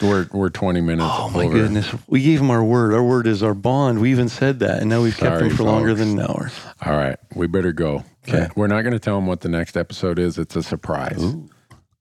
We're, 0.02 0.26
we're 0.32 0.50
20 0.50 0.80
minutes 0.80 1.08
oh 1.10 1.30
my 1.30 1.44
over. 1.44 1.52
goodness. 1.54 1.92
We 2.06 2.22
gave 2.22 2.38
them 2.40 2.50
our 2.50 2.62
word. 2.64 2.94
Our 2.94 3.02
word 3.04 3.26
is 3.26 3.42
our 3.42 3.54
bond. 3.54 4.00
We 4.00 4.10
even 4.10 4.28
said 4.28 4.58
that. 4.60 4.80
And 4.80 4.90
now 4.90 5.02
we've 5.02 5.16
kept 5.16 5.38
Sorry, 5.38 5.48
them 5.48 5.56
for 5.56 5.62
longer 5.64 5.94
than 5.94 6.18
an 6.18 6.20
hour. 6.20 6.50
All 6.84 6.96
right. 6.96 7.16
We 7.34 7.46
better 7.46 7.72
go. 7.72 8.04
Okay. 8.28 8.48
We're 8.56 8.66
not 8.66 8.82
going 8.82 8.92
to 8.92 8.98
tell 8.98 9.16
them 9.16 9.26
what 9.26 9.40
the 9.42 9.48
next 9.48 9.76
episode 9.76 10.18
is. 10.18 10.38
It's 10.38 10.56
a 10.56 10.62
surprise. 10.62 11.22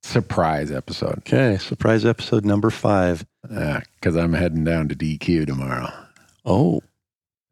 Surprise 0.01 0.71
episode. 0.71 1.19
Okay. 1.19 1.57
Surprise 1.57 2.05
episode 2.05 2.45
number 2.45 2.69
five. 2.69 3.25
Uh, 3.49 3.81
because 3.95 4.15
I'm 4.17 4.33
heading 4.33 4.63
down 4.63 4.89
to 4.89 4.95
DQ 4.95 5.45
tomorrow. 5.47 5.91
Oh, 6.45 6.81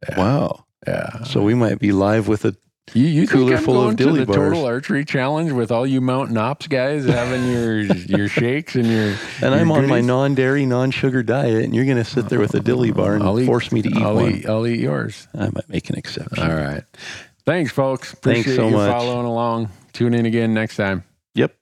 Yeah. 0.10 0.20
wow. 0.20 0.66
Yeah. 0.88 1.24
So 1.24 1.42
we 1.44 1.54
might 1.54 1.80
be 1.80 1.92
live 1.92 2.28
with 2.28 2.44
a 2.46 2.56
You, 2.94 3.06
you 3.06 3.28
Cooler 3.28 3.50
think 3.50 3.60
I'm 3.60 3.64
full 3.66 3.76
of 3.88 3.96
going 3.96 4.16
to 4.16 4.20
the 4.20 4.26
bars. 4.26 4.36
total 4.36 4.66
archery 4.66 5.06
challenge 5.06 5.52
with 5.52 5.72
all 5.72 5.86
you 5.86 6.02
mountain 6.02 6.38
ops 6.38 6.68
guys 6.68 7.06
having 7.06 7.48
your 7.52 7.80
your 8.18 8.28
shakes 8.28 8.76
and 8.76 8.88
your 8.88 9.10
And 9.42 9.42
your 9.42 9.54
I'm 9.54 9.72
on 9.72 9.88
my 9.88 10.02
non-dairy, 10.02 10.66
non-sugar 10.66 11.22
diet, 11.24 11.64
and 11.64 11.76
you're 11.76 11.86
going 11.86 11.98
to 11.98 12.04
sit 12.04 12.30
there 12.30 12.40
with 12.40 12.56
a 12.56 12.60
dilly 12.60 12.90
uh, 12.90 12.96
bar 12.96 13.14
and 13.14 13.24
I'll 13.24 13.40
eat- 13.40 13.46
force 13.46 13.72
me 13.72 13.82
to 13.84 13.90
eat 13.90 13.98
I'll 13.98 14.16
one. 14.16 14.32
eat 14.38 14.50
I'll 14.50 14.66
eat 14.68 14.80
yours. 14.80 15.28
I 15.36 15.46
might 15.46 15.70
make 15.70 15.90
an 15.90 15.98
exception. 15.98 16.44
All 16.44 16.56
right. 16.58 16.84
Thanks, 17.46 17.72
folks. 17.72 18.14
Thanks 18.16 18.54
so 18.56 18.68
you 18.68 18.74
much. 18.76 18.90
following 18.92 19.26
along. 19.28 19.70
Tune 19.94 20.14
in 20.14 20.26
again 20.26 20.54
next 20.54 20.76
time. 20.78 21.04
Yep. 21.36 21.56